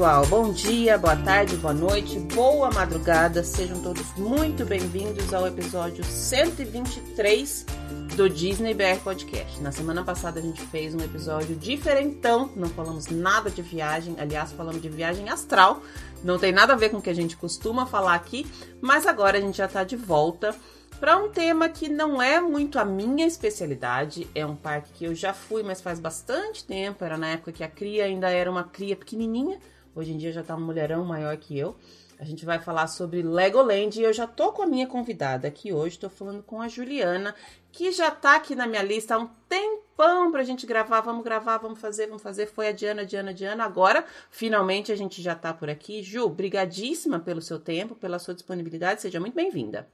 Pessoal. 0.00 0.24
Bom 0.28 0.50
dia, 0.50 0.96
boa 0.96 1.14
tarde, 1.14 1.56
boa 1.58 1.74
noite, 1.74 2.18
boa 2.20 2.70
madrugada. 2.70 3.44
Sejam 3.44 3.82
todos 3.82 4.10
muito 4.16 4.64
bem-vindos 4.64 5.34
ao 5.34 5.46
episódio 5.46 6.02
123 6.02 7.66
do 8.16 8.26
Disney 8.26 8.72
BR 8.72 8.98
Podcast. 9.04 9.60
Na 9.60 9.70
semana 9.70 10.02
passada 10.02 10.40
a 10.40 10.42
gente 10.42 10.62
fez 10.62 10.94
um 10.94 11.00
episódio 11.00 11.54
diferentão, 11.54 12.50
não 12.56 12.70
falamos 12.70 13.08
nada 13.08 13.50
de 13.50 13.60
viagem, 13.60 14.16
aliás, 14.18 14.52
falamos 14.52 14.80
de 14.80 14.88
viagem 14.88 15.28
astral. 15.28 15.82
Não 16.24 16.38
tem 16.38 16.50
nada 16.50 16.72
a 16.72 16.76
ver 16.76 16.88
com 16.88 16.96
o 16.96 17.02
que 17.02 17.10
a 17.10 17.14
gente 17.14 17.36
costuma 17.36 17.84
falar 17.84 18.14
aqui, 18.14 18.50
mas 18.80 19.06
agora 19.06 19.36
a 19.36 19.40
gente 19.42 19.58
já 19.58 19.68
tá 19.68 19.84
de 19.84 19.96
volta 19.96 20.56
para 20.98 21.18
um 21.18 21.28
tema 21.28 21.68
que 21.68 21.90
não 21.90 22.22
é 22.22 22.40
muito 22.40 22.78
a 22.78 22.86
minha 22.86 23.26
especialidade. 23.26 24.26
É 24.34 24.46
um 24.46 24.56
parque 24.56 24.92
que 24.94 25.04
eu 25.04 25.14
já 25.14 25.34
fui, 25.34 25.62
mas 25.62 25.82
faz 25.82 26.00
bastante 26.00 26.64
tempo. 26.64 27.04
Era 27.04 27.18
na 27.18 27.28
época 27.28 27.52
que 27.52 27.62
a 27.62 27.68
cria 27.68 28.06
ainda 28.06 28.30
era 28.30 28.50
uma 28.50 28.64
cria 28.64 28.96
pequenininha. 28.96 29.58
Hoje 29.94 30.12
em 30.12 30.16
dia 30.16 30.32
já 30.32 30.42
tá 30.42 30.54
um 30.54 30.60
mulherão 30.60 31.04
maior 31.04 31.36
que 31.36 31.58
eu. 31.58 31.76
A 32.20 32.24
gente 32.24 32.44
vai 32.44 32.58
falar 32.58 32.86
sobre 32.86 33.22
Legoland 33.22 33.98
e 33.98 34.02
eu 34.02 34.12
já 34.12 34.26
tô 34.26 34.52
com 34.52 34.62
a 34.62 34.66
minha 34.66 34.86
convidada 34.86 35.48
aqui 35.48 35.72
hoje. 35.72 35.98
Tô 35.98 36.10
falando 36.10 36.42
com 36.42 36.60
a 36.60 36.68
Juliana, 36.68 37.34
que 37.72 37.90
já 37.90 38.10
tá 38.10 38.36
aqui 38.36 38.54
na 38.54 38.66
minha 38.66 38.82
lista 38.82 39.14
há 39.14 39.18
um 39.18 39.28
tempão 39.48 40.30
pra 40.30 40.44
gente 40.44 40.66
gravar. 40.66 41.00
Vamos 41.00 41.24
gravar, 41.24 41.56
vamos 41.56 41.80
fazer, 41.80 42.06
vamos 42.08 42.22
fazer. 42.22 42.46
Foi 42.46 42.68
a 42.68 42.72
Diana, 42.72 43.06
Diana, 43.06 43.32
Diana. 43.32 43.64
Agora, 43.64 44.04
finalmente, 44.30 44.92
a 44.92 44.96
gente 44.96 45.22
já 45.22 45.34
tá 45.34 45.54
por 45.54 45.70
aqui. 45.70 46.02
Ju, 46.02 46.28
brigadíssima 46.28 47.18
pelo 47.18 47.40
seu 47.40 47.58
tempo, 47.58 47.94
pela 47.94 48.18
sua 48.18 48.34
disponibilidade. 48.34 49.00
Seja 49.00 49.18
muito 49.18 49.34
bem-vinda. 49.34 49.88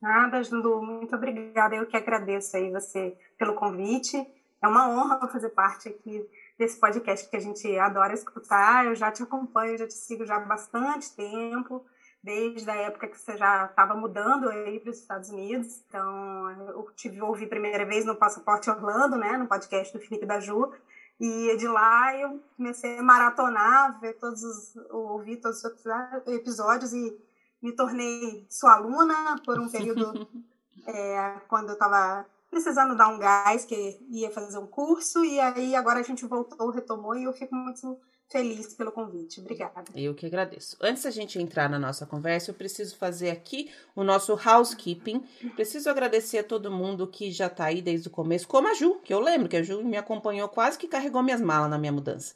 Nada, 0.00 0.40
Lu, 0.52 0.80
muito 0.82 1.16
obrigada. 1.16 1.74
Eu 1.74 1.86
que 1.86 1.96
agradeço 1.96 2.56
aí 2.56 2.70
você 2.70 3.16
pelo 3.36 3.54
convite. 3.54 4.24
É 4.62 4.68
uma 4.68 4.88
honra 4.88 5.26
fazer 5.26 5.48
parte 5.48 5.88
aqui 5.88 6.24
desse 6.62 6.78
podcast 6.78 7.28
que 7.28 7.36
a 7.36 7.40
gente 7.40 7.76
adora 7.76 8.14
escutar. 8.14 8.86
Eu 8.86 8.94
já 8.94 9.10
te 9.10 9.22
acompanho, 9.22 9.76
já 9.76 9.86
te 9.86 9.94
sigo 9.94 10.24
já 10.24 10.36
há 10.36 10.40
bastante 10.40 11.14
tempo, 11.16 11.84
desde 12.22 12.70
a 12.70 12.76
época 12.76 13.08
que 13.08 13.18
você 13.18 13.36
já 13.36 13.66
estava 13.66 13.94
mudando 13.94 14.48
aí 14.48 14.78
para 14.78 14.90
os 14.90 14.98
Estados 14.98 15.28
Unidos. 15.30 15.82
Então, 15.88 16.50
eu 16.68 16.88
tive 16.94 17.20
ouvi 17.20 17.48
primeira 17.48 17.84
vez 17.84 18.04
no 18.04 18.14
Passaporte 18.14 18.70
Orlando, 18.70 19.16
né, 19.16 19.36
no 19.36 19.48
podcast 19.48 19.92
do 19.92 20.02
Felipe 20.04 20.24
da 20.24 20.38
Ju. 20.38 20.72
E 21.20 21.56
de 21.56 21.66
lá 21.66 22.16
eu 22.16 22.40
comecei 22.56 22.98
a 22.98 23.02
maratonar, 23.02 24.00
ver 24.00 24.14
todos 24.14 24.42
os, 24.42 24.76
ouvir 24.90 25.38
todos 25.38 25.62
os 25.62 26.28
episódios 26.28 26.92
e 26.92 27.16
me 27.60 27.72
tornei 27.72 28.46
sua 28.48 28.74
aluna 28.74 29.40
por 29.44 29.58
um 29.58 29.68
período 29.68 30.28
é, 30.86 31.40
quando 31.48 31.68
eu 31.68 31.74
estava 31.74 32.24
precisando 32.52 32.94
dar 32.94 33.08
um 33.08 33.18
gás, 33.18 33.64
que 33.64 33.98
ia 34.10 34.30
fazer 34.30 34.58
um 34.58 34.66
curso, 34.66 35.24
e 35.24 35.40
aí 35.40 35.74
agora 35.74 36.00
a 36.00 36.02
gente 36.02 36.26
voltou, 36.26 36.68
retomou, 36.68 37.16
e 37.16 37.24
eu 37.24 37.32
fico 37.32 37.54
muito 37.54 37.98
feliz 38.30 38.74
pelo 38.74 38.92
convite. 38.92 39.40
Obrigada. 39.40 39.84
Eu 39.94 40.14
que 40.14 40.26
agradeço. 40.26 40.76
Antes 40.78 41.02
da 41.04 41.10
gente 41.10 41.40
entrar 41.40 41.70
na 41.70 41.78
nossa 41.78 42.04
conversa, 42.04 42.50
eu 42.50 42.54
preciso 42.54 42.96
fazer 42.96 43.30
aqui 43.30 43.70
o 43.96 44.04
nosso 44.04 44.38
housekeeping. 44.38 45.24
Preciso 45.56 45.88
agradecer 45.88 46.38
a 46.38 46.44
todo 46.44 46.70
mundo 46.70 47.06
que 47.06 47.32
já 47.32 47.46
está 47.46 47.64
aí 47.64 47.80
desde 47.80 48.08
o 48.08 48.10
começo, 48.10 48.46
como 48.46 48.68
a 48.68 48.74
Ju, 48.74 49.00
que 49.02 49.14
eu 49.14 49.18
lembro 49.18 49.48
que 49.48 49.56
a 49.56 49.62
Ju 49.62 49.82
me 49.82 49.96
acompanhou 49.96 50.46
quase 50.46 50.78
que 50.78 50.86
carregou 50.86 51.22
minhas 51.22 51.40
malas 51.40 51.70
na 51.70 51.78
minha 51.78 51.92
mudança. 51.92 52.34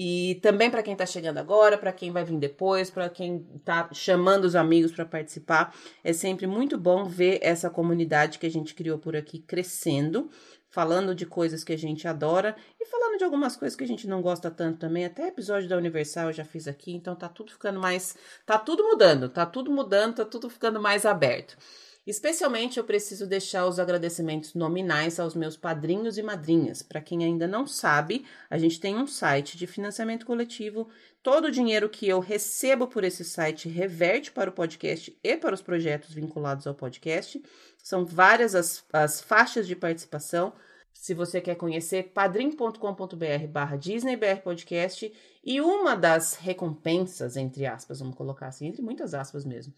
E 0.00 0.36
também 0.36 0.70
para 0.70 0.80
quem 0.80 0.92
está 0.92 1.04
chegando 1.04 1.38
agora, 1.38 1.76
para 1.76 1.92
quem 1.92 2.12
vai 2.12 2.22
vir 2.22 2.38
depois, 2.38 2.88
para 2.88 3.08
quem 3.08 3.44
está 3.56 3.88
chamando 3.92 4.44
os 4.44 4.54
amigos 4.54 4.92
para 4.92 5.04
participar, 5.04 5.74
é 6.04 6.12
sempre 6.12 6.46
muito 6.46 6.78
bom 6.78 7.04
ver 7.04 7.40
essa 7.42 7.68
comunidade 7.68 8.38
que 8.38 8.46
a 8.46 8.50
gente 8.50 8.76
criou 8.76 8.96
por 8.96 9.16
aqui 9.16 9.40
crescendo, 9.40 10.30
falando 10.70 11.16
de 11.16 11.26
coisas 11.26 11.64
que 11.64 11.72
a 11.72 11.76
gente 11.76 12.06
adora 12.06 12.54
e 12.80 12.86
falando 12.86 13.18
de 13.18 13.24
algumas 13.24 13.56
coisas 13.56 13.74
que 13.74 13.82
a 13.82 13.88
gente 13.88 14.06
não 14.06 14.22
gosta 14.22 14.48
tanto 14.52 14.78
também. 14.78 15.04
Até 15.04 15.26
episódio 15.26 15.68
da 15.68 15.76
Universal 15.76 16.28
eu 16.28 16.32
já 16.32 16.44
fiz 16.44 16.68
aqui, 16.68 16.92
então 16.92 17.16
tá 17.16 17.28
tudo 17.28 17.50
ficando 17.50 17.80
mais, 17.80 18.16
tá 18.46 18.56
tudo 18.56 18.84
mudando, 18.84 19.28
tá 19.28 19.44
tudo 19.44 19.68
mudando, 19.72 20.14
tá 20.14 20.24
tudo 20.24 20.48
ficando 20.48 20.80
mais 20.80 21.04
aberto. 21.04 21.56
Especialmente 22.08 22.78
eu 22.78 22.84
preciso 22.84 23.26
deixar 23.26 23.66
os 23.66 23.78
agradecimentos 23.78 24.54
nominais 24.54 25.20
aos 25.20 25.34
meus 25.34 25.58
padrinhos 25.58 26.16
e 26.16 26.22
madrinhas. 26.22 26.80
Para 26.80 27.02
quem 27.02 27.22
ainda 27.22 27.46
não 27.46 27.66
sabe, 27.66 28.24
a 28.48 28.56
gente 28.56 28.80
tem 28.80 28.96
um 28.96 29.06
site 29.06 29.58
de 29.58 29.66
financiamento 29.66 30.24
coletivo. 30.24 30.88
Todo 31.22 31.48
o 31.48 31.50
dinheiro 31.50 31.86
que 31.86 32.08
eu 32.08 32.18
recebo 32.18 32.86
por 32.86 33.04
esse 33.04 33.26
site 33.26 33.68
reverte 33.68 34.32
para 34.32 34.48
o 34.48 34.52
podcast 34.54 35.14
e 35.22 35.36
para 35.36 35.54
os 35.54 35.60
projetos 35.60 36.14
vinculados 36.14 36.66
ao 36.66 36.74
podcast. 36.74 37.42
São 37.76 38.06
várias 38.06 38.54
as, 38.54 38.82
as 38.90 39.20
faixas 39.20 39.66
de 39.66 39.76
participação. 39.76 40.54
Se 40.94 41.12
você 41.12 41.42
quer 41.42 41.56
conhecer, 41.56 42.04
padrim.com.br 42.14 43.46
barra 43.50 43.76
DisneyBR 43.76 44.40
Podcast. 44.40 45.12
E 45.44 45.60
uma 45.60 45.94
das 45.94 46.36
recompensas, 46.36 47.36
entre 47.36 47.66
aspas, 47.66 47.98
vamos 47.98 48.16
colocar 48.16 48.46
assim, 48.46 48.66
entre 48.66 48.80
muitas 48.80 49.12
aspas 49.12 49.44
mesmo, 49.44 49.74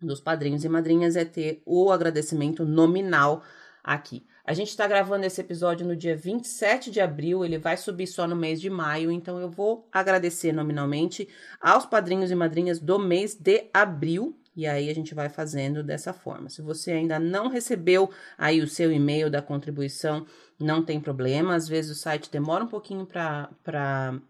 dos 0.00 0.20
padrinhos 0.20 0.64
e 0.64 0.68
madrinhas 0.68 1.16
é 1.16 1.24
ter 1.24 1.62
o 1.64 1.90
agradecimento 1.90 2.64
nominal 2.64 3.42
aqui. 3.82 4.26
A 4.46 4.52
gente 4.52 4.68
está 4.68 4.86
gravando 4.86 5.24
esse 5.24 5.40
episódio 5.40 5.86
no 5.86 5.96
dia 5.96 6.14
27 6.14 6.90
de 6.90 7.00
abril, 7.00 7.44
ele 7.44 7.58
vai 7.58 7.76
subir 7.76 8.06
só 8.06 8.26
no 8.26 8.36
mês 8.36 8.60
de 8.60 8.68
maio, 8.68 9.10
então 9.10 9.38
eu 9.38 9.48
vou 9.48 9.88
agradecer 9.90 10.52
nominalmente 10.52 11.26
aos 11.60 11.86
padrinhos 11.86 12.30
e 12.30 12.34
madrinhas 12.34 12.78
do 12.78 12.98
mês 12.98 13.34
de 13.34 13.70
abril. 13.72 14.38
E 14.56 14.66
aí 14.66 14.88
a 14.88 14.94
gente 14.94 15.14
vai 15.14 15.28
fazendo 15.28 15.82
dessa 15.82 16.12
forma. 16.12 16.48
Se 16.48 16.62
você 16.62 16.92
ainda 16.92 17.18
não 17.18 17.48
recebeu 17.48 18.10
aí 18.38 18.60
o 18.60 18.68
seu 18.68 18.92
e-mail 18.92 19.28
da 19.28 19.42
contribuição, 19.42 20.26
não 20.60 20.84
tem 20.84 21.00
problema. 21.00 21.54
Às 21.54 21.66
vezes 21.66 21.90
o 21.90 22.00
site 22.00 22.30
demora 22.30 22.62
um 22.62 22.68
pouquinho 22.68 23.04
para 23.04 24.20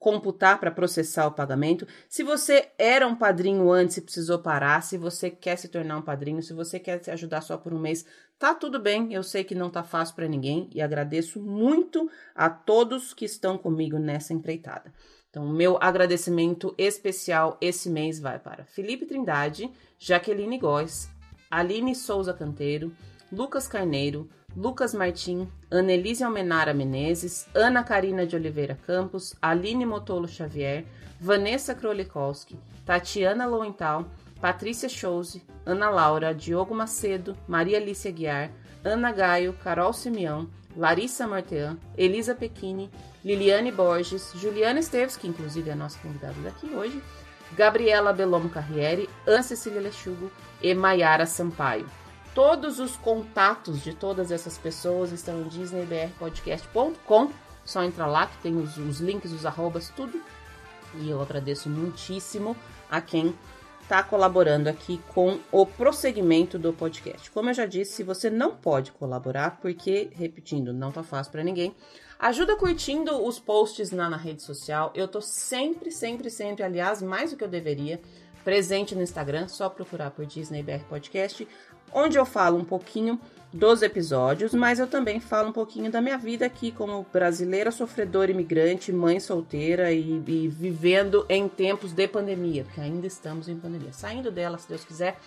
computar 0.00 0.58
para 0.58 0.70
processar 0.70 1.26
o 1.26 1.32
pagamento. 1.32 1.86
Se 2.08 2.24
você 2.24 2.70
era 2.78 3.06
um 3.06 3.14
padrinho 3.14 3.70
antes 3.70 3.98
e 3.98 4.00
precisou 4.00 4.38
parar, 4.38 4.82
se 4.82 4.96
você 4.96 5.30
quer 5.30 5.56
se 5.56 5.68
tornar 5.68 5.98
um 5.98 6.02
padrinho, 6.02 6.42
se 6.42 6.54
você 6.54 6.80
quer 6.80 7.04
se 7.04 7.10
ajudar 7.10 7.42
só 7.42 7.58
por 7.58 7.74
um 7.74 7.78
mês, 7.78 8.04
tá 8.38 8.54
tudo 8.54 8.80
bem. 8.80 9.12
Eu 9.12 9.22
sei 9.22 9.44
que 9.44 9.54
não 9.54 9.68
tá 9.68 9.82
fácil 9.82 10.16
para 10.16 10.26
ninguém 10.26 10.70
e 10.74 10.80
agradeço 10.80 11.38
muito 11.38 12.10
a 12.34 12.48
todos 12.48 13.12
que 13.12 13.26
estão 13.26 13.58
comigo 13.58 13.98
nessa 13.98 14.32
empreitada. 14.32 14.90
Então, 15.28 15.46
meu 15.46 15.76
agradecimento 15.80 16.74
especial 16.78 17.58
esse 17.60 17.90
mês 17.90 18.18
vai 18.18 18.38
para 18.38 18.64
Felipe 18.64 19.04
Trindade, 19.04 19.70
Jaqueline 19.98 20.58
Góes, 20.58 21.10
Aline 21.50 21.94
Souza 21.94 22.32
Canteiro, 22.32 22.90
Lucas 23.30 23.68
Carneiro, 23.68 24.30
Lucas 24.56 24.92
Martim, 24.94 25.48
Annelise 25.70 26.24
Almenara 26.24 26.74
Menezes, 26.74 27.46
Ana 27.54 27.84
Karina 27.84 28.26
de 28.26 28.36
Oliveira 28.36 28.76
Campos, 28.86 29.34
Aline 29.40 29.86
Motolo 29.86 30.26
Xavier, 30.26 30.84
Vanessa 31.20 31.74
Krolikowski, 31.74 32.58
Tatiana 32.84 33.46
Lowenthal, 33.46 34.06
Patrícia 34.40 34.88
Chose, 34.88 35.42
Ana 35.64 35.90
Laura, 35.90 36.34
Diogo 36.34 36.74
Macedo, 36.74 37.36
Maria 37.46 37.78
Alice 37.78 38.10
Guiar, 38.10 38.50
Ana 38.84 39.12
Gaio, 39.12 39.52
Carol 39.52 39.92
Simeão, 39.92 40.48
Larissa 40.76 41.26
Martean, 41.26 41.78
Elisa 41.96 42.34
Pequini, 42.34 42.90
Liliane 43.24 43.70
Borges, 43.70 44.32
Juliana 44.34 44.80
Esteves, 44.80 45.16
que 45.16 45.28
inclusive 45.28 45.68
é 45.68 45.72
a 45.72 45.76
nossa 45.76 45.98
convidada 45.98 46.40
daqui 46.42 46.66
hoje, 46.74 47.02
Gabriela 47.56 48.12
Belomo 48.12 48.48
Carriere, 48.48 49.08
Ana 49.26 49.42
Cecília 49.42 49.80
Lechugo 49.80 50.30
e 50.62 50.74
Maiara 50.74 51.26
Sampaio. 51.26 51.86
Todos 52.34 52.78
os 52.78 52.96
contatos 52.96 53.82
de 53.82 53.94
todas 53.94 54.30
essas 54.30 54.56
pessoas 54.56 55.12
estão 55.12 55.40
em 55.42 55.48
disneybrpodcast.com. 55.48 57.30
Só 57.64 57.82
entra 57.82 58.06
lá 58.06 58.26
que 58.26 58.38
tem 58.38 58.56
os, 58.56 58.76
os 58.76 59.00
links, 59.00 59.32
os 59.32 59.44
arrobas, 59.44 59.90
tudo. 59.90 60.20
E 60.94 61.10
eu 61.10 61.20
agradeço 61.20 61.68
muitíssimo 61.68 62.56
a 62.90 63.00
quem 63.00 63.34
está 63.82 64.04
colaborando 64.04 64.68
aqui 64.68 65.00
com 65.08 65.40
o 65.50 65.66
prosseguimento 65.66 66.56
do 66.56 66.72
podcast. 66.72 67.28
Como 67.32 67.50
eu 67.50 67.54
já 67.54 67.66
disse, 67.66 68.04
você 68.04 68.30
não 68.30 68.54
pode 68.54 68.92
colaborar, 68.92 69.58
porque, 69.60 70.10
repetindo, 70.14 70.72
não 70.72 70.92
tá 70.92 71.02
fácil 71.02 71.32
para 71.32 71.42
ninguém. 71.42 71.74
Ajuda 72.16 72.54
curtindo 72.54 73.24
os 73.26 73.40
posts 73.40 73.90
na, 73.90 74.08
na 74.08 74.16
rede 74.16 74.42
social. 74.44 74.92
Eu 74.94 75.08
tô 75.08 75.20
sempre, 75.20 75.90
sempre, 75.90 76.30
sempre, 76.30 76.62
aliás, 76.62 77.02
mais 77.02 77.32
do 77.32 77.36
que 77.36 77.42
eu 77.42 77.48
deveria, 77.48 78.00
presente 78.44 78.94
no 78.94 79.02
Instagram, 79.02 79.48
só 79.48 79.68
procurar 79.68 80.12
por 80.12 80.24
Disney 80.24 80.62
BR 80.62 80.84
Podcast 80.88 81.46
onde 81.92 82.18
eu 82.18 82.24
falo 82.24 82.58
um 82.58 82.64
pouquinho 82.64 83.20
dos 83.52 83.82
episódios, 83.82 84.54
mas 84.54 84.78
eu 84.78 84.86
também 84.86 85.18
falo 85.18 85.48
um 85.48 85.52
pouquinho 85.52 85.90
da 85.90 86.00
minha 86.00 86.16
vida 86.16 86.46
aqui 86.46 86.70
como 86.70 87.04
brasileira 87.12 87.70
sofredora 87.72 88.30
imigrante, 88.30 88.92
mãe 88.92 89.18
solteira 89.18 89.92
e, 89.92 90.22
e, 90.26 90.48
vivendo 90.48 91.26
em 91.28 91.48
tempos 91.48 91.92
de 91.92 92.06
pandemia, 92.06 92.64
porque 92.64 92.80
ainda 92.80 93.06
estamos 93.06 93.48
em 93.48 93.56
pandemia. 93.56 93.92
Saindo 93.92 94.30
dela, 94.30 94.56
se 94.56 94.68
Deus 94.68 94.84
quiser, 94.84 95.18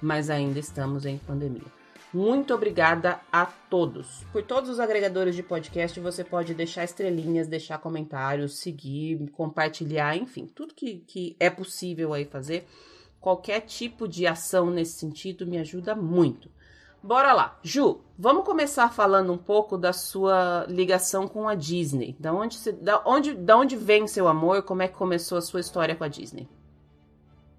mas 0.00 0.30
ainda 0.30 0.58
estamos 0.58 1.04
em 1.04 1.18
pandemia. 1.18 1.84
Muito 2.12 2.54
obrigada 2.54 3.20
a 3.32 3.44
todos. 3.44 4.24
Por 4.30 4.44
todos 4.44 4.70
os 4.70 4.78
agregadores 4.78 5.34
de 5.34 5.42
podcast, 5.42 5.98
você 5.98 6.22
pode 6.22 6.54
deixar 6.54 6.84
estrelinhas, 6.84 7.48
deixar 7.48 7.78
comentários, 7.78 8.58
seguir, 8.58 9.28
compartilhar, 9.32 10.16
enfim, 10.16 10.46
tudo 10.46 10.74
que, 10.74 11.02
que 11.08 11.34
é 11.40 11.50
possível 11.50 12.14
aí 12.14 12.24
fazer 12.24 12.68
Qualquer 13.24 13.62
tipo 13.62 14.06
de 14.06 14.26
ação 14.26 14.68
nesse 14.68 14.98
sentido 14.98 15.46
me 15.46 15.56
ajuda 15.56 15.94
muito. 15.94 16.50
Bora 17.02 17.32
lá. 17.32 17.58
Ju, 17.62 18.02
vamos 18.18 18.44
começar 18.44 18.92
falando 18.92 19.32
um 19.32 19.38
pouco 19.38 19.78
da 19.78 19.94
sua 19.94 20.66
ligação 20.68 21.26
com 21.26 21.48
a 21.48 21.54
Disney. 21.54 22.14
Da 22.20 22.34
onde, 22.34 22.58
se, 22.58 22.70
da 22.70 23.00
onde, 23.06 23.32
da 23.32 23.56
onde 23.56 23.76
vem 23.76 24.06
seu 24.06 24.28
amor? 24.28 24.62
Como 24.64 24.82
é 24.82 24.88
que 24.88 24.98
começou 24.98 25.38
a 25.38 25.40
sua 25.40 25.60
história 25.60 25.96
com 25.96 26.04
a 26.04 26.08
Disney? 26.08 26.46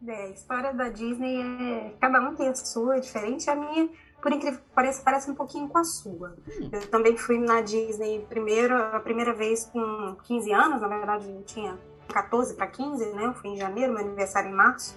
É, 0.08 0.26
a 0.26 0.30
história 0.30 0.72
da 0.72 0.88
Disney 0.88 1.42
é. 1.42 1.96
Cada 2.00 2.22
um 2.22 2.36
tem 2.36 2.48
a 2.48 2.54
sua, 2.54 2.98
é 2.98 3.00
diferente. 3.00 3.50
A 3.50 3.56
minha, 3.56 3.90
por 4.22 4.32
incrível 4.32 4.60
que 4.60 4.70
pareça, 4.76 5.02
parece 5.04 5.32
um 5.32 5.36
pouquinho 5.36 5.68
com 5.68 5.80
a 5.80 5.84
sua. 5.84 6.36
Hum. 6.48 6.70
Eu 6.72 6.88
também 6.92 7.18
fui 7.18 7.40
na 7.40 7.62
Disney 7.62 8.24
primeiro, 8.30 8.78
a 8.78 9.00
primeira 9.00 9.34
vez 9.34 9.66
com 9.66 10.16
15 10.28 10.54
anos, 10.54 10.80
na 10.80 10.88
verdade 10.88 11.28
eu 11.28 11.42
tinha 11.42 11.76
14 12.14 12.54
para 12.54 12.68
15, 12.68 13.14
né? 13.14 13.26
Eu 13.26 13.34
fui 13.34 13.50
em 13.50 13.58
janeiro, 13.58 13.94
meu 13.94 14.04
aniversário 14.04 14.52
em 14.52 14.54
março. 14.54 14.96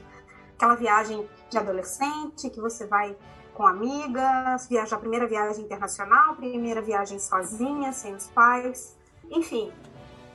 Aquela 0.59 0.75
viagem 0.75 1.25
de 1.49 1.57
adolescente 1.57 2.51
que 2.51 2.61
você 2.61 2.85
vai 2.85 3.17
com 3.55 3.65
amigas, 3.65 4.67
viajar 4.67 4.97
a 4.97 4.99
primeira 4.99 5.25
viagem 5.25 5.65
internacional, 5.65 6.35
primeira 6.35 6.83
viagem 6.83 7.21
sozinha, 7.21 7.93
sem 7.93 8.13
os 8.13 8.27
pais. 8.27 8.99
Enfim, 9.31 9.73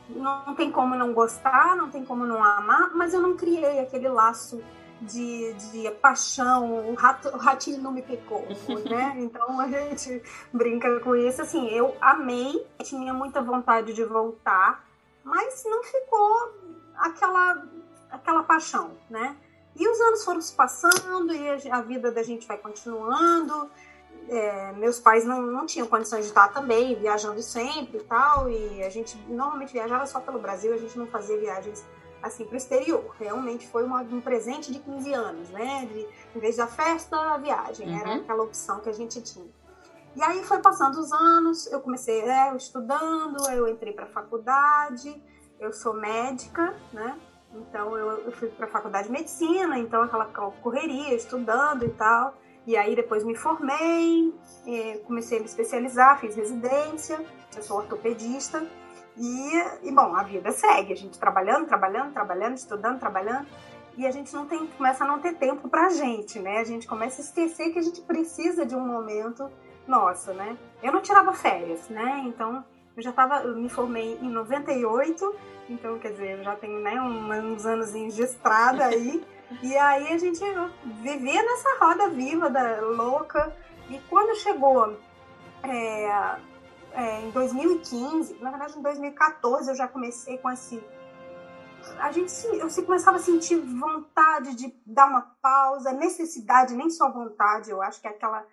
não 0.08 0.56
tem 0.56 0.72
como 0.72 0.96
não 0.96 1.14
gostar, 1.14 1.76
não 1.76 1.90
tem 1.90 2.06
como 2.06 2.26
não 2.26 2.42
amar, 2.42 2.92
mas 2.96 3.14
eu 3.14 3.22
não 3.22 3.36
criei 3.36 3.80
aquele 3.82 4.08
laço 4.08 4.64
de, 5.02 5.54
de 5.56 5.92
paixão, 5.92 6.90
o, 6.90 6.94
rato, 6.96 7.28
o 7.28 7.38
ratinho 7.38 7.82
não 7.82 7.92
me 7.92 8.02
picou, 8.02 8.48
né? 8.90 9.16
Então 9.20 9.60
a 9.60 9.68
gente 9.68 10.24
brinca 10.54 11.02
com 11.02 11.14
isso. 11.18 11.42
Assim, 11.42 11.68
eu 11.68 11.98
amei, 12.00 12.66
tinha 12.82 13.14
muita 13.14 13.42
vontade 13.42 13.94
de 13.94 14.06
voltar, 14.06 14.86
mas 15.22 15.66
não 15.66 15.84
ficou 15.84 16.54
aquela, 16.96 17.68
aquela 18.10 18.44
paixão, 18.44 18.92
né? 19.10 19.36
E 19.76 19.88
os 19.88 20.00
anos 20.02 20.24
foram 20.24 20.42
se 20.42 20.54
passando 20.54 21.34
e 21.34 21.70
a 21.70 21.82
vida 21.82 22.12
da 22.12 22.24
gente 22.24 22.48
vai 22.48 22.58
continuando 22.58 23.70
é, 24.30 24.72
meus 24.74 25.00
pais 25.00 25.26
não, 25.26 25.42
não 25.42 25.66
tinham 25.66 25.88
condições 25.88 26.22
de 26.22 26.28
estar 26.28 26.48
também 26.50 26.96
viajando 26.96 27.42
sempre 27.42 27.98
e 27.98 28.04
tal, 28.04 28.50
e 28.50 28.84
a 28.84 28.90
gente 28.90 29.18
normalmente 29.28 29.74
viajava 29.74 30.06
só 30.06 30.20
pelo 30.20 30.40
Brasil, 30.40 30.74
a 30.74 30.78
gente 30.78 30.98
não 30.98 31.08
fazia 31.08 31.38
viagens 31.38 31.86
assim 32.22 32.46
para 32.46 32.54
o 32.54 32.58
exterior. 32.58 33.16
Realmente 33.20 33.68
foi 33.68 33.84
uma, 33.84 34.02
um 34.02 34.22
presente 34.22 34.72
de 34.72 34.80
15 34.80 35.14
anos, 35.14 35.50
né? 35.50 35.86
De, 35.92 36.08
em 36.36 36.40
vez 36.40 36.56
da 36.56 36.68
festa, 36.68 37.18
a 37.18 37.38
viagem, 37.38 37.90
uhum. 37.90 38.00
era 38.00 38.16
aquela 38.16 38.44
opção 38.44 38.80
que 38.80 38.90
a 38.90 38.94
gente 38.94 39.22
tinha. 39.22 39.52
E 40.16 40.24
aí 40.24 40.44
foi 40.44 40.60
passando 40.60 41.00
os 41.00 41.12
anos, 41.12 41.68
eu 41.72 41.82
comecei 41.82 42.22
é, 42.22 42.56
estudando, 42.56 43.50
eu 43.50 43.68
entrei 43.68 43.92
para 43.92 44.06
a 44.06 44.10
faculdade, 44.10 45.22
eu 45.60 45.74
sou 45.74 45.94
médica, 45.94 46.74
né? 46.94 47.20
Então 47.54 47.98
eu, 47.98 48.26
eu 48.26 48.32
fui 48.32 48.50
para 48.50 48.66
a 48.66 48.70
faculdade 48.70 49.08
de 49.08 49.14
medicina, 49.14 49.78
então 49.78 50.02
aquela 50.02 50.26
correria, 50.26 51.14
estudando 51.14 51.86
e 51.86 51.90
tal. 51.90 52.36
E 52.66 52.78
aí 52.78 52.96
depois 52.96 53.24
me 53.24 53.36
formei, 53.36 54.34
é, 54.66 54.98
comecei 55.06 55.38
a 55.38 55.42
me 55.42 55.48
especializar, 55.48 56.20
fiz 56.20 56.36
residência, 56.36 57.24
eu 57.56 57.62
sou 57.62 57.78
ortopedista. 57.78 58.66
E, 59.18 59.88
e, 59.88 59.92
bom, 59.92 60.16
a 60.16 60.24
vida 60.24 60.52
segue, 60.52 60.94
a 60.94 60.96
gente 60.96 61.20
trabalhando, 61.20 61.68
trabalhando, 61.68 62.14
trabalhando, 62.14 62.56
estudando, 62.56 63.00
trabalhando. 63.00 63.48
E 63.96 64.08
a 64.08 64.12
gente 64.12 64.34
não 64.34 64.48
tem, 64.48 64.66
começa 64.66 65.04
a 65.04 65.08
não 65.08 65.20
ter 65.20 65.36
tempo 65.36 65.70
pra 65.70 65.90
gente, 65.90 66.40
né? 66.40 66.58
A 66.58 66.64
gente 66.64 66.88
começa 66.88 67.22
a 67.22 67.26
esquecer 67.26 67.72
que 67.72 67.78
a 67.78 67.82
gente 67.82 68.02
precisa 68.02 68.66
de 68.66 68.76
um 68.76 68.80
momento 68.80 69.52
nosso, 69.88 70.34
né? 70.34 70.58
Eu 70.82 70.92
não 70.92 71.02
tirava 71.02 71.32
férias, 71.34 71.90
né? 71.90 72.24
Então, 72.26 72.66
eu 72.96 73.04
já 73.04 73.12
tava, 73.12 73.44
eu 73.44 73.56
me 73.56 73.70
formei 73.70 74.18
em 74.22 74.30
98, 74.30 75.36
então, 75.70 75.98
quer 75.98 76.12
dizer, 76.12 76.40
eu 76.40 76.44
já 76.44 76.56
tenho 76.56 76.80
né, 76.80 77.00
uns 77.02 77.66
anos 77.66 77.94
de 77.94 78.22
estrada 78.22 78.86
aí. 78.86 79.24
E 79.62 79.78
aí 79.78 80.14
a 80.14 80.18
gente 80.18 80.40
vivia 81.02 81.42
nessa 81.42 81.78
roda 81.80 82.10
viva, 82.10 82.50
da 82.50 82.82
louca. 82.82 83.56
E 83.90 84.00
quando 84.10 84.36
chegou 84.38 84.98
é, 85.62 86.38
é, 86.94 87.22
em 87.22 87.32
2015, 87.32 88.36
na 88.42 88.50
verdade 88.50 88.78
em 88.78 88.82
2014 88.82 89.70
eu 89.70 89.76
já 89.76 89.88
comecei 89.88 90.38
com 90.38 90.50
esse. 90.52 90.84
A 92.00 92.12
gente 92.12 92.32
eu 92.46 92.70
começava 92.86 93.18
a 93.18 93.20
sentir 93.20 93.58
vontade 93.58 94.56
de 94.56 94.74
dar 94.86 95.08
uma 95.08 95.36
pausa, 95.42 95.92
necessidade, 95.92 96.76
nem 96.76 96.90
só 96.90 97.12
vontade, 97.12 97.70
eu 97.70 97.82
acho 97.82 98.02
que 98.02 98.08
é 98.08 98.12
aquela 98.12 98.46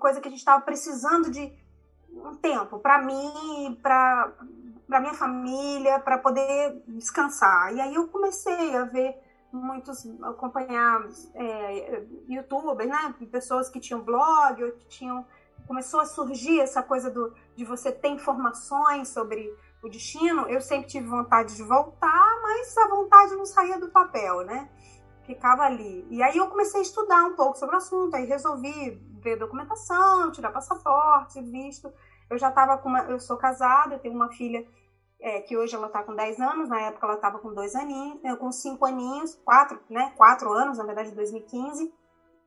coisa 0.00 0.20
que 0.20 0.28
a 0.28 0.30
gente 0.30 0.40
estava 0.40 0.62
precisando 0.62 1.30
de 1.30 1.52
um 2.16 2.34
tempo 2.36 2.78
para 2.78 3.02
mim, 3.02 3.78
para 3.82 4.32
para 4.86 5.00
minha 5.00 5.14
família, 5.14 5.98
para 5.98 6.18
poder 6.18 6.82
descansar. 6.86 7.74
E 7.74 7.80
aí 7.80 7.94
eu 7.94 8.06
comecei 8.08 8.76
a 8.76 8.84
ver 8.84 9.16
muitos 9.50 10.04
acompanhar 10.22 11.08
é, 11.34 12.04
youtubers, 12.28 12.88
né? 12.88 13.14
Pessoas 13.30 13.68
que 13.68 13.80
tinham 13.80 14.02
blog 14.02 14.62
ou 14.62 14.72
que 14.72 14.86
tinham. 14.86 15.24
Começou 15.66 16.00
a 16.00 16.04
surgir 16.04 16.60
essa 16.60 16.82
coisa 16.82 17.10
do, 17.10 17.34
de 17.56 17.64
você 17.64 17.90
ter 17.90 18.08
informações 18.08 19.08
sobre 19.08 19.50
o 19.82 19.88
destino. 19.88 20.46
Eu 20.48 20.60
sempre 20.60 20.88
tive 20.88 21.06
vontade 21.06 21.56
de 21.56 21.62
voltar, 21.62 22.40
mas 22.42 22.76
a 22.76 22.88
vontade 22.88 23.34
não 23.34 23.46
saía 23.46 23.78
do 23.78 23.88
papel, 23.88 24.44
né? 24.44 24.68
Ficava 25.22 25.62
ali. 25.62 26.06
E 26.10 26.22
aí 26.22 26.36
eu 26.36 26.48
comecei 26.48 26.80
a 26.80 26.82
estudar 26.82 27.24
um 27.24 27.34
pouco 27.34 27.58
sobre 27.58 27.74
o 27.74 27.78
assunto, 27.78 28.14
aí 28.14 28.26
resolvi 28.26 29.00
ver 29.24 29.38
documentação, 29.38 30.30
tirar 30.30 30.52
passaporte, 30.52 31.40
visto. 31.42 31.90
Eu 32.30 32.38
já 32.38 32.50
estava 32.50 32.78
com 32.78 32.88
uma. 32.88 33.00
Eu 33.04 33.18
sou 33.18 33.36
casada, 33.36 33.94
eu 33.94 33.98
tenho 33.98 34.14
uma 34.14 34.30
filha 34.30 34.64
é, 35.18 35.40
que 35.40 35.56
hoje 35.56 35.74
ela 35.74 35.86
está 35.86 36.02
com 36.02 36.14
10 36.14 36.38
anos, 36.38 36.68
na 36.68 36.80
época 36.82 37.06
ela 37.06 37.16
estava 37.16 37.38
com 37.38 37.52
dois 37.52 37.74
aninhos, 37.74 38.20
com 38.38 38.52
5 38.52 38.84
aninhos, 38.84 39.34
4, 39.44 39.80
né, 39.88 40.12
4 40.16 40.52
anos, 40.52 40.78
na 40.78 40.84
verdade, 40.84 41.12
2015, 41.12 41.92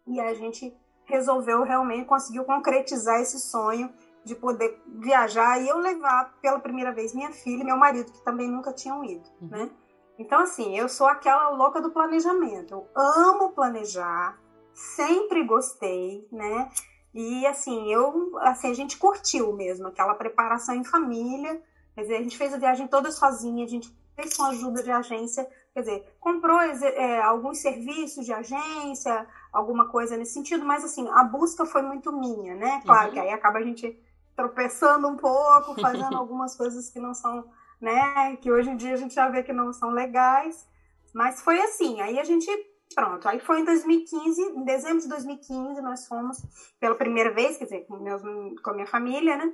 e 0.05 0.19
a 0.21 0.33
gente 0.35 0.75
resolveu 1.05 1.63
realmente, 1.63 2.05
conseguiu 2.05 2.45
concretizar 2.45 3.19
esse 3.19 3.39
sonho 3.39 3.91
de 4.23 4.35
poder 4.35 4.79
viajar 4.85 5.59
e 5.59 5.67
eu 5.67 5.77
levar 5.77 6.35
pela 6.41 6.59
primeira 6.59 6.91
vez 6.91 7.15
minha 7.15 7.31
filha 7.31 7.61
e 7.61 7.65
meu 7.65 7.77
marido, 7.77 8.11
que 8.11 8.23
também 8.23 8.49
nunca 8.49 8.73
tinham 8.73 9.03
ido, 9.03 9.27
uhum. 9.41 9.47
né? 9.47 9.71
Então, 10.19 10.39
assim, 10.41 10.77
eu 10.77 10.89
sou 10.89 11.07
aquela 11.07 11.49
louca 11.49 11.79
do 11.79 11.91
planejamento. 11.91 12.73
Eu 12.73 12.87
amo 12.95 13.51
planejar, 13.51 14.37
sempre 14.77 15.43
gostei, 15.43 16.27
né? 16.31 16.69
E, 17.13 17.45
assim, 17.47 17.91
eu, 17.91 18.37
assim, 18.41 18.69
a 18.69 18.73
gente 18.73 18.97
curtiu 18.97 19.53
mesmo 19.53 19.87
aquela 19.87 20.13
preparação 20.13 20.75
em 20.75 20.83
família, 20.83 21.61
Quer 21.97 22.03
dizer, 22.03 22.17
a 22.17 22.21
gente 22.21 22.37
fez 22.37 22.53
a 22.53 22.59
viagem 22.59 22.87
toda 22.87 23.11
sozinha, 23.11 23.65
a 23.65 23.67
gente 23.67 23.91
fez 24.15 24.37
com 24.37 24.43
ajuda 24.43 24.83
de 24.83 24.91
agência, 24.91 25.49
quer 25.73 25.79
dizer, 25.79 26.15
comprou 26.19 26.59
é, 26.61 27.19
alguns 27.23 27.57
serviços 27.57 28.23
de 28.23 28.31
agência, 28.31 29.27
alguma 29.51 29.87
coisa 29.87 30.15
nesse 30.15 30.33
sentido, 30.33 30.63
mas 30.63 30.85
assim, 30.85 31.09
a 31.09 31.23
busca 31.23 31.65
foi 31.65 31.81
muito 31.81 32.11
minha, 32.11 32.53
né? 32.53 32.83
Claro 32.85 33.07
uhum. 33.07 33.13
que 33.13 33.19
aí 33.19 33.31
acaba 33.31 33.57
a 33.57 33.63
gente 33.63 33.99
tropeçando 34.35 35.07
um 35.07 35.17
pouco, 35.17 35.73
fazendo 35.81 36.13
algumas 36.15 36.55
coisas 36.55 36.87
que 36.91 36.99
não 36.99 37.15
são, 37.15 37.49
né? 37.81 38.35
Que 38.35 38.51
hoje 38.51 38.69
em 38.69 38.77
dia 38.77 38.93
a 38.93 38.97
gente 38.97 39.15
já 39.15 39.27
vê 39.27 39.41
que 39.41 39.51
não 39.51 39.73
são 39.73 39.89
legais, 39.89 40.67
mas 41.15 41.41
foi 41.41 41.59
assim. 41.59 41.99
Aí 41.99 42.19
a 42.19 42.23
gente, 42.23 42.47
pronto, 42.93 43.27
aí 43.27 43.39
foi 43.39 43.61
em 43.61 43.65
2015, 43.65 44.41
em 44.41 44.63
dezembro 44.63 44.99
de 44.99 45.07
2015, 45.09 45.81
nós 45.81 46.07
fomos 46.07 46.41
pela 46.79 46.95
primeira 46.95 47.31
vez, 47.31 47.57
quer 47.57 47.65
dizer, 47.65 47.85
com, 47.85 47.97
meus, 47.97 48.21
com 48.61 48.69
a 48.69 48.73
minha 48.73 48.87
família, 48.87 49.37
né? 49.37 49.53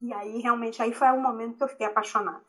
E 0.00 0.12
aí, 0.12 0.40
realmente, 0.40 0.82
aí 0.82 0.92
foi 0.92 1.08
o 1.08 1.20
momento 1.20 1.56
que 1.56 1.64
eu 1.64 1.68
fiquei 1.68 1.86
apaixonada. 1.86 2.42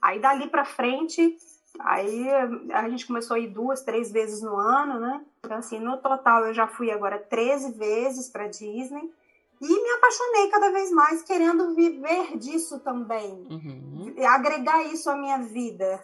Aí, 0.00 0.18
dali 0.18 0.48
pra 0.48 0.64
frente, 0.64 1.36
aí 1.80 2.26
a 2.72 2.88
gente 2.88 3.06
começou 3.06 3.36
a 3.36 3.38
ir 3.38 3.48
duas, 3.48 3.82
três 3.82 4.10
vezes 4.10 4.40
no 4.40 4.56
ano, 4.56 4.98
né? 4.98 5.24
Então, 5.40 5.58
assim, 5.58 5.78
no 5.78 5.98
total, 5.98 6.46
eu 6.46 6.54
já 6.54 6.66
fui 6.66 6.90
agora 6.90 7.18
13 7.18 7.72
vezes 7.72 8.28
pra 8.30 8.46
Disney. 8.46 9.12
E 9.60 9.68
me 9.68 9.90
apaixonei 9.90 10.50
cada 10.50 10.70
vez 10.70 10.90
mais, 10.90 11.22
querendo 11.22 11.74
viver 11.74 12.36
disso 12.36 12.78
também. 12.80 13.46
Uhum. 13.50 14.05
Agregar 14.24 14.82
isso 14.84 15.10
à 15.10 15.16
minha 15.16 15.38
vida, 15.38 16.00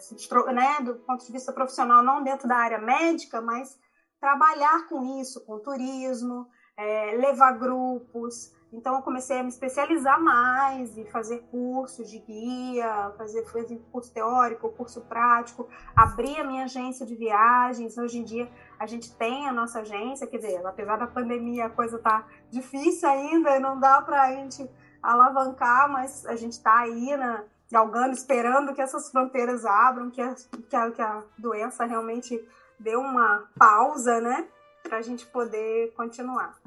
né? 0.53 0.81
Do 0.81 0.95
ponto 0.95 1.25
de 1.25 1.31
vista 1.31 1.51
profissional, 1.51 2.03
não 2.03 2.23
dentro 2.23 2.47
da 2.47 2.57
área 2.57 2.79
médica, 2.79 3.41
mas 3.41 3.79
trabalhar 4.19 4.87
com 4.87 5.19
isso, 5.19 5.43
com 5.45 5.59
turismo, 5.59 6.47
é, 6.77 7.17
levar 7.17 7.53
grupos, 7.53 8.51
então, 8.73 8.95
eu 8.95 9.01
comecei 9.03 9.39
a 9.39 9.43
me 9.43 9.49
especializar 9.49 10.19
mais 10.19 10.97
e 10.97 11.05
fazer 11.05 11.43
cursos 11.51 12.09
de 12.09 12.17
guia, 12.17 13.13
fazer, 13.15 13.45
fazer 13.45 13.79
curso 13.91 14.11
teórico, 14.11 14.71
curso 14.71 15.01
prático, 15.01 15.69
abrir 15.95 16.39
a 16.39 16.43
minha 16.43 16.63
agência 16.63 17.05
de 17.05 17.15
viagens. 17.15 17.99
Hoje 17.99 18.17
em 18.17 18.23
dia, 18.23 18.49
a 18.79 18.87
gente 18.87 19.15
tem 19.15 19.47
a 19.47 19.53
nossa 19.53 19.81
agência, 19.81 20.25
quer 20.25 20.37
dizer, 20.37 20.65
apesar 20.65 20.97
da 20.97 21.05
pandemia, 21.05 21.67
a 21.67 21.69
coisa 21.69 21.99
tá 21.99 22.27
difícil 22.49 23.07
ainda, 23.07 23.59
não 23.59 23.79
dá 23.79 24.01
para 24.01 24.23
a 24.23 24.31
gente 24.31 24.67
alavancar, 25.03 25.87
mas 25.91 26.25
a 26.25 26.35
gente 26.35 26.53
está 26.53 26.79
aí 26.79 27.15
na, 27.15 27.43
galgando, 27.71 28.13
esperando 28.13 28.73
que 28.73 28.81
essas 28.81 29.09
fronteiras 29.09 29.65
abram, 29.65 30.09
que 30.09 30.21
a, 30.21 30.35
que 30.69 30.75
a, 30.75 30.91
que 30.91 31.01
a 31.01 31.23
doença 31.37 31.85
realmente 31.85 32.43
dê 32.79 32.95
uma 32.95 33.47
pausa, 33.57 34.19
né? 34.21 34.47
Para 34.81 34.97
a 34.97 35.01
gente 35.01 35.25
poder 35.25 35.91
continuar. 35.93 36.57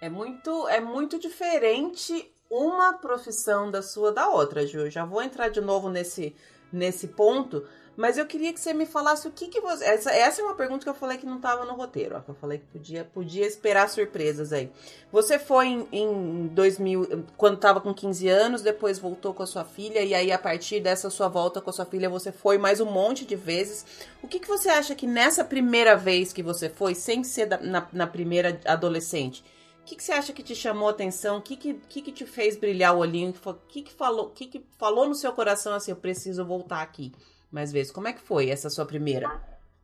É 0.00 0.08
muito, 0.08 0.68
é 0.68 0.80
muito 0.80 1.18
diferente 1.18 2.32
uma 2.50 2.92
profissão 2.94 3.70
da 3.70 3.82
sua 3.82 4.12
da 4.12 4.28
outra, 4.28 4.66
Ju. 4.66 4.90
Já 4.90 5.04
vou 5.04 5.22
entrar 5.22 5.48
de 5.48 5.60
novo 5.60 5.88
nesse, 5.88 6.36
nesse 6.72 7.08
ponto, 7.08 7.66
Mas 7.96 8.16
eu 8.16 8.24
queria 8.24 8.52
que 8.52 8.60
você 8.60 8.72
me 8.72 8.86
falasse 8.86 9.28
o 9.28 9.30
que, 9.30 9.48
que 9.48 9.60
você. 9.60 9.84
Essa, 9.84 10.10
essa 10.10 10.40
é 10.40 10.44
uma 10.44 10.54
pergunta 10.54 10.82
que 10.82 10.88
eu 10.88 10.94
falei 10.94 11.18
que 11.18 11.26
não 11.26 11.36
estava 11.36 11.64
no 11.64 11.74
roteiro, 11.74 12.16
ó, 12.16 12.20
que 12.20 12.30
eu 12.30 12.34
falei 12.34 12.58
que 12.58 12.64
podia, 12.66 13.04
podia 13.04 13.46
esperar 13.46 13.88
surpresas 13.88 14.52
aí. 14.52 14.70
Você 15.10 15.38
foi 15.38 15.66
em, 15.66 15.88
em 15.92 16.46
2000, 16.48 17.24
quando 17.36 17.56
estava 17.56 17.80
com 17.80 17.92
15 17.92 18.28
anos, 18.28 18.62
depois 18.62 18.98
voltou 18.98 19.34
com 19.34 19.42
a 19.42 19.46
sua 19.46 19.64
filha, 19.64 20.02
e 20.02 20.14
aí 20.14 20.32
a 20.32 20.38
partir 20.38 20.80
dessa 20.80 21.10
sua 21.10 21.28
volta 21.28 21.60
com 21.60 21.68
a 21.68 21.72
sua 21.72 21.84
filha, 21.84 22.08
você 22.08 22.32
foi 22.32 22.56
mais 22.56 22.80
um 22.80 22.90
monte 22.90 23.26
de 23.26 23.36
vezes. 23.36 23.84
O 24.22 24.28
que, 24.28 24.40
que 24.40 24.48
você 24.48 24.70
acha 24.70 24.94
que 24.94 25.06
nessa 25.06 25.44
primeira 25.44 25.94
vez 25.94 26.32
que 26.32 26.42
você 26.42 26.70
foi, 26.70 26.94
sem 26.94 27.22
ser 27.22 27.46
da, 27.46 27.58
na, 27.58 27.86
na 27.92 28.06
primeira 28.06 28.58
adolescente, 28.64 29.44
o 29.82 29.84
que, 29.84 29.96
que, 29.96 30.04
você 30.04 30.12
acha 30.12 30.32
que 30.32 30.44
te 30.44 30.54
chamou 30.54 30.86
a 30.86 30.92
atenção? 30.92 31.38
O 31.38 31.42
que, 31.42 31.56
que, 31.56 31.74
que, 31.74 32.00
que 32.00 32.12
te 32.12 32.24
fez 32.24 32.56
brilhar 32.56 32.94
o 32.94 33.00
olhinho? 33.00 33.34
O 33.44 33.54
que, 33.68 33.82
que, 33.82 33.92
falou, 33.92 34.30
que, 34.30 34.46
que 34.46 34.64
falou 34.78 35.08
no 35.08 35.14
seu 35.14 35.32
coração 35.32 35.74
assim, 35.74 35.90
eu 35.90 35.96
preciso 35.96 36.44
voltar 36.44 36.80
aqui 36.80 37.12
mais 37.52 37.70
vezes? 37.70 37.92
Como 37.92 38.08
é 38.08 38.12
que 38.12 38.20
foi 38.20 38.48
essa 38.48 38.70
sua 38.70 38.86
primeira? 38.86 39.28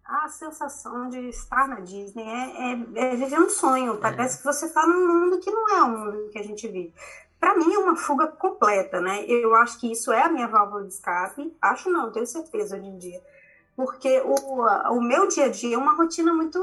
A, 0.05 0.25
a 0.25 0.29
sensação 0.29 1.09
de 1.09 1.29
estar 1.29 1.69
na 1.69 1.81
Disney 1.81 2.25
é, 2.25 2.73
é, 2.73 3.13
é 3.13 3.17
viver 3.17 3.39
um 3.39 3.51
sonho. 3.51 3.95
É. 3.95 3.97
Parece 3.99 4.39
que 4.39 4.45
você 4.45 4.67
está 4.67 4.87
num 4.87 5.07
mundo 5.07 5.39
que 5.39 5.51
não 5.51 5.69
é 5.69 5.83
o 5.83 5.89
mundo 5.89 6.31
que 6.31 6.39
a 6.39 6.43
gente 6.43 6.67
vive. 6.67 6.95
Para 7.39 7.55
mim 7.57 7.73
é 7.73 7.79
uma 7.79 7.95
fuga 7.95 8.27
completa, 8.27 9.01
né? 9.01 9.25
Eu 9.27 9.55
acho 9.55 9.79
que 9.79 9.93
isso 9.93 10.11
é 10.11 10.23
a 10.23 10.29
minha 10.29 10.49
válvula 10.49 10.83
de 10.83 10.93
escape. 10.93 11.55
Acho 11.63 11.91
não, 11.91 12.11
tenho 12.11 12.27
certeza 12.27 12.77
hoje 12.77 12.87
em 12.87 12.99
dia. 12.99 13.23
Porque 13.77 14.21
o, 14.23 14.63
o 14.97 15.01
meu 15.01 15.29
dia 15.29 15.45
a 15.45 15.49
dia 15.49 15.77
é 15.77 15.79
uma 15.79 15.95
rotina 15.95 16.35
muito 16.35 16.59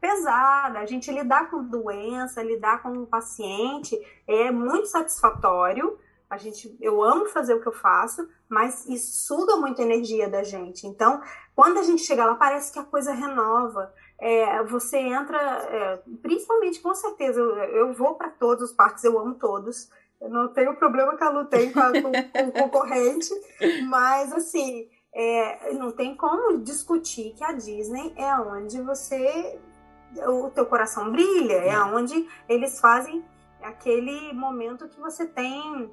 pesada. 0.00 0.78
A 0.78 0.86
gente 0.86 1.10
lidar 1.10 1.50
com 1.50 1.64
doença, 1.64 2.42
lidar 2.42 2.82
com 2.82 2.90
um 2.90 3.06
paciente 3.06 3.98
é 4.28 4.50
muito 4.50 4.86
satisfatório. 4.86 5.98
A 6.32 6.38
gente, 6.38 6.74
eu 6.80 7.02
amo 7.02 7.26
fazer 7.26 7.52
o 7.52 7.60
que 7.60 7.68
eu 7.68 7.74
faço, 7.74 8.26
mas 8.48 8.88
isso 8.88 9.26
suga 9.26 9.54
muita 9.56 9.82
energia 9.82 10.30
da 10.30 10.42
gente. 10.42 10.86
Então, 10.86 11.20
quando 11.54 11.78
a 11.78 11.82
gente 11.82 12.00
chega 12.00 12.24
lá, 12.24 12.34
parece 12.36 12.72
que 12.72 12.78
a 12.78 12.84
coisa 12.84 13.12
renova. 13.12 13.92
É, 14.18 14.62
você 14.64 14.96
entra, 14.96 15.38
é, 15.38 16.02
principalmente 16.22 16.80
com 16.80 16.94
certeza, 16.94 17.38
eu, 17.38 17.54
eu 17.56 17.92
vou 17.92 18.14
para 18.14 18.30
todos 18.30 18.70
os 18.70 18.74
parques, 18.74 19.04
eu 19.04 19.18
amo 19.18 19.34
todos. 19.34 19.90
Eu 20.18 20.30
não 20.30 20.48
tenho 20.48 20.74
problema 20.76 21.18
que 21.18 21.22
a 21.22 21.28
Lu 21.28 21.44
tem 21.44 21.70
com, 21.70 21.80
a, 21.80 21.92
com, 21.92 22.00
com 22.00 22.48
o 22.48 22.52
concorrente, 22.52 23.28
mas 23.84 24.32
assim, 24.32 24.88
é, 25.14 25.74
não 25.74 25.92
tem 25.92 26.16
como 26.16 26.60
discutir 26.60 27.34
que 27.36 27.44
a 27.44 27.52
Disney 27.52 28.14
é 28.16 28.34
onde 28.36 28.80
você 28.80 29.60
o 30.16 30.48
teu 30.48 30.64
coração 30.64 31.12
brilha, 31.12 31.56
é, 31.56 31.68
é 31.68 31.82
onde 31.82 32.26
eles 32.48 32.80
fazem 32.80 33.22
aquele 33.62 34.32
momento 34.32 34.88
que 34.88 34.98
você 34.98 35.26
tem 35.26 35.90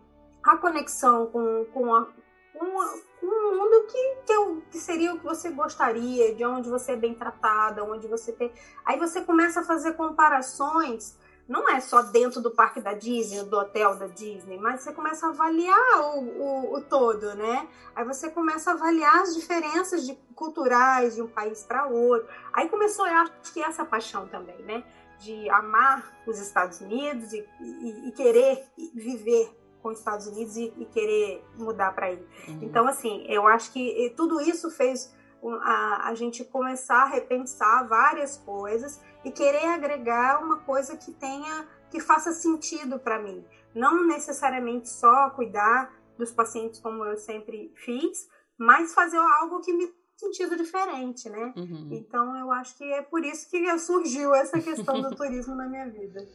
a 0.50 0.58
conexão 0.58 1.28
com, 1.28 1.66
com, 1.74 1.94
a, 1.94 2.08
com, 2.54 2.82
a, 2.82 2.94
com 3.20 3.26
um 3.26 3.58
mundo 3.58 3.88
que, 3.88 4.16
que, 4.26 4.34
eu, 4.34 4.64
que, 4.72 4.78
seria 4.78 5.14
o 5.14 5.20
que 5.20 5.26
você 5.26 5.50
gostaria, 5.52 6.34
de 6.34 6.46
onde 6.46 6.70
você 6.70 6.94
é 6.94 6.96
bem 6.96 7.14
tratada, 7.14 7.84
onde 7.84 8.08
você 8.08 8.32
tem. 8.34 8.52
Aí 8.86 8.98
você 8.98 9.22
começa 9.22 9.62
a 9.62 9.64
fazer 9.64 9.94
comparações 9.94 11.18
não 11.50 11.68
é 11.68 11.80
só 11.82 12.04
dentro 12.04 12.40
do 12.40 12.52
parque 12.52 12.80
da 12.80 12.94
Disney, 12.94 13.44
do 13.44 13.58
hotel 13.58 13.96
da 13.96 14.06
Disney, 14.06 14.60
mas 14.60 14.82
você 14.82 14.94
começa 14.94 15.26
a 15.26 15.30
avaliar 15.32 16.00
o, 16.16 16.20
o, 16.20 16.76
o 16.76 16.82
todo, 16.84 17.34
né? 17.34 17.68
Aí 17.96 18.06
você 18.06 18.30
começa 18.30 18.70
a 18.70 18.76
avaliar 18.76 19.24
as 19.24 19.34
diferenças 19.34 20.06
de, 20.06 20.14
culturais 20.36 21.16
de 21.16 21.24
um 21.24 21.28
país 21.28 21.64
para 21.64 21.88
outro. 21.88 22.30
Aí 22.54 22.70
começou, 22.70 23.08
eu 23.08 23.16
acho 23.16 23.52
que 23.52 23.64
essa 23.64 23.84
paixão 23.84 24.28
também, 24.28 24.62
né? 24.62 24.84
De 25.18 25.50
amar 25.50 26.22
os 26.28 26.40
Estados 26.40 26.82
Unidos 26.82 27.34
e, 27.34 27.44
e, 27.60 28.10
e 28.10 28.12
querer 28.12 28.68
viver 28.94 29.59
com 29.82 29.90
os 29.90 30.00
Estados 30.00 30.28
Unidos 30.28 30.58
e, 30.58 30.74
e 30.78 30.86
querer 30.86 31.44
mudar 31.56 31.94
para 31.94 32.08
aí. 32.08 32.26
Uhum. 32.48 32.60
Então, 32.64 32.88
assim, 32.88 33.26
eu 33.28 33.48
acho 33.48 33.72
que 33.72 34.14
tudo 34.16 34.42
isso 34.42 34.70
fez 34.70 35.14
a, 35.62 36.10
a 36.10 36.16
gente 36.16 36.44
começar 36.44 37.04
a 37.04 37.08
repensar 37.08 37.88
várias 37.88 38.38
coisas 38.38 39.02
e 39.24 39.32
querer 39.32 39.66
agregar 39.68 40.44
uma 40.44 40.60
coisa 40.60 40.98
que 40.98 41.12
tenha 41.12 41.68
que 41.90 42.00
faça 42.00 42.32
sentido 42.32 43.00
para 43.00 43.20
mim, 43.20 43.44
não 43.74 44.06
necessariamente 44.06 44.88
só 44.90 45.32
cuidar 45.32 45.92
dos 46.18 46.32
pacientes 46.32 46.80
como 46.80 47.04
eu 47.04 47.18
sempre 47.18 47.74
fiz, 47.76 48.28
mas 48.58 48.94
fazer 48.94 49.18
algo 49.18 49.60
que 49.62 49.74
me 49.74 49.92
sentido 50.20 50.58
diferente, 50.58 51.30
né? 51.30 51.54
Uhum. 51.56 51.90
Então 51.94 52.36
eu 52.38 52.52
acho 52.52 52.78
que 52.78 52.84
é 52.84 53.02
por 53.02 53.24
isso 53.24 53.50
que 53.50 53.80
surgiu 53.80 54.36
essa 54.36 54.60
questão 54.60 55.02
do 55.02 55.12
turismo 55.16 55.56
na 55.56 55.66
minha 55.68 55.90
vida. 55.90 56.28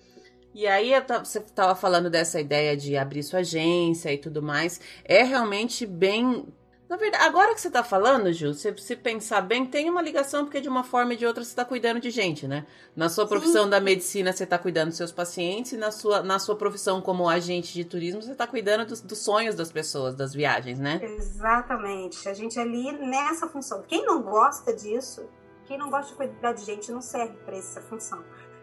E 0.55 0.69
aí, 0.69 0.93
você 1.25 1.41
estava 1.41 1.75
falando 1.75 2.09
dessa 2.09 2.41
ideia 2.41 2.77
de 2.77 2.97
abrir 2.97 3.25
sua 3.25 3.41
agência 3.41 4.13
e 4.13 4.19
tudo 4.19 4.41
mais. 4.41 4.81
É 5.05 5.25
realmente 5.25 5.85
bem 5.85 6.47
na 6.89 6.99
verdade, 6.99 7.25
agora 7.25 7.55
que 7.55 7.61
você 7.61 7.71
tá 7.71 7.83
falando, 7.83 8.33
Ju, 8.33 8.53
se, 8.53 8.73
se 8.77 8.95
pensar 8.95 9.41
bem, 9.41 9.65
tem 9.67 9.89
uma 9.89 10.03
ligação, 10.03 10.45
porque 10.45 10.61
de 10.61 10.69
uma 10.69 10.85
forma 10.85 11.15
e 11.15 11.17
de 11.17 11.27
outra 11.27 11.43
você 11.43 11.53
tá 11.53 11.65
cuidando 11.65 11.99
de 11.99 12.11
gente, 12.11 12.47
né? 12.47 12.67
Na 12.95 13.09
sua 13.09 13.27
profissão 13.27 13.65
Sim. 13.65 13.71
da 13.71 13.81
medicina, 13.81 14.33
você 14.33 14.47
tá 14.47 14.59
cuidando 14.59 14.89
dos 14.89 14.97
seus 14.99 15.11
pacientes, 15.11 15.73
e 15.73 15.77
na 15.77 15.91
sua, 15.91 16.23
na 16.23 16.39
sua 16.39 16.55
profissão 16.55 17.01
como 17.01 17.29
agente 17.29 17.73
de 17.73 17.85
turismo, 17.85 18.23
você 18.23 18.35
tá 18.35 18.47
cuidando 18.47 18.87
dos, 18.87 19.01
dos 19.01 19.19
sonhos 19.19 19.55
das 19.55 19.73
pessoas, 19.73 20.15
das 20.15 20.35
viagens, 20.35 20.79
né? 20.79 21.01
Exatamente. 21.03 22.29
A 22.29 22.35
gente 22.35 22.61
ali 22.61 22.93
nessa 22.93 23.49
função. 23.49 23.83
Quem 23.89 24.05
não 24.05 24.23
gosta 24.23 24.73
disso, 24.73 25.27
quem 25.65 25.79
não 25.79 25.91
gosta 25.91 26.11
de 26.11 26.17
cuidar 26.17 26.53
de 26.53 26.65
gente, 26.65 26.93
não 26.93 27.01
serve 27.01 27.35
para 27.45 27.57
essa 27.57 27.81
função. 27.81 28.23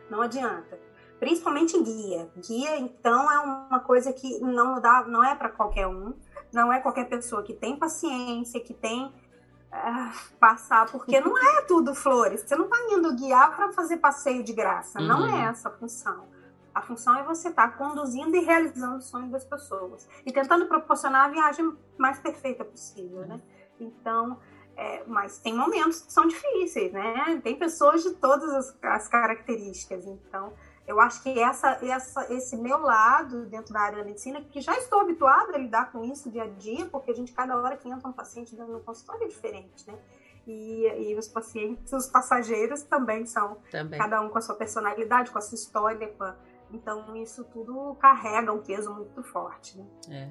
Não 0.09 0.21
adianta 0.21 0.90
principalmente 1.21 1.79
guia. 1.81 2.29
Guia, 2.35 2.79
então, 2.79 3.31
é 3.31 3.39
uma 3.39 3.79
coisa 3.79 4.11
que 4.11 4.39
não 4.39 4.81
dá, 4.81 5.05
não 5.07 5.23
é 5.23 5.35
para 5.35 5.47
qualquer 5.47 5.87
um 5.87 6.13
não 6.51 6.71
é 6.71 6.79
qualquer 6.79 7.07
pessoa 7.07 7.43
que 7.43 7.53
tem 7.53 7.77
paciência, 7.77 8.59
que 8.59 8.73
tem 8.73 9.05
uh, 9.05 10.35
passar, 10.39 10.91
porque 10.91 11.19
não 11.19 11.37
é 11.37 11.61
tudo 11.61 11.95
flores. 11.95 12.41
Você 12.41 12.55
não 12.55 12.65
está 12.65 12.77
indo 12.89 13.15
guiar 13.15 13.55
para 13.55 13.71
fazer 13.71 13.97
passeio 13.97 14.43
de 14.43 14.53
graça. 14.53 14.99
Uhum. 14.99 15.07
Não 15.07 15.25
é 15.27 15.45
essa 15.45 15.69
a 15.69 15.71
função. 15.71 16.27
A 16.73 16.81
função 16.81 17.17
é 17.17 17.23
você 17.23 17.49
estar 17.49 17.71
tá 17.71 17.77
conduzindo 17.77 18.35
e 18.35 18.41
realizando 18.41 18.97
os 18.97 19.05
sonhos 19.05 19.31
das 19.31 19.43
pessoas 19.43 20.07
e 20.25 20.31
tentando 20.31 20.65
proporcionar 20.67 21.25
a 21.25 21.29
viagem 21.29 21.73
mais 21.97 22.19
perfeita 22.19 22.63
possível, 22.63 23.25
né? 23.25 23.41
Então, 23.79 24.39
é, 24.77 25.03
mas 25.05 25.39
tem 25.39 25.53
momentos 25.53 26.01
que 26.01 26.13
são 26.13 26.25
difíceis, 26.27 26.93
né? 26.93 27.41
Tem 27.43 27.57
pessoas 27.57 28.03
de 28.03 28.11
todas 28.11 28.49
as, 28.53 28.77
as 28.83 29.07
características. 29.09 30.05
Então, 30.05 30.53
eu 30.87 30.99
acho 30.99 31.21
que 31.21 31.39
essa, 31.39 31.79
essa, 31.85 32.33
esse 32.33 32.57
meu 32.57 32.79
lado 32.79 33.45
dentro 33.45 33.73
da 33.73 33.79
área 33.81 33.99
da 33.99 34.03
medicina, 34.03 34.41
que 34.41 34.59
já 34.61 34.75
estou 34.77 35.01
habituada 35.01 35.55
a 35.55 35.57
lidar 35.57 35.91
com 35.91 36.03
isso 36.03 36.29
dia 36.29 36.43
a 36.43 36.47
dia, 36.47 36.85
porque 36.87 37.11
a 37.11 37.13
gente, 37.13 37.31
cada 37.31 37.57
hora 37.57 37.77
que 37.77 37.87
entra 37.87 38.07
um 38.07 38.13
paciente 38.13 38.55
dentro 38.55 38.73
do 38.73 38.79
consultório 38.79 39.23
é 39.23 39.27
diferente, 39.27 39.87
né? 39.87 39.97
E, 40.45 40.87
e 40.87 41.15
os 41.15 41.27
pacientes, 41.27 41.93
os 41.93 42.07
passageiros 42.07 42.81
também 42.81 43.25
são, 43.25 43.57
também. 43.69 43.99
cada 43.99 44.21
um 44.21 44.29
com 44.29 44.39
a 44.39 44.41
sua 44.41 44.55
personalidade, 44.55 45.29
com 45.29 45.37
a 45.37 45.41
sua 45.41 45.55
história, 45.55 46.07
com 46.07 46.23
a, 46.23 46.35
então 46.73 47.15
isso 47.15 47.43
tudo 47.45 47.95
carrega 47.95 48.51
um 48.51 48.59
peso 48.59 48.93
muito 48.93 49.23
forte. 49.23 49.77
Né? 49.77 49.85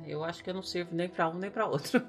É, 0.06 0.12
eu 0.12 0.24
acho 0.24 0.42
que 0.42 0.50
eu 0.50 0.54
não 0.54 0.62
sirvo 0.62 0.94
nem 0.94 1.08
para 1.08 1.28
um 1.28 1.34
nem 1.34 1.50
para 1.50 1.66
outro. 1.66 2.02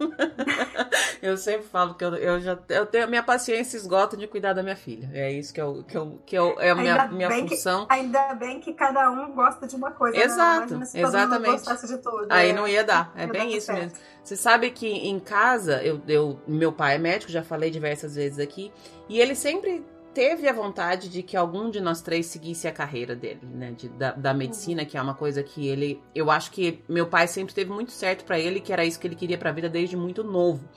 eu 1.21 1.38
sempre 1.38 1.67
falo 1.67 1.95
que 1.95 2.03
eu, 2.03 2.15
eu 2.15 2.39
já 2.39 2.57
eu 2.69 2.85
tenho 2.85 3.07
minha 3.07 3.23
paciência 3.23 3.77
esgota 3.77 4.15
de 4.15 4.27
cuidar 4.27 4.53
da 4.53 4.63
minha 4.63 4.75
filha. 4.75 5.09
É 5.13 5.31
isso 5.31 5.53
que 5.53 5.61
eu 5.61 5.83
que 5.83 5.97
eu, 5.97 6.21
que 6.25 6.35
eu 6.35 6.59
é 6.59 6.71
a 6.71 6.75
minha, 6.75 7.07
minha 7.07 7.29
função. 7.29 7.85
Que, 7.85 7.93
ainda 7.93 8.33
bem 8.35 8.59
que 8.59 8.73
cada 8.73 9.09
um 9.11 9.33
gosta 9.33 9.67
de 9.67 9.75
uma 9.75 9.91
coisa. 9.91 10.17
Né? 10.17 10.23
Exato, 10.23 10.77
né? 10.77 10.85
exatamente. 10.93 11.88
de 11.88 11.97
tudo, 11.97 12.27
Aí 12.29 12.50
é, 12.50 12.53
não 12.53 12.67
ia 12.67 12.83
dar. 12.83 13.11
É 13.15 13.27
bem 13.27 13.55
isso 13.55 13.67
certo. 13.67 13.79
mesmo. 13.79 13.97
Você 14.23 14.35
sabe 14.35 14.71
que 14.71 14.88
em 14.88 15.19
casa 15.19 15.83
eu, 15.83 16.01
eu 16.07 16.39
meu 16.47 16.71
pai 16.71 16.95
é 16.95 16.97
médico, 16.97 17.31
já 17.31 17.43
falei 17.43 17.71
diversas 17.71 18.15
vezes 18.15 18.39
aqui, 18.39 18.71
e 19.09 19.19
ele 19.19 19.35
sempre 19.35 19.83
teve 20.13 20.48
a 20.48 20.53
vontade 20.53 21.10
de 21.10 21.24
que 21.24 21.36
algum 21.36 21.70
de 21.70 21.80
nós 21.80 22.01
três 22.01 22.25
seguisse 22.27 22.68
a 22.68 22.72
carreira 22.72 23.15
dele, 23.15 23.41
né? 23.44 23.72
De, 23.72 23.89
da, 23.89 24.12
da 24.12 24.34
medicina, 24.34 24.86
que 24.86 24.98
é 24.98 25.01
uma 25.01 25.13
coisa 25.13 25.41
que 25.44 25.68
ele. 25.68 26.01
Eu 26.13 26.30
acho 26.30 26.51
que 26.51 26.84
meu 26.88 27.08
pai 27.08 27.27
sempre 27.27 27.53
teve 27.53 27.72
muito 27.72 27.91
certo 27.91 28.25
para 28.25 28.39
ele, 28.39 28.60
que 28.60 28.74
era 28.74 28.86
isso 28.86 29.00
que 29.00 29.08
ele 29.08 29.15
queria 29.15 29.38
pra 29.38 29.51
vida 29.51 29.70
desde 29.70 29.96
muito 29.96 30.24
novo. 30.24 30.68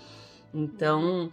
Então, 0.52 1.30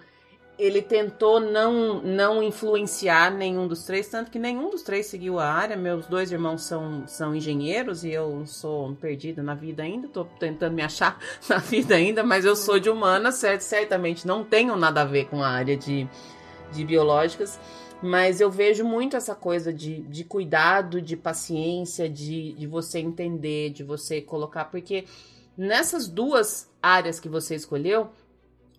ele 0.62 0.82
tentou 0.82 1.40
não, 1.40 2.02
não 2.04 2.44
influenciar 2.44 3.32
nenhum 3.32 3.68
dos 3.68 3.84
três, 3.84 4.08
tanto 4.08 4.30
que 4.30 4.38
nenhum 4.38 4.70
dos 4.70 4.84
três 4.84 5.08
seguiu 5.08 5.40
a 5.40 5.46
área. 5.46 5.76
Meus 5.76 6.06
dois 6.06 6.32
irmãos 6.32 6.64
são, 6.64 7.04
são 7.08 7.34
engenheiros 7.36 8.04
e 8.04 8.12
eu 8.12 8.46
sou 8.46 8.94
perdida 8.96 9.42
na 9.42 9.56
vida 9.56 9.82
ainda, 9.82 10.08
tô 10.08 10.26
tentando 10.26 10.74
me 10.74 10.84
achar 10.84 11.20
na 11.50 11.58
vida 11.58 11.96
ainda, 11.96 12.24
mas 12.24 12.46
eu 12.46 12.56
sou 12.56 12.80
de 12.80 12.90
humana, 12.90 13.32
certo? 13.32 13.62
Certamente 13.62 14.28
não 14.28 14.44
tenho 14.44 14.76
nada 14.76 15.02
a 15.02 15.06
ver 15.06 15.26
com 15.26 15.42
a 15.42 15.48
área 15.48 15.76
de, 15.76 16.08
de 16.72 16.86
biológicas. 16.86 17.60
Mas 18.02 18.42
eu 18.42 18.50
vejo 18.50 18.84
muito 18.84 19.16
essa 19.16 19.36
coisa 19.36 19.72
de, 19.72 20.02
de 20.02 20.24
cuidado, 20.24 21.02
de 21.02 21.16
paciência, 21.16 22.10
de, 22.10 22.54
de 22.54 22.66
você 22.66 23.00
entender, 23.00 23.70
de 23.70 23.84
você 23.84 24.20
colocar. 24.20 24.66
Porque 24.66 25.06
nessas 25.56 26.08
duas 26.08 26.70
áreas 26.82 27.20
que 27.20 27.30
você 27.30 27.56
escolheu, 27.56 28.10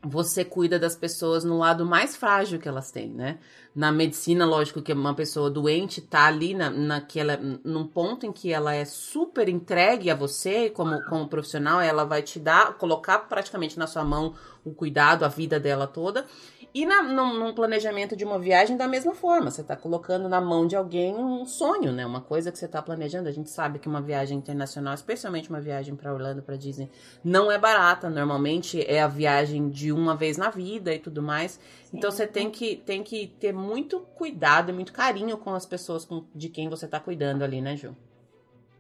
você 0.05 0.45
cuida 0.45 0.81
das 0.81 0.97
pessoas 0.97 1.45
no 1.45 1.59
lado 1.59 1.87
mais 1.87 2.17
frágil 2.17 2.59
que 2.59 2.69
elas 2.69 2.91
têm, 2.91 3.09
né? 3.09 3.39
Na 3.73 3.93
medicina, 3.93 4.45
lógico 4.45 4.83
que 4.83 4.93
uma 4.93 5.15
pessoa 5.15 5.49
doente 5.49 6.01
tá 6.01 6.27
ali 6.27 6.55
na, 6.55 6.69
naquela, 6.69 7.37
num 7.37 7.87
ponto 7.87 8.27
em 8.27 8.33
que 8.33 8.53
ela 8.53 8.75
é 8.75 8.85
super 8.85 9.49
entregue 9.49 10.11
a 10.11 10.15
você 10.17 10.69
como, 10.69 11.01
como 11.05 11.29
profissional, 11.29 11.81
ela 11.81 12.05
vai 12.05 12.21
te 12.21 12.41
dar, 12.41 12.75
colocar 12.75 13.21
praticamente 13.21 13.79
na 13.79 13.87
sua 13.87 14.05
mão 14.05 14.35
o 14.65 14.75
cuidado, 14.75 15.25
a 15.25 15.29
vida 15.29 15.61
dela 15.61 15.87
toda. 15.87 16.27
E 16.75 16.87
na, 16.87 17.03
num, 17.03 17.39
num, 17.39 17.55
planejamento 17.55 18.17
de 18.17 18.25
uma 18.25 18.39
viagem, 18.39 18.79
da 18.79 18.89
mesma 18.89 19.15
forma, 19.15 19.51
você 19.51 19.61
está 19.61 19.77
colocando 19.77 20.27
na 20.27 20.41
mão 20.41 20.67
de 20.67 20.75
alguém 20.75 21.15
um 21.15 21.45
sonho, 21.45 21.93
né? 21.93 22.07
Uma 22.07 22.23
coisa 22.23 22.51
que 22.51 22.59
você 22.59 22.65
está 22.65 22.81
planejando. 22.81 23.29
A 23.29 23.33
gente 23.33 23.51
sabe 23.51 23.79
que 23.79 23.87
uma 23.87 24.01
viagem 24.01 24.39
internacional, 24.39 24.95
especialmente 24.95 25.51
uma 25.51 25.61
viagem 25.61 25.95
para 25.95 26.13
Orlando, 26.13 26.43
para 26.43 26.57
Disney, 26.57 26.91
não 27.23 27.53
é 27.53 27.59
barata. 27.59 28.09
Normalmente 28.09 28.81
é 28.91 29.03
a 29.03 29.09
viagem 29.09 29.69
de 29.69 29.93
uma 29.93 30.17
vez 30.17 30.39
na 30.39 30.49
vida 30.49 30.95
e 30.95 30.99
tudo 30.99 31.23
mais. 31.23 31.53
Sim. 31.85 31.99
Então 31.99 32.11
você 32.11 32.27
tem 32.27 32.51
que, 32.51 32.77
tem 32.77 33.03
que 33.03 33.27
ter 33.27 33.53
muito 33.53 34.01
cuidado 34.01 34.71
e 34.71 34.73
muito 34.73 34.95
carinho 34.95 35.37
com 35.37 35.53
as 35.53 35.67
pessoas 35.67 36.07
com, 36.07 36.25
de 36.35 36.49
quem 36.49 36.71
você 36.71 36.87
está 36.87 36.99
cuidando 36.99 37.43
ali, 37.43 37.61
né, 37.61 37.77
Ju? 37.77 37.95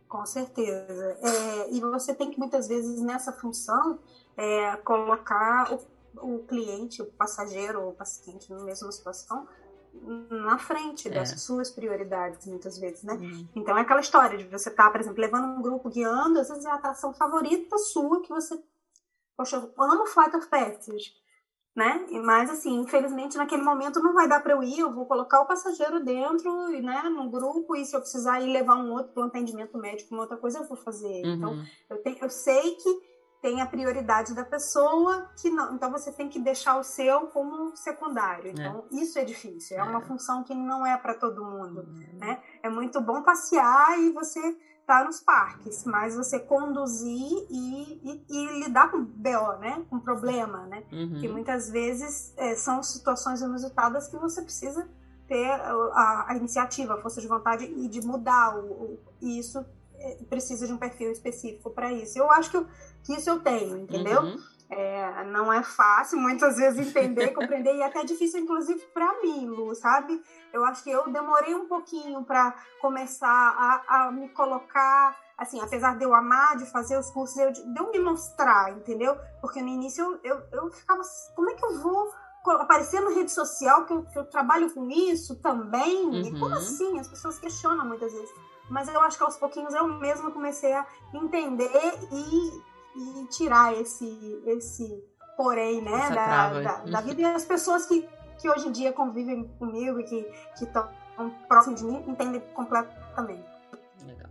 Com 0.08 0.24
certeza. 0.24 1.18
É, 1.22 1.74
e 1.74 1.80
você 1.80 2.14
tem 2.14 2.30
que 2.30 2.38
muitas 2.38 2.68
vezes 2.68 3.02
nessa 3.02 3.32
função 3.32 3.98
é, 4.36 4.76
colocar 4.76 5.72
o 5.72 5.78
o 6.16 6.40
cliente, 6.40 7.02
o 7.02 7.06
passageiro 7.06 7.82
ou 7.82 7.90
o 7.90 7.94
paciente 7.94 8.50
na 8.50 8.62
mesma 8.62 8.90
situação 8.92 9.46
na 10.30 10.58
frente 10.58 11.08
é. 11.08 11.10
das 11.10 11.40
suas 11.40 11.70
prioridades, 11.70 12.46
muitas 12.46 12.78
vezes, 12.78 13.02
né? 13.02 13.14
Uhum. 13.14 13.48
Então 13.54 13.76
é 13.76 13.82
aquela 13.82 14.00
história 14.00 14.38
de 14.38 14.44
você 14.44 14.70
estar, 14.70 14.84
tá, 14.84 14.90
por 14.90 15.00
exemplo, 15.00 15.20
levando 15.20 15.58
um 15.58 15.62
grupo 15.62 15.90
guiando, 15.90 16.40
às 16.40 16.48
vezes 16.48 16.64
é 16.64 16.70
a 16.70 16.74
atração 16.74 17.12
favorita 17.12 17.76
sua 17.78 18.22
que 18.22 18.28
você. 18.28 18.58
Poxa, 19.36 19.56
eu 19.56 19.84
amo 19.84 20.06
Flight 20.06 20.36
of 20.36 20.46
Passage, 20.48 21.12
né? 21.74 22.06
Mas 22.24 22.50
assim, 22.50 22.80
infelizmente 22.80 23.36
naquele 23.36 23.62
momento 23.62 24.02
não 24.02 24.14
vai 24.14 24.28
dar 24.28 24.42
para 24.42 24.54
eu 24.54 24.62
ir, 24.62 24.80
eu 24.80 24.92
vou 24.92 25.06
colocar 25.06 25.40
o 25.40 25.46
passageiro 25.46 26.02
dentro, 26.02 26.68
né, 26.80 27.02
no 27.04 27.30
grupo, 27.30 27.76
e 27.76 27.84
se 27.84 27.94
eu 27.94 28.00
precisar 28.00 28.40
ir 28.40 28.52
levar 28.52 28.76
um 28.76 28.92
outro 28.92 29.12
para 29.12 29.22
um 29.22 29.26
atendimento 29.26 29.78
médico, 29.78 30.14
uma 30.14 30.22
outra 30.22 30.36
coisa, 30.36 30.58
eu 30.58 30.68
vou 30.68 30.76
fazer. 30.76 31.22
Então, 31.24 31.52
uhum. 31.52 31.66
Então, 31.84 31.96
eu, 31.96 32.02
tenho, 32.02 32.18
eu 32.20 32.30
sei 32.30 32.76
que 32.76 33.11
tem 33.42 33.60
a 33.60 33.66
prioridade 33.66 34.34
da 34.34 34.44
pessoa 34.44 35.28
que 35.36 35.50
não. 35.50 35.74
Então 35.74 35.90
você 35.90 36.12
tem 36.12 36.28
que 36.28 36.38
deixar 36.38 36.78
o 36.78 36.84
seu 36.84 37.26
como 37.26 37.76
secundário. 37.76 38.46
É. 38.46 38.50
Então 38.52 38.84
é. 38.90 38.94
isso 38.94 39.18
é 39.18 39.24
difícil. 39.24 39.76
É, 39.76 39.80
é, 39.80 39.82
uma 39.82 40.00
função 40.00 40.44
que 40.44 40.54
não 40.54 40.86
é 40.86 40.96
para 40.96 41.14
todo 41.14 41.44
mundo, 41.44 41.80
uhum. 41.80 42.18
né? 42.18 42.40
É 42.62 42.70
muito 42.70 43.00
bom 43.00 43.20
passear 43.22 43.98
e 43.98 44.12
você 44.12 44.56
tá 44.86 45.04
nos 45.04 45.20
parques, 45.20 45.84
mas 45.84 46.14
você 46.14 46.38
conduzir 46.38 47.46
e, 47.50 48.00
e, 48.04 48.24
e 48.30 48.60
lidar 48.64 48.90
com 48.92 49.02
BO, 49.04 49.58
né? 49.58 49.84
Com 49.90 49.98
problema, 49.98 50.66
né? 50.66 50.84
Uhum. 50.92 51.18
Que 51.20 51.28
muitas 51.28 51.68
vezes 51.68 52.32
é, 52.36 52.54
são 52.54 52.80
situações 52.80 53.42
inusitadas 53.42 54.06
que 54.06 54.16
você 54.16 54.40
precisa 54.40 54.88
ter 55.26 55.50
a, 55.50 56.26
a, 56.28 56.36
iniciativa, 56.36 56.94
a 56.94 57.00
força 57.00 57.20
de 57.20 57.26
vontade 57.26 57.64
e 57.64 57.88
de 57.88 58.06
mudar 58.06 58.56
o, 58.56 58.66
o 58.66 58.98
e 59.20 59.38
isso 59.38 59.58
é, 59.58 59.64
precisa 60.28 60.66
de 60.66 60.72
um 60.72 60.78
perfil 60.78 61.12
específico 61.12 61.70
para 61.70 61.92
isso. 61.92 62.18
Eu 62.18 62.30
acho 62.30 62.50
que, 62.50 62.56
eu, 62.56 62.66
que 63.04 63.14
isso 63.14 63.30
eu 63.30 63.40
tenho, 63.40 63.78
entendeu? 63.78 64.22
Uhum. 64.22 64.36
É, 64.74 65.24
não 65.24 65.52
é 65.52 65.62
fácil 65.62 66.18
muitas 66.18 66.56
vezes 66.56 66.88
entender, 66.88 67.28
compreender, 67.28 67.74
e 67.74 67.82
é 67.82 67.84
até 67.84 68.04
difícil, 68.04 68.40
inclusive, 68.40 68.80
para 68.94 69.20
mim, 69.20 69.46
Lu, 69.46 69.74
sabe? 69.74 70.22
Eu 70.50 70.64
acho 70.64 70.82
que 70.82 70.90
eu 70.90 71.12
demorei 71.12 71.54
um 71.54 71.66
pouquinho 71.66 72.24
para 72.24 72.54
começar 72.80 73.28
a, 73.28 74.06
a, 74.06 74.12
me 74.12 74.30
colocar, 74.30 75.14
assim, 75.36 75.60
apesar 75.60 75.98
de 75.98 76.04
eu 76.04 76.14
amar 76.14 76.56
de 76.56 76.64
fazer 76.64 76.96
os 76.98 77.10
cursos, 77.10 77.36
eu, 77.36 77.52
de 77.52 77.78
eu 77.78 77.90
me 77.90 77.98
mostrar, 77.98 78.72
entendeu? 78.72 79.14
Porque 79.42 79.60
no 79.60 79.68
início 79.68 80.18
eu, 80.24 80.40
eu, 80.40 80.42
eu 80.52 80.70
ficava, 80.70 81.02
assim, 81.02 81.34
como 81.34 81.50
é 81.50 81.54
que 81.54 81.64
eu 81.66 81.78
vou 81.82 82.10
aparecer 82.50 83.00
na 83.00 83.10
rede 83.10 83.30
social 83.30 83.84
que 83.84 83.92
eu, 83.92 84.04
que 84.04 84.18
eu 84.18 84.24
trabalho 84.24 84.72
com 84.72 84.90
isso 84.90 85.36
também? 85.36 86.06
Uhum. 86.06 86.22
E 86.22 86.40
como 86.40 86.54
assim? 86.54 86.98
As 86.98 87.08
pessoas 87.08 87.38
questionam 87.38 87.84
muitas 87.84 88.10
vezes 88.10 88.30
mas 88.72 88.88
eu 88.88 89.00
acho 89.02 89.18
que 89.18 89.22
aos 89.22 89.36
pouquinhos 89.36 89.74
eu 89.74 89.86
mesma 89.86 90.30
comecei 90.30 90.72
a 90.72 90.86
entender 91.12 91.70
e, 92.10 92.62
e 92.96 93.26
tirar 93.26 93.78
esse, 93.78 94.42
esse 94.46 95.04
porém, 95.36 95.82
né, 95.82 96.10
da, 96.10 96.60
da, 96.60 96.76
da, 96.78 97.00
vida. 97.02 97.20
E 97.20 97.24
as 97.26 97.44
pessoas 97.44 97.84
que, 97.84 98.08
que 98.38 98.48
hoje 98.48 98.68
em 98.68 98.72
dia 98.72 98.90
convivem 98.90 99.44
comigo 99.58 100.00
e 100.00 100.04
que 100.04 100.26
estão 100.54 100.88
próximos 101.46 101.80
de 101.80 101.86
mim 101.86 102.02
entendem 102.08 102.40
completamente. 102.54 103.44
Legal. 104.06 104.30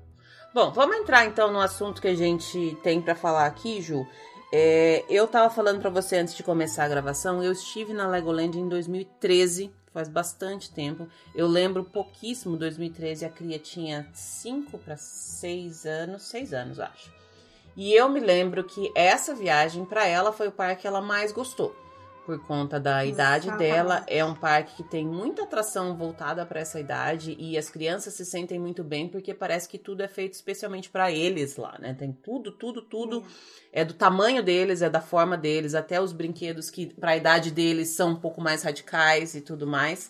Bom, 0.52 0.72
vamos 0.72 0.98
entrar 0.98 1.24
então 1.26 1.54
no 1.54 1.60
assunto 1.60 2.02
que 2.02 2.08
a 2.08 2.16
gente 2.16 2.76
tem 2.82 3.00
para 3.00 3.14
falar 3.14 3.46
aqui, 3.46 3.80
Ju. 3.80 4.08
É, 4.52 5.06
eu 5.08 5.28
tava 5.28 5.54
falando 5.54 5.80
para 5.80 5.92
você 5.92 6.18
antes 6.18 6.34
de 6.34 6.42
começar 6.42 6.86
a 6.86 6.90
gravação, 6.90 7.44
eu 7.44 7.52
estive 7.52 7.94
na 7.94 8.08
Legoland 8.08 8.60
em 8.60 8.68
2013 8.68 9.72
faz 9.94 10.08
bastante 10.08 10.72
tempo. 10.72 11.08
Eu 11.36 11.48
lembro 11.48 11.84
pouquíssimo, 11.84 12.58
2013 12.58 13.26
a 13.26 13.30
cria 13.30 13.60
tinha 13.60 14.08
5 14.14 14.78
para 14.78 14.98
6 14.98 15.86
anos, 15.86 16.24
6 16.24 16.54
anos 16.54 16.80
acho. 16.80 17.12
E 17.76 17.94
eu 17.94 18.10
me 18.10 18.20
lembro 18.20 18.64
que 18.64 18.92
essa 18.96 19.34
viagem 19.34 19.86
para 19.86 20.06
ela 20.06 20.34
foi 20.34 20.48
o 20.48 20.52
parque 20.52 20.82
que 20.82 20.88
ela 20.88 21.02
mais 21.02 21.32
gostou 21.32 21.76
por 22.32 22.40
conta 22.48 22.80
da 22.80 23.06
idade 23.06 23.52
dela. 23.58 24.06
É 24.08 24.24
um 24.24 24.34
parque 24.34 24.78
que 24.78 24.84
tem 24.84 25.06
muita 25.06 25.44
atração 25.44 25.98
voltada 25.98 26.46
para 26.46 26.62
essa 26.62 26.80
idade 26.80 27.36
e 27.38 27.58
as 27.58 27.70
crianças 27.70 28.14
se 28.14 28.26
sentem 28.26 28.58
muito 28.58 28.86
bem 28.86 29.10
porque 29.10 29.34
parece 29.34 29.68
que 29.68 29.78
tudo 29.78 30.02
é 30.02 30.08
feito 30.08 30.34
especialmente 30.34 30.90
para 30.90 31.12
eles 31.12 31.58
lá, 31.58 31.78
né? 31.78 31.94
Tem 31.94 32.14
tudo, 32.14 32.54
tudo, 32.54 32.82
tudo 32.82 33.22
é. 33.74 33.82
é 33.82 33.86
do 33.86 33.94
tamanho 33.94 34.42
deles, 34.42 34.82
é 34.82 34.90
da 34.90 35.02
forma 35.02 35.38
deles, 35.38 35.76
até 35.76 36.00
os 36.00 36.14
brinquedos 36.14 36.70
que 36.70 36.86
para 36.86 37.12
a 37.12 37.18
idade 37.18 37.52
deles 37.52 37.90
são 37.90 38.12
um 38.12 38.16
pouco 38.16 38.40
mais 38.40 38.64
radicais 38.64 39.36
e 39.36 39.42
tudo 39.42 39.68
mais. 39.68 40.10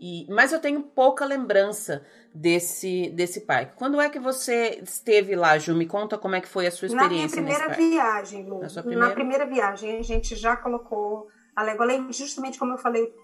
E, 0.00 0.26
mas 0.30 0.50
eu 0.50 0.60
tenho 0.60 0.80
pouca 0.80 1.26
lembrança 1.26 2.02
desse, 2.34 3.10
desse 3.10 3.42
parque. 3.42 3.76
Quando 3.76 4.00
é 4.00 4.08
que 4.08 4.18
você 4.18 4.80
esteve 4.82 5.36
lá, 5.36 5.58
Ju? 5.58 5.74
Me 5.74 5.84
conta 5.84 6.16
como 6.16 6.36
é 6.36 6.40
que 6.40 6.48
foi 6.48 6.66
a 6.66 6.70
sua 6.70 6.86
experiência 6.86 7.42
Na 7.42 7.46
minha 7.46 7.58
primeira 7.58 7.92
viagem, 7.92 8.48
Lu. 8.48 8.60
Na, 8.60 8.68
primeira... 8.68 9.06
Na 9.06 9.10
primeira 9.10 9.46
viagem, 9.46 9.98
a 9.98 10.02
gente 10.02 10.34
já 10.34 10.56
colocou 10.56 11.28
a 11.54 11.62
Legoland, 11.62 12.12
justamente 12.12 12.58
como 12.58 12.74
eu 12.74 12.78
falei, 12.78 13.14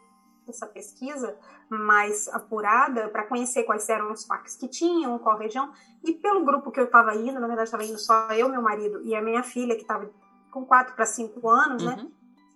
essa 0.48 0.66
pesquisa 0.66 1.36
mais 1.68 2.28
apurada 2.28 3.08
para 3.08 3.24
conhecer 3.24 3.64
quais 3.64 3.88
eram 3.88 4.12
os 4.12 4.24
parques 4.24 4.56
que 4.56 4.68
tinham, 4.68 5.18
qual 5.18 5.36
região. 5.36 5.72
E 6.04 6.12
pelo 6.12 6.44
grupo 6.44 6.70
que 6.70 6.78
eu 6.78 6.84
estava 6.84 7.14
indo, 7.14 7.40
na 7.40 7.46
verdade 7.46 7.64
estava 7.64 7.84
indo 7.84 7.98
só 7.98 8.28
eu, 8.32 8.48
meu 8.48 8.62
marido 8.62 9.02
e 9.02 9.14
a 9.14 9.22
minha 9.22 9.42
filha, 9.42 9.74
que 9.74 9.82
estava 9.82 10.08
com 10.50 10.64
4 10.64 10.94
para 10.94 11.06
5 11.06 11.48
anos, 11.48 11.84
né? 11.84 11.92
uhum. 11.92 12.04
né? 12.04 12.10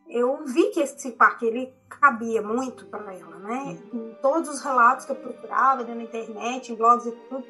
Eu 0.08 0.44
vi 0.44 0.70
que 0.70 0.80
esse 0.80 1.12
parque 1.12 1.46
ele 1.46 1.72
cabia 1.88 2.42
muito 2.42 2.84
para 2.86 3.14
ela, 3.14 3.38
né? 3.38 3.78
Uhum. 3.92 4.10
Em 4.10 4.14
todos 4.20 4.48
os 4.48 4.60
relatos 4.60 5.06
que 5.06 5.12
eu 5.12 5.16
procurava 5.16 5.84
na 5.84 6.02
internet, 6.02 6.72
em 6.72 6.74
blogs 6.74 7.06
e 7.06 7.12
tudo, 7.28 7.44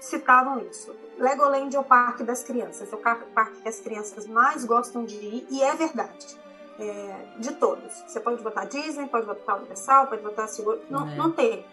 citavam 0.00 0.60
isso. 0.60 0.94
Legoland 1.18 1.74
é 1.74 1.80
o 1.80 1.84
parque 1.84 2.22
das 2.22 2.42
crianças, 2.42 2.90
é 2.90 2.96
o 2.96 2.98
parque 2.98 3.60
que 3.62 3.68
as 3.68 3.80
crianças 3.80 4.26
mais 4.26 4.64
gostam 4.64 5.04
de 5.04 5.16
ir, 5.16 5.46
e 5.50 5.62
é 5.62 5.74
verdade 5.74 6.45
é, 6.78 7.26
de 7.38 7.54
todos. 7.54 7.92
Você 8.06 8.20
pode 8.20 8.42
botar 8.42 8.64
Disney, 8.64 9.06
pode 9.08 9.26
botar 9.26 9.56
Universal, 9.56 10.06
pode 10.06 10.22
botar 10.22 10.46
Seguro. 10.46 10.80
Não, 10.90 11.08
é. 11.08 11.14
não 11.16 11.32
tem. 11.32 11.64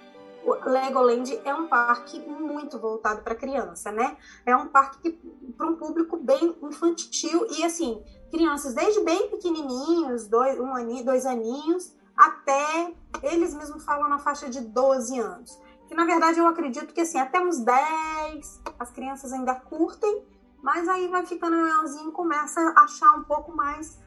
O 0.45 0.69
Legoland 0.69 1.39
é 1.45 1.55
um 1.55 1.67
parque 1.67 2.19
muito 2.19 2.77
voltado 2.77 3.21
para 3.21 3.33
criança, 3.33 3.91
né? 3.91 4.17
É 4.45 4.55
um 4.55 4.67
parque 4.67 5.11
para 5.57 5.67
um 5.67 5.77
público 5.77 6.17
bem 6.17 6.57
infantil 6.61 7.47
e 7.51 7.63
assim, 7.63 8.03
crianças 8.29 8.73
desde 8.73 9.01
bem 9.01 9.29
pequenininhos, 9.29 10.27
dois, 10.27 10.59
um 10.59 10.75
aninho, 10.75 11.05
dois 11.05 11.25
aninhos, 11.25 11.95
até 12.15 12.93
eles 13.21 13.53
mesmos 13.53 13.85
falam 13.85 14.09
na 14.09 14.19
faixa 14.19 14.49
de 14.49 14.59
12 14.59 15.17
anos. 15.17 15.61
Que 15.87 15.95
na 15.95 16.05
verdade 16.05 16.39
eu 16.39 16.47
acredito 16.47 16.93
que 16.93 17.01
assim, 17.01 17.19
até 17.19 17.39
uns 17.39 17.59
10 17.59 18.61
as 18.79 18.89
crianças 18.91 19.31
ainda 19.31 19.55
curtem, 19.55 20.25
mas 20.61 20.89
aí 20.89 21.07
vai 21.07 21.25
ficando 21.25 21.55
maiorzinho 21.55 22.09
e 22.09 22.11
começa 22.11 22.59
a 22.75 22.83
achar 22.83 23.11
um 23.13 23.23
pouco 23.23 23.55
mais 23.55 24.02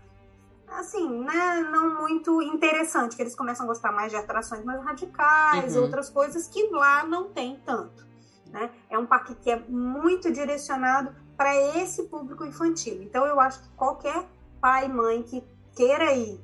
assim, 0.68 1.20
né, 1.20 1.60
não 1.70 2.00
muito 2.00 2.42
interessante, 2.42 3.16
que 3.16 3.22
eles 3.22 3.34
começam 3.34 3.64
a 3.64 3.68
gostar 3.68 3.92
mais 3.92 4.10
de 4.10 4.16
atrações 4.16 4.64
mais 4.64 4.82
radicais, 4.82 5.76
uhum. 5.76 5.82
outras 5.82 6.10
coisas 6.10 6.48
que 6.48 6.68
lá 6.70 7.04
não 7.04 7.30
tem 7.30 7.60
tanto. 7.64 8.06
Né? 8.50 8.70
É 8.90 8.98
um 8.98 9.06
parque 9.06 9.34
que 9.34 9.50
é 9.50 9.58
muito 9.68 10.30
direcionado 10.30 11.14
para 11.36 11.54
esse 11.78 12.04
público 12.04 12.44
infantil. 12.44 13.02
Então 13.02 13.26
eu 13.26 13.38
acho 13.38 13.62
que 13.62 13.68
qualquer 13.70 14.26
pai, 14.60 14.88
mãe 14.88 15.22
que 15.22 15.44
queira 15.74 16.12
ir, 16.12 16.40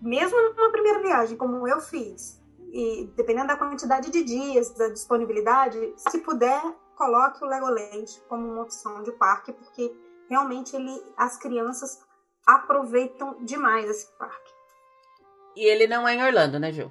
mesmo 0.00 0.36
numa 0.54 0.70
primeira 0.70 1.00
viagem, 1.00 1.36
como 1.36 1.66
eu 1.66 1.80
fiz, 1.80 2.40
e 2.70 3.10
dependendo 3.16 3.48
da 3.48 3.56
quantidade 3.56 4.10
de 4.10 4.22
dias, 4.22 4.70
da 4.70 4.88
disponibilidade, 4.88 5.94
se 5.96 6.18
puder, 6.18 6.62
coloque 6.96 7.42
o 7.42 7.46
Legoland 7.46 8.20
como 8.28 8.46
uma 8.46 8.62
opção 8.62 9.02
de 9.02 9.12
parque, 9.12 9.52
porque 9.52 9.92
realmente 10.28 10.76
ele, 10.76 11.02
as 11.16 11.36
crianças 11.38 12.04
aproveitam 12.48 13.44
demais 13.44 13.90
esse 13.90 14.06
parque. 14.16 14.50
E 15.54 15.66
ele 15.66 15.86
não 15.86 16.08
é 16.08 16.14
em 16.14 16.24
Orlando, 16.24 16.58
né, 16.58 16.72
Gil? 16.72 16.90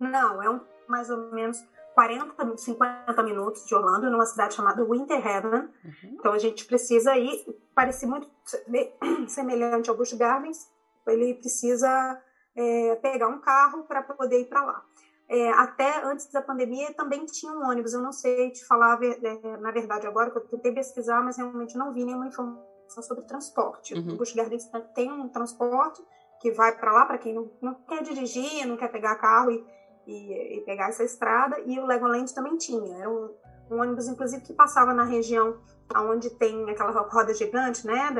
Não, 0.00 0.42
é 0.42 0.48
um, 0.48 0.60
mais 0.88 1.10
ou 1.10 1.30
menos 1.30 1.62
40, 1.94 2.56
50 2.56 3.22
minutos 3.22 3.66
de 3.66 3.74
Orlando, 3.74 4.10
numa 4.10 4.24
cidade 4.24 4.54
chamada 4.54 4.82
Winter 4.82 5.18
Haven. 5.18 5.60
Uhum. 5.60 6.14
Então 6.14 6.32
a 6.32 6.38
gente 6.38 6.64
precisa 6.64 7.18
ir, 7.18 7.44
parece 7.74 8.06
muito 8.06 8.30
semelhante 9.28 9.90
ao 9.90 9.96
Busch 9.96 10.14
Gardens, 10.14 10.70
ele 11.06 11.34
precisa 11.34 12.22
é, 12.56 12.96
pegar 12.96 13.28
um 13.28 13.40
carro 13.40 13.82
para 13.82 14.02
poder 14.02 14.40
ir 14.40 14.46
para 14.46 14.64
lá. 14.64 14.84
É, 15.28 15.50
até 15.50 16.02
antes 16.04 16.32
da 16.32 16.40
pandemia 16.40 16.94
também 16.94 17.26
tinha 17.26 17.52
um 17.52 17.68
ônibus, 17.68 17.92
eu 17.92 18.00
não 18.00 18.12
sei 18.12 18.50
te 18.52 18.64
falar 18.64 18.98
é, 19.02 19.56
na 19.58 19.70
verdade 19.70 20.06
agora, 20.06 20.30
que 20.30 20.38
eu 20.38 20.48
tentei 20.48 20.72
pesquisar, 20.72 21.22
mas 21.22 21.36
realmente 21.36 21.76
não 21.76 21.92
vi 21.92 22.04
nenhuma 22.04 22.26
informação 22.26 22.77
sobre 22.88 23.24
transporte. 23.24 23.94
Uhum. 23.94 24.14
O 24.14 24.16
Busch 24.16 24.34
Gardens 24.34 24.68
tem 24.94 25.10
um 25.10 25.28
transporte 25.28 26.02
que 26.40 26.52
vai 26.52 26.76
para 26.76 26.92
lá, 26.92 27.06
para 27.06 27.18
quem 27.18 27.34
não, 27.34 27.50
não, 27.60 27.74
quer 27.74 28.02
dirigir, 28.02 28.66
não 28.66 28.76
quer 28.76 28.88
pegar 28.88 29.16
carro 29.16 29.50
e, 29.50 29.64
e, 30.06 30.58
e, 30.58 30.60
pegar 30.62 30.88
essa 30.88 31.02
estrada, 31.02 31.58
e 31.60 31.78
o 31.78 31.86
Legoland 31.86 32.32
também 32.32 32.56
tinha. 32.56 32.98
Era 32.98 33.10
um, 33.10 33.34
um 33.70 33.80
ônibus, 33.80 34.08
inclusive, 34.08 34.42
que 34.42 34.52
passava 34.52 34.94
na 34.94 35.04
região 35.04 35.58
onde 35.96 36.30
tem 36.30 36.68
aquela 36.70 36.90
roda 36.90 37.32
gigante, 37.32 37.86
né, 37.86 38.10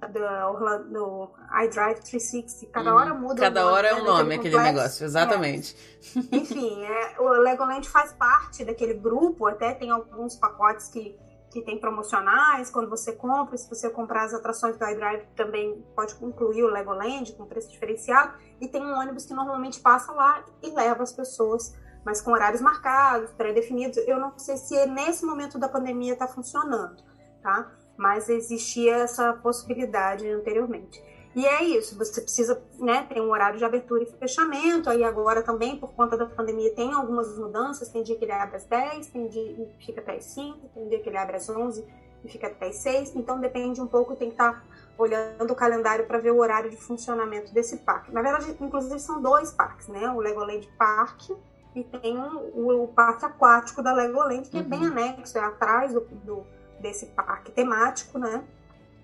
da, 0.00 0.06
da 0.06 0.50
Orlando 0.50 1.30
iDrive 1.64 2.00
360, 2.00 2.72
cada 2.72 2.94
hora 2.94 3.12
muda. 3.12 3.40
Cada 3.40 3.62
nome, 3.62 3.72
hora 3.72 3.88
é 3.88 3.94
um 3.94 3.98
né, 3.98 4.04
nome, 4.04 4.34
aquele 4.36 4.56
negócio, 4.56 5.04
exatamente. 5.04 5.76
É. 6.16 6.36
Enfim, 6.36 6.84
é, 6.84 7.20
o 7.20 7.28
Legoland 7.28 7.88
faz 7.88 8.12
parte 8.12 8.64
daquele 8.64 8.94
grupo, 8.94 9.46
até 9.46 9.74
tem 9.74 9.90
alguns 9.90 10.36
pacotes 10.36 10.88
que 10.88 11.18
que 11.50 11.62
tem 11.62 11.78
promocionais 11.78 12.70
quando 12.70 12.88
você 12.88 13.12
compra. 13.12 13.56
Se 13.56 13.68
você 13.68 13.88
comprar 13.90 14.24
as 14.24 14.34
atrações 14.34 14.76
do 14.76 14.84
iDrive, 14.84 15.26
também 15.34 15.84
pode 15.94 16.14
incluir 16.22 16.62
o 16.62 16.68
Legoland 16.68 17.32
com 17.34 17.46
preço 17.46 17.70
diferenciado. 17.70 18.34
E 18.60 18.68
tem 18.68 18.84
um 18.84 18.98
ônibus 18.98 19.24
que 19.24 19.34
normalmente 19.34 19.80
passa 19.80 20.12
lá 20.12 20.44
e 20.62 20.70
leva 20.70 21.02
as 21.02 21.12
pessoas, 21.12 21.74
mas 22.04 22.20
com 22.20 22.32
horários 22.32 22.60
marcados, 22.60 23.30
pré-definidos. 23.32 23.96
Eu 24.06 24.18
não 24.18 24.38
sei 24.38 24.56
se 24.56 24.86
nesse 24.86 25.24
momento 25.24 25.58
da 25.58 25.68
pandemia 25.68 26.12
está 26.12 26.26
funcionando, 26.26 27.02
tá? 27.42 27.72
Mas 27.96 28.28
existia 28.28 28.96
essa 28.96 29.32
possibilidade 29.32 30.28
anteriormente. 30.28 31.02
E 31.34 31.46
é 31.46 31.62
isso, 31.62 31.96
você 31.96 32.20
precisa 32.20 32.60
né, 32.78 33.06
ter 33.08 33.20
um 33.20 33.30
horário 33.30 33.58
de 33.58 33.64
abertura 33.64 34.02
e 34.02 34.06
fechamento. 34.06 34.90
Aí 34.90 35.04
agora 35.04 35.42
também, 35.42 35.76
por 35.76 35.92
conta 35.92 36.16
da 36.16 36.26
pandemia, 36.26 36.74
tem 36.74 36.92
algumas 36.92 37.38
mudanças. 37.38 37.88
Tem 37.88 38.02
dia 38.02 38.16
que 38.16 38.24
ele 38.24 38.32
abre 38.32 38.56
às 38.56 38.64
10, 38.64 39.06
tem 39.08 39.28
dia 39.28 39.54
que 39.54 39.86
fica 39.86 40.00
até 40.00 40.16
às 40.16 40.24
5, 40.24 40.68
tem 40.74 40.88
dia 40.88 41.00
que 41.00 41.08
ele 41.08 41.18
abre 41.18 41.36
às 41.36 41.48
11 41.48 41.84
e 42.24 42.28
fica 42.28 42.46
até 42.46 42.68
às 42.68 42.76
6. 42.76 43.14
Então 43.14 43.40
depende 43.40 43.80
um 43.80 43.86
pouco, 43.86 44.16
tem 44.16 44.28
que 44.28 44.34
estar 44.34 44.64
olhando 44.96 45.50
o 45.50 45.54
calendário 45.54 46.06
para 46.06 46.18
ver 46.18 46.32
o 46.32 46.38
horário 46.38 46.70
de 46.70 46.76
funcionamento 46.76 47.52
desse 47.52 47.76
parque. 47.78 48.12
Na 48.12 48.20
verdade, 48.20 48.56
inclusive 48.60 48.98
são 48.98 49.22
dois 49.22 49.52
parques, 49.52 49.86
né? 49.88 50.10
O 50.10 50.18
Legoland 50.18 50.68
Park 50.76 51.30
e 51.74 51.84
tem 51.84 52.18
um, 52.18 52.36
o, 52.54 52.84
o, 52.84 52.88
parque 52.88 53.24
aquático 53.24 53.82
da 53.82 53.92
Legoland, 53.92 54.48
que 54.48 54.56
uhum. 54.56 54.62
é 54.62 54.66
bem 54.66 54.80
uhum. 54.80 54.86
anexo, 54.86 55.38
é 55.38 55.40
atrás 55.40 55.92
do, 55.92 56.00
do, 56.00 56.44
desse 56.80 57.06
parque 57.06 57.52
temático, 57.52 58.18
né? 58.18 58.42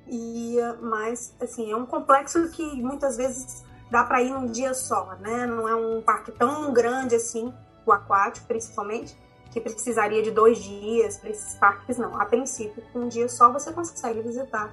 E, 0.07 0.57
mas, 0.83 1.35
assim, 1.40 1.71
é 1.71 1.77
um 1.77 1.87
complexo 1.87 2.49
que 2.51 2.62
muitas 2.83 3.17
vezes 3.17 3.64
dá 3.90 4.05
para 4.05 4.23
ir 4.23 4.31
num 4.31 4.47
dia 4.47 4.75
só, 4.75 5.14
né? 5.21 5.47
Não 5.47 5.69
é 5.69 5.75
um 5.75 6.03
parque 6.03 6.33
tão 6.33 6.73
grande 6.73 7.14
assim, 7.14 7.53
o 7.87 7.93
aquático 7.93 8.47
principalmente, 8.47 9.17
que 9.51 9.61
precisaria 9.61 10.23
de 10.23 10.31
dois 10.31 10.59
dias 10.59 11.19
para 11.19 11.31
esses 11.31 11.55
parques, 11.55 11.97
não. 11.97 12.21
A 12.21 12.27
princípio, 12.27 12.83
com 12.93 13.01
um 13.01 13.09
dia 13.09 13.29
só 13.29 13.53
você 13.53 13.73
consegue 13.73 14.21
visitar 14.21 14.73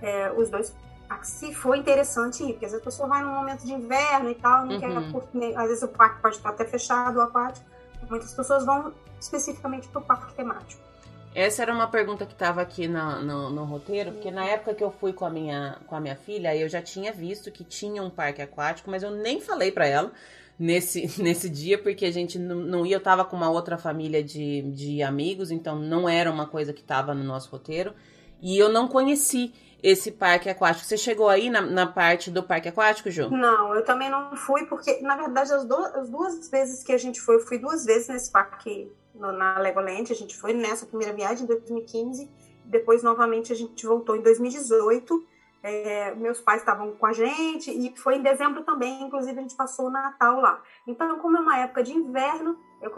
é, 0.00 0.32
os 0.32 0.48
dois 0.48 0.74
parques. 1.08 1.28
Se 1.30 1.54
for 1.54 1.76
interessante 1.76 2.42
ir, 2.42 2.52
porque 2.52 2.64
às 2.64 2.72
vezes 2.72 2.86
a 2.86 2.90
pessoa 2.90 3.08
vai 3.08 3.22
num 3.22 3.34
momento 3.34 3.64
de 3.64 3.72
inverno 3.72 4.30
e 4.30 4.34
tal, 4.34 4.64
não 4.64 4.74
uhum. 4.74 4.80
quer 4.80 5.12
curtir, 5.12 5.56
às 5.56 5.68
vezes 5.68 5.82
o 5.82 5.88
parque 5.88 6.22
pode 6.22 6.36
estar 6.36 6.48
até 6.48 6.64
fechado, 6.64 7.18
o 7.18 7.22
aquático. 7.22 7.66
Muitas 8.08 8.32
pessoas 8.32 8.64
vão 8.64 8.92
especificamente 9.20 9.88
para 9.88 10.00
o 10.00 10.04
parque 10.04 10.34
temático. 10.34 10.82
Essa 11.34 11.62
era 11.62 11.74
uma 11.74 11.88
pergunta 11.88 12.24
que 12.24 12.32
estava 12.32 12.62
aqui 12.62 12.86
no, 12.86 13.20
no, 13.22 13.50
no, 13.50 13.64
roteiro, 13.64 14.12
porque 14.12 14.30
na 14.30 14.44
época 14.44 14.72
que 14.72 14.84
eu 14.84 14.92
fui 14.92 15.12
com 15.12 15.24
a, 15.24 15.30
minha, 15.30 15.78
com 15.86 15.96
a 15.96 16.00
minha 16.00 16.14
filha, 16.14 16.54
eu 16.56 16.68
já 16.68 16.80
tinha 16.80 17.12
visto 17.12 17.50
que 17.50 17.64
tinha 17.64 18.00
um 18.02 18.08
parque 18.08 18.40
aquático, 18.40 18.88
mas 18.88 19.02
eu 19.02 19.10
nem 19.10 19.40
falei 19.40 19.72
para 19.72 19.84
ela 19.84 20.12
nesse, 20.56 21.10
nesse 21.20 21.50
dia, 21.50 21.76
porque 21.76 22.06
a 22.06 22.12
gente 22.12 22.38
não, 22.38 22.56
não 22.56 22.86
ia, 22.86 22.96
eu 22.96 23.00
tava 23.00 23.24
com 23.24 23.36
uma 23.36 23.50
outra 23.50 23.76
família 23.76 24.22
de, 24.22 24.62
de 24.62 25.02
amigos, 25.02 25.50
então 25.50 25.76
não 25.76 26.08
era 26.08 26.30
uma 26.30 26.46
coisa 26.46 26.72
que 26.72 26.82
estava 26.82 27.12
no 27.12 27.24
nosso 27.24 27.50
roteiro. 27.50 27.92
E 28.40 28.56
eu 28.56 28.68
não 28.68 28.86
conheci 28.86 29.52
esse 29.84 30.10
parque 30.10 30.48
aquático. 30.48 30.86
Você 30.86 30.96
chegou 30.96 31.28
aí 31.28 31.50
na, 31.50 31.60
na 31.60 31.86
parte 31.86 32.30
do 32.30 32.42
parque 32.42 32.70
aquático, 32.70 33.10
Ju? 33.10 33.28
Não, 33.28 33.74
eu 33.74 33.84
também 33.84 34.08
não 34.08 34.34
fui, 34.34 34.64
porque, 34.64 35.02
na 35.02 35.14
verdade, 35.14 35.52
as, 35.52 35.66
do, 35.66 35.76
as 35.76 36.08
duas 36.08 36.48
vezes 36.48 36.82
que 36.82 36.90
a 36.90 36.96
gente 36.96 37.20
foi, 37.20 37.34
eu 37.34 37.40
fui 37.40 37.58
duas 37.58 37.84
vezes 37.84 38.08
nesse 38.08 38.32
parque 38.32 38.90
no, 39.14 39.30
na 39.30 39.58
Legoland. 39.58 40.10
A 40.10 40.16
gente 40.16 40.34
foi 40.34 40.54
nessa 40.54 40.86
primeira 40.86 41.12
viagem 41.12 41.44
em 41.44 41.46
2015, 41.46 42.30
depois 42.64 43.02
novamente 43.02 43.52
a 43.52 43.54
gente 43.54 43.86
voltou 43.86 44.16
em 44.16 44.22
2018. 44.22 45.22
É, 45.62 46.14
meus 46.14 46.40
pais 46.40 46.62
estavam 46.62 46.92
com 46.92 47.06
a 47.06 47.12
gente 47.12 47.70
e 47.70 47.94
foi 47.96 48.16
em 48.16 48.22
dezembro 48.22 48.62
também, 48.64 49.02
inclusive 49.02 49.38
a 49.38 49.42
gente 49.42 49.54
passou 49.54 49.88
o 49.88 49.90
Natal 49.90 50.40
lá. 50.40 50.62
Então, 50.86 51.18
como 51.18 51.36
é 51.36 51.40
uma 51.40 51.58
época 51.58 51.82
de 51.82 51.92
inverno, 51.92 52.58
eu 52.80 52.90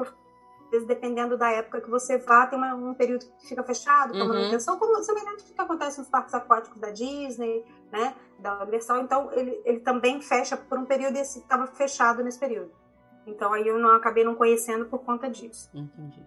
dependendo 0.87 1.37
da 1.37 1.51
época 1.51 1.81
que 1.81 1.91
você 1.91 2.19
vá, 2.19 2.47
tem 2.47 2.59
uma, 2.59 2.75
um 2.75 2.95
período 2.95 3.25
que 3.39 3.49
fica 3.49 3.63
fechado 3.63 4.13
com 4.13 4.19
uhum. 4.19 4.29
manutenção, 4.29 4.79
como 4.79 5.03
semelhante 5.03 5.45
ao 5.45 5.55
que 5.55 5.61
acontece 5.61 5.99
nos 5.99 6.09
parques 6.09 6.35
aquáticos 6.35 6.81
da 6.81 6.91
Disney, 6.91 7.65
né, 7.93 8.15
da 8.39 8.63
Universal. 8.63 9.01
Então, 9.01 9.31
ele, 9.33 9.61
ele 9.65 9.81
também 9.81 10.21
fecha 10.21 10.57
por 10.57 10.79
um 10.79 10.85
período 10.85 11.17
e 11.17 11.21
esse 11.21 11.39
estava 11.39 11.67
fechado 11.67 12.23
nesse 12.23 12.39
período. 12.39 12.73
Então 13.27 13.53
aí 13.53 13.67
eu 13.67 13.79
não 13.79 13.91
acabei 13.91 14.23
não 14.23 14.35
conhecendo 14.35 14.87
por 14.87 15.01
conta 15.01 15.29
disso. 15.29 15.69
Entendi. 15.75 16.25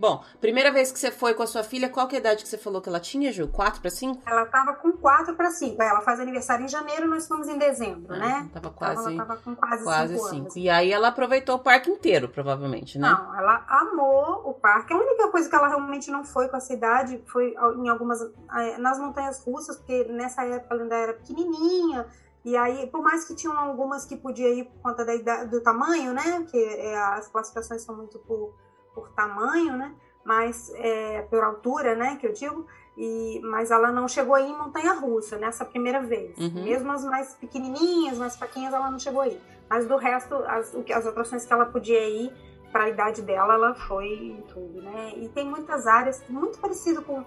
Bom, 0.00 0.24
primeira 0.40 0.72
vez 0.72 0.90
que 0.90 0.98
você 0.98 1.10
foi 1.10 1.34
com 1.34 1.42
a 1.42 1.46
sua 1.46 1.62
filha, 1.62 1.86
qual 1.90 2.08
que 2.08 2.16
é 2.16 2.18
a 2.18 2.20
idade 2.20 2.42
que 2.42 2.48
você 2.48 2.56
falou 2.56 2.80
que 2.80 2.88
ela 2.88 2.98
tinha, 2.98 3.30
Ju? 3.30 3.46
4 3.48 3.82
para 3.82 3.90
5? 3.90 4.22
Ela 4.26 4.46
tava 4.46 4.72
com 4.72 4.92
4 4.92 5.34
para 5.34 5.50
5. 5.50 5.82
Ela 5.82 6.00
faz 6.00 6.18
aniversário 6.18 6.64
em 6.64 6.68
janeiro, 6.68 7.06
nós 7.06 7.28
fomos 7.28 7.46
em 7.48 7.58
dezembro, 7.58 8.14
ah, 8.14 8.18
né? 8.18 8.50
Tava 8.50 8.70
quase. 8.70 9.00
Então 9.00 9.12
ela 9.12 9.26
tava 9.26 9.40
com 9.42 9.54
quase 9.54 9.76
5 9.76 9.84
quase 9.84 10.14
cinco 10.14 10.36
anos. 10.36 10.56
E 10.56 10.70
aí 10.70 10.90
ela 10.90 11.08
aproveitou 11.08 11.56
o 11.56 11.58
parque 11.58 11.90
inteiro, 11.90 12.30
provavelmente, 12.30 12.98
né? 12.98 13.10
Não, 13.10 13.38
ela 13.38 13.62
amou 13.68 14.48
o 14.48 14.54
parque. 14.54 14.94
A 14.94 14.96
única 14.96 15.28
coisa 15.28 15.50
que 15.50 15.54
ela 15.54 15.68
realmente 15.68 16.10
não 16.10 16.24
foi 16.24 16.48
com 16.48 16.56
a 16.56 16.60
cidade 16.60 17.22
foi 17.26 17.54
em 17.76 17.88
algumas. 17.90 18.22
Eh, 18.22 18.78
nas 18.78 18.98
montanhas 18.98 19.44
russas, 19.44 19.76
porque 19.76 20.04
nessa 20.04 20.46
época 20.46 20.74
ela 20.74 20.82
ainda 20.82 20.96
era 20.96 21.12
pequenininha 21.12 22.06
e 22.44 22.56
aí, 22.56 22.86
por 22.86 23.02
mais 23.02 23.26
que 23.26 23.34
tinham 23.34 23.56
algumas 23.58 24.06
que 24.06 24.16
podia 24.16 24.48
ir 24.48 24.64
por 24.64 24.80
conta 24.82 25.04
da 25.04 25.44
do 25.44 25.60
tamanho, 25.60 26.14
né? 26.14 26.46
Que 26.50 26.56
é, 26.56 26.98
as 26.98 27.28
classificações 27.28 27.82
são 27.82 27.94
muito 27.94 28.18
por, 28.20 28.54
por 28.94 29.10
tamanho, 29.10 29.76
né? 29.76 29.94
Mas 30.24 30.70
é, 30.74 31.22
por 31.22 31.42
altura, 31.42 31.94
né? 31.94 32.16
Que 32.16 32.26
eu 32.26 32.32
digo. 32.32 32.66
E, 32.96 33.40
mas 33.42 33.70
ela 33.70 33.90
não 33.90 34.06
chegou 34.06 34.34
aí 34.34 34.50
em 34.50 34.56
montanha 34.56 34.92
russa 34.92 35.38
nessa 35.38 35.64
primeira 35.64 36.00
vez. 36.00 36.36
Uhum. 36.38 36.64
Mesmo 36.64 36.92
as 36.92 37.04
mais 37.04 37.34
pequenininhas, 37.34 38.18
mais 38.18 38.36
fraquinhas, 38.36 38.74
ela 38.74 38.90
não 38.90 38.98
chegou 38.98 39.22
aí. 39.22 39.40
Mas 39.68 39.86
do 39.86 39.96
resto, 39.96 40.34
as, 40.46 40.74
as 40.74 41.06
atrações 41.06 41.46
que 41.46 41.52
ela 41.52 41.66
podia 41.66 42.08
ir 42.08 42.32
para 42.70 42.84
a 42.84 42.88
idade 42.88 43.22
dela, 43.22 43.54
ela 43.54 43.74
foi 43.74 44.06
em 44.06 44.42
tudo, 44.42 44.82
né? 44.82 45.12
E 45.16 45.28
tem 45.28 45.46
muitas 45.46 45.86
áreas 45.86 46.22
muito 46.28 46.58
parecido 46.58 47.02
com 47.02 47.24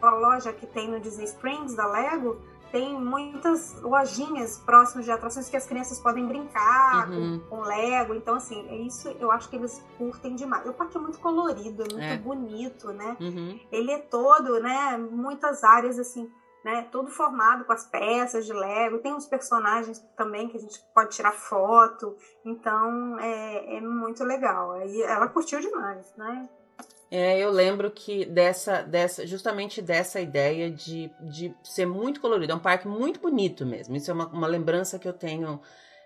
a 0.00 0.10
loja 0.10 0.52
que 0.52 0.66
tem 0.66 0.88
no 0.88 1.00
Disney 1.00 1.24
Springs 1.24 1.74
da 1.74 1.86
Lego 1.86 2.40
tem 2.70 2.98
muitas 2.98 3.80
lojinhas 3.80 4.58
próximas 4.58 5.04
de 5.04 5.10
atrações 5.10 5.48
que 5.48 5.56
as 5.56 5.66
crianças 5.66 5.98
podem 6.00 6.26
brincar 6.26 7.08
uhum. 7.10 7.40
com, 7.40 7.56
com, 7.56 7.62
Lego. 7.62 8.14
Então, 8.14 8.34
assim, 8.34 8.66
é 8.68 8.76
isso 8.76 9.08
eu 9.20 9.30
acho 9.30 9.48
que 9.48 9.56
eles 9.56 9.82
curtem 9.96 10.34
demais. 10.34 10.66
O 10.66 10.72
parque 10.72 10.96
é 10.96 11.00
muito 11.00 11.18
colorido, 11.18 11.82
é 11.82 11.92
muito 11.92 12.00
é. 12.00 12.16
bonito, 12.18 12.92
né? 12.92 13.16
Uhum. 13.20 13.60
Ele 13.72 13.90
é 13.90 13.98
todo, 13.98 14.60
né? 14.60 14.96
Muitas 14.98 15.64
áreas, 15.64 15.98
assim, 15.98 16.30
né? 16.64 16.86
Todo 16.92 17.10
formado 17.10 17.64
com 17.64 17.72
as 17.72 17.86
peças 17.86 18.44
de 18.44 18.52
Lego. 18.52 18.98
Tem 18.98 19.14
uns 19.14 19.26
personagens 19.26 19.98
também 20.16 20.48
que 20.48 20.56
a 20.56 20.60
gente 20.60 20.78
pode 20.94 21.14
tirar 21.14 21.32
foto. 21.32 22.16
Então, 22.44 23.18
é, 23.18 23.76
é 23.76 23.80
muito 23.80 24.22
legal. 24.24 24.80
E 24.82 25.02
ela 25.02 25.28
curtiu 25.28 25.60
demais, 25.60 26.14
né? 26.16 26.48
É, 27.10 27.38
eu 27.38 27.50
lembro 27.50 27.90
que 27.90 28.26
dessa, 28.26 28.82
dessa, 28.82 29.26
justamente 29.26 29.80
dessa 29.80 30.20
ideia 30.20 30.70
de, 30.70 31.10
de 31.20 31.54
ser 31.62 31.86
muito 31.86 32.20
colorido. 32.20 32.52
É 32.52 32.54
um 32.54 32.60
parque 32.60 32.86
muito 32.86 33.18
bonito 33.18 33.64
mesmo. 33.64 33.96
Isso 33.96 34.10
é 34.10 34.14
uma, 34.14 34.26
uma 34.28 34.46
lembrança 34.46 34.98
que 34.98 35.08
eu 35.08 35.12
tenho 35.12 35.60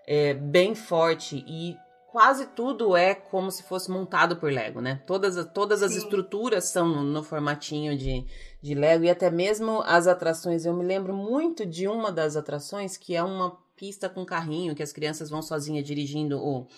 é, 0.07 0.33
bem 0.33 0.77
forte. 0.77 1.45
E 1.47 1.77
quase 2.07 2.47
tudo 2.47 2.97
é 2.97 3.15
como 3.17 3.51
se 3.51 3.65
fosse 3.65 3.91
montado 3.91 4.37
por 4.37 4.53
Lego, 4.53 4.81
né? 4.81 5.03
Todas, 5.05 5.45
todas 5.53 5.83
as 5.83 5.97
estruturas 5.97 6.67
são 6.67 6.87
no, 6.87 7.25
formatinho 7.25 7.99
de, 7.99 8.25
de 8.63 8.75
Lego. 8.75 9.05
E 9.05 9.11
até 9.11 9.29
mesmo 9.29 9.83
as 9.85 10.07
atrações. 10.07 10.65
Eu 10.65 10.73
me 10.73 10.85
lembro 10.85 11.13
muito 11.13 11.67
de 11.67 11.89
uma 11.89 12.13
das 12.13 12.37
atrações 12.37 12.97
que 12.97 13.17
é 13.17 13.23
uma 13.25 13.59
pista 13.75 14.09
com 14.09 14.25
carrinho, 14.25 14.75
que 14.77 14.83
as 14.85 14.93
crianças 14.93 15.29
vão 15.29 15.43
sozinhas 15.43 15.85
dirigindo 15.85 16.39
o 16.39 16.69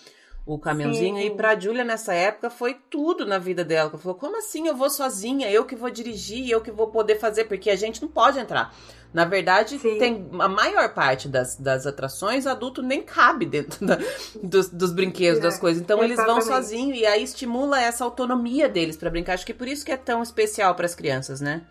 o 0.45 0.59
caminhãozinho. 0.59 1.17
Sim. 1.17 1.25
E 1.25 1.29
pra 1.31 1.59
Júlia, 1.59 1.83
nessa 1.83 2.13
época, 2.13 2.49
foi 2.49 2.75
tudo 2.89 3.25
na 3.25 3.39
vida 3.39 3.63
dela. 3.63 3.89
Ela 3.89 3.97
falou: 3.97 4.17
como 4.17 4.37
assim 4.37 4.67
eu 4.67 4.75
vou 4.75 4.89
sozinha? 4.89 5.49
Eu 5.49 5.65
que 5.65 5.75
vou 5.75 5.89
dirigir, 5.89 6.49
eu 6.49 6.61
que 6.61 6.71
vou 6.71 6.87
poder 6.87 7.15
fazer, 7.15 7.45
porque 7.45 7.69
a 7.69 7.75
gente 7.75 8.01
não 8.01 8.09
pode 8.09 8.39
entrar. 8.39 8.73
Na 9.11 9.23
verdade, 9.23 9.79
Sim. 9.79 9.97
tem 9.97 10.29
a 10.39 10.49
maior 10.49 10.93
parte 10.93 11.29
das, 11.29 11.55
das 11.55 11.87
atrações, 11.87 12.45
adulto 12.45 12.81
nem 12.83 13.01
cabe 13.01 13.45
dentro 13.45 13.85
da, 13.85 13.97
dos, 14.43 14.67
dos 14.69 14.91
brinquedos, 14.91 15.39
é, 15.39 15.41
das 15.41 15.57
coisas. 15.57 15.81
Então 15.81 16.03
exatamente. 16.03 16.29
eles 16.29 16.45
vão 16.45 16.55
sozinhos 16.55 16.99
e 16.99 17.05
aí 17.05 17.23
estimula 17.23 17.79
essa 17.79 18.03
autonomia 18.03 18.67
deles 18.67 18.97
para 18.97 19.09
brincar. 19.09 19.33
Acho 19.33 19.45
que 19.45 19.53
por 19.53 19.69
isso 19.69 19.85
que 19.85 19.91
é 19.91 19.97
tão 19.97 20.21
especial 20.21 20.75
para 20.75 20.85
as 20.85 20.93
crianças, 20.93 21.39
né? 21.39 21.61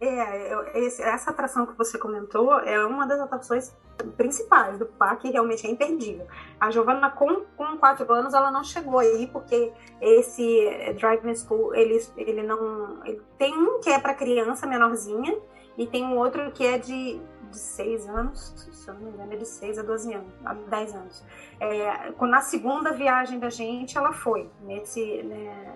É, 0.00 0.78
esse, 0.78 1.02
essa 1.02 1.30
atração 1.30 1.66
que 1.66 1.76
você 1.76 1.98
comentou 1.98 2.58
é 2.60 2.84
uma 2.86 3.06
das 3.06 3.20
atrações 3.20 3.76
principais 4.16 4.78
do 4.78 4.86
parque, 4.86 5.30
realmente 5.30 5.66
é 5.66 5.70
imperdível. 5.70 6.26
A 6.60 6.70
Giovanna, 6.70 7.10
com, 7.10 7.42
com 7.56 7.76
quatro 7.78 8.12
anos, 8.12 8.32
ela 8.32 8.50
não 8.50 8.62
chegou 8.62 9.00
aí, 9.00 9.26
porque 9.26 9.72
esse 10.00 10.94
Driving 11.00 11.34
School, 11.34 11.74
ele, 11.74 12.00
ele 12.16 12.42
não. 12.44 13.04
Ele 13.04 13.20
tem 13.36 13.52
um 13.56 13.80
que 13.80 13.90
é 13.90 13.98
para 13.98 14.14
criança 14.14 14.68
menorzinha, 14.68 15.36
e 15.76 15.84
tem 15.86 16.04
um 16.04 16.16
outro 16.16 16.52
que 16.52 16.64
é 16.64 16.78
de 16.78 17.20
de 17.50 17.58
6 17.58 18.08
anos, 18.08 18.54
se 18.72 18.88
eu 18.88 18.94
não 18.94 19.02
me 19.02 19.10
engano, 19.10 19.32
é 19.32 19.36
de 19.36 19.46
6 19.46 19.78
a 19.78 19.82
12 19.82 20.14
anos, 20.14 20.32
a 20.44 20.54
10 20.54 20.94
anos. 20.94 21.24
É, 21.60 22.12
na 22.20 22.40
segunda 22.40 22.92
viagem 22.92 23.38
da 23.38 23.50
gente, 23.50 23.96
ela 23.96 24.12
foi 24.12 24.50
nesse, 24.60 25.22
né, 25.22 25.74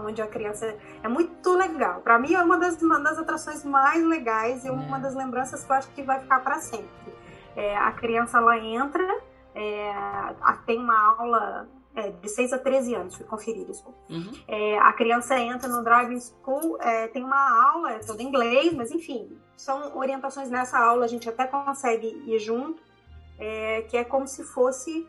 onde 0.00 0.22
a 0.22 0.26
criança 0.26 0.76
é 1.02 1.08
muito 1.08 1.52
legal. 1.52 2.00
Para 2.00 2.18
mim 2.18 2.34
é 2.34 2.42
uma 2.42 2.58
das, 2.58 2.80
uma 2.80 3.00
das 3.00 3.18
atrações 3.18 3.64
mais 3.64 4.04
legais 4.04 4.64
e 4.64 4.70
uma 4.70 4.98
é. 4.98 5.00
das 5.00 5.14
lembranças 5.14 5.64
que 5.64 5.70
eu 5.70 5.76
acho 5.76 5.88
que 5.90 6.02
vai 6.02 6.20
ficar 6.20 6.40
para 6.40 6.60
sempre. 6.60 6.88
É, 7.54 7.76
a 7.76 7.92
criança 7.92 8.38
ela 8.38 8.58
entra, 8.58 9.06
é, 9.54 9.92
tem 10.66 10.78
uma 10.78 11.16
aula 11.18 11.68
é, 11.94 12.10
de 12.10 12.28
6 12.28 12.52
a 12.54 12.58
13 12.58 12.94
anos, 12.94 13.14
fui 13.16 13.26
conferir 13.26 13.68
isso. 13.68 13.84
Uhum. 14.08 14.32
É, 14.48 14.78
a 14.78 14.92
criança 14.92 15.38
entra 15.38 15.68
no 15.68 15.84
driving 15.84 16.20
school, 16.20 16.80
é, 16.80 17.08
tem 17.08 17.22
uma 17.22 17.70
aula, 17.70 17.92
é 17.92 17.98
todo 17.98 18.20
em 18.20 18.26
inglês, 18.26 18.72
mas 18.72 18.90
enfim, 18.90 19.36
são 19.56 19.96
orientações 19.96 20.50
nessa 20.50 20.78
aula, 20.78 21.04
a 21.04 21.08
gente 21.08 21.28
até 21.28 21.46
consegue 21.46 22.06
ir 22.26 22.38
junto, 22.38 22.82
é, 23.38 23.82
que 23.82 23.96
é 23.96 24.04
como 24.04 24.26
se 24.26 24.42
fosse 24.44 25.06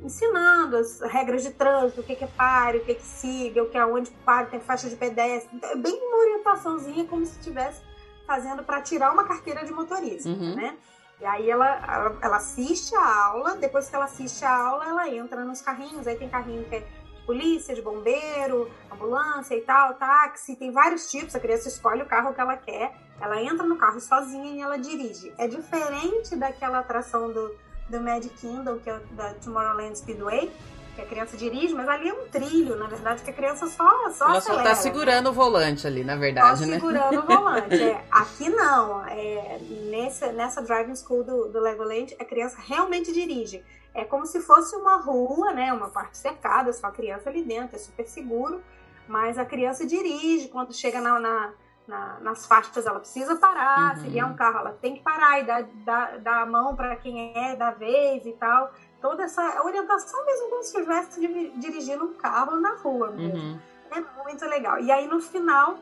ensinando 0.00 0.76
as 0.76 1.00
regras 1.00 1.42
de 1.42 1.50
trânsito, 1.50 2.00
o 2.00 2.04
que, 2.04 2.14
que 2.14 2.24
é 2.24 2.28
pare, 2.28 2.78
o 2.78 2.84
que, 2.84 2.94
que 2.94 3.02
siga, 3.02 3.62
o 3.62 3.68
que 3.68 3.78
é 3.78 3.86
onde 3.86 4.10
pare, 4.24 4.50
tem 4.50 4.60
faixa 4.60 4.88
de 4.88 4.96
pedestre, 4.96 5.56
então, 5.56 5.70
é 5.70 5.76
bem 5.76 5.94
uma 5.94 6.18
orientaçãozinha 6.18 7.06
como 7.06 7.24
se 7.24 7.38
estivesse 7.38 7.82
fazendo 8.26 8.62
para 8.62 8.80
tirar 8.82 9.12
uma 9.12 9.24
carteira 9.24 9.64
de 9.64 9.72
motorista, 9.72 10.28
uhum. 10.28 10.54
né? 10.54 10.76
E 11.20 11.24
aí 11.24 11.48
ela, 11.48 11.66
ela, 11.66 12.18
ela, 12.20 12.36
assiste 12.36 12.94
a 12.94 13.26
aula, 13.26 13.56
depois 13.56 13.88
que 13.88 13.96
ela 13.96 14.04
assiste 14.04 14.44
a 14.44 14.54
aula, 14.54 14.86
ela 14.86 15.08
entra 15.08 15.44
nos 15.44 15.62
carrinhos, 15.62 16.06
aí 16.06 16.16
tem 16.16 16.28
carrinho 16.28 16.64
que 16.64 16.74
é 16.74 16.80
de 16.80 17.22
polícia, 17.24 17.74
de 17.74 17.80
bombeiro, 17.80 18.70
ambulância 18.92 19.54
e 19.54 19.62
tal, 19.62 19.94
táxi, 19.94 20.56
tem 20.56 20.70
vários 20.70 21.10
tipos, 21.10 21.34
a 21.34 21.40
criança 21.40 21.68
escolhe 21.68 22.02
o 22.02 22.06
carro 22.06 22.34
que 22.34 22.40
ela 22.40 22.56
quer, 22.56 22.94
ela 23.18 23.42
entra 23.42 23.66
no 23.66 23.76
carro 23.76 23.98
sozinha 23.98 24.52
e 24.52 24.60
ela 24.60 24.76
dirige. 24.76 25.32
É 25.38 25.48
diferente 25.48 26.36
daquela 26.36 26.80
atração 26.80 27.32
do, 27.32 27.56
do 27.88 28.00
Magic 28.00 28.34
Kingdom, 28.36 28.78
que 28.78 28.90
é 28.90 29.00
da 29.12 29.34
Tomorrowland 29.34 29.96
Speedway, 29.96 30.50
que 30.96 31.02
a 31.02 31.06
criança 31.06 31.36
dirige, 31.36 31.74
mas 31.74 31.86
ali 31.88 32.08
é 32.08 32.14
um 32.14 32.26
trilho, 32.28 32.74
na 32.76 32.86
verdade, 32.86 33.22
que 33.22 33.30
a 33.30 33.32
criança 33.32 33.66
só 33.66 34.10
só 34.10 34.28
Ela 34.28 34.38
acelera, 34.38 34.62
só 34.62 34.68
tá 34.70 34.74
segurando 34.74 35.24
né? 35.24 35.30
o 35.30 35.32
volante 35.32 35.86
ali, 35.86 36.02
na 36.02 36.16
verdade, 36.16 36.60
só 36.60 36.66
né? 36.66 36.74
segurando 36.74 37.18
o 37.18 37.22
volante. 37.26 37.82
É, 37.82 38.04
aqui 38.10 38.48
não. 38.48 39.04
É, 39.06 39.58
nessa, 39.90 40.32
nessa 40.32 40.62
driving 40.62 40.96
school 40.96 41.22
do, 41.22 41.48
do 41.48 41.60
Legoland, 41.60 42.16
a 42.18 42.24
criança 42.24 42.56
realmente 42.58 43.12
dirige. 43.12 43.62
É 43.94 44.04
como 44.04 44.26
se 44.26 44.40
fosse 44.40 44.74
uma 44.76 44.96
rua, 44.96 45.52
né? 45.52 45.72
Uma 45.72 45.88
parte 45.88 46.16
cercada, 46.18 46.72
só 46.72 46.86
a 46.86 46.90
criança 46.90 47.28
ali 47.28 47.42
dentro, 47.42 47.76
é 47.76 47.78
super 47.78 48.06
seguro. 48.06 48.62
Mas 49.06 49.38
a 49.38 49.44
criança 49.44 49.86
dirige 49.86 50.48
quando 50.48 50.72
chega 50.72 51.00
na, 51.00 51.18
na 51.20 51.52
na, 51.86 52.18
nas 52.20 52.46
faixas 52.46 52.86
ela 52.86 53.00
precisa 53.00 53.36
parar, 53.36 53.96
uhum. 53.96 54.02
se 54.02 54.08
vier 54.08 54.24
um 54.24 54.34
carro 54.34 54.58
ela 54.58 54.72
tem 54.72 54.96
que 54.96 55.02
parar 55.02 55.40
e 55.40 55.44
dar, 55.44 55.62
dar, 55.84 56.18
dar 56.18 56.42
a 56.42 56.46
mão 56.46 56.74
para 56.74 56.96
quem 56.96 57.32
é 57.36 57.54
da 57.54 57.70
vez 57.70 58.26
e 58.26 58.32
tal 58.32 58.72
toda 59.00 59.22
essa 59.22 59.62
orientação 59.62 60.24
mesmo 60.24 60.50
como 60.50 60.62
se 60.62 60.76
estivesse 60.76 61.20
dirigindo 61.56 62.04
um 62.04 62.14
carro 62.14 62.58
na 62.60 62.74
rua 62.76 63.10
mesmo. 63.10 63.38
Uhum. 63.38 63.60
É 63.92 64.24
muito 64.24 64.44
legal. 64.46 64.80
E 64.80 64.90
aí 64.90 65.06
no 65.06 65.20
final, 65.20 65.78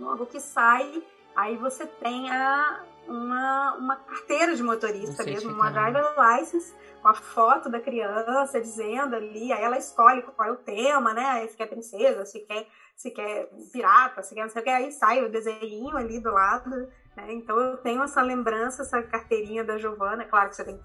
logo 0.00 0.26
que 0.26 0.40
sai, 0.40 1.02
aí 1.36 1.56
você 1.56 1.86
tem 1.86 2.30
a, 2.30 2.80
uma, 3.08 3.74
uma 3.74 3.96
carteira 3.96 4.54
de 4.54 4.62
motorista 4.62 5.24
mesmo, 5.24 5.52
uma 5.52 5.70
driver 5.70 6.04
license, 6.16 6.74
com 7.00 7.08
a 7.08 7.14
foto 7.14 7.68
da 7.70 7.80
criança 7.80 8.60
dizendo 8.60 9.16
ali, 9.16 9.52
aí 9.52 9.62
ela 9.62 9.78
escolhe 9.78 10.22
qual 10.22 10.48
é 10.48 10.52
o 10.52 10.56
tema, 10.56 11.14
né? 11.14 11.46
Se 11.46 11.56
quer 11.56 11.66
princesa, 11.66 12.24
se 12.24 12.40
quer, 12.40 12.66
se 12.94 13.10
quer 13.10 13.48
pirata, 13.72 14.22
se 14.22 14.34
quer 14.34 14.42
não 14.42 14.50
sei 14.50 14.60
o 14.60 14.64
que, 14.64 14.70
aí 14.70 14.92
sai 14.92 15.24
o 15.24 15.30
desenho 15.30 15.96
ali 15.96 16.20
do 16.20 16.30
lado. 16.30 16.68
Né? 17.16 17.32
Então 17.32 17.58
eu 17.58 17.76
tenho 17.78 18.02
essa 18.02 18.20
lembrança, 18.20 18.82
essa 18.82 19.02
carteirinha 19.02 19.64
da 19.64 19.78
Giovana, 19.78 20.24
claro 20.24 20.50
que 20.50 20.56
você 20.56 20.64
tem 20.64 20.80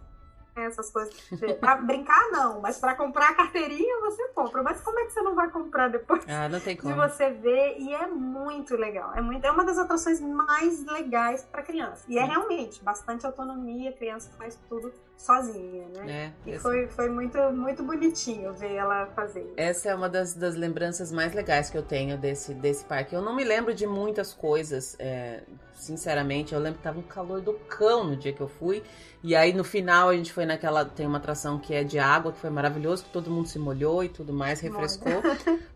essas 0.56 0.90
coisas. 0.90 1.14
Pra 1.60 1.78
brincar, 1.78 2.32
não, 2.32 2.62
mas 2.62 2.78
para 2.78 2.96
comprar 2.96 3.30
a 3.30 3.34
carteirinha 3.34 4.00
você 4.02 4.28
compra. 4.30 4.62
Mas 4.64 4.82
como 4.82 5.00
é 5.00 5.06
que 5.06 5.14
você 5.14 5.22
não 5.22 5.36
vai 5.36 5.50
comprar 5.50 5.90
depois 5.90 6.24
ah, 6.28 6.50
não 6.50 6.60
tem 6.60 6.76
como. 6.76 6.94
de 6.94 7.00
você 7.00 7.32
ver? 7.32 7.78
E 7.80 7.94
é 7.94 8.08
muito 8.08 8.76
legal. 8.76 9.14
É, 9.16 9.22
muito, 9.22 9.46
é 9.46 9.52
uma 9.52 9.64
das 9.64 9.78
atrações 9.78 10.20
mais 10.20 10.86
legais 10.86 11.44
para 11.44 11.62
criança. 11.62 12.04
E 12.08 12.18
é, 12.18 12.22
é 12.22 12.26
realmente 12.26 12.84
bastante 12.84 13.26
autonomia, 13.26 13.90
a 13.90 13.94
criança 13.94 14.30
faz 14.38 14.60
tudo 14.68 14.92
sozinha, 15.18 15.88
né? 15.96 16.34
É, 16.46 16.50
e 16.52 16.60
foi, 16.60 16.88
foi 16.88 17.10
muito, 17.10 17.38
muito 17.52 17.84
bonitinho 17.84 18.54
ver 18.54 18.74
ela 18.74 19.06
fazer. 19.08 19.54
Essa 19.56 19.90
é 19.90 19.96
uma 19.96 20.10
das, 20.10 20.34
das 20.34 20.56
lembranças 20.56 21.12
mais 21.12 21.34
legais 21.34 21.70
que 21.70 21.78
eu 21.78 21.84
tenho 21.84 22.18
desse, 22.18 22.54
desse 22.54 22.84
parque. 22.84 23.16
Eu 23.16 23.22
não 23.22 23.36
me 23.36 23.44
lembro 23.44 23.74
de 23.74 23.88
muitas 23.88 24.34
coisas, 24.34 24.96
é, 25.00 25.44
sinceramente. 25.84 26.54
Eu 26.54 26.60
lembro 26.60 26.78
que 26.78 26.84
tava 26.84 27.00
um 27.00 27.04
calor 27.04 27.42
do 27.42 27.54
cão 27.54 28.06
no 28.06 28.16
dia 28.16 28.34
que 28.34 28.42
eu 28.42 28.48
fui. 28.48 28.82
E 29.24 29.36
aí 29.36 29.54
no 29.54 29.64
final 29.64 30.10
a 30.10 30.16
gente 30.16 30.34
foi 30.34 30.46
naquela. 30.46 30.84
Tem 30.84 31.06
uma 31.06 31.18
atração 31.18 31.58
que 31.58 31.74
é 31.74 31.84
de 31.84 32.00
água, 32.00 32.32
que 32.32 32.40
foi 32.40 32.50
maravilhoso, 32.50 33.04
que 33.04 33.10
todo 33.10 33.32
mundo 33.32 33.48
se 33.48 33.60
molhou 33.60 34.04
e 34.04 34.10
tudo 34.10 34.34
mais, 34.34 34.60
refrescou. 34.60 35.22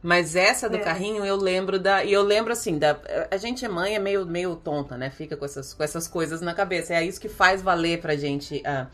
Mas 0.02 0.36
essa 0.36 0.70
do 0.70 0.78
é. 0.78 0.80
carrinho 0.80 1.26
eu 1.26 1.36
lembro 1.36 1.80
da. 1.80 2.04
E 2.04 2.12
eu 2.12 2.24
lembro 2.24 2.52
assim, 2.52 2.78
da, 2.78 2.98
a 3.30 3.38
gente 3.38 3.63
é 3.63 3.70
mãe, 3.70 3.96
é 3.96 4.00
meio, 4.00 4.26
meio 4.26 4.56
tonta, 4.56 4.98
né? 4.98 5.10
Fica 5.10 5.38
com 5.38 5.46
essas, 5.46 5.74
com 5.74 5.84
essas 5.84 6.08
coisas 6.08 6.41
na 6.41 6.54
cabeça. 6.54 6.93
É 6.93 7.04
isso 7.04 7.22
que 7.22 7.30
faz 7.30 7.62
valer 7.62 8.02
pra 8.02 8.15
gente. 8.15 8.58
Uh, 8.58 8.88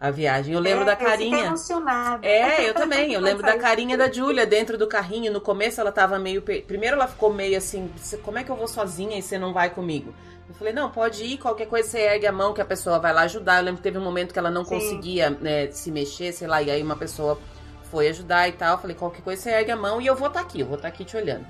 a 0.00 0.10
viagem. 0.10 0.54
Eu 0.54 0.60
lembro 0.60 0.82
é, 0.82 0.86
da 0.86 0.96
carinha. 0.96 1.44
emocionada. 1.44 2.26
É, 2.26 2.66
eu 2.66 2.72
também. 2.72 3.12
Eu 3.12 3.20
lembro 3.20 3.42
da 3.42 3.58
carinha 3.58 3.98
da 3.98 4.10
Júlia 4.10 4.46
dentro 4.46 4.78
do 4.78 4.86
carrinho. 4.86 5.30
No 5.30 5.42
começo 5.42 5.78
ela 5.78 5.92
tava 5.92 6.18
meio. 6.18 6.40
Primeiro 6.40 6.96
ela 6.96 7.06
ficou 7.06 7.30
meio 7.32 7.58
assim: 7.58 7.90
como 8.22 8.38
é 8.38 8.42
que 8.42 8.50
eu 8.50 8.56
vou 8.56 8.66
sozinha 8.66 9.18
e 9.18 9.22
você 9.22 9.38
não 9.38 9.52
vai 9.52 9.68
comigo? 9.68 10.14
Eu 10.50 10.54
falei, 10.54 10.72
não, 10.72 10.90
pode 10.90 11.22
ir, 11.22 11.38
qualquer 11.38 11.66
coisa 11.66 11.88
você 11.88 12.00
ergue 12.00 12.26
a 12.26 12.32
mão 12.32 12.52
que 12.52 12.60
a 12.60 12.64
pessoa 12.64 12.98
vai 12.98 13.12
lá 13.12 13.22
ajudar. 13.22 13.58
Eu 13.58 13.66
lembro 13.66 13.76
que 13.76 13.84
teve 13.84 13.98
um 13.98 14.02
momento 14.02 14.32
que 14.32 14.38
ela 14.38 14.50
não 14.50 14.64
Sim. 14.64 14.74
conseguia 14.74 15.30
né, 15.30 15.70
se 15.70 15.92
mexer, 15.92 16.32
sei 16.32 16.48
lá, 16.48 16.60
e 16.60 16.68
aí 16.68 16.82
uma 16.82 16.96
pessoa 16.96 17.38
foi 17.84 18.08
ajudar 18.08 18.48
e 18.48 18.52
tal. 18.52 18.72
Eu 18.72 18.78
falei, 18.78 18.96
qualquer 18.96 19.22
coisa 19.22 19.40
você 19.40 19.50
ergue 19.50 19.70
a 19.70 19.76
mão 19.76 20.00
e 20.00 20.08
eu 20.08 20.16
vou 20.16 20.26
estar 20.26 20.40
tá 20.40 20.46
aqui, 20.46 20.58
eu 20.58 20.66
vou 20.66 20.74
estar 20.74 20.88
tá 20.88 20.92
aqui 20.92 21.04
te 21.04 21.16
olhando. 21.16 21.46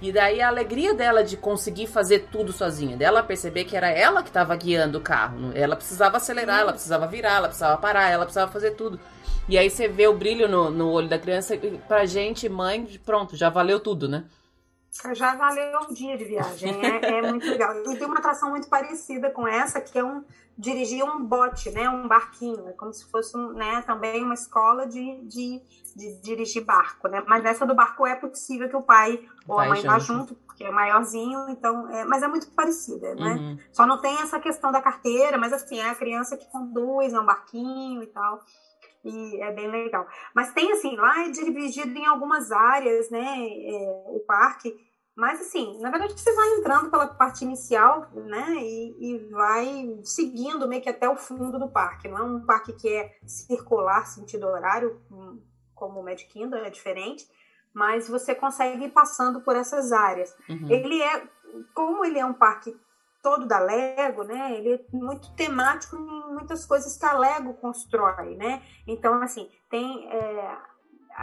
E 0.00 0.12
daí 0.12 0.40
a 0.40 0.46
alegria 0.46 0.94
dela 0.94 1.24
de 1.24 1.36
conseguir 1.36 1.88
fazer 1.88 2.28
tudo 2.30 2.52
sozinha, 2.52 2.96
dela 2.96 3.24
perceber 3.24 3.64
que 3.64 3.76
era 3.76 3.90
ela 3.90 4.22
que 4.22 4.28
estava 4.28 4.54
guiando 4.54 4.98
o 4.98 5.00
carro. 5.00 5.50
Ela 5.52 5.74
precisava 5.74 6.18
acelerar, 6.18 6.60
ela 6.60 6.72
precisava 6.72 7.08
virar, 7.08 7.38
ela 7.38 7.48
precisava 7.48 7.76
parar, 7.76 8.08
ela 8.08 8.24
precisava 8.24 8.52
fazer 8.52 8.72
tudo. 8.72 9.00
E 9.48 9.58
aí 9.58 9.68
você 9.68 9.88
vê 9.88 10.06
o 10.06 10.14
brilho 10.14 10.48
no, 10.48 10.70
no 10.70 10.90
olho 10.92 11.08
da 11.08 11.18
criança, 11.18 11.58
pra 11.88 12.06
gente, 12.06 12.48
mãe, 12.48 12.88
pronto, 13.04 13.36
já 13.36 13.50
valeu 13.50 13.80
tudo, 13.80 14.08
né? 14.08 14.22
Já 15.14 15.34
valeu 15.34 15.80
um 15.88 15.92
dia 15.92 16.16
de 16.16 16.24
viagem, 16.24 16.80
é, 16.84 17.18
é, 17.18 17.22
muito 17.30 17.46
legal. 17.46 17.76
E 17.80 17.96
tem 17.96 18.06
uma 18.06 18.18
atração 18.18 18.50
muito 18.50 18.68
parecida 18.68 19.30
com 19.30 19.46
essa, 19.46 19.80
que 19.80 19.98
é 19.98 20.04
um 20.04 20.24
dirigir 20.56 21.04
um 21.04 21.24
bote, 21.24 21.68
né, 21.70 21.88
um 21.88 22.06
barquinho, 22.06 22.68
é 22.68 22.72
como 22.72 22.92
se 22.92 23.04
fosse 23.10 23.36
um, 23.36 23.52
né, 23.54 23.82
também 23.82 24.22
uma 24.22 24.34
escola 24.34 24.86
de, 24.86 25.20
de, 25.22 25.60
de 25.96 26.20
dirigir 26.22 26.64
barco, 26.64 27.08
né? 27.08 27.24
Mas 27.26 27.42
nessa 27.42 27.66
do 27.66 27.74
barco 27.74 28.06
é 28.06 28.14
possível 28.14 28.68
que 28.68 28.76
o 28.76 28.82
pai 28.82 29.20
ou 29.48 29.58
a 29.58 29.66
mãe 29.66 29.80
junto. 29.80 29.86
vá 29.88 29.98
junto, 29.98 30.34
porque 30.46 30.62
é 30.62 30.70
maiorzinho, 30.70 31.48
então, 31.48 31.90
é, 31.90 32.04
mas 32.04 32.22
é 32.22 32.28
muito 32.28 32.46
parecida, 32.52 33.16
né? 33.16 33.34
Uhum. 33.34 33.58
Só 33.72 33.84
não 33.84 34.00
tem 34.00 34.16
essa 34.22 34.38
questão 34.38 34.70
da 34.70 34.80
carteira, 34.80 35.36
mas 35.36 35.52
assim, 35.52 35.80
é 35.80 35.90
a 35.90 35.94
criança 35.94 36.36
que 36.36 36.46
conduz, 36.46 37.12
é 37.12 37.18
um 37.18 37.26
barquinho 37.26 38.00
e 38.00 38.06
tal 38.06 38.40
e 39.04 39.40
é 39.42 39.52
bem 39.52 39.70
legal. 39.70 40.06
Mas 40.34 40.52
tem 40.52 40.72
assim, 40.72 40.96
lá 40.96 41.26
é 41.26 41.30
dividido 41.30 41.96
em 41.96 42.06
algumas 42.06 42.50
áreas, 42.50 43.10
né, 43.10 43.20
é, 43.20 44.04
o 44.08 44.20
parque, 44.26 44.74
mas 45.16 45.40
assim, 45.40 45.78
na 45.80 45.90
verdade 45.90 46.18
você 46.18 46.32
vai 46.34 46.48
entrando 46.54 46.90
pela 46.90 47.06
parte 47.06 47.44
inicial, 47.44 48.08
né, 48.14 48.54
e, 48.56 48.96
e, 48.98 49.18
vai 49.30 50.00
seguindo 50.02 50.66
meio 50.66 50.82
que 50.82 50.88
até 50.88 51.08
o 51.08 51.16
fundo 51.16 51.58
do 51.58 51.70
parque. 51.70 52.08
Não 52.08 52.18
é 52.18 52.22
um 52.22 52.44
parque 52.44 52.72
que 52.72 52.88
é 52.88 53.16
circular, 53.24 54.06
sentido 54.06 54.46
horário, 54.46 55.00
hum, 55.10 55.40
como 55.74 56.00
o 56.00 56.04
Magic 56.04 56.32
Kingdom, 56.32 56.56
é 56.56 56.70
diferente, 56.70 57.24
mas 57.72 58.08
você 58.08 58.34
consegue 58.34 58.84
ir 58.84 58.90
passando 58.90 59.40
por 59.42 59.54
essas 59.54 59.92
áreas. 59.92 60.34
Uhum. 60.48 60.70
Ele 60.70 61.02
é, 61.02 61.28
como 61.74 62.04
ele 62.04 62.18
é 62.18 62.24
um 62.24 62.32
parque 62.32 62.74
todo 63.24 63.46
da 63.46 63.58
Lego, 63.58 64.22
né? 64.22 64.54
Ele 64.54 64.74
é 64.74 64.80
muito 64.92 65.32
temático 65.32 65.96
em 65.96 66.34
muitas 66.34 66.66
coisas 66.66 66.94
que 66.94 67.06
a 67.06 67.16
Lego 67.16 67.54
constrói, 67.54 68.36
né? 68.36 68.62
Então, 68.86 69.22
assim, 69.22 69.48
tem 69.70 70.06
é, 70.12 70.58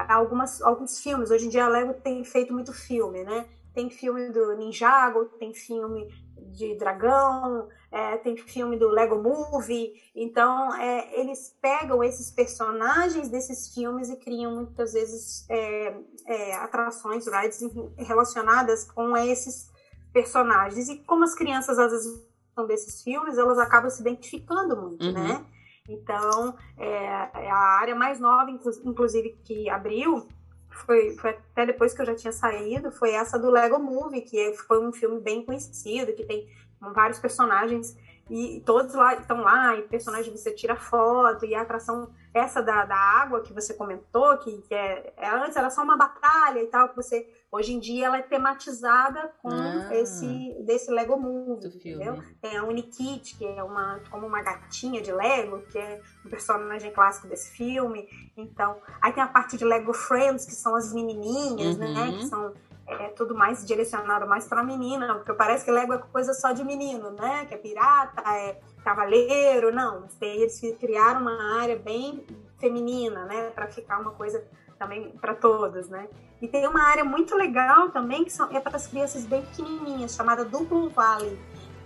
algumas, 0.10 0.60
alguns 0.64 1.00
filmes. 1.00 1.30
Hoje 1.30 1.46
em 1.46 1.50
dia 1.50 1.66
a 1.66 1.70
Lego 1.70 1.94
tem 1.94 2.24
feito 2.24 2.52
muito 2.52 2.74
filme, 2.74 3.24
né? 3.24 3.48
Tem 3.72 3.88
filme 3.92 4.32
do 4.32 4.58
Ninjago, 4.58 5.26
tem 5.38 5.54
filme 5.54 6.10
de 6.52 6.76
dragão, 6.76 7.70
é, 7.92 8.18
tem 8.18 8.36
filme 8.36 8.78
do 8.78 8.90
Lego 8.90 9.22
Movie. 9.22 9.94
Então, 10.16 10.74
é, 10.76 11.20
eles 11.20 11.56
pegam 11.62 12.04
esses 12.04 12.32
personagens 12.32 13.30
desses 13.30 13.72
filmes 13.74 14.10
e 14.10 14.18
criam 14.18 14.56
muitas 14.56 14.94
vezes 14.94 15.48
é, 15.50 15.96
é 16.26 16.56
atrações, 16.56 17.28
rides 17.28 17.62
relacionadas 17.96 18.92
com 18.92 19.16
esses 19.16 19.70
personagens. 20.14 20.90
E 20.90 20.98
como 21.00 21.24
as 21.24 21.36
crianças 21.36 21.78
às 21.80 21.92
vezes 21.92 22.32
são 22.54 22.68
desses 22.68 23.02
filmes, 23.02 23.38
elas 23.38 23.58
acabam 23.58 23.90
se 23.90 24.02
identificando 24.02 24.76
muito, 24.76 25.06
uhum. 25.06 25.14
né? 25.14 25.46
Então, 25.90 26.56
é, 26.78 26.86
é, 26.86 27.52
a 27.52 27.80
área 27.80 27.96
mais 27.96 28.20
nova, 28.20 28.50
inclusive, 28.52 29.38
que 29.44 29.70
abriu, 29.70 30.28
foi, 30.70 31.16
foi, 31.18 31.32
até 31.32 31.66
depois 31.66 31.94
que 31.94 32.02
eu 32.02 32.06
já 32.06 32.16
tinha 32.16 32.32
saído, 32.32 32.92
foi 32.92 33.12
essa 33.12 33.38
do 33.38 33.50
Lego 33.50 33.80
Movie, 33.80 34.22
que 34.22 34.54
foi 34.54 34.86
um 34.86 34.94
filme 34.94 35.20
bem 35.20 35.44
conhecido, 35.44 36.14
que 36.14 36.24
tem 36.24 36.48
vários 36.94 37.20
personagens 37.20 37.98
e 38.30 38.62
todos 38.66 38.94
lá 38.94 39.14
estão 39.16 39.42
lá, 39.42 39.76
e 39.76 39.82
personagem 39.84 40.36
você 40.36 40.52
tira 40.52 40.76
foto, 40.76 41.46
e 41.46 41.54
a 41.54 41.62
atração 41.62 42.10
essa 42.34 42.62
da, 42.62 42.86
da 42.86 42.96
água 42.96 43.42
que 43.42 43.54
você 43.54 43.74
comentou, 43.74 44.38
que, 44.38 44.62
que 44.62 44.74
é, 44.74 45.14
é, 45.18 45.30
antes 45.30 45.56
era 45.56 45.70
só 45.70 45.84
uma 45.84 45.98
batalha 45.98 46.62
e 46.62 46.68
tal, 46.68 46.90
que 46.90 46.96
você 46.96 47.28
hoje 47.52 47.74
em 47.74 47.80
dia 47.80 48.06
ela 48.06 48.18
é 48.18 48.22
tematizada 48.22 49.34
com 49.42 49.50
ah, 49.50 49.90
esse 49.94 50.56
desse 50.66 50.90
Lego 50.90 51.18
Movie, 51.18 51.68
entendeu? 51.68 52.24
Tem 52.42 52.58
a 52.58 52.64
Unikit, 52.64 53.38
que 53.38 53.46
é 53.46 53.62
uma 53.62 54.00
como 54.10 54.26
uma 54.26 54.42
gatinha 54.42 55.02
de 55.02 55.12
Lego, 55.12 55.62
que 55.64 55.78
é 55.78 56.02
um 56.26 56.30
personagem 56.30 56.92
clássico 56.92 57.28
desse 57.28 57.52
filme. 57.52 58.08
Então, 58.38 58.78
aí 59.02 59.12
tem 59.12 59.22
a 59.22 59.28
parte 59.28 59.58
de 59.58 59.66
Lego 59.66 59.94
Friends, 59.94 60.46
que 60.46 60.56
são 60.56 60.74
as 60.76 60.94
menininhas, 60.94 61.78
né, 61.78 61.88
uhum. 61.88 61.94
né, 61.94 62.18
que 62.18 62.28
são 62.28 62.54
é 63.00 63.10
tudo 63.10 63.36
mais 63.36 63.66
direcionado 63.66 64.28
mais 64.28 64.48
para 64.48 64.64
menina, 64.64 65.16
porque 65.16 65.34
parece 65.34 65.66
que 65.66 65.72
Lego 65.72 65.94
é 65.94 65.98
coisa 65.98 66.34
só 66.34 66.52
de 66.52 66.64
menino, 66.64 67.12
né? 67.12 67.46
Que 67.46 67.56
é 67.56 67.58
pirata, 67.58 68.22
é 68.30 68.60
cavaleiro, 68.84 69.74
não. 69.74 70.08
Eles 70.22 70.60
criaram 70.80 71.22
uma 71.22 71.62
área 71.62 71.78
bem 71.78 72.26
feminina, 72.60 73.26
né? 73.26 73.50
Para 73.52 73.68
ficar 73.68 74.00
uma 74.00 74.12
coisa 74.12 74.44
também 74.78 75.10
para 75.22 75.36
todas, 75.36 75.90
né? 75.90 76.08
E 76.42 76.48
tem 76.48 76.68
uma 76.68 76.82
área 76.84 77.04
muito 77.04 77.36
legal 77.36 77.90
também 77.90 78.24
que 78.24 78.32
são, 78.32 78.50
é 78.52 78.60
para 78.60 78.76
as 78.76 78.88
crianças 78.88 79.26
bem 79.26 79.44
pequenininhas, 79.44 80.16
chamada 80.16 80.44
Duplo 80.44 80.90
Valley. 80.90 81.40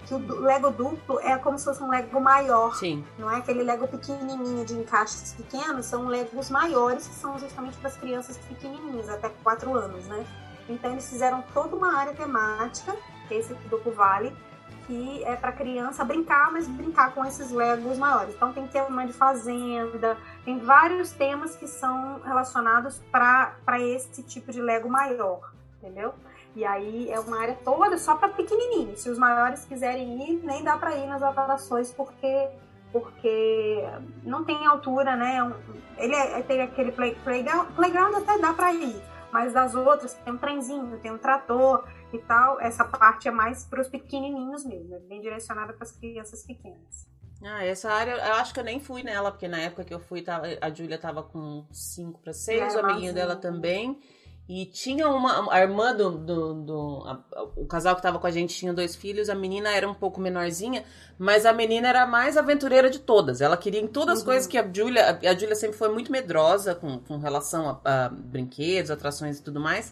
Que 0.05 0.13
o 0.13 0.39
Lego 0.39 0.69
duplo 0.69 1.19
é 1.19 1.35
como 1.39 1.57
se 1.57 1.65
fosse 1.65 1.81
um 1.81 1.89
Lego 1.89 2.21
maior. 2.21 2.75
Sim. 2.75 3.03
Não 3.17 3.29
é 3.29 3.37
aquele 3.37 3.63
Lego 3.63 3.87
pequenininho 3.87 4.63
de 4.63 4.75
encaixes 4.75 5.33
pequenos, 5.33 5.87
são 5.87 6.05
Legos 6.05 6.51
maiores 6.51 7.07
que 7.07 7.15
são 7.15 7.39
justamente 7.39 7.75
para 7.77 7.89
as 7.89 7.97
crianças 7.97 8.37
pequenininhas, 8.37 9.09
até 9.09 9.29
4 9.43 9.73
anos, 9.73 10.05
né? 10.05 10.23
Então 10.67 10.91
eles 10.91 11.09
fizeram 11.09 11.43
toda 11.53 11.75
uma 11.75 11.97
área 11.97 12.13
temática, 12.13 12.95
é 13.29 13.35
esse 13.35 13.53
aqui 13.53 13.67
do 13.67 13.79
Vale, 13.91 14.35
que 14.85 15.23
é 15.23 15.35
para 15.35 15.51
criança 15.51 16.03
brincar, 16.03 16.51
mas 16.51 16.67
brincar 16.67 17.13
com 17.13 17.25
esses 17.25 17.51
Legos 17.51 17.97
maiores. 17.97 18.35
Então 18.35 18.53
tem 18.53 18.67
tema 18.67 19.05
de 19.05 19.13
fazenda, 19.13 20.17
tem 20.43 20.59
vários 20.59 21.11
temas 21.11 21.55
que 21.55 21.67
são 21.67 22.21
relacionados 22.23 23.01
para 23.11 23.79
esse 23.79 24.23
tipo 24.23 24.51
de 24.51 24.61
Lego 24.61 24.89
maior, 24.89 25.51
entendeu? 25.81 26.13
E 26.55 26.63
aí 26.63 27.09
é 27.11 27.19
uma 27.19 27.41
área 27.41 27.57
toda 27.63 27.97
só 27.97 28.15
para 28.15 28.29
pequenininhos. 28.29 29.01
Se 29.01 29.09
os 29.09 29.17
maiores 29.17 29.65
quiserem 29.65 30.29
ir, 30.29 30.41
nem 30.43 30.63
dá 30.63 30.77
para 30.77 30.95
ir 30.95 31.07
nas 31.07 31.21
atrações 31.21 31.91
porque 31.91 32.49
porque 32.91 33.83
não 34.23 34.45
tem 34.45 34.65
altura, 34.65 35.17
né? 35.17 35.53
Ele 35.97 36.15
é, 36.15 36.41
tem 36.43 36.61
aquele 36.61 36.93
play, 36.93 37.13
playground, 37.25 37.67
playground 37.75 38.15
até 38.15 38.37
dá 38.37 38.53
para 38.53 38.71
ir, 38.71 38.95
mas 39.35 39.51
das 39.51 39.75
outras 39.75 40.13
tem 40.13 40.33
um 40.33 40.37
trenzinho, 40.37 40.97
tem 40.99 41.11
um 41.11 41.17
trator 41.17 41.85
e 42.13 42.17
tal. 42.19 42.57
Essa 42.61 42.85
parte 42.85 43.27
é 43.27 43.31
mais 43.31 43.65
para 43.65 43.81
os 43.81 43.89
pequenininhos 43.89 44.63
mesmo, 44.63 44.95
é 44.95 44.99
bem 44.99 45.19
direcionada 45.19 45.73
para 45.73 45.83
as 45.83 45.91
crianças 45.91 46.41
pequenas. 46.45 47.05
Ah, 47.43 47.61
essa 47.65 47.91
área, 47.91 48.13
eu 48.13 48.33
acho 48.35 48.53
que 48.53 48.61
eu 48.61 48.63
nem 48.63 48.79
fui 48.79 49.03
nela, 49.03 49.29
porque 49.31 49.49
na 49.49 49.59
época 49.59 49.83
que 49.83 49.93
eu 49.93 49.99
fui, 49.99 50.23
a 50.61 50.69
Júlia 50.69 50.97
tava 50.97 51.21
com 51.21 51.65
5 51.69 52.21
para 52.21 52.31
6, 52.31 52.75
o 52.75 52.79
amiguinho 52.79 53.13
dela 53.13 53.35
também. 53.35 53.99
E 54.47 54.65
tinha 54.65 55.09
uma. 55.09 55.51
A 55.51 55.59
irmã 55.59 55.95
do. 55.95 56.11
do, 56.11 56.53
do 56.53 57.03
a, 57.05 57.43
o 57.55 57.65
casal 57.65 57.95
que 57.95 58.01
tava 58.01 58.19
com 58.19 58.27
a 58.27 58.31
gente 58.31 58.55
tinha 58.55 58.71
dois 58.71 58.95
filhos, 58.95 59.27
a 59.27 59.33
menina 59.33 59.71
era 59.71 59.89
um 59.89 59.93
pouco 59.93 60.21
menorzinha, 60.21 60.83
mas 61.17 61.47
a 61.47 61.53
menina 61.53 61.87
era 61.87 62.03
a 62.03 62.07
mais 62.07 62.37
aventureira 62.37 62.87
de 62.89 62.99
todas. 62.99 63.41
Ela 63.41 63.57
queria 63.57 63.81
em 63.81 63.87
todas 63.87 64.15
as 64.15 64.19
uhum. 64.19 64.25
coisas 64.25 64.47
que 64.47 64.57
a 64.57 64.71
Julia. 64.71 65.19
A 65.23 65.33
Julia 65.33 65.55
sempre 65.55 65.77
foi 65.77 65.89
muito 65.89 66.11
medrosa 66.11 66.75
com, 66.75 66.99
com 66.99 67.17
relação 67.17 67.81
a, 67.83 68.05
a, 68.05 68.09
brinquedos, 68.09 68.91
atrações 68.91 69.39
e 69.39 69.41
tudo 69.41 69.59
mais. 69.59 69.91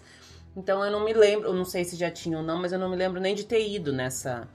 Então 0.56 0.86
eu 0.86 0.92
não 0.92 1.04
me 1.04 1.14
lembro, 1.14 1.50
eu 1.50 1.54
não 1.54 1.66
sei 1.66 1.84
se 1.84 1.96
já 1.96 2.12
tinha 2.12 2.38
ou 2.38 2.44
não, 2.44 2.62
mas 2.62 2.72
eu 2.72 2.78
não 2.78 2.90
me 2.90 2.96
lembro 2.96 3.20
nem 3.20 3.34
de 3.34 3.44
ter 3.46 3.68
ido 3.68 3.92
nessa 3.92 4.48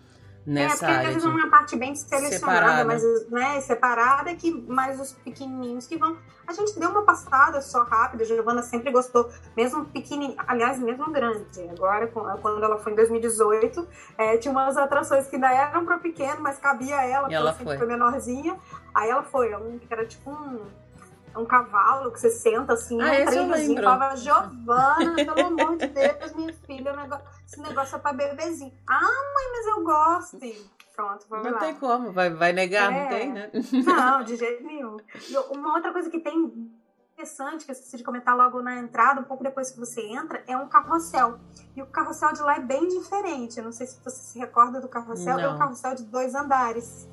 nessa 0.49 0.87
é, 0.87 0.89
porque 0.89 1.07
às 1.07 1.15
vezes 1.15 1.25
é 1.25 1.29
uma 1.29 1.51
parte 1.51 1.77
bem 1.77 1.95
selecionada, 1.95 2.39
separada. 2.39 2.85
mas 2.85 3.03
né, 3.29 3.61
separada, 3.61 4.35
que 4.35 4.51
mais 4.51 4.99
os 4.99 5.13
pequenininhos 5.13 5.87
que 5.87 5.97
vão. 5.97 6.17
A 6.47 6.53
gente 6.55 6.79
deu 6.81 6.89
uma 6.89 7.03
passada 7.03 7.61
só 7.61 7.83
rápida, 7.83 8.25
a 8.25 8.27
Giovana 8.27 8.63
sempre 8.63 8.91
gostou, 8.91 9.31
mesmo 9.55 9.85
pequenininho, 9.85 10.35
aliás, 10.47 10.79
mesmo 10.79 11.11
grande. 11.13 11.69
Agora, 11.71 12.07
quando 12.07 12.65
ela 12.65 12.79
foi 12.79 12.93
em 12.93 12.97
2018, 12.97 13.87
é, 14.17 14.39
tinha 14.39 14.51
umas 14.51 14.77
atrações 14.79 15.27
que 15.27 15.37
ainda 15.37 15.53
eram 15.53 15.85
para 15.85 15.99
pequeno, 15.99 16.41
mas 16.41 16.59
cabia 16.59 17.05
ela, 17.05 17.31
e 17.31 17.35
ela 17.35 17.53
foi. 17.53 17.77
foi 17.77 17.87
menorzinha. 17.87 18.57
Aí 18.95 19.11
ela 19.11 19.23
foi, 19.23 19.55
um, 19.55 19.79
que 19.79 19.87
era 19.93 20.07
tipo 20.07 20.31
um 20.31 20.61
um 21.37 21.45
cavalo 21.45 22.11
que 22.13 22.21
você 22.21 22.31
senta 22.31 22.73
assim, 22.75 23.01
ah, 23.01 23.07
um 23.07 23.27
trilhozinho, 23.27 23.83
falava, 23.83 24.17
Giovana, 24.17 25.15
pelo 25.15 25.47
amor 25.47 25.77
de 25.77 25.87
Deus, 25.87 26.33
minha 26.35 26.53
filha, 26.53 26.93
negócio, 26.95 27.25
esse 27.47 27.61
negócio 27.61 27.97
é 27.97 27.99
pra 27.99 28.13
bebezinho. 28.13 28.73
Ah, 28.87 29.01
mãe, 29.01 29.45
mas 29.53 29.67
eu 29.67 29.85
gosto. 29.85 30.45
E 30.45 30.71
pronto, 30.95 31.27
vamos 31.29 31.45
não 31.45 31.53
lá. 31.53 31.61
Não 31.61 31.67
tem 31.67 31.75
como, 31.77 32.13
vai, 32.13 32.31
vai 32.31 32.53
negar, 32.53 32.93
é. 32.93 33.03
não 33.03 33.09
tem, 33.09 33.33
né? 33.33 33.51
Não, 33.85 34.25
de 34.25 34.37
jeito 34.37 34.65
nenhum. 34.65 34.97
E 35.29 35.37
uma 35.57 35.75
outra 35.75 35.93
coisa 35.93 36.11
que 36.11 36.21
tem 36.21 36.71
interessante, 37.13 37.65
que 37.65 37.71
eu 37.71 37.75
esqueci 37.75 37.97
de 37.97 38.05
comentar 38.05 38.37
logo 38.37 38.63
na 38.63 38.79
entrada, 38.79 39.21
um 39.21 39.25
pouco 39.25 39.43
depois 39.43 39.71
que 39.71 39.79
você 39.79 40.01
entra, 40.03 40.43
é 40.47 40.57
um 40.57 40.69
carrossel. 40.69 41.39
E 41.75 41.83
o 41.83 41.87
carrossel 41.87 42.33
de 42.33 42.43
lá 42.43 42.57
é 42.57 42.61
bem 42.61 42.87
diferente. 42.87 43.59
Eu 43.59 43.65
não 43.65 43.73
sei 43.73 43.87
se 43.87 43.99
você 44.03 44.17
se 44.17 44.39
recorda 44.39 44.81
do 44.81 44.89
carrossel, 44.89 45.37
não. 45.37 45.45
é 45.45 45.49
um 45.49 45.59
carrossel 45.59 45.95
de 45.95 46.05
dois 46.05 46.35
andares 46.35 47.09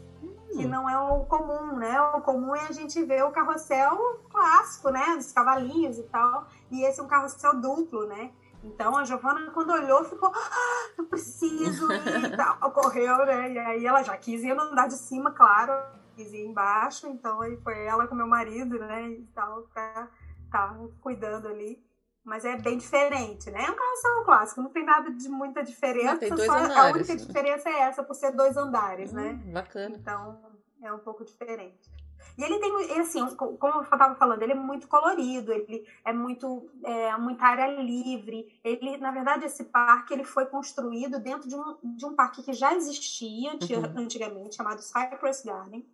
que 0.51 0.65
não 0.65 0.89
é 0.89 0.97
o 0.97 1.25
comum, 1.25 1.77
né? 1.77 1.99
O 2.01 2.21
comum 2.21 2.55
é 2.55 2.67
a 2.67 2.71
gente 2.71 3.03
ver 3.03 3.23
o 3.23 3.31
carrossel 3.31 4.21
clássico, 4.29 4.89
né? 4.89 5.15
Dos 5.15 5.31
cavalinhos 5.31 5.97
e 5.97 6.03
tal. 6.03 6.47
E 6.71 6.83
esse 6.83 6.99
é 6.99 7.03
um 7.03 7.07
carrossel 7.07 7.59
duplo, 7.59 8.05
né? 8.07 8.31
Então 8.63 8.97
a 8.97 9.05
Giovana, 9.05 9.51
quando 9.51 9.71
olhou, 9.71 10.03
ficou, 10.05 10.31
ah, 10.33 10.89
eu 10.97 11.05
preciso 11.05 11.91
ir 11.91 12.25
e 12.25 12.37
tal. 12.37 12.57
Correu, 12.71 13.25
né? 13.25 13.51
E 13.51 13.59
aí 13.59 13.85
ela 13.85 14.01
já 14.01 14.17
quis 14.17 14.43
ir 14.43 14.55
no 14.55 14.63
andar 14.63 14.87
de 14.87 14.95
cima, 14.95 15.31
claro, 15.31 15.73
quis 16.15 16.33
ir 16.33 16.45
embaixo. 16.45 17.07
Então 17.07 17.41
aí 17.41 17.57
foi 17.57 17.85
ela 17.85 18.07
com 18.07 18.15
meu 18.15 18.27
marido, 18.27 18.79
né? 18.79 19.09
E 19.09 19.23
tal, 19.33 19.63
pra 19.73 20.09
tá 20.51 20.75
cuidando 21.01 21.47
ali. 21.47 21.83
Mas 22.25 22.43
é 22.43 22.57
bem 22.57 22.79
diferente, 22.79 23.51
né? 23.51 23.63
É 23.65 23.71
um 23.71 23.75
carrossel 23.75 24.23
clássico, 24.25 24.61
não 24.61 24.71
tem 24.71 24.83
nada 24.83 25.11
de 25.11 25.29
muita 25.29 25.63
diferença. 25.63 26.13
Não, 26.13 26.17
tem 26.17 26.29
dois 26.29 26.47
só 26.47 26.57
andares. 26.57 26.77
A 26.77 26.91
única 26.91 27.15
diferença 27.15 27.69
é 27.69 27.79
essa, 27.81 28.03
por 28.03 28.15
ser 28.15 28.31
dois 28.31 28.57
andares, 28.57 29.13
hum, 29.13 29.15
né? 29.15 29.33
Bacana. 29.53 29.95
Então, 29.95 30.41
é 30.81 30.91
um 30.91 30.97
pouco 30.97 31.23
diferente. 31.23 31.93
E 32.35 32.43
ele 32.43 32.59
tem, 32.59 32.99
assim, 32.99 33.23
como 33.35 33.75
eu 33.75 33.83
estava 33.83 34.15
falando, 34.15 34.41
ele 34.41 34.53
é 34.53 34.55
muito 34.55 34.87
colorido, 34.87 35.53
ele 35.53 35.87
é 36.03 36.11
muito, 36.11 36.67
é, 36.83 37.15
muita 37.17 37.45
área 37.45 37.67
livre. 37.79 38.59
Ele, 38.63 38.97
na 38.97 39.11
verdade, 39.11 39.45
esse 39.45 39.63
parque 39.65 40.13
ele 40.13 40.23
foi 40.23 40.47
construído 40.47 41.19
dentro 41.19 41.47
de 41.47 41.55
um, 41.55 41.77
de 41.95 42.05
um 42.05 42.15
parque 42.15 42.41
que 42.41 42.53
já 42.53 42.73
existia 42.73 43.51
uhum. 43.51 44.01
antigamente, 44.01 44.55
chamado 44.55 44.81
Cypress 44.81 45.43
Garden 45.45 45.85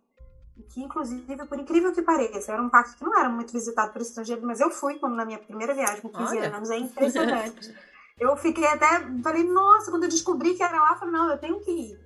que 0.68 0.82
inclusive, 0.82 1.46
por 1.46 1.58
incrível 1.58 1.92
que 1.92 2.02
pareça, 2.02 2.52
era 2.52 2.62
um 2.62 2.68
parque 2.68 2.96
que 2.96 3.04
não 3.04 3.18
era 3.18 3.28
muito 3.28 3.52
visitado 3.52 3.92
por 3.92 4.02
estrangeiros, 4.02 4.44
mas 4.44 4.60
eu 4.60 4.70
fui 4.70 4.98
quando 4.98 5.14
na 5.14 5.24
minha 5.24 5.38
primeira 5.38 5.74
viagem 5.74 6.00
com 6.00 6.08
15 6.08 6.38
Olha. 6.38 6.56
anos, 6.56 6.70
é 6.70 6.78
impressionante. 6.78 7.74
eu 8.18 8.36
fiquei 8.36 8.66
até, 8.66 9.00
falei, 9.22 9.44
nossa, 9.44 9.90
quando 9.90 10.04
eu 10.04 10.08
descobri 10.08 10.54
que 10.54 10.62
era 10.62 10.80
lá, 10.80 10.92
eu 10.92 10.96
falei, 10.96 11.12
não, 11.12 11.30
eu 11.30 11.38
tenho 11.38 11.60
que 11.60 11.70
ir. 11.70 12.00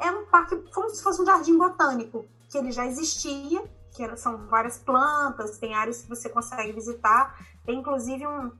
É 0.00 0.10
um 0.10 0.24
parque 0.26 0.56
como 0.72 0.88
se 0.90 1.02
fosse 1.02 1.20
um 1.20 1.26
jardim 1.26 1.56
botânico, 1.56 2.26
que 2.48 2.58
ele 2.58 2.72
já 2.72 2.86
existia, 2.86 3.62
que 3.92 4.16
são 4.16 4.46
várias 4.48 4.78
plantas, 4.78 5.58
tem 5.58 5.74
áreas 5.74 6.02
que 6.02 6.08
você 6.08 6.28
consegue 6.28 6.72
visitar, 6.72 7.38
tem 7.64 7.78
inclusive 7.78 8.26
um, 8.26 8.50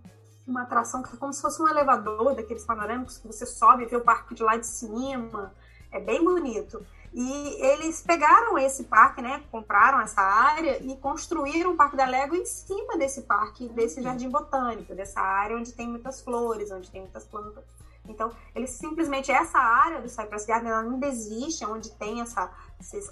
uma 0.47 0.63
atração 0.63 1.03
que 1.03 1.15
é 1.15 1.19
como 1.19 1.33
se 1.33 1.41
fosse 1.41 1.63
um 1.63 1.69
elevador 1.69 2.35
daqueles 2.35 2.65
panorâmicos 2.65 3.19
que 3.19 3.27
você 3.27 3.47
sobe 3.47 3.85
e 3.85 3.87
vê 3.87 3.97
o 3.97 4.03
parque 4.03 4.35
de 4.35 4.43
lá 4.43 4.57
de 4.57 4.67
cima, 4.67 5.55
é 5.91 5.99
bem 5.99 6.23
bonito. 6.23 6.85
E 7.13 7.57
eles 7.61 8.03
pegaram 8.03 8.57
esse 8.57 8.85
parque, 8.85 9.21
né? 9.21 9.43
Compraram 9.51 10.01
essa 10.01 10.21
área 10.21 10.81
e 10.81 10.97
construíram 10.97 11.73
o 11.73 11.77
Parque 11.77 11.97
da 11.97 12.07
Lego 12.07 12.37
em 12.37 12.47
cima 12.47 12.97
desse 12.97 13.23
parque, 13.23 13.69
desse 13.69 14.01
jardim 14.01 14.29
botânico, 14.29 14.95
dessa 14.95 15.21
área 15.21 15.57
onde 15.57 15.73
tem 15.73 15.89
muitas 15.89 16.21
flores, 16.21 16.71
onde 16.71 16.89
tem 16.89 17.01
muitas 17.01 17.25
plantas. 17.25 17.65
Então, 18.09 18.31
eles 18.55 18.71
simplesmente, 18.71 19.31
essa 19.31 19.59
área 19.59 20.01
do 20.01 20.09
Cypress 20.09 20.47
Garden 20.47 20.71
ela 20.71 20.83
ainda 20.83 21.07
existe, 21.07 21.65
onde 21.65 21.91
tem 21.93 22.21
essa, 22.21 22.51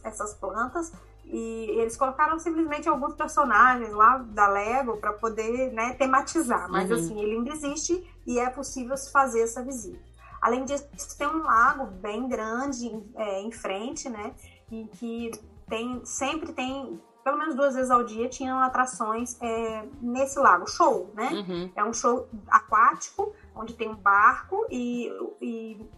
essas 0.05 0.35
plantas, 0.35 0.93
e 1.25 1.67
eles 1.79 1.97
colocaram 1.97 2.39
simplesmente 2.39 2.89
alguns 2.89 3.15
personagens 3.15 3.93
lá 3.93 4.19
da 4.19 4.49
Lego 4.49 4.97
para 4.97 5.13
poder 5.13 5.73
né, 5.73 5.93
tematizar. 5.95 6.71
Mas, 6.71 6.91
uhum. 6.91 6.97
assim, 6.97 7.21
ele 7.21 7.37
ainda 7.37 7.51
existe 7.53 8.09
e 8.27 8.39
é 8.39 8.49
possível 8.49 8.97
se 8.97 9.11
fazer 9.11 9.43
essa 9.43 9.63
visita. 9.63 10.09
Além 10.41 10.65
disso, 10.65 10.89
tem 11.17 11.27
um 11.27 11.43
lago 11.43 11.87
bem 11.87 12.29
grande 12.29 12.91
é, 13.17 13.41
em 13.41 13.53
frente, 13.53 14.09
né? 14.09 14.35
E 14.71 14.87
que 14.95 15.31
tem, 15.69 16.05
sempre 16.05 16.53
tem, 16.53 17.01
pelo 17.25 17.39
menos 17.39 17.55
duas 17.55 17.75
vezes 17.75 17.91
ao 17.91 18.05
dia, 18.05 18.29
tinham 18.29 18.59
atrações 18.59 19.37
é, 19.41 19.85
nesse 20.01 20.39
lago. 20.39 20.67
Show, 20.67 21.11
né? 21.15 21.29
Uhum. 21.33 21.73
É 21.75 21.85
um 21.85 21.93
show 21.93 22.29
aquático, 22.49 23.35
onde 23.55 23.75
tem 23.75 23.89
um 23.89 23.97
barco 23.97 24.67
e, 24.71 25.11
e 25.41 25.89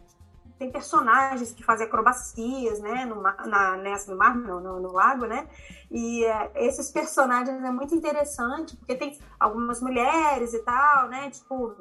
tem 0.61 0.71
personagens 0.71 1.53
que 1.53 1.65
fazem 1.65 1.87
acrobacias, 1.87 2.81
né, 2.81 3.07
no, 3.07 3.23
na, 3.23 3.79
nessa, 3.79 4.13
no 4.13 4.19
mar, 4.19 4.37
no, 4.37 4.61
no, 4.61 4.79
no 4.79 4.93
lago, 4.93 5.25
né, 5.25 5.49
e 5.91 6.23
é, 6.23 6.53
esses 6.67 6.91
personagens 6.91 7.65
é 7.65 7.71
muito 7.71 7.95
interessante, 7.95 8.77
porque 8.77 8.95
tem 8.95 9.19
algumas 9.39 9.81
mulheres 9.81 10.53
e 10.53 10.59
tal, 10.59 11.09
né, 11.09 11.31
tipo, 11.31 11.75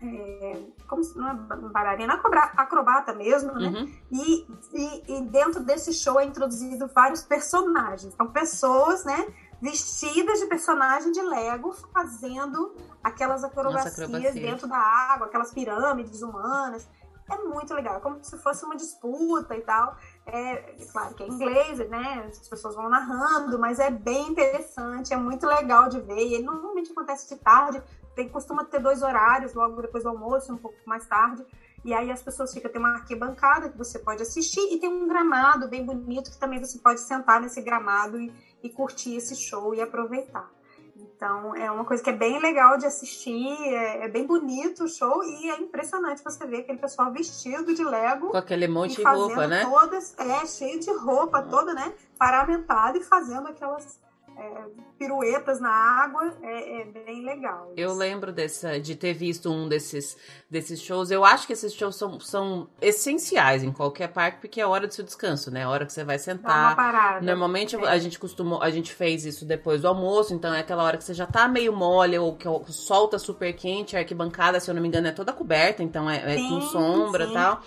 é, 0.00 0.62
como 0.86 1.02
se 1.02 1.18
não 1.18 1.28
é 1.28 1.34
bailarina, 1.34 2.20
acrobata 2.56 3.12
mesmo, 3.12 3.52
né? 3.54 3.68
Uhum. 3.68 3.92
E, 4.12 4.46
e, 4.72 5.18
e, 5.18 5.22
dentro 5.22 5.60
desse 5.60 5.92
show 5.92 6.20
é 6.20 6.24
introduzido 6.24 6.86
vários 6.94 7.22
personagens. 7.22 8.14
Então, 8.14 8.28
pessoas, 8.28 9.04
né? 9.04 9.26
Vestidas 9.60 10.38
de 10.38 10.46
personagem 10.46 11.10
de 11.10 11.20
Lego, 11.20 11.72
fazendo 11.92 12.76
aquelas 13.02 13.42
acrobacias, 13.42 13.98
acrobacia. 13.98 14.40
dentro 14.40 14.68
da 14.68 14.78
água, 14.78 15.26
aquelas 15.26 15.52
pirâmides 15.52 16.22
humanas. 16.22 16.88
É 17.30 17.36
muito 17.44 17.74
legal, 17.74 17.96
é 17.96 18.00
como 18.00 18.24
se 18.24 18.38
fosse 18.38 18.64
uma 18.64 18.74
disputa 18.74 19.54
e 19.54 19.60
tal. 19.60 19.96
É, 20.24 20.76
claro 20.90 21.14
que 21.14 21.22
é 21.22 21.26
inglês, 21.26 21.78
né? 21.90 22.26
As 22.26 22.48
pessoas 22.48 22.74
vão 22.74 22.88
narrando, 22.88 23.58
mas 23.58 23.78
é 23.78 23.90
bem 23.90 24.30
interessante, 24.30 25.12
é 25.12 25.16
muito 25.16 25.46
legal 25.46 25.88
de 25.90 26.00
ver. 26.00 26.26
E 26.26 26.34
ele 26.34 26.44
normalmente 26.44 26.90
acontece 26.90 27.28
de 27.28 27.36
tarde, 27.36 27.82
tem, 28.18 28.28
costuma 28.28 28.64
ter 28.64 28.80
dois 28.80 29.00
horários, 29.00 29.54
logo 29.54 29.80
depois 29.80 30.02
do 30.02 30.10
almoço, 30.10 30.52
um 30.52 30.56
pouco 30.56 30.76
mais 30.84 31.06
tarde. 31.06 31.46
E 31.84 31.94
aí 31.94 32.10
as 32.10 32.20
pessoas 32.20 32.52
ficam, 32.52 32.68
tem 32.68 32.80
uma 32.80 32.94
arquibancada 32.94 33.68
que 33.68 33.78
você 33.78 34.00
pode 34.00 34.20
assistir 34.20 34.60
e 34.72 34.80
tem 34.80 34.88
um 34.88 35.06
gramado 35.06 35.68
bem 35.68 35.86
bonito 35.86 36.28
que 36.32 36.36
também 36.36 36.58
você 36.58 36.78
pode 36.78 37.00
sentar 37.00 37.40
nesse 37.40 37.62
gramado 37.62 38.20
e, 38.20 38.32
e 38.60 38.68
curtir 38.68 39.14
esse 39.14 39.36
show 39.36 39.72
e 39.72 39.80
aproveitar. 39.80 40.50
Então 40.96 41.54
é 41.54 41.70
uma 41.70 41.84
coisa 41.84 42.02
que 42.02 42.10
é 42.10 42.12
bem 42.12 42.40
legal 42.40 42.76
de 42.76 42.86
assistir, 42.86 43.56
é, 43.72 44.06
é, 44.06 44.08
bem 44.08 44.26
bonito 44.26 44.82
o 44.82 44.88
show 44.88 45.22
e 45.22 45.50
é 45.50 45.60
impressionante 45.60 46.24
você 46.24 46.44
ver 46.44 46.62
aquele 46.62 46.78
pessoal 46.78 47.12
vestido 47.12 47.72
de 47.72 47.84
Lego. 47.84 48.30
Com 48.30 48.36
aquele 48.36 48.66
monte 48.66 48.96
de 48.96 49.04
roupa, 49.04 49.46
né? 49.46 49.64
Todas, 49.64 50.18
é, 50.18 50.44
cheio 50.44 50.80
de 50.80 50.90
roupa, 50.92 51.40
toda, 51.42 51.72
né? 51.72 51.94
Paramentado 52.18 52.98
e 52.98 53.04
fazendo 53.04 53.46
aquelas 53.46 54.00
é, 54.38 54.64
piruetas 54.98 55.60
na 55.60 55.70
água, 55.70 56.32
é, 56.42 56.80
é, 56.80 56.84
bem 56.84 57.24
legal. 57.24 57.72
Eu 57.76 57.92
lembro 57.92 58.32
dessa, 58.32 58.78
de 58.78 58.94
ter 58.94 59.12
visto 59.12 59.50
um 59.50 59.68
desses, 59.68 60.16
desses 60.48 60.80
shows. 60.80 61.10
Eu 61.10 61.24
acho 61.24 61.46
que 61.46 61.52
esses 61.52 61.74
shows 61.74 61.96
são, 61.96 62.20
são 62.20 62.68
essenciais 62.80 63.64
em 63.64 63.72
qualquer 63.72 64.08
parque, 64.08 64.40
porque 64.40 64.60
é 64.60 64.66
hora 64.66 64.86
do 64.86 64.94
seu 64.94 65.04
descanso, 65.04 65.50
né? 65.50 65.64
A 65.64 65.68
hora 65.68 65.84
que 65.84 65.92
você 65.92 66.04
vai 66.04 66.18
sentar. 66.18 66.76
parada. 66.76 67.26
Normalmente 67.26 67.74
é. 67.74 67.88
a 67.88 67.98
gente 67.98 68.18
costumou, 68.18 68.62
a 68.62 68.70
gente 68.70 68.92
fez 68.92 69.24
isso 69.24 69.44
depois 69.44 69.82
do 69.82 69.88
almoço, 69.88 70.32
então 70.32 70.54
é 70.54 70.60
aquela 70.60 70.84
hora 70.84 70.96
que 70.96 71.04
você 71.04 71.14
já 71.14 71.26
tá 71.26 71.48
meio 71.48 71.72
mole, 71.72 72.16
ou 72.16 72.36
que 72.36 72.48
o 72.48 72.64
sol 72.68 73.08
tá 73.08 73.18
super 73.18 73.52
quente, 73.54 73.96
a 73.96 74.00
arquibancada, 74.00 74.60
se 74.60 74.70
eu 74.70 74.74
não 74.74 74.80
me 74.80 74.88
engano, 74.88 75.08
é 75.08 75.12
toda 75.12 75.32
coberta, 75.32 75.82
então 75.82 76.08
é, 76.08 76.34
é 76.34 76.36
sim, 76.36 76.48
com 76.48 76.60
sombra 76.60 77.24
e 77.24 77.32
tal. 77.32 77.60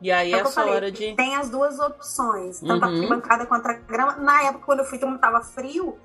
E 0.00 0.12
aí 0.12 0.32
é 0.32 0.38
essa 0.38 0.64
hora 0.64 0.92
de. 0.92 1.14
Tem 1.14 1.34
as 1.34 1.50
duas 1.50 1.78
opções, 1.78 2.60
tanto 2.60 2.84
uhum. 2.84 2.90
a 2.90 2.94
arquibancada 2.94 3.46
quanto 3.46 3.66
a 3.66 3.72
grama. 3.72 4.16
Na 4.16 4.42
época, 4.44 4.64
quando 4.64 4.80
eu 4.80 4.84
fui, 4.84 4.98
como 4.98 5.18
tava 5.18 5.40
frio, 5.40 5.98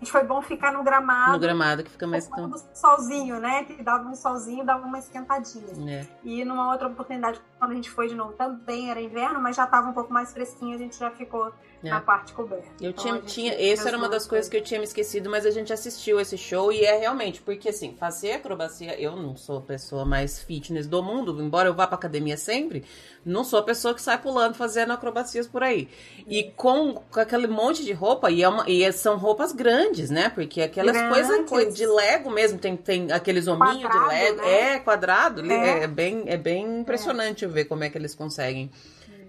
gente 0.00 0.10
foi 0.10 0.24
bom 0.24 0.40
ficar 0.42 0.72
no 0.72 0.82
gramado. 0.82 1.32
No 1.32 1.38
gramado, 1.38 1.84
que 1.84 1.90
fica 1.90 2.06
mais 2.06 2.26
tão... 2.26 2.52
solzinho, 2.74 3.38
né? 3.38 3.64
Que 3.64 3.82
dava 3.82 4.08
um 4.08 4.14
solzinho, 4.14 4.64
dava 4.64 4.84
uma 4.84 4.98
esquentadinha. 4.98 5.90
É. 5.90 6.06
E 6.24 6.44
numa 6.44 6.72
outra 6.72 6.88
oportunidade, 6.88 7.40
quando 7.60 7.72
a 7.72 7.74
gente 7.74 7.90
foi 7.90 8.08
de 8.08 8.14
novo, 8.14 8.32
também 8.32 8.90
era 8.90 8.98
inverno, 9.02 9.38
mas 9.38 9.54
já 9.54 9.66
tava 9.66 9.90
um 9.90 9.92
pouco 9.92 10.10
mais 10.10 10.32
fresquinho, 10.32 10.74
a 10.74 10.78
gente 10.78 10.98
já 10.98 11.10
ficou 11.10 11.52
é. 11.84 11.90
na 11.90 12.00
parte 12.00 12.32
coberta. 12.32 12.66
Eu 12.80 12.90
então, 12.90 13.04
tinha, 13.04 13.20
tinha 13.20 13.72
essa 13.72 13.88
era 13.88 13.98
uma 13.98 14.08
das 14.08 14.26
coisas 14.26 14.48
que 14.48 14.56
eu 14.56 14.62
tinha 14.62 14.80
me 14.80 14.86
esquecido, 14.86 15.28
mas 15.28 15.44
a 15.44 15.50
gente 15.50 15.70
assistiu 15.70 16.18
esse 16.18 16.38
show 16.38 16.72
e 16.72 16.82
é 16.82 16.96
realmente, 16.96 17.42
porque 17.42 17.68
assim, 17.68 17.94
fazer 17.98 18.32
acrobacia, 18.32 18.98
eu 18.98 19.14
não 19.14 19.36
sou 19.36 19.58
a 19.58 19.60
pessoa 19.60 20.06
mais 20.06 20.42
fitness 20.42 20.86
do 20.86 21.02
mundo, 21.02 21.38
embora 21.38 21.68
eu 21.68 21.74
vá 21.74 21.86
pra 21.86 21.96
academia 21.96 22.38
sempre, 22.38 22.82
não 23.24 23.44
sou 23.44 23.58
a 23.58 23.62
pessoa 23.62 23.92
que 23.92 24.00
sai 24.00 24.16
pulando 24.16 24.54
fazendo 24.54 24.94
acrobacias 24.94 25.46
por 25.46 25.62
aí. 25.62 25.88
E 26.26 26.44
com, 26.56 26.94
com 26.94 27.20
aquele 27.20 27.46
monte 27.46 27.84
de 27.84 27.92
roupa, 27.92 28.30
e, 28.30 28.42
é 28.42 28.48
uma, 28.48 28.64
e 28.66 28.90
são 28.92 29.18
roupas 29.18 29.52
grandes, 29.52 30.08
né? 30.08 30.30
Porque 30.30 30.62
aquelas 30.62 30.96
coisas 31.12 31.74
de 31.74 31.84
Lego 31.84 32.30
mesmo, 32.30 32.58
tem, 32.58 32.74
tem 32.74 33.12
aqueles 33.12 33.46
hominhos 33.46 33.90
de 33.90 33.98
Lego, 34.08 34.40
né? 34.40 34.76
é 34.76 34.78
quadrado, 34.78 35.44
é. 35.50 35.82
é. 35.82 35.86
bem, 35.86 36.24
é 36.26 36.38
bem 36.38 36.80
impressionante 36.80 37.44
é. 37.44 37.48
Ver 37.50 37.66
como 37.66 37.84
é 37.84 37.90
que 37.90 37.98
eles 37.98 38.14
conseguem 38.14 38.70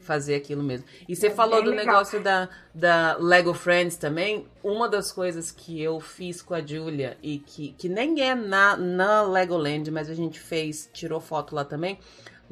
fazer 0.02 0.36
aquilo 0.36 0.64
mesmo. 0.64 0.86
E 1.08 1.16
você 1.16 1.28
é 1.28 1.32
falou 1.32 1.64
do 1.64 1.70
legal. 1.70 1.86
negócio 1.86 2.22
da, 2.22 2.50
da 2.74 3.18
Lego 3.20 3.54
Friends 3.54 3.98
também. 3.98 4.46
Uma 4.64 4.88
das 4.88 5.12
coisas 5.12 5.52
que 5.52 5.82
eu 5.82 6.00
fiz 6.00 6.42
com 6.42 6.54
a 6.54 6.62
Julia 6.62 7.18
e 7.22 7.40
que, 7.40 7.74
que 7.78 7.90
nem 7.90 8.22
é 8.22 8.34
na, 8.34 8.78
na 8.78 9.22
Legoland, 9.24 9.90
mas 9.92 10.10
a 10.10 10.14
gente 10.14 10.40
fez, 10.40 10.90
tirou 10.94 11.20
foto 11.20 11.56
lá 11.56 11.66
também, 11.66 11.98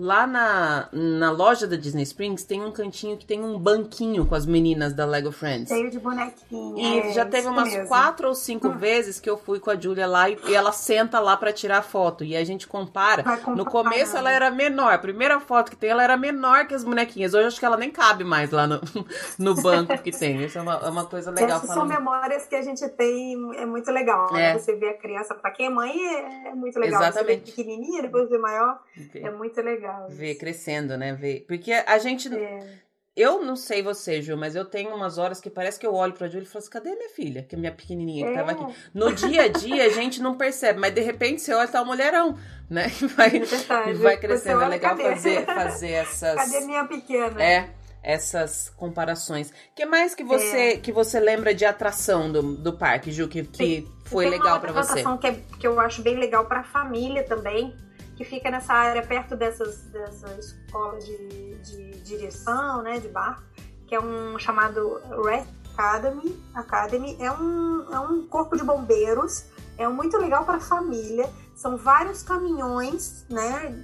Lá 0.02 0.26
na, 0.26 0.88
na 0.94 1.30
loja 1.30 1.68
da 1.68 1.76
Disney 1.76 2.04
Springs 2.04 2.46
tem 2.46 2.64
um 2.64 2.72
cantinho 2.72 3.18
que 3.18 3.26
tem 3.26 3.44
um 3.44 3.60
banquinho 3.60 4.26
com 4.26 4.34
as 4.34 4.46
meninas 4.46 4.94
da 4.94 5.06
Lego 5.06 5.30
Friends. 5.30 5.68
Cheio 5.68 5.92
de 5.92 6.00
bonequinho. 6.00 6.80
E 6.80 7.00
é, 7.00 7.12
já 7.12 7.26
teve 7.26 7.50
umas 7.50 7.70
mesmo. 7.70 7.90
quatro 7.90 8.30
ou 8.30 8.34
cinco 8.34 8.70
hum. 8.70 8.78
vezes 8.78 9.20
que 9.20 9.30
eu 9.30 9.38
fui 9.38 9.60
com 9.60 9.70
a 9.70 9.76
Julia 9.76 10.08
lá 10.08 10.30
e, 10.30 10.40
e 10.48 10.56
ela 10.56 10.72
senta 10.72 11.20
lá 11.20 11.36
para 11.36 11.52
tirar 11.52 11.82
foto. 11.82 12.24
E 12.24 12.38
a 12.38 12.46
gente 12.46 12.66
compara. 12.66 13.26
No 13.54 13.66
começo 13.66 14.16
ela 14.16 14.32
era 14.32 14.50
menor. 14.50 14.94
A 14.94 14.98
primeira 14.98 15.38
foto 15.42 15.70
que 15.70 15.76
tem, 15.76 15.90
ela 15.90 16.02
era 16.02 16.16
menor 16.16 16.66
que 16.66 16.74
as 16.74 16.86
bonequinhas. 16.86 17.34
Hoje 17.34 17.48
acho 17.48 17.60
que 17.60 17.66
ela 17.66 17.76
nem 17.76 17.92
cabe 17.92 18.24
mais 18.24 18.52
lá 18.52 18.66
no, 18.66 18.80
no 19.38 19.54
banco 19.56 19.92
que 20.12 20.20
tem. 20.20 20.44
Isso 20.44 20.58
é 20.58 20.62
uma, 20.62 20.76
é 20.76 20.90
uma 20.90 21.06
coisa 21.06 21.32
legal. 21.32 21.58
Essas 21.58 21.74
são 21.74 21.86
memórias 21.86 22.46
que 22.48 22.56
a 22.56 22.62
gente 22.62 22.88
tem. 22.90 23.36
É 23.58 23.66
muito 23.66 23.92
legal. 23.92 24.32
Né? 24.34 24.50
É. 24.50 24.54
Né? 24.54 24.60
Você 24.60 24.76
vê 24.76 24.90
a 24.90 24.98
criança, 24.98 25.36
para 25.36 25.52
quem 25.52 25.68
é 25.68 25.70
mãe, 25.70 25.92
é, 25.92 26.50
é 26.50 26.56
muito 26.56 26.80
legal. 26.80 27.02
Exatamente. 27.02 27.52
Você 27.52 27.56
vê 27.56 27.64
pequenininha, 27.64 28.02
depois 28.02 28.30
vê 28.30 28.38
maior. 28.38 28.80
É 29.16 29.30
muito 29.30 29.62
legal. 29.62 30.08
Ver 30.10 30.36
crescendo, 30.36 30.98
né? 30.98 31.14
Ver. 31.14 31.46
Porque 31.48 31.72
a 31.74 31.98
gente. 31.98 32.34
É. 32.34 32.90
Eu 33.16 33.44
não 33.44 33.58
sei 33.58 33.82
você, 33.82 34.22
Ju, 34.22 34.38
mas 34.38 34.56
eu 34.56 34.64
tenho 34.64 34.96
umas 34.96 35.18
horas 35.18 35.42
que 35.42 35.50
parece 35.50 35.78
que 35.78 35.86
eu 35.86 35.94
olho 35.94 36.14
pra 36.14 36.30
Ju 36.30 36.40
e 36.40 36.46
falo 36.46 36.60
assim: 36.60 36.70
cadê 36.70 36.96
minha 36.96 37.10
filha? 37.10 37.44
Que 37.44 37.56
é 37.56 37.58
minha 37.60 37.72
pequenininha 37.72 38.26
que 38.26 38.32
é. 38.32 38.36
tava 38.36 38.52
aqui. 38.52 38.76
No 38.94 39.12
dia 39.12 39.44
a 39.44 39.48
dia 39.50 39.86
a 39.86 39.90
gente 39.90 40.22
não 40.22 40.38
percebe, 40.38 40.80
mas 40.80 40.94
de 40.94 41.02
repente 41.02 41.42
você 41.42 41.54
olha 41.54 41.68
e 41.68 41.72
tá 41.72 41.82
um 41.82 41.86
mulherão, 41.86 42.38
né? 42.70 42.88
Vai, 43.18 43.42
é 43.90 43.94
vai 43.94 44.18
crescendo. 44.18 44.62
É 44.62 44.68
legal 44.70 44.96
fazer, 44.96 45.46
fazer 45.46 45.92
essas. 46.00 46.36
Cadê 46.36 46.62
minha 46.62 46.86
pequena? 46.86 47.44
É 47.44 47.70
essas 48.02 48.70
comparações. 48.76 49.50
O 49.50 49.54
que 49.76 49.86
mais 49.86 50.16
que 50.16 50.24
você 50.24 50.58
é. 50.58 50.78
que 50.78 50.92
você 50.92 51.20
lembra 51.20 51.54
de 51.54 51.66
atração 51.66 52.32
do, 52.32 52.56
do 52.56 52.74
parque, 52.74 53.12
Ju, 53.12 53.28
que, 53.28 53.44
que 53.44 53.88
foi 54.06 54.30
legal 54.30 54.60
para 54.60 54.72
você? 54.72 55.02
Uma 55.02 55.14
atração 55.14 55.18
que, 55.18 55.28
é, 55.28 55.34
que 55.60 55.68
eu 55.68 55.80
acho 55.80 56.02
bem 56.02 56.18
legal 56.18 56.46
para 56.46 56.62
a 56.62 56.64
família 56.64 57.24
também, 57.24 57.76
que 58.16 58.24
fica 58.24 58.50
nessa 58.50 58.74
área 58.74 59.02
perto 59.02 59.36
dessas, 59.36 59.82
dessa 59.88 60.28
escola 60.36 60.98
de, 61.00 61.56
de 61.56 61.92
direção, 62.02 62.82
né, 62.82 63.00
de 63.00 63.10
bar, 63.10 63.44
que 63.88 63.96
é 63.96 64.00
um 64.00 64.38
chamado 64.40 65.02
Red 65.24 65.46
Academy. 65.74 66.38
Academy 66.54 67.18
é 67.20 67.32
um, 67.32 67.94
é 67.94 68.00
um 68.00 68.28
corpo 68.28 68.56
de 68.58 68.64
bombeiros, 68.64 69.46
é 69.78 69.88
muito 69.88 70.18
legal 70.18 70.46
para 70.46 70.58
a 70.58 70.62
família. 70.62 71.30
São 71.56 71.76
vários 71.76 72.24
caminhões, 72.24 73.26
né, 73.30 73.76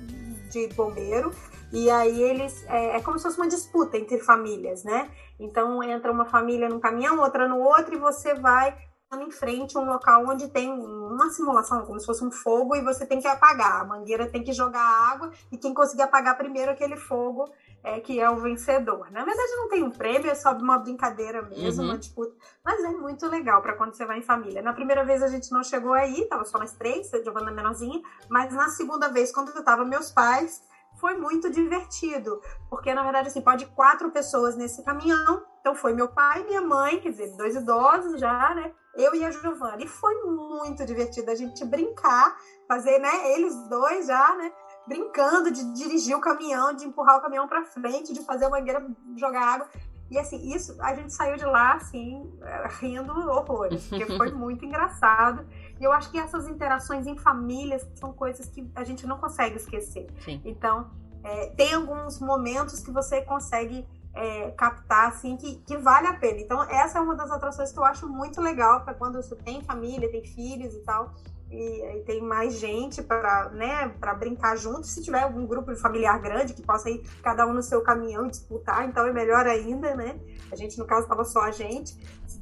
de 0.50 0.68
bombeiro 0.70 1.32
e 1.72 1.90
aí 1.90 2.22
eles 2.22 2.64
é, 2.68 2.98
é, 2.98 3.02
como 3.02 3.18
se 3.18 3.24
fosse 3.24 3.38
uma 3.38 3.48
disputa 3.48 3.98
entre 3.98 4.20
famílias, 4.20 4.84
né? 4.84 5.10
Então 5.40 5.82
entra 5.84 6.12
uma 6.12 6.26
família 6.26 6.70
num 6.70 6.80
caminhão, 6.80 7.20
outra 7.20 7.48
no 7.48 7.60
outro, 7.60 7.96
e 7.96 7.98
você 7.98 8.34
vai 8.36 8.78
em 9.14 9.32
frente 9.32 9.78
a 9.78 9.80
um 9.80 9.86
local 9.86 10.26
onde 10.28 10.50
tem 10.50 10.72
uma 10.72 11.30
simulação, 11.30 11.86
como 11.86 12.00
se 12.00 12.06
fosse 12.06 12.24
um 12.24 12.32
fogo, 12.32 12.76
e 12.76 12.82
você 12.82 13.06
tem 13.06 13.22
que 13.22 13.28
apagar. 13.28 13.82
A 13.82 13.86
mangueira 13.86 14.28
tem 14.28 14.44
que 14.44 14.52
jogar 14.52 14.82
água, 14.82 15.32
e 15.52 15.58
quem 15.58 15.74
conseguir 15.74 16.02
apagar 16.02 16.38
primeiro 16.38 16.72
aquele 16.72 16.98
fogo 16.98 17.50
é 17.84 18.00
que 18.00 18.20
é 18.20 18.30
o 18.30 18.38
vencedor. 18.38 19.12
Na 19.12 19.24
verdade, 19.24 19.56
não 19.56 19.70
tem 19.70 19.84
um 19.84 19.92
prêmio, 19.92 20.30
é 20.30 20.36
só 20.36 20.52
uma 20.54 20.80
brincadeira 20.80 21.44
mesmo, 21.44 21.84
uhum. 21.84 21.90
uma 21.90 21.98
disputa. 21.98 22.36
Mas 22.64 22.84
é 22.84 22.90
muito 22.90 23.28
legal 23.28 23.62
para 23.62 23.74
quando 23.74 23.94
você 23.94 24.06
vai 24.06 24.18
em 24.18 24.24
família. 24.24 24.62
Na 24.62 24.74
primeira 24.74 25.06
vez 25.06 25.22
a 25.22 25.28
gente 25.28 25.52
não 25.52 25.64
chegou 25.64 25.94
aí, 25.94 26.28
tava 26.28 26.44
só 26.44 26.58
nós 26.58 26.74
três, 26.74 27.10
Giovana 27.24 27.52
menorzinha, 27.52 28.02
mas 28.28 28.52
na 28.54 28.70
segunda 28.70 29.08
vez, 29.10 29.32
quando 29.32 29.56
eu 29.56 29.64
tava 29.64 29.86
meus 29.86 30.12
pais, 30.12 30.64
foi 31.06 31.16
muito 31.18 31.52
divertido. 31.52 32.42
Porque, 32.68 32.92
na 32.92 33.04
verdade, 33.04 33.28
assim, 33.28 33.42
pode 33.42 33.68
quatro 33.68 34.10
pessoas 34.10 34.56
nesse 34.56 34.84
caminhão. 34.84 35.46
Então 35.60 35.76
foi 35.76 35.94
meu 35.94 36.08
pai 36.08 36.44
minha 36.44 36.62
mãe, 36.62 37.00
quer 37.00 37.10
dizer, 37.10 37.38
dois 37.38 37.56
idosos 37.56 38.20
já, 38.20 38.56
né? 38.56 38.74
eu 38.96 39.14
e 39.14 39.24
a 39.24 39.30
Giovana. 39.30 39.84
E 39.84 39.88
foi 39.88 40.16
muito 40.24 40.86
divertido 40.86 41.30
a 41.30 41.36
gente 41.36 41.64
brincar, 41.66 42.36
fazer, 42.68 42.98
né, 43.00 43.34
eles 43.34 43.54
dois 43.68 44.08
já, 44.08 44.36
né, 44.36 44.52
brincando 44.88 45.52
de 45.52 45.64
dirigir 45.74 46.16
o 46.16 46.22
caminhão, 46.22 46.74
de 46.74 46.86
empurrar 46.86 47.18
o 47.18 47.22
caminhão 47.22 47.48
para 47.48 47.66
frente, 47.66 48.14
de 48.14 48.24
fazer 48.24 48.46
a 48.46 48.50
mangueira 48.50 48.86
jogar 49.18 49.56
água. 49.56 49.70
E 50.10 50.20
assim, 50.20 50.54
isso 50.54 50.76
a 50.82 50.94
gente 50.94 51.14
saiu 51.14 51.36
de 51.36 51.46
lá 51.46 51.74
assim, 51.74 52.32
rindo 52.80 53.12
horrores, 53.12 53.88
porque 53.88 54.06
foi 54.18 54.32
muito 54.34 54.64
engraçado. 54.64 55.46
E 55.80 55.84
eu 55.84 55.92
acho 55.92 56.12
que 56.12 56.18
essas 56.18 56.48
interações 56.48 57.08
em 57.08 57.18
famílias 57.18 57.88
são 57.96 58.14
coisas 58.14 58.48
que 58.48 58.70
a 58.76 58.84
gente 58.84 59.08
não 59.08 59.18
consegue 59.18 59.56
esquecer. 59.56 60.08
Sim. 60.24 60.42
Então, 60.46 60.92
é, 61.24 61.48
tem 61.48 61.74
alguns 61.74 62.20
momentos 62.20 62.80
que 62.82 62.92
você 62.92 63.22
consegue 63.24 63.86
é, 64.14 64.52
captar, 64.52 65.10
assim, 65.10 65.36
que, 65.36 65.56
que 65.58 65.76
vale 65.76 66.08
a 66.08 66.14
pena. 66.14 66.40
Então, 66.40 66.64
essa 66.64 67.00
é 67.00 67.02
uma 67.02 67.16
das 67.16 67.30
atrações 67.32 67.72
que 67.72 67.80
eu 67.80 67.84
acho 67.84 68.08
muito 68.08 68.40
legal 68.40 68.82
para 68.82 68.94
quando 68.94 69.16
você 69.22 69.36
tem 69.36 69.62
família, 69.62 70.10
tem 70.10 70.24
filhos 70.24 70.74
e 70.74 70.80
tal, 70.80 71.14
e, 71.52 72.04
tem 72.06 72.22
mais 72.22 72.56
gente 72.56 73.02
para 73.02 73.50
né, 73.50 73.94
brincar 74.18 74.56
junto. 74.56 74.86
Se 74.86 75.02
tiver 75.02 75.22
algum 75.22 75.46
grupo 75.46 75.76
familiar 75.76 76.20
grande 76.20 76.54
que 76.54 76.62
possa 76.62 76.90
ir 76.90 77.02
cada 77.22 77.46
um 77.46 77.54
no 77.54 77.62
seu 77.62 77.82
caminhão 77.82 78.26
e 78.28 78.30
disputar, 78.30 78.88
então 78.88 79.06
é 79.06 79.14
melhor 79.14 79.46
ainda, 79.48 79.96
né? 79.96 80.20
A 80.52 80.56
gente, 80.56 80.78
no 80.78 80.86
caso, 80.86 81.04
estava 81.04 81.24
só 81.24 81.42
a 81.42 81.52
gente, 81.52 81.98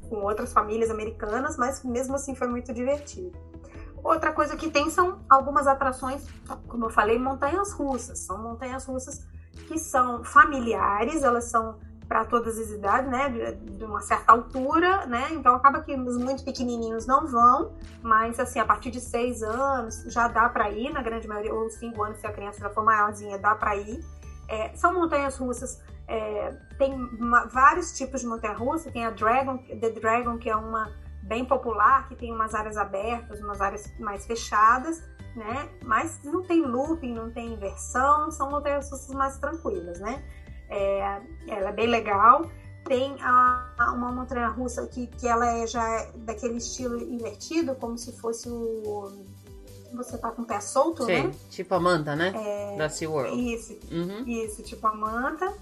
com 0.08 0.16
outras 0.16 0.52
famílias 0.52 0.90
americanas, 0.90 1.56
mas 1.56 1.82
mesmo 1.84 2.14
assim 2.14 2.34
foi 2.34 2.48
muito 2.48 2.72
divertido. 2.72 3.32
outra 4.02 4.32
coisa 4.32 4.56
que 4.56 4.70
tem 4.70 4.90
são 4.90 5.24
algumas 5.30 5.66
atrações, 5.66 6.26
como 6.68 6.86
eu 6.86 6.90
falei, 6.90 7.18
montanhas 7.18 7.72
russas. 7.72 8.18
São 8.20 8.38
montanhas 8.42 8.84
russas 8.84 9.26
que 9.66 9.78
são 9.78 10.22
familiares, 10.24 11.22
elas 11.22 11.44
são 11.44 11.78
para 12.08 12.24
todas 12.24 12.58
as 12.58 12.70
idades, 12.70 13.10
né, 13.10 13.28
de, 13.28 13.84
uma 13.84 14.00
certa 14.00 14.32
altura, 14.32 15.06
né, 15.06 15.28
então 15.32 15.54
acaba 15.54 15.80
que 15.82 15.94
os 15.94 16.16
muito 16.18 16.44
pequenininhos 16.44 17.06
não 17.06 17.26
vão, 17.26 17.72
mas 18.02 18.38
assim, 18.38 18.58
a 18.58 18.64
partir 18.64 18.90
de 18.90 19.00
seis 19.00 19.42
anos 19.42 20.04
já 20.06 20.28
dá 20.28 20.48
para 20.48 20.70
ir, 20.70 20.92
na 20.92 21.02
grande 21.02 21.26
maioria, 21.26 21.54
ou 21.54 21.68
cinco 21.70 22.02
anos 22.02 22.18
se 22.18 22.26
a 22.26 22.32
criança 22.32 22.60
já 22.60 22.70
for 22.70 22.84
maiorzinha, 22.84 23.38
dá 23.38 23.54
para 23.54 23.76
ir. 23.76 24.04
É, 24.48 24.74
são 24.76 24.92
montanhas 24.92 25.36
russas, 25.38 25.82
é, 26.06 26.54
tem 26.78 26.92
uma, 26.94 27.46
vários 27.46 27.96
tipos 27.96 28.20
de 28.20 28.26
montanha 28.26 28.54
russa, 28.54 28.90
tem 28.90 29.06
a 29.06 29.10
Dragon, 29.10 29.58
The 29.58 29.90
Dragon, 29.90 30.36
que 30.36 30.50
é 30.50 30.56
uma 30.56 30.92
bem 31.22 31.44
popular, 31.44 32.06
que 32.08 32.14
tem 32.14 32.30
umas 32.30 32.54
áreas 32.54 32.76
abertas, 32.76 33.40
umas 33.40 33.60
áreas 33.60 33.90
mais 33.98 34.26
fechadas, 34.26 35.02
né, 35.34 35.68
mas 35.82 36.20
não 36.22 36.42
tem 36.42 36.62
looping, 36.62 37.12
não 37.12 37.30
tem 37.30 37.54
inversão, 37.54 38.30
são 38.30 38.50
montanhas 38.50 38.90
russas 38.90 39.14
mais 39.14 39.38
tranquilas, 39.38 39.98
né. 40.00 40.22
É, 40.74 41.20
ela 41.46 41.68
é 41.68 41.72
bem 41.72 41.86
legal. 41.86 42.50
Tem 42.84 43.16
a, 43.22 43.92
uma 43.94 44.12
montanha 44.12 44.48
russa 44.48 44.86
que, 44.86 45.06
que 45.06 45.26
ela 45.26 45.46
é 45.46 45.66
já 45.66 46.06
daquele 46.16 46.58
estilo 46.58 47.00
invertido, 47.00 47.74
como 47.76 47.96
se 47.96 48.12
fosse 48.12 48.48
o. 48.48 49.24
Você 49.94 50.18
tá 50.18 50.32
com 50.32 50.42
o 50.42 50.44
pé 50.44 50.60
solto, 50.60 51.04
Sim, 51.04 51.28
né? 51.28 51.34
Tipo 51.50 51.76
a 51.76 51.80
manta, 51.80 52.16
né? 52.16 52.32
É, 52.34 52.76
da 52.76 52.88
SeaWorld. 52.88 53.54
Isso, 53.54 53.78
uhum. 53.92 54.24
isso, 54.26 54.62
tipo 54.62 54.84
a 54.86 54.94
manta. 54.94 55.54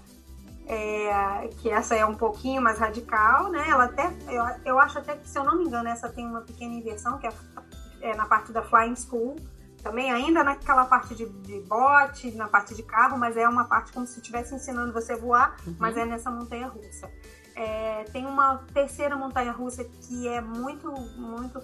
É, 0.65 1.49
que 1.61 1.69
essa 1.69 1.93
é 1.93 2.05
um 2.05 2.15
pouquinho 2.15 2.61
mais 2.61 2.79
radical, 2.79 3.49
né? 3.51 3.63
Ela 3.69 3.83
até, 3.83 4.11
eu, 4.27 4.43
eu 4.65 4.79
acho 4.79 4.97
até 4.97 5.15
que, 5.15 5.29
se 5.29 5.37
eu 5.37 5.43
não 5.43 5.57
me 5.57 5.65
engano, 5.65 5.87
essa 5.89 6.09
tem 6.09 6.25
uma 6.25 6.41
pequena 6.41 6.73
inversão, 6.73 7.19
que 7.19 7.27
é, 7.27 7.33
é 8.01 8.15
na 8.15 8.25
parte 8.25 8.51
da 8.51 8.63
Flying 8.63 8.95
School, 8.95 9.35
também 9.83 10.11
ainda 10.11 10.43
naquela 10.43 10.85
parte 10.85 11.13
de, 11.13 11.25
de 11.27 11.59
bote, 11.61 12.31
na 12.31 12.47
parte 12.47 12.73
de 12.73 12.81
carro, 12.81 13.17
mas 13.17 13.35
é 13.35 13.47
uma 13.47 13.65
parte 13.65 13.91
como 13.91 14.07
se 14.07 14.17
estivesse 14.19 14.55
ensinando 14.55 14.93
você 14.93 15.13
a 15.13 15.17
voar, 15.17 15.57
uhum. 15.67 15.75
mas 15.77 15.97
é 15.97 16.05
nessa 16.05 16.31
montanha 16.31 16.67
russa. 16.67 17.11
É, 17.55 18.05
tem 18.05 18.25
uma 18.25 18.63
terceira 18.73 19.15
montanha 19.15 19.51
russa 19.51 19.83
que 19.83 20.27
é 20.27 20.41
muito, 20.41 20.89
muito, 21.17 21.61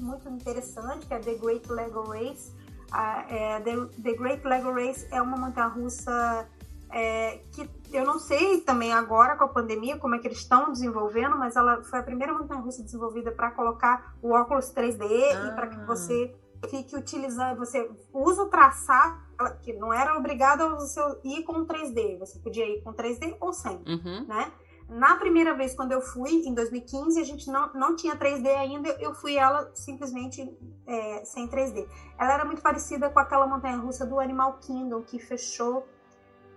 muito 0.00 0.28
interessante, 0.28 1.06
que 1.06 1.14
é 1.14 1.18
The 1.18 1.34
Great 1.34 1.70
Lego 1.70 2.02
Race. 2.02 2.52
é, 3.28 3.60
The, 3.60 3.76
The, 4.02 4.14
Great 4.14 4.48
Lego 4.48 4.72
Race 4.72 5.06
é 5.12 5.22
uma 5.22 5.36
montanha 5.36 5.68
russa 5.68 6.48
é, 6.90 7.38
que 7.52 7.70
eu 7.92 8.04
não 8.04 8.18
sei 8.18 8.62
também 8.62 8.92
agora 8.92 9.36
com 9.36 9.44
a 9.44 9.48
pandemia 9.48 9.96
como 9.98 10.14
é 10.16 10.18
que 10.18 10.26
eles 10.26 10.38
estão 10.38 10.72
desenvolvendo, 10.72 11.36
mas 11.36 11.54
ela 11.54 11.82
foi 11.84 12.00
a 12.00 12.02
primeira 12.02 12.32
montanha 12.32 12.60
russa 12.60 12.82
desenvolvida 12.82 13.30
para 13.30 13.50
colocar 13.52 14.14
o 14.22 14.32
óculos 14.32 14.72
3D 14.74 15.02
ah. 15.02 15.48
e 15.48 15.54
para 15.54 15.68
que 15.68 15.78
você 15.84 16.34
fique 16.68 16.96
utilizando, 16.96 17.58
você 17.58 17.90
usa 18.12 18.42
o 18.42 18.48
traçado, 18.48 19.20
que 19.62 19.72
não 19.72 19.92
era 19.92 20.16
obrigado 20.16 20.62
a 20.62 20.74
você 20.74 21.00
ir 21.24 21.42
com 21.44 21.64
3D, 21.66 22.18
você 22.18 22.38
podia 22.38 22.66
ir 22.66 22.82
com 22.82 22.92
3D 22.92 23.36
ou 23.40 23.52
sem, 23.52 23.76
uhum. 23.86 24.26
né? 24.26 24.52
Na 24.90 25.16
primeira 25.16 25.54
vez, 25.54 25.72
quando 25.72 25.92
eu 25.92 26.00
fui, 26.00 26.42
em 26.44 26.52
2015, 26.52 27.20
a 27.20 27.24
gente 27.24 27.48
não, 27.48 27.72
não 27.74 27.94
tinha 27.94 28.16
3D 28.16 28.48
ainda, 28.48 28.88
eu 29.00 29.14
fui 29.14 29.36
ela 29.36 29.70
simplesmente 29.72 30.42
é, 30.84 31.24
sem 31.24 31.46
3D. 31.48 31.86
Ela 32.18 32.34
era 32.34 32.44
muito 32.44 32.60
parecida 32.60 33.08
com 33.08 33.20
aquela 33.20 33.46
montanha-russa 33.46 34.04
do 34.04 34.18
Animal 34.18 34.58
Kingdom, 34.58 35.02
que 35.02 35.20
fechou 35.20 35.86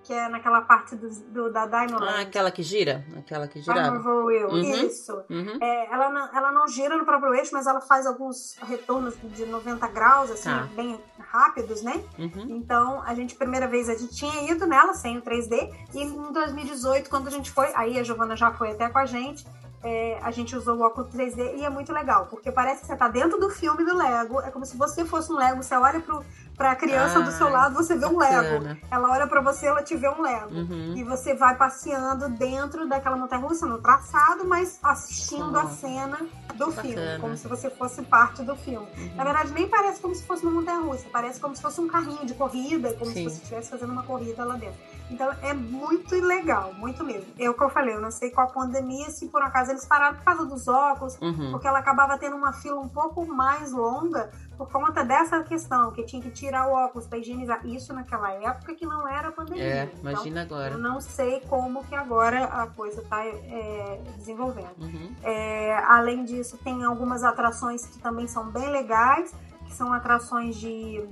que 0.03 0.13
é 0.13 0.27
naquela 0.27 0.61
parte 0.61 0.95
do, 0.95 1.09
do 1.09 1.51
da 1.51 1.65
Dino 1.65 1.97
Ah, 2.03 2.21
aquela 2.21 2.51
que 2.51 2.61
gira? 2.61 3.05
Aquela 3.17 3.47
que 3.47 3.61
gira. 3.61 3.91
Wheel, 3.91 4.49
uhum. 4.49 4.61
isso. 4.61 5.13
Uhum. 5.29 5.57
É, 5.61 5.93
ela, 5.93 6.09
não, 6.09 6.35
ela 6.35 6.51
não 6.51 6.67
gira 6.67 6.97
no 6.97 7.05
próprio 7.05 7.33
eixo, 7.33 7.51
mas 7.53 7.67
ela 7.67 7.81
faz 7.81 8.05
alguns 8.05 8.57
retornos 8.61 9.15
de 9.23 9.45
90 9.45 9.87
graus, 9.87 10.29
assim, 10.29 10.49
tá. 10.49 10.67
bem 10.75 10.99
rápidos, 11.19 11.81
né? 11.81 12.03
Uhum. 12.19 12.47
Então, 12.49 13.01
a 13.03 13.15
gente, 13.15 13.35
primeira 13.35 13.67
vez, 13.67 13.89
a 13.89 13.95
gente 13.95 14.13
tinha 14.13 14.51
ido 14.51 14.67
nela 14.67 14.93
sem 14.93 15.17
o 15.17 15.21
3D, 15.21 15.73
e 15.93 16.03
em 16.03 16.31
2018, 16.31 17.09
quando 17.09 17.27
a 17.27 17.31
gente 17.31 17.49
foi, 17.49 17.71
aí 17.75 17.97
a 17.97 18.03
Giovana 18.03 18.35
já 18.35 18.51
foi 18.51 18.71
até 18.71 18.89
com 18.89 18.99
a 18.99 19.05
gente, 19.05 19.45
é, 19.83 20.17
a 20.21 20.31
gente 20.31 20.55
usou 20.55 20.77
o 20.77 20.81
óculos 20.81 21.13
3D 21.13 21.57
e 21.57 21.65
é 21.65 21.69
muito 21.69 21.91
legal, 21.91 22.27
porque 22.27 22.51
parece 22.51 22.81
que 22.81 22.87
você 22.87 22.95
tá 22.95 23.09
dentro 23.09 23.37
do 23.37 23.49
filme 23.49 23.83
do 23.83 23.95
Lego, 23.95 24.39
é 24.39 24.49
como 24.49 24.65
se 24.65 24.77
você 24.77 25.03
fosse 25.03 25.31
um 25.31 25.35
Lego, 25.35 25.61
você 25.61 25.75
olha 25.75 25.99
pro, 25.99 26.23
pra 26.57 26.75
criança 26.75 27.21
do 27.21 27.31
seu 27.31 27.49
lado, 27.49 27.75
você 27.75 27.95
vê 27.95 28.05
um 28.05 28.17
Lego. 28.17 28.77
Ela 28.89 29.11
olha 29.11 29.27
para 29.27 29.41
você, 29.41 29.67
ela 29.67 29.83
te 29.83 29.95
vê 29.95 30.07
um 30.07 30.21
Lego. 30.21 30.53
Uhum. 30.53 30.93
E 30.95 31.03
você 31.03 31.33
vai 31.33 31.55
passeando 31.55 32.29
dentro 32.29 32.87
daquela 32.87 33.15
montanha-russa, 33.15 33.65
no 33.65 33.79
traçado, 33.79 34.45
mas 34.45 34.79
assistindo 34.83 35.53
oh. 35.53 35.59
a 35.59 35.67
cena 35.67 36.17
do 36.55 36.71
filme, 36.71 37.19
como 37.19 37.35
se 37.35 37.47
você 37.47 37.69
fosse 37.69 38.01
parte 38.03 38.43
do 38.43 38.55
filme. 38.55 38.87
Uhum. 38.97 39.15
Na 39.15 39.23
verdade, 39.23 39.51
nem 39.51 39.67
parece 39.67 39.99
como 39.99 40.13
se 40.13 40.23
fosse 40.23 40.43
uma 40.43 40.51
montanha-russa, 40.51 41.07
parece 41.11 41.39
como 41.39 41.55
se 41.55 41.61
fosse 41.61 41.81
um 41.81 41.87
carrinho 41.87 42.25
de 42.25 42.33
corrida, 42.33 42.93
como 42.93 43.11
Sim. 43.11 43.13
se 43.13 43.23
você 43.23 43.41
estivesse 43.41 43.69
fazendo 43.69 43.91
uma 43.91 44.03
corrida 44.03 44.43
lá 44.43 44.55
dentro. 44.55 44.77
Então 45.09 45.29
é 45.41 45.53
muito 45.53 46.15
legal, 46.15 46.73
muito 46.73 47.03
mesmo. 47.03 47.27
É 47.37 47.49
o 47.49 47.53
que 47.53 47.63
eu 47.63 47.69
falei, 47.69 47.95
eu 47.95 48.01
não 48.01 48.11
sei 48.11 48.29
qual 48.29 48.47
a 48.47 48.49
pandemia, 48.49 49.09
se 49.09 49.27
por 49.27 49.41
acaso 49.41 49.71
eles 49.71 49.85
pararam 49.85 50.15
por 50.17 50.23
causa 50.23 50.45
dos 50.45 50.67
óculos, 50.67 51.17
uhum. 51.21 51.51
porque 51.51 51.67
ela 51.67 51.79
acabava 51.79 52.17
tendo 52.17 52.35
uma 52.35 52.53
fila 52.53 52.79
um 52.79 52.87
pouco 52.87 53.25
mais 53.25 53.71
longa 53.71 54.31
por 54.65 54.81
conta 54.81 55.03
dessa 55.03 55.43
questão, 55.43 55.91
que 55.91 56.03
tinha 56.03 56.21
que 56.21 56.31
tirar 56.31 56.67
o 56.67 56.73
óculos 56.73 57.07
para 57.07 57.17
higienizar. 57.17 57.65
Isso 57.65 57.93
naquela 57.93 58.31
época 58.31 58.73
que 58.75 58.85
não 58.85 59.07
era 59.07 59.31
pandemia. 59.31 59.63
É, 59.63 59.83
então, 59.83 60.11
imagina 60.11 60.41
agora. 60.41 60.73
Eu 60.73 60.77
não 60.77 61.01
sei 61.01 61.41
como 61.41 61.83
que 61.85 61.95
agora 61.95 62.45
a 62.45 62.67
coisa 62.67 63.01
está 63.01 63.25
é, 63.25 64.01
desenvolvendo. 64.17 64.75
Uhum. 64.79 65.15
É, 65.23 65.75
além 65.87 66.23
disso, 66.23 66.57
tem 66.63 66.83
algumas 66.83 67.23
atrações 67.23 67.85
que 67.85 67.99
também 67.99 68.27
são 68.27 68.49
bem 68.49 68.69
legais, 68.69 69.33
que 69.65 69.73
são 69.73 69.91
atrações 69.93 70.55
de... 70.55 71.03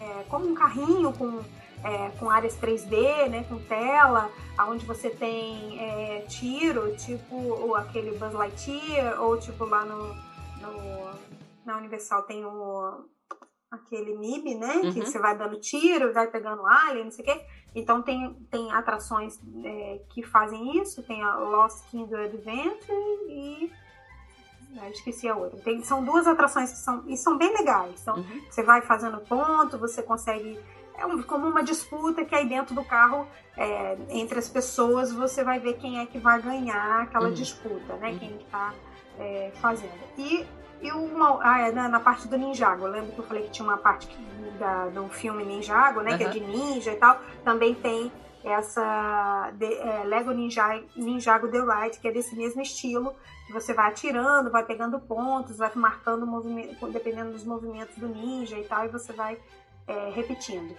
É, 0.00 0.24
como 0.28 0.48
um 0.48 0.54
carrinho 0.54 1.12
com 1.12 1.42
é, 1.84 2.10
com 2.18 2.28
áreas 2.28 2.56
3D, 2.56 3.28
né, 3.28 3.44
com 3.48 3.56
tela, 3.58 4.30
onde 4.68 4.84
você 4.84 5.10
tem 5.10 5.78
é, 5.80 6.24
tiro, 6.28 6.96
tipo 6.96 7.74
aquele 7.76 8.18
Buzz 8.18 8.32
Lightyear, 8.32 9.22
ou 9.22 9.38
tipo 9.38 9.64
lá 9.64 9.84
no, 9.84 10.14
no 10.60 11.37
na 11.68 11.76
Universal 11.76 12.22
tem 12.22 12.44
o 12.44 13.04
aquele 13.70 14.16
MIB, 14.16 14.54
né, 14.54 14.76
uhum. 14.76 14.92
que 14.94 15.00
você 15.02 15.18
vai 15.18 15.36
dando 15.36 15.60
tiro, 15.60 16.10
vai 16.14 16.26
pegando 16.26 16.66
alien, 16.66 17.04
não 17.04 17.10
sei 17.10 17.22
o 17.22 17.28
quê. 17.28 17.46
Então 17.74 18.00
tem, 18.00 18.32
tem 18.50 18.72
atrações 18.72 19.38
é, 19.62 20.00
que 20.08 20.22
fazem 20.22 20.80
isso, 20.80 21.02
tem 21.02 21.22
a 21.22 21.36
Lost 21.36 21.84
Kingdom 21.90 22.16
Adventure 22.16 22.96
e 23.28 23.70
ah, 24.78 24.88
esqueci 24.88 25.28
a 25.28 25.36
outra. 25.36 25.60
Tem, 25.60 25.82
são 25.84 26.02
duas 26.02 26.26
atrações 26.26 26.70
que 26.70 26.78
são, 26.78 27.04
e 27.06 27.16
são 27.16 27.36
bem 27.36 27.52
legais. 27.52 28.00
Então, 28.00 28.16
uhum. 28.16 28.42
Você 28.48 28.62
vai 28.62 28.80
fazendo 28.80 29.20
ponto, 29.20 29.76
você 29.76 30.02
consegue 30.02 30.58
é 30.96 31.06
um, 31.06 31.22
como 31.22 31.46
uma 31.46 31.62
disputa 31.62 32.24
que 32.24 32.34
aí 32.34 32.48
dentro 32.48 32.74
do 32.74 32.84
carro, 32.84 33.26
é, 33.56 33.96
entre 34.10 34.38
as 34.38 34.48
pessoas, 34.48 35.12
você 35.12 35.44
vai 35.44 35.60
ver 35.60 35.74
quem 35.74 36.00
é 36.00 36.06
que 36.06 36.18
vai 36.18 36.40
ganhar 36.42 37.02
aquela 37.02 37.28
uhum. 37.28 37.34
disputa, 37.34 37.96
né? 37.96 38.10
Uhum. 38.10 38.18
Quem 38.18 38.36
está 38.36 38.74
é, 39.18 39.52
fazendo. 39.60 39.92
E, 40.16 40.44
e 40.80 40.92
uma, 40.92 41.40
ah, 41.42 41.68
é, 41.68 41.72
na, 41.72 41.88
na, 41.88 42.00
parte 42.00 42.28
do 42.28 42.36
Ninjago, 42.36 42.86
eu 42.86 42.90
lembro 42.90 43.12
que 43.12 43.18
eu 43.18 43.24
falei 43.24 43.42
que 43.44 43.50
tinha 43.50 43.66
uma 43.66 43.76
parte 43.76 44.06
que, 44.06 44.16
da, 44.58 44.86
do 44.88 45.08
filme 45.08 45.44
Ninjago, 45.44 46.00
né? 46.00 46.12
Uhum. 46.12 46.18
Que 46.18 46.24
é 46.24 46.28
de 46.28 46.40
ninja 46.40 46.92
e 46.92 46.96
tal. 46.96 47.20
Também 47.44 47.74
tem 47.74 48.12
essa 48.44 49.50
de, 49.54 49.74
é, 49.74 50.04
Lego 50.04 50.30
Ninja, 50.30 50.80
Ninjago 50.96 51.48
The 51.48 51.58
Ride, 51.58 51.98
que 51.98 52.08
é 52.08 52.12
desse 52.12 52.36
mesmo 52.36 52.62
estilo, 52.62 53.14
que 53.46 53.52
você 53.52 53.74
vai 53.74 53.88
atirando, 53.88 54.50
vai 54.50 54.64
pegando 54.64 55.00
pontos, 55.00 55.58
vai 55.58 55.70
marcando 55.74 56.26
movimento, 56.26 56.86
dependendo 56.88 57.32
dos 57.32 57.44
movimentos 57.44 57.96
do 57.96 58.08
ninja 58.08 58.58
e 58.58 58.64
tal, 58.64 58.84
e 58.84 58.88
você 58.88 59.12
vai 59.12 59.38
é, 59.86 60.10
repetindo. 60.14 60.76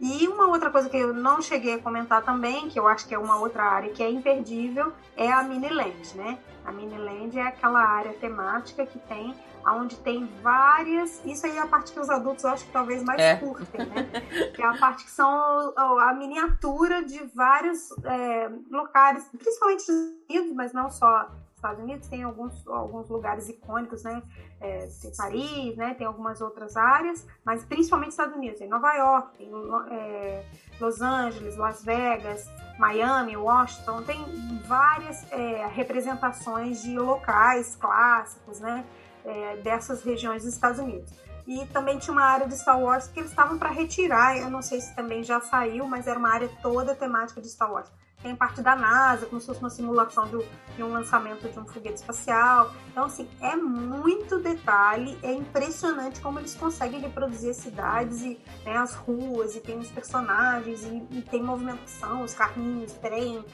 E 0.00 0.26
uma 0.26 0.48
outra 0.48 0.70
coisa 0.70 0.88
que 0.88 0.96
eu 0.96 1.12
não 1.12 1.40
cheguei 1.40 1.74
a 1.74 1.78
comentar 1.78 2.22
também, 2.22 2.68
que 2.68 2.78
eu 2.78 2.88
acho 2.88 3.06
que 3.06 3.14
é 3.14 3.18
uma 3.18 3.38
outra 3.38 3.62
área 3.62 3.90
que 3.90 4.02
é 4.02 4.10
imperdível, 4.10 4.92
é 5.16 5.30
a 5.30 5.42
Miniland, 5.42 6.16
né? 6.16 6.38
A 6.64 6.72
Miniland 6.72 7.38
é 7.38 7.42
aquela 7.42 7.80
área 7.80 8.12
temática 8.14 8.86
que 8.86 8.98
tem, 9.00 9.34
onde 9.66 9.96
tem 9.96 10.26
várias. 10.42 11.24
Isso 11.24 11.46
aí 11.46 11.56
é 11.56 11.60
a 11.60 11.66
parte 11.66 11.92
que 11.92 12.00
os 12.00 12.08
adultos 12.08 12.44
acho 12.44 12.64
que 12.64 12.72
talvez 12.72 13.02
mais 13.02 13.20
é. 13.20 13.36
curtem, 13.36 13.86
né? 13.86 14.50
que 14.54 14.62
é 14.62 14.66
a 14.66 14.76
parte 14.76 15.04
que 15.04 15.10
são 15.10 15.28
a 15.76 16.14
miniatura 16.14 17.04
de 17.04 17.18
vários 17.34 17.90
é, 18.04 18.50
locais, 18.70 19.28
principalmente 19.36 19.86
dos 19.86 20.12
Unidos, 20.28 20.52
mas 20.54 20.72
não 20.72 20.90
só 20.90 21.28
Estados 21.62 21.80
Unidos 21.80 22.08
tem 22.08 22.24
alguns, 22.24 22.66
alguns 22.66 23.08
lugares 23.08 23.48
icônicos, 23.48 24.02
né? 24.02 24.20
É, 24.60 24.88
tem 25.00 25.12
Paris, 25.16 25.76
né? 25.76 25.94
Tem 25.94 26.04
algumas 26.04 26.40
outras 26.40 26.76
áreas, 26.76 27.24
mas 27.44 27.64
principalmente 27.64 28.10
Estados 28.10 28.34
Unidos. 28.34 28.58
Tem 28.58 28.68
Nova 28.68 28.92
York, 28.94 29.38
tem 29.38 29.48
é, 29.92 30.44
Los 30.80 31.00
Angeles, 31.00 31.56
Las 31.56 31.84
Vegas, 31.84 32.50
Miami, 32.80 33.36
Washington. 33.36 34.02
Tem 34.02 34.18
várias 34.66 35.30
é, 35.30 35.68
representações 35.68 36.82
de 36.82 36.98
locais 36.98 37.76
clássicos, 37.76 38.58
né? 38.58 38.84
É, 39.24 39.56
dessas 39.58 40.02
regiões 40.02 40.42
dos 40.42 40.52
Estados 40.52 40.80
Unidos. 40.80 41.12
E 41.46 41.64
também 41.66 41.96
tinha 41.98 42.12
uma 42.12 42.24
área 42.24 42.48
de 42.48 42.58
Star 42.58 42.80
Wars 42.80 43.06
que 43.06 43.20
eles 43.20 43.30
estavam 43.30 43.56
para 43.56 43.70
retirar. 43.70 44.36
Eu 44.36 44.50
não 44.50 44.62
sei 44.62 44.80
se 44.80 44.96
também 44.96 45.22
já 45.22 45.40
saiu, 45.40 45.86
mas 45.86 46.08
era 46.08 46.18
uma 46.18 46.30
área 46.30 46.50
toda 46.60 46.92
temática 46.92 47.40
de 47.40 47.48
Star 47.48 47.72
Wars 47.72 47.88
tem 48.22 48.36
parte 48.36 48.62
da 48.62 48.76
NASA, 48.76 49.26
como 49.26 49.40
se 49.40 49.46
fosse 49.46 49.60
uma 49.60 49.70
simulação 49.70 50.26
de, 50.28 50.38
de, 50.76 50.82
um 50.82 50.92
lançamento 50.92 51.48
de 51.48 51.58
um 51.58 51.66
foguete 51.66 51.96
espacial. 51.96 52.72
Então, 52.90 53.04
assim, 53.04 53.28
é 53.40 53.56
muito 53.56 54.38
detalhe, 54.38 55.18
é 55.22 55.32
impressionante 55.32 56.20
como 56.20 56.38
eles 56.38 56.54
conseguem 56.54 57.00
reproduzir 57.00 57.50
as 57.50 57.56
cidades 57.56 58.22
e 58.22 58.40
né, 58.64 58.76
as 58.76 58.94
ruas, 58.94 59.56
e 59.56 59.60
tem 59.60 59.78
os 59.78 59.90
personagens, 59.90 60.84
e, 60.84 61.06
e 61.10 61.22
tem 61.22 61.42
movimentação, 61.42 62.22
os 62.22 62.34
carrinhos, 62.34 62.92
trem. 62.94 63.44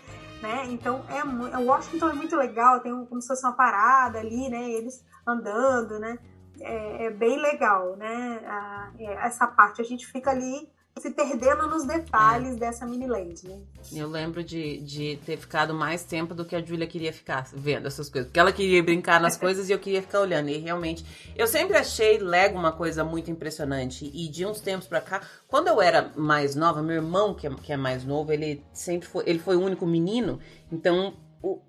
Né? 0.42 0.66
Então, 0.68 1.04
é, 1.08 1.24
o 1.56 1.66
Washington 1.66 2.10
é 2.10 2.12
muito 2.12 2.36
legal, 2.36 2.80
tem 2.80 2.92
um, 2.92 3.04
como 3.06 3.20
se 3.20 3.26
fosse 3.26 3.44
uma 3.44 3.54
parada 3.54 4.20
ali, 4.20 4.48
né? 4.48 4.70
Eles 4.70 5.04
andando, 5.26 5.98
né? 5.98 6.16
É, 6.60 7.06
é 7.06 7.10
bem 7.10 7.40
legal, 7.40 7.96
né? 7.96 8.40
A, 8.46 8.92
é, 9.00 9.26
essa 9.26 9.48
parte 9.48 9.80
a 9.80 9.84
gente 9.84 10.06
fica 10.06 10.30
ali 10.30 10.70
se 11.00 11.10
perdendo 11.10 11.66
nos 11.66 11.84
detalhes 11.84 12.56
é. 12.56 12.58
dessa 12.58 12.86
mini 12.86 13.06
land, 13.06 13.46
né? 13.46 13.60
Eu 13.92 14.08
lembro 14.08 14.42
de, 14.42 14.78
de 14.78 15.18
ter 15.24 15.36
ficado 15.36 15.74
mais 15.74 16.04
tempo 16.04 16.34
do 16.34 16.44
que 16.44 16.56
a 16.56 16.62
Julia 16.62 16.86
queria 16.86 17.12
ficar 17.12 17.48
vendo 17.52 17.86
essas 17.86 18.08
coisas. 18.08 18.28
Porque 18.28 18.40
ela 18.40 18.52
queria 18.52 18.82
brincar 18.82 19.20
nas 19.20 19.36
coisas 19.38 19.68
e 19.68 19.72
eu 19.72 19.78
queria 19.78 20.02
ficar 20.02 20.20
olhando. 20.20 20.48
E 20.48 20.58
realmente, 20.58 21.04
eu 21.36 21.46
sempre 21.46 21.76
achei 21.76 22.18
Lego 22.18 22.58
uma 22.58 22.72
coisa 22.72 23.04
muito 23.04 23.30
impressionante. 23.30 24.10
E 24.12 24.28
de 24.28 24.44
uns 24.44 24.60
tempos 24.60 24.86
pra 24.86 25.00
cá, 25.00 25.22
quando 25.46 25.68
eu 25.68 25.80
era 25.80 26.12
mais 26.16 26.54
nova, 26.54 26.82
meu 26.82 26.96
irmão, 26.96 27.34
que 27.34 27.46
é, 27.46 27.50
que 27.54 27.72
é 27.72 27.76
mais 27.76 28.04
novo, 28.04 28.32
ele 28.32 28.64
sempre 28.72 29.08
foi, 29.08 29.24
ele 29.26 29.38
foi 29.38 29.56
o 29.56 29.60
único 29.60 29.86
menino. 29.86 30.38
Então, 30.70 31.14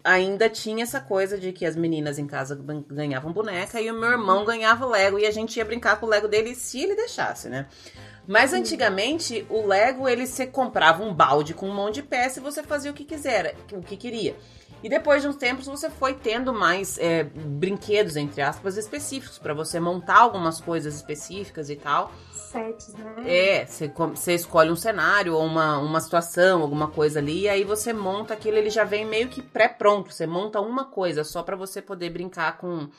ainda 0.04 0.50
tinha 0.50 0.84
essa 0.84 1.00
coisa 1.00 1.38
de 1.38 1.52
que 1.52 1.66
as 1.66 1.76
meninas 1.76 2.18
em 2.18 2.26
casa 2.26 2.60
ganhavam 2.90 3.32
boneca 3.32 3.80
e 3.80 3.90
o 3.92 3.94
meu 3.94 4.12
irmão 4.12 4.44
ganhava 4.44 4.86
Lego 4.86 5.20
e 5.20 5.26
a 5.26 5.32
gente 5.32 5.58
ia 5.58 5.66
brincar 5.66 6.00
com 6.00 6.06
o 6.06 6.10
Lego 6.10 6.28
dele 6.28 6.56
se 6.56 6.82
ele 6.82 6.96
deixasse, 6.96 7.50
né? 7.50 7.68
Mas 8.30 8.54
antigamente, 8.54 9.44
o 9.50 9.66
Lego, 9.66 10.08
ele 10.08 10.28
você 10.28 10.46
comprava 10.46 11.04
um 11.04 11.12
balde 11.12 11.56
com 11.56 11.68
um 11.68 11.74
monte 11.74 11.96
de 11.96 12.04
peça 12.04 12.40
e 12.40 12.44
você 12.44 12.62
fazia 12.62 12.92
o 12.92 12.94
que 12.94 13.04
quiser, 13.04 13.56
o 13.74 13.82
que 13.82 13.98
queria. 13.98 14.36
E 14.84 14.88
depois 14.88 15.24
de 15.24 15.28
uns 15.28 15.36
tempos 15.36 15.66
você 15.66 15.90
foi 15.90 16.14
tendo 16.14 16.54
mais 16.54 17.00
é, 17.00 17.24
brinquedos, 17.24 18.16
entre 18.16 18.40
aspas, 18.44 18.78
específicos, 18.78 19.40
para 19.40 19.56
você 19.56 19.80
montar 19.80 20.20
algumas 20.20 20.62
coisas 20.62 20.94
específicas 20.94 21.72
e 21.72 21.76
tal. 21.76 22.12
Sets, 22.32 22.94
né? 22.94 23.16
É, 23.26 23.66
você, 23.66 23.88
você 23.88 24.36
escolhe 24.36 24.70
um 24.70 24.76
cenário 24.76 25.34
ou 25.34 25.44
uma, 25.44 25.80
uma 25.80 26.00
situação, 26.00 26.62
alguma 26.62 26.88
coisa 26.88 27.18
ali, 27.18 27.42
e 27.42 27.50
aí 27.50 27.64
você 27.64 27.92
monta 27.92 28.36
aquilo, 28.36 28.58
ele 28.58 28.70
já 28.70 28.84
vem 28.84 29.06
meio 29.06 29.28
que 29.28 29.42
pré-pronto. 29.42 30.14
Você 30.14 30.28
monta 30.28 30.62
uma 30.62 30.86
coisa 30.86 31.24
só 31.24 31.42
para 31.42 31.56
você 31.56 31.82
poder 31.82 32.12
brincar 32.12 32.60
com 32.60 32.90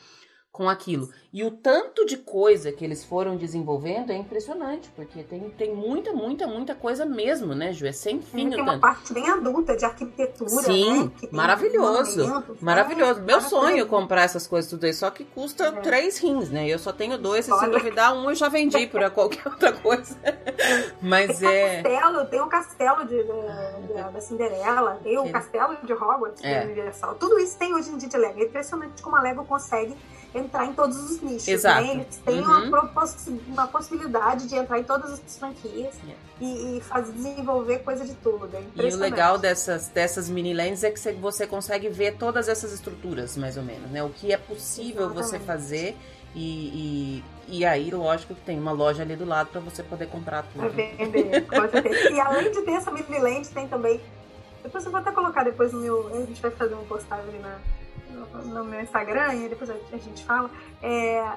com 0.51 0.67
aquilo. 0.67 1.09
E 1.33 1.45
o 1.45 1.51
tanto 1.51 2.05
de 2.05 2.17
coisa 2.17 2.73
que 2.73 2.83
eles 2.83 3.05
foram 3.05 3.37
desenvolvendo 3.37 4.11
é 4.11 4.17
impressionante, 4.17 4.91
porque 4.93 5.23
tem, 5.23 5.49
tem 5.51 5.73
muita, 5.73 6.11
muita, 6.11 6.45
muita 6.45 6.75
coisa 6.75 7.05
mesmo, 7.05 7.55
né, 7.55 7.71
Ju? 7.71 7.87
É 7.87 7.93
sem 7.93 8.21
fim. 8.21 8.49
Tem 8.49 8.61
uma 8.61 8.77
parte 8.77 9.13
bem 9.13 9.29
adulta 9.29 9.77
de 9.77 9.85
arquitetura, 9.85 10.49
Sim, 10.49 11.05
né? 11.05 11.11
maravilhoso. 11.31 12.27
Né? 12.27 12.43
Maravilhoso. 12.59 13.21
Meu 13.21 13.39
sonho 13.39 13.81
é 13.81 13.85
comprar 13.85 14.23
essas 14.23 14.45
coisas 14.45 14.69
tudo 14.69 14.85
aí, 14.85 14.93
só 14.93 15.09
que 15.09 15.23
custa 15.23 15.67
é. 15.67 15.71
três 15.79 16.17
rins, 16.17 16.49
né? 16.49 16.67
Eu 16.67 16.77
só 16.77 16.91
tenho 16.91 17.17
dois, 17.17 17.47
e 17.47 17.57
se 17.57 17.67
duvidar, 17.67 18.13
um 18.13 18.29
eu 18.29 18.35
já 18.35 18.49
vendi 18.49 18.85
por 18.91 19.09
qualquer 19.11 19.47
outra 19.47 19.71
coisa. 19.71 20.17
Mas 21.01 21.39
tem 21.39 21.47
é... 21.47 21.81
Castelo, 21.81 22.25
tem 22.25 22.41
o 22.41 22.47
castelo 22.47 23.05
de, 23.05 23.23
de, 23.23 23.87
de, 23.87 23.93
da 23.93 24.19
Cinderela, 24.19 24.99
tem 25.01 25.17
o 25.17 25.31
castelo 25.31 25.77
de 25.81 25.93
Hogwarts, 25.93 26.43
é. 26.43 26.65
Universal. 26.65 27.15
Tudo 27.15 27.39
isso 27.39 27.57
tem 27.57 27.73
hoje 27.73 27.89
em 27.89 27.97
dia 27.97 28.09
de 28.09 28.17
Lego. 28.17 28.41
É 28.41 28.43
impressionante 28.43 29.01
como 29.01 29.15
a 29.15 29.21
Lego 29.21 29.45
consegue 29.45 29.95
entrar 30.33 30.65
em 30.65 30.73
todos 30.73 30.97
os 30.97 31.21
nichos. 31.21 31.47
Né? 31.47 31.53
Exato. 31.53 31.81
Né? 31.81 31.91
Eles 31.93 32.17
têm 32.25 32.41
uhum. 32.41 32.67
uma, 32.67 32.91
uma, 33.47 33.67
possibilidade 33.67 34.47
de 34.47 34.55
entrar 34.55 34.79
em 34.79 34.83
todas 34.83 35.13
as 35.13 35.37
franquias 35.37 35.95
yeah. 36.03 36.15
e, 36.39 36.77
e 36.77 36.81
fazer, 36.81 37.11
desenvolver 37.11 37.79
coisa 37.79 38.05
de 38.05 38.13
tudo. 38.15 38.49
É 38.53 38.83
e 38.83 38.93
o 38.93 38.97
legal 38.97 39.37
dessas, 39.37 39.89
dessas 39.89 40.29
mini 40.29 40.53
lands 40.53 40.83
é 40.83 40.91
que 40.91 40.99
você 41.13 41.45
consegue 41.45 41.89
ver 41.89 42.17
todas 42.17 42.47
essas 42.47 42.71
estruturas, 42.71 43.35
mais 43.35 43.57
ou 43.57 43.63
menos, 43.63 43.89
né? 43.91 44.01
O 44.03 44.09
que 44.09 44.31
é 44.31 44.37
possível 44.37 45.05
Exatamente. 45.05 45.27
você 45.27 45.39
fazer 45.39 45.97
e, 46.33 47.23
e, 47.49 47.57
e, 47.57 47.65
aí, 47.65 47.91
lógico 47.91 48.33
que 48.33 48.41
tem 48.41 48.57
uma 48.57 48.71
loja 48.71 49.03
ali 49.03 49.17
do 49.17 49.25
lado 49.25 49.49
para 49.49 49.59
você 49.59 49.83
poder 49.83 50.07
comprar 50.07 50.43
tudo. 50.43 50.69
vender, 50.69 51.45
E 52.09 52.19
além 52.21 52.51
de 52.51 52.61
ter 52.61 52.71
essa 52.71 52.89
mini 52.89 53.19
land, 53.19 53.49
tem 53.49 53.67
também. 53.67 53.99
Depois 54.63 54.85
eu 54.85 54.91
vou 54.91 55.01
até 55.01 55.11
colocar 55.11 55.43
depois 55.43 55.73
no 55.73 55.81
meu. 55.81 56.07
A 56.07 56.25
gente 56.25 56.41
vai 56.41 56.51
fazer 56.51 56.73
uma 56.73 56.83
postagem 56.83 57.37
na, 57.39 57.57
no 58.45 58.63
meu 58.63 58.81
Instagram, 58.81 59.33
e 59.35 59.49
depois 59.49 59.69
a 59.69 59.97
gente 59.97 60.23
fala, 60.23 60.49
é, 60.81 61.35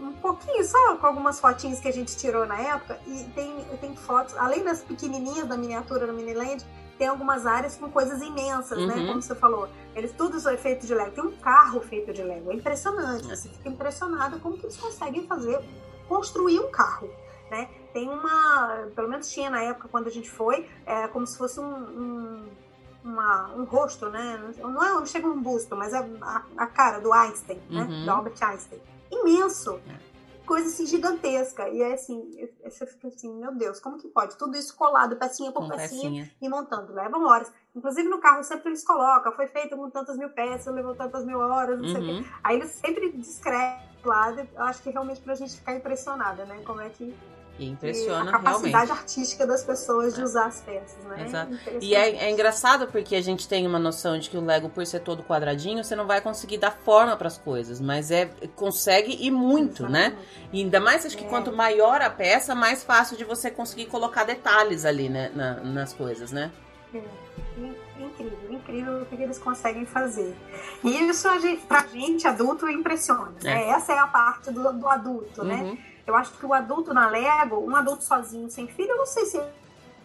um 0.00 0.12
pouquinho 0.12 0.64
só 0.64 0.96
com 0.96 1.06
algumas 1.06 1.40
fotinhas 1.40 1.80
que 1.80 1.88
a 1.88 1.92
gente 1.92 2.16
tirou 2.16 2.46
na 2.46 2.60
época, 2.60 2.98
e 3.06 3.24
tem, 3.34 3.64
tem 3.80 3.96
fotos, 3.96 4.36
além 4.36 4.62
das 4.62 4.80
pequenininhas 4.80 5.48
da 5.48 5.56
miniatura 5.56 6.06
no 6.06 6.12
Miniland, 6.12 6.64
tem 6.98 7.08
algumas 7.08 7.46
áreas 7.46 7.76
com 7.76 7.90
coisas 7.90 8.20
imensas, 8.22 8.78
né, 8.78 8.94
uhum. 8.94 9.02
né? 9.02 9.06
Como 9.08 9.22
você 9.22 9.34
falou. 9.34 9.68
Eles 9.94 10.12
tudo 10.12 10.36
é 10.48 10.56
feito 10.56 10.86
de 10.86 10.94
Lego. 10.94 11.10
Tem 11.10 11.24
um 11.24 11.36
carro 11.36 11.80
feito 11.80 12.12
de 12.12 12.22
Lego. 12.22 12.50
É 12.50 12.54
impressionante. 12.54 13.26
Você 13.26 13.48
fica 13.48 13.68
impressionada 13.68 14.38
como 14.38 14.56
que 14.56 14.64
eles 14.64 14.76
conseguem 14.76 15.26
fazer, 15.26 15.60
construir 16.08 16.58
um 16.60 16.70
carro. 16.70 17.10
Né? 17.50 17.68
Tem 17.92 18.08
uma, 18.08 18.88
pelo 18.94 19.08
menos 19.08 19.30
tinha 19.30 19.50
na 19.50 19.62
época 19.62 19.88
quando 19.88 20.08
a 20.08 20.10
gente 20.10 20.28
foi, 20.28 20.68
é 20.84 21.06
como 21.08 21.26
se 21.26 21.38
fosse 21.38 21.60
um, 21.60 21.64
um 21.64 22.48
uma, 23.06 23.54
um 23.54 23.64
rosto, 23.64 24.08
né? 24.08 24.52
Não, 24.58 24.84
é, 24.84 24.90
não 24.90 25.06
chega 25.06 25.26
um 25.26 25.40
busto, 25.40 25.76
mas 25.76 25.92
é 25.92 25.98
a, 25.98 26.44
a 26.56 26.66
cara 26.66 26.98
do 26.98 27.12
Einstein, 27.12 27.62
né? 27.70 27.82
uhum. 27.82 27.88
né? 27.88 28.04
Do 28.04 28.10
Albert 28.10 28.42
Einstein. 28.42 28.80
Imenso. 29.10 29.80
É. 29.88 30.16
Coisa 30.44 30.68
assim 30.68 30.86
gigantesca. 30.86 31.68
E 31.68 31.82
é 31.82 31.94
assim, 31.94 32.30
você 32.64 32.86
fica 32.86 33.08
assim, 33.08 33.32
meu 33.34 33.54
Deus, 33.54 33.80
como 33.80 33.98
que 33.98 34.08
pode? 34.08 34.36
Tudo 34.36 34.56
isso 34.56 34.76
colado, 34.76 35.16
pecinha 35.16 35.50
por 35.50 35.68
pecinha, 35.68 36.02
pecinha, 36.02 36.32
e 36.40 36.48
montando. 36.48 36.92
Leva 36.92 37.18
horas. 37.18 37.52
Inclusive 37.74 38.08
no 38.08 38.20
carro 38.20 38.42
sempre 38.44 38.68
eles 38.68 38.84
colocam, 38.84 39.32
foi 39.32 39.48
feito 39.48 39.76
com 39.76 39.90
tantas 39.90 40.16
mil 40.16 40.30
peças, 40.30 40.72
levou 40.72 40.94
tantas 40.94 41.24
mil 41.24 41.38
horas, 41.38 41.78
não 41.78 41.86
uhum. 41.86 41.92
sei 41.92 42.02
o 42.02 42.04
quê. 42.04 42.12
Uhum. 42.12 42.24
Aí 42.44 42.56
eles 42.56 42.70
sempre 42.72 43.12
descrevem 43.12 43.86
lá, 44.04 44.32
eu 44.32 44.62
acho 44.62 44.82
que 44.82 44.90
realmente 44.90 45.20
pra 45.20 45.34
gente 45.34 45.56
ficar 45.56 45.74
impressionada, 45.74 46.44
né? 46.44 46.62
Como 46.64 46.80
é 46.80 46.88
que 46.90 47.12
e 47.58 47.66
impressiona 47.66 48.26
e 48.26 48.28
a 48.28 48.32
capacidade 48.32 48.72
realmente. 48.72 48.90
artística 48.92 49.46
das 49.46 49.64
pessoas 49.64 50.14
de 50.14 50.20
é. 50.20 50.24
usar 50.24 50.46
as 50.46 50.60
peças, 50.60 51.04
né? 51.04 51.24
Exato. 51.24 51.58
E 51.80 51.94
é, 51.94 52.24
é, 52.24 52.30
engraçado 52.30 52.86
porque 52.88 53.16
a 53.16 53.22
gente 53.22 53.48
tem 53.48 53.66
uma 53.66 53.78
noção 53.78 54.18
de 54.18 54.28
que 54.28 54.36
o 54.36 54.44
Lego, 54.44 54.68
por 54.68 54.84
ser 54.86 55.00
todo 55.00 55.22
quadradinho, 55.22 55.82
você 55.82 55.96
não 55.96 56.06
vai 56.06 56.20
conseguir 56.20 56.58
dar 56.58 56.72
forma 56.72 57.16
para 57.16 57.28
as 57.28 57.38
coisas, 57.38 57.80
mas 57.80 58.10
é 58.10 58.30
consegue 58.54 59.16
e 59.20 59.30
muito, 59.30 59.84
Exatamente. 59.84 60.14
né? 60.14 60.22
E 60.52 60.62
ainda 60.62 60.80
mais 60.80 61.06
acho 61.06 61.16
que 61.16 61.24
é. 61.24 61.28
quanto 61.28 61.52
maior 61.52 62.00
a 62.00 62.10
peça, 62.10 62.54
mais 62.54 62.84
fácil 62.84 63.16
de 63.16 63.24
você 63.24 63.50
conseguir 63.50 63.86
colocar 63.86 64.24
detalhes 64.24 64.84
ali, 64.84 65.08
né, 65.08 65.30
na, 65.34 65.54
nas 65.60 65.92
coisas, 65.92 66.32
né? 66.32 66.50
É. 66.94 67.02
Incrível, 67.98 68.38
incrível 68.50 69.02
o 69.02 69.06
que 69.06 69.14
eles 69.14 69.38
conseguem 69.38 69.86
fazer. 69.86 70.36
E 70.84 71.08
isso 71.08 71.26
a 71.28 71.38
gente, 71.38 71.64
pra 71.66 71.86
gente, 71.86 72.26
adulto, 72.26 72.68
impressiona. 72.68 73.32
Né? 73.42 73.64
É. 73.64 73.70
Essa 73.70 73.92
é 73.94 73.98
a 73.98 74.06
parte 74.06 74.50
do, 74.50 74.72
do 74.72 74.88
adulto, 74.88 75.42
né? 75.42 75.54
uhum. 75.54 75.72
né? 75.72 75.78
Eu 76.06 76.14
acho 76.14 76.32
que 76.32 76.46
o 76.46 76.54
adulto 76.54 76.94
na 76.94 77.08
Lego, 77.08 77.58
um 77.58 77.74
adulto 77.74 78.04
sozinho, 78.04 78.48
sem 78.50 78.68
filho, 78.68 78.90
eu 78.90 78.98
não 78.98 79.06
sei 79.06 79.26
se 79.26 79.38
é 79.38 79.52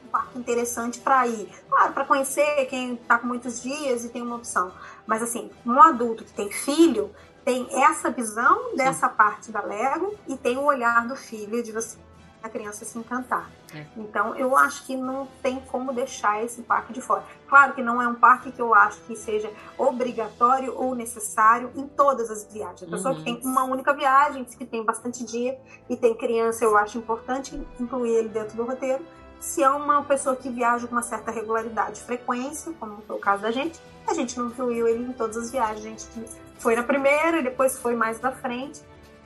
um 0.06 0.08
parque 0.10 0.40
interessante 0.40 1.00
para 1.00 1.28
ir. 1.28 1.50
Claro, 1.70 1.94
para 1.94 2.06
conhecer 2.06 2.66
quem 2.66 2.96
está 2.96 3.20
com 3.20 3.28
muitos 3.28 3.62
dias 3.62 4.04
e 4.04 4.10
tem 4.10 4.22
uma 4.22 4.38
opção. 4.38 4.72
Mas 5.06 5.22
assim, 5.22 5.52
um 5.66 5.80
adulto 5.80 6.26
que 6.26 6.34
tem 6.34 6.52
filho 6.52 7.14
tem 7.46 7.68
essa 7.84 8.10
visão 8.10 8.76
dessa 8.76 9.10
Sim. 9.10 9.16
parte 9.16 9.52
da 9.52 9.62
Lego 9.62 10.16
e 10.28 10.38
tem 10.38 10.58
o 10.58 10.64
olhar 10.64 11.08
do 11.08 11.16
filho 11.16 11.64
de 11.64 11.72
você 11.72 11.98
a 12.44 12.50
criança 12.50 12.86
se 12.86 12.98
encantar. 12.98 13.50
É. 13.74 13.86
Então, 13.96 14.36
eu 14.36 14.58
acho 14.58 14.86
que 14.86 14.96
não 14.96 15.28
tem 15.42 15.60
como 15.60 15.94
deixar 15.94 16.44
esse 16.44 16.62
parque 16.62 16.92
de 16.94 17.02
fora. 17.02 17.24
Claro 17.48 17.74
que 17.74 17.82
não 17.82 18.02
é 18.02 18.08
um 18.08 18.16
parque 18.16 18.52
que 18.52 18.62
eu 18.62 18.74
acho 18.74 19.00
que 19.02 19.16
seja 19.16 19.52
obrigatório 19.78 20.74
ou 20.76 20.96
necessário 20.96 21.72
em 21.76 21.88
todas 21.88 22.30
as 22.30 22.52
viagens. 22.52 22.84
A 22.84 22.96
pessoa 22.96 23.14
uhum. 23.14 23.24
que 23.24 23.36
tem 23.36 23.42
uma 23.44 23.64
única 23.64 23.94
viagem, 23.94 24.44
que 24.44 24.66
tem 24.66 24.84
bastante 24.84 25.24
dia 25.24 25.60
e 25.90 25.96
tem 25.96 26.16
criança, 26.16 26.64
eu 26.64 26.76
acho 26.78 26.98
importante 26.98 27.60
incluir 27.80 28.12
ele 28.12 28.30
dentro 28.30 28.56
do 28.56 28.64
roteiro. 28.64 29.06
Se 29.40 29.64
é 29.64 29.70
uma 29.70 30.04
pessoa 30.04 30.36
que 30.36 30.50
viaja 30.50 30.88
com 30.88 30.94
uma 30.94 31.02
certa 31.02 31.32
regularidade, 31.32 32.00
frequência, 32.02 32.72
como 32.80 33.02
foi 33.02 33.16
o 33.16 33.20
caso 33.20 33.42
da 33.42 33.52
gente, 33.52 33.80
a 34.08 34.14
gente 34.14 34.38
não 34.38 34.48
incluiu 34.48 34.88
ele 34.88 35.04
em 35.04 35.14
todas 35.14 35.38
as 35.38 35.52
viagens. 35.52 35.84
A 35.86 35.90
gente 35.90 36.30
foi 36.60 36.76
na 36.76 36.84
primeira 36.84 37.40
e 37.40 37.44
depois 37.44 37.78
foi 37.78 37.96
mais 37.96 38.20
da 38.20 38.32
frente. 38.32 38.82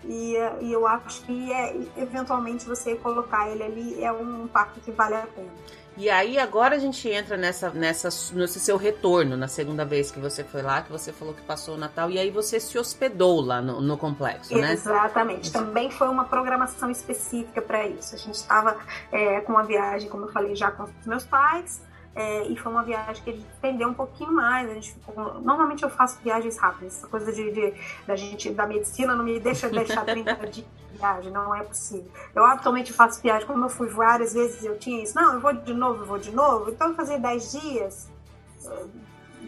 E, 0.08 0.36
e, 0.62 0.72
eu 0.72 0.86
acho 0.86 1.24
que 1.24 1.52
é, 1.52 1.76
eventualmente 1.98 2.66
você 2.66 2.96
colocar 2.96 3.50
ele 3.50 3.64
ali 3.64 4.04
é 4.04 4.12
um 4.12 4.46
impacto 4.46 4.80
que 4.82 4.92
vale 4.92 5.16
a 5.16 5.28
pena. 5.28 5.50
E 5.98 6.10
aí 6.10 6.38
agora 6.38 6.76
a 6.76 6.80
gente 6.80 7.08
entra 7.10 7.38
nessa, 7.38 7.70
nessa 7.70 8.10
nesse 8.34 8.60
seu 8.60 8.76
retorno 8.76 9.38
na 9.38 9.48
segunda 9.48 9.86
vez 9.86 10.12
que 10.12 10.20
você 10.20 10.44
foi 10.44 10.62
lá, 10.62 10.82
que 10.82 10.92
você 10.92 11.14
falou 11.14 11.34
que 11.34 11.42
passou 11.42 11.76
o 11.76 11.78
Natal 11.78 12.12
e 12.12 12.20
aí 12.20 12.30
você 12.30 12.60
se 12.60 12.78
hospedou 12.78 13.40
lá 13.40 13.62
no, 13.62 13.80
no 13.80 13.98
complexo, 13.98 14.58
né? 14.58 14.74
Exatamente. 14.74 15.52
Também 15.54 15.90
foi 15.90 16.10
uma 16.10 16.26
programação 16.26 16.92
específica 16.92 17.62
para 17.62 17.88
isso. 17.88 18.14
A 18.14 18.18
gente 18.18 18.36
estava 18.36 18.78
é, 19.10 19.40
com 19.42 19.54
uma 19.54 19.64
viagem, 19.64 20.10
como 20.10 20.26
eu 20.26 20.32
falei, 20.32 20.54
já 20.54 20.70
com 20.70 20.84
os 20.84 21.06
meus 21.06 21.24
pais. 21.24 21.82
É, 22.16 22.48
e 22.48 22.56
foi 22.56 22.72
uma 22.72 22.82
viagem 22.82 23.22
que 23.24 23.30
a 23.30 23.34
gente 23.34 23.46
estendeu 23.54 23.90
um 23.90 23.94
pouquinho 23.94 24.32
mais. 24.32 24.70
A 24.70 24.74
gente 24.74 24.94
ficou... 24.94 25.42
Normalmente 25.42 25.84
eu 25.84 25.90
faço 25.90 26.18
viagens 26.24 26.58
rápidas. 26.58 26.98
Essa 26.98 27.08
coisa 27.08 27.32
de, 27.32 27.52
de, 27.52 27.74
da 28.08 28.16
gente 28.16 28.50
da 28.52 28.66
medicina 28.66 29.16
não 29.16 29.24
me 29.24 29.40
deixa 29.40 29.70
deixar 29.70 30.04
30 30.06 30.34
dias 30.48 30.54
de 30.56 30.98
viagem, 30.98 31.32
não 31.32 31.54
é 31.54 31.64
possível. 31.64 32.10
Eu 32.34 32.46
atualmente 32.46 32.94
faço 32.94 33.22
viagem, 33.22 33.46
como 33.46 33.66
eu 33.66 33.70
fui 33.70 33.90
várias 33.90 34.34
vezes, 34.34 34.64
eu 34.64 34.80
tinha 34.80 35.04
isso. 35.04 35.14
Não, 35.14 35.34
eu 35.34 35.42
vou 35.42 35.54
de 35.54 35.74
novo, 35.74 36.04
eu 36.04 36.06
vou 36.06 36.18
de 36.18 36.32
novo. 36.32 36.72
Então 36.72 36.90
eu 36.90 36.96
fazia 36.96 37.20
10 37.20 37.52
dias 37.52 38.16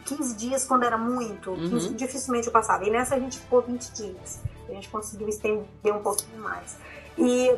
15 0.05 0.35
dias 0.35 0.65
quando 0.65 0.83
era 0.83 0.97
muito, 0.97 1.51
uhum. 1.51 1.69
15, 1.69 1.93
dificilmente 1.93 2.47
eu 2.47 2.53
passava. 2.53 2.85
E 2.85 2.89
nessa 2.89 3.15
a 3.15 3.19
gente 3.19 3.39
ficou 3.39 3.61
20 3.61 3.91
dias. 3.91 4.41
A 4.67 4.71
gente 4.71 4.89
conseguiu 4.89 5.27
estender 5.27 5.65
um 5.93 6.01
pouquinho 6.01 6.41
mais. 6.41 6.77
E 7.17 7.49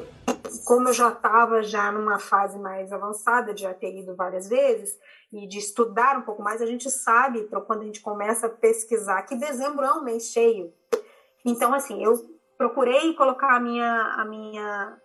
como 0.65 0.89
eu 0.89 0.93
já 0.93 1.09
estava 1.09 1.61
já 1.61 1.91
numa 1.91 2.17
fase 2.17 2.57
mais 2.57 2.91
avançada 2.91 3.53
de 3.53 3.63
já 3.63 3.73
ter 3.73 3.97
ido 3.97 4.15
várias 4.15 4.47
vezes 4.47 4.97
e 5.31 5.47
de 5.47 5.59
estudar 5.59 6.17
um 6.17 6.21
pouco 6.21 6.41
mais, 6.41 6.61
a 6.61 6.65
gente 6.65 6.89
sabe, 6.89 7.47
quando 7.67 7.81
a 7.81 7.85
gente 7.85 8.01
começa 8.01 8.47
a 8.47 8.49
pesquisar, 8.49 9.21
que 9.23 9.35
dezembro 9.35 9.85
é 9.85 9.93
um 9.93 10.03
mês 10.03 10.31
cheio. 10.31 10.73
Então, 11.45 11.73
assim, 11.73 12.03
eu 12.03 12.13
procurei 12.57 13.13
colocar 13.13 13.55
a 13.55 13.59
minha, 13.59 14.15
a 14.17 14.25
minha 14.25 14.97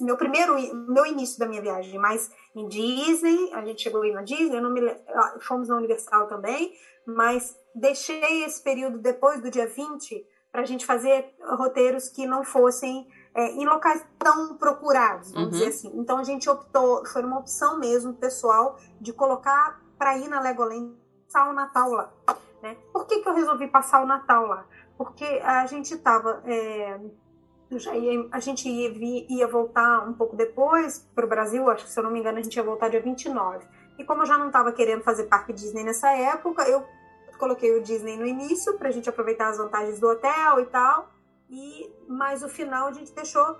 meu 0.00 0.16
primeiro 0.16 0.54
meu 0.88 1.04
início 1.04 1.38
da 1.38 1.46
minha 1.46 1.60
viagem 1.60 1.98
mais 1.98 2.30
em 2.56 2.66
Disney 2.66 3.52
a 3.52 3.62
gente 3.62 3.82
chegou 3.82 4.02
aí 4.02 4.10
na 4.10 4.22
Disney 4.22 4.58
não 4.58 4.70
me, 4.70 4.80
ah, 4.90 5.36
fomos 5.42 5.68
na 5.68 5.76
Universal 5.76 6.26
também 6.26 6.72
mas 7.06 7.54
deixei 7.74 8.42
esse 8.42 8.60
período 8.62 8.98
depois 8.98 9.42
do 9.42 9.50
dia 9.50 9.66
20 9.66 10.26
para 10.50 10.62
a 10.62 10.64
gente 10.64 10.86
fazer 10.86 11.34
roteiros 11.56 12.08
que 12.08 12.26
não 12.26 12.42
fossem 12.42 13.06
é, 13.34 13.52
em 13.52 13.64
locais 13.64 14.04
tão 14.18 14.56
procurados, 14.56 15.32
vamos 15.32 15.46
uhum. 15.46 15.52
dizer 15.52 15.68
assim. 15.68 15.92
Então 15.94 16.18
a 16.18 16.24
gente 16.24 16.48
optou, 16.48 17.04
foi 17.06 17.22
uma 17.22 17.38
opção 17.38 17.78
mesmo 17.78 18.12
pessoal 18.14 18.78
de 19.00 19.12
colocar 19.12 19.80
para 19.98 20.18
ir 20.18 20.28
na 20.28 20.40
Legoland 20.40 20.94
passar 21.32 21.48
o 21.48 21.52
Natal 21.54 21.90
lá. 21.90 22.12
Né? 22.62 22.76
Por 22.92 23.06
que, 23.06 23.20
que 23.20 23.28
eu 23.28 23.34
resolvi 23.34 23.66
passar 23.68 24.02
o 24.02 24.06
Natal 24.06 24.46
lá? 24.46 24.66
Porque 24.96 25.24
a 25.42 25.66
gente 25.66 25.94
estava. 25.94 26.42
É, 26.44 27.00
a 28.30 28.38
gente 28.38 28.68
ia, 28.68 28.92
ia 29.30 29.48
voltar 29.48 30.06
um 30.06 30.12
pouco 30.12 30.36
depois 30.36 31.08
para 31.14 31.24
o 31.24 31.28
Brasil, 31.28 31.70
acho 31.70 31.86
que 31.86 31.90
se 31.90 31.98
eu 31.98 32.04
não 32.04 32.10
me 32.10 32.20
engano 32.20 32.36
a 32.36 32.42
gente 32.42 32.54
ia 32.54 32.62
voltar 32.62 32.90
dia 32.90 33.00
29. 33.00 33.66
E 33.98 34.04
como 34.04 34.22
eu 34.22 34.26
já 34.26 34.36
não 34.36 34.48
estava 34.48 34.70
querendo 34.72 35.02
fazer 35.02 35.24
parque 35.24 35.54
Disney 35.54 35.82
nessa 35.82 36.10
época, 36.10 36.68
eu 36.68 36.84
coloquei 37.38 37.74
o 37.74 37.82
Disney 37.82 38.18
no 38.18 38.26
início 38.26 38.76
para 38.76 38.88
a 38.88 38.92
gente 38.92 39.08
aproveitar 39.08 39.48
as 39.48 39.56
vantagens 39.56 39.98
do 39.98 40.06
hotel 40.06 40.60
e 40.60 40.66
tal. 40.66 41.10
E 41.52 41.92
mas 42.08 42.42
o 42.42 42.48
final 42.48 42.88
a 42.88 42.92
gente 42.92 43.12
deixou 43.12 43.58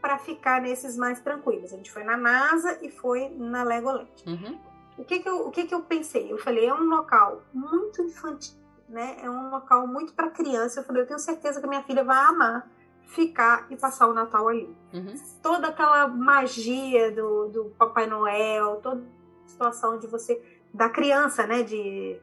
para 0.00 0.18
ficar 0.18 0.60
nesses 0.60 0.96
mais 0.96 1.20
tranquilos. 1.20 1.72
A 1.72 1.76
gente 1.76 1.92
foi 1.92 2.02
na 2.02 2.16
NASA 2.16 2.78
e 2.82 2.90
foi 2.90 3.28
na 3.28 3.62
Legoland. 3.62 4.10
Uhum. 4.26 4.58
O 4.98 5.04
que 5.04 5.18
que 5.18 5.28
eu, 5.28 5.46
o 5.46 5.50
que 5.50 5.64
que 5.66 5.74
eu 5.74 5.82
pensei? 5.82 6.32
Eu 6.32 6.38
falei, 6.38 6.66
é 6.66 6.74
um 6.74 6.88
local 6.88 7.42
muito 7.52 8.02
infantil, 8.02 8.56
né? 8.88 9.16
É 9.22 9.28
um 9.28 9.50
local 9.50 9.86
muito 9.86 10.14
para 10.14 10.30
criança. 10.30 10.80
Eu 10.80 10.84
falei, 10.84 11.02
eu 11.02 11.06
tenho 11.06 11.18
certeza 11.18 11.60
que 11.60 11.66
a 11.66 11.68
minha 11.68 11.82
filha 11.82 12.02
vai 12.02 12.16
amar 12.16 12.68
ficar 13.06 13.66
e 13.70 13.76
passar 13.76 14.08
o 14.08 14.14
Natal 14.14 14.48
ali. 14.48 14.74
Uhum. 14.92 15.14
Toda 15.42 15.68
aquela 15.68 16.08
magia 16.08 17.10
do, 17.12 17.48
do 17.48 17.64
Papai 17.78 18.06
Noel, 18.06 18.80
toda 18.82 19.00
a 19.00 19.48
situação 19.48 19.98
de 19.98 20.06
você 20.06 20.40
da 20.72 20.88
criança, 20.88 21.46
né? 21.46 21.62
De 21.62 22.20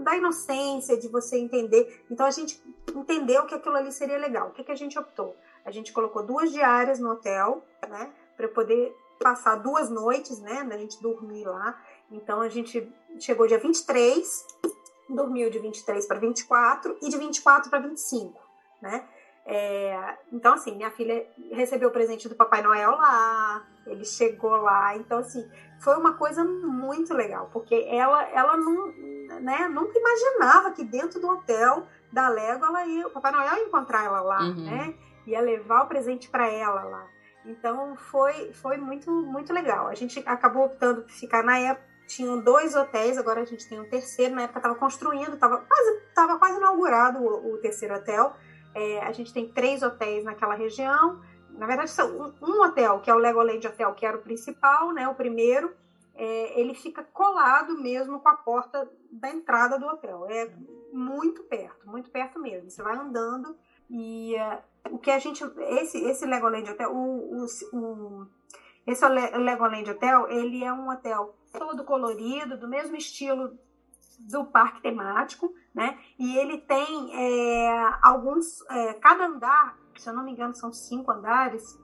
da 0.00 0.16
inocência, 0.16 0.96
de 0.96 1.08
você 1.08 1.36
entender. 1.36 2.04
Então 2.10 2.24
a 2.24 2.30
gente 2.30 2.62
entendeu 2.98 3.46
que 3.46 3.54
aquilo 3.54 3.76
ali 3.76 3.92
seria 3.92 4.18
legal. 4.18 4.48
O 4.48 4.52
que, 4.52 4.64
que 4.64 4.72
a 4.72 4.76
gente 4.76 4.98
optou? 4.98 5.36
A 5.64 5.70
gente 5.70 5.92
colocou 5.92 6.22
duas 6.22 6.52
diárias 6.52 6.98
no 6.98 7.10
hotel, 7.10 7.64
né? 7.88 8.10
Para 8.36 8.48
poder 8.48 8.94
passar 9.18 9.56
duas 9.56 9.90
noites, 9.90 10.40
né? 10.40 10.64
Da 10.64 10.76
gente 10.76 11.00
dormir 11.02 11.44
lá. 11.44 11.78
Então 12.10 12.40
a 12.40 12.48
gente 12.48 12.90
chegou 13.18 13.46
dia 13.46 13.58
23, 13.58 14.46
dormiu 15.08 15.50
de 15.50 15.58
23 15.58 16.06
para 16.06 16.18
24 16.18 16.96
e 17.02 17.08
de 17.08 17.18
24 17.18 17.70
para 17.70 17.80
25, 17.80 18.40
né? 18.80 19.06
É, 19.46 20.16
então, 20.32 20.54
assim, 20.54 20.76
minha 20.76 20.90
filha 20.90 21.26
recebeu 21.50 21.88
o 21.88 21.92
presente 21.92 22.28
do 22.28 22.36
Papai 22.36 22.62
Noel 22.62 22.92
lá, 22.92 23.66
ele 23.86 24.04
chegou 24.04 24.56
lá, 24.58 24.96
então, 24.96 25.18
assim, 25.18 25.48
foi 25.80 25.96
uma 25.96 26.14
coisa 26.14 26.44
muito 26.44 27.12
legal, 27.14 27.48
porque 27.52 27.74
ela, 27.90 28.22
ela 28.30 28.56
não, 28.56 28.86
né, 29.40 29.68
nunca 29.68 29.98
imaginava 29.98 30.70
que 30.72 30.84
dentro 30.84 31.18
do 31.20 31.28
hotel 31.28 31.86
da 32.12 32.28
Lego 32.28 32.64
ela 32.64 32.86
ia, 32.86 33.06
o 33.06 33.10
Papai 33.10 33.32
Noel 33.32 33.56
ia 33.58 33.64
encontrar 33.64 34.04
ela 34.04 34.20
lá, 34.20 34.42
uhum. 34.42 34.64
né? 34.64 34.94
Ia 35.26 35.40
levar 35.40 35.84
o 35.84 35.86
presente 35.86 36.28
para 36.28 36.48
ela 36.48 36.84
lá. 36.84 37.06
Então 37.44 37.96
foi 37.96 38.52
foi 38.52 38.76
muito 38.76 39.10
muito 39.10 39.52
legal. 39.52 39.88
A 39.88 39.94
gente 39.94 40.22
acabou 40.26 40.64
optando 40.64 41.02
por 41.02 41.10
ficar 41.10 41.42
na 41.42 41.58
época 41.58 41.90
tinham 42.10 42.40
dois 42.40 42.74
hotéis, 42.74 43.16
agora 43.16 43.40
a 43.40 43.44
gente 43.44 43.68
tem 43.68 43.80
um 43.80 43.88
terceiro. 43.88 44.34
Na 44.34 44.42
época 44.42 44.58
estava 44.58 44.74
construindo, 44.74 45.34
estava 45.34 45.58
quase 45.58 46.00
tava 46.12 46.38
quase 46.38 46.56
inaugurado 46.56 47.20
o, 47.20 47.54
o 47.54 47.58
terceiro 47.58 47.94
hotel. 47.94 48.34
É, 48.74 49.00
a 49.00 49.12
gente 49.12 49.32
tem 49.32 49.48
três 49.48 49.82
hotéis 49.82 50.24
naquela 50.24 50.54
região. 50.54 51.20
Na 51.50 51.66
verdade, 51.66 51.90
são 51.90 52.34
um 52.42 52.62
hotel, 52.62 53.00
que 53.00 53.10
é 53.10 53.14
o 53.14 53.18
Legoland 53.18 53.64
Hotel, 53.66 53.94
que 53.94 54.06
era 54.06 54.16
o 54.16 54.22
principal, 54.22 54.92
né, 54.92 55.08
o 55.08 55.14
primeiro, 55.14 55.72
é, 56.20 56.60
ele 56.60 56.74
fica 56.74 57.02
colado 57.02 57.80
mesmo 57.80 58.20
com 58.20 58.28
a 58.28 58.36
porta 58.36 58.86
da 59.10 59.30
entrada 59.30 59.78
do 59.78 59.86
hotel. 59.86 60.26
É 60.28 60.54
muito 60.92 61.42
perto, 61.44 61.88
muito 61.88 62.10
perto 62.10 62.38
mesmo. 62.38 62.68
Você 62.68 62.82
vai 62.82 62.94
andando 62.94 63.56
e 63.88 64.34
uh, 64.36 64.94
o 64.94 64.98
que 64.98 65.10
a 65.10 65.18
gente. 65.18 65.42
Esse, 65.80 65.96
esse 66.04 66.26
Legoland 66.26 66.70
Hotel, 66.70 66.94
o, 66.94 67.42
o, 67.42 67.46
o, 67.72 68.26
esse 68.86 69.08
Legoland 69.08 69.90
Hotel, 69.90 70.28
ele 70.28 70.62
é 70.62 70.70
um 70.70 70.90
hotel 70.90 71.34
todo 71.58 71.84
colorido, 71.84 72.58
do 72.58 72.68
mesmo 72.68 72.96
estilo 72.96 73.58
do 74.18 74.44
parque 74.44 74.82
temático, 74.82 75.54
né? 75.74 75.98
E 76.18 76.36
ele 76.36 76.58
tem 76.58 77.16
é, 77.16 77.98
alguns. 78.02 78.60
É, 78.68 78.92
cada 78.92 79.24
andar, 79.24 79.78
se 79.96 80.06
eu 80.06 80.12
não 80.12 80.22
me 80.22 80.32
engano, 80.32 80.54
são 80.54 80.70
cinco 80.70 81.10
andares 81.10 81.80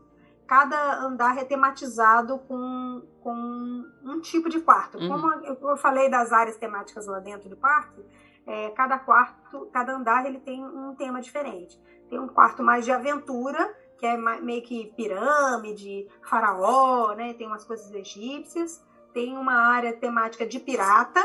cada 0.47 1.01
andar 1.01 1.39
é 1.39 1.45
tematizado 1.45 2.39
com, 2.41 3.03
com 3.21 3.85
um 4.05 4.21
tipo 4.21 4.49
de 4.49 4.61
quarto. 4.61 4.99
Uhum. 4.99 5.09
Como 5.09 5.71
eu 5.71 5.77
falei 5.77 6.11
das 6.11 6.33
áreas 6.33 6.57
temáticas 6.57 7.07
lá 7.07 7.19
dentro 7.19 7.49
do 7.49 7.57
parque, 7.57 8.05
é, 8.47 8.71
cada 8.71 8.99
quarto, 8.99 9.69
cada 9.73 9.95
andar 9.95 10.25
ele 10.27 10.39
tem 10.39 10.65
um 10.65 10.95
tema 10.95 11.21
diferente. 11.21 11.81
Tem 12.09 12.19
um 12.19 12.29
quarto 12.29 12.63
mais 12.63 12.85
de 12.85 12.93
aventura, 12.93 13.75
que 13.99 14.07
é 14.07 14.17
meio 14.17 14.63
que 14.63 14.93
pirâmide, 14.97 16.07
faraó, 16.23 17.15
né? 17.15 17.35
Tem 17.35 17.47
umas 17.47 17.65
coisas 17.65 17.91
egípcias. 17.93 18.85
Tem 19.13 19.37
uma 19.37 19.55
área 19.55 19.97
temática 19.97 20.47
de 20.47 20.61
pirata, 20.61 21.21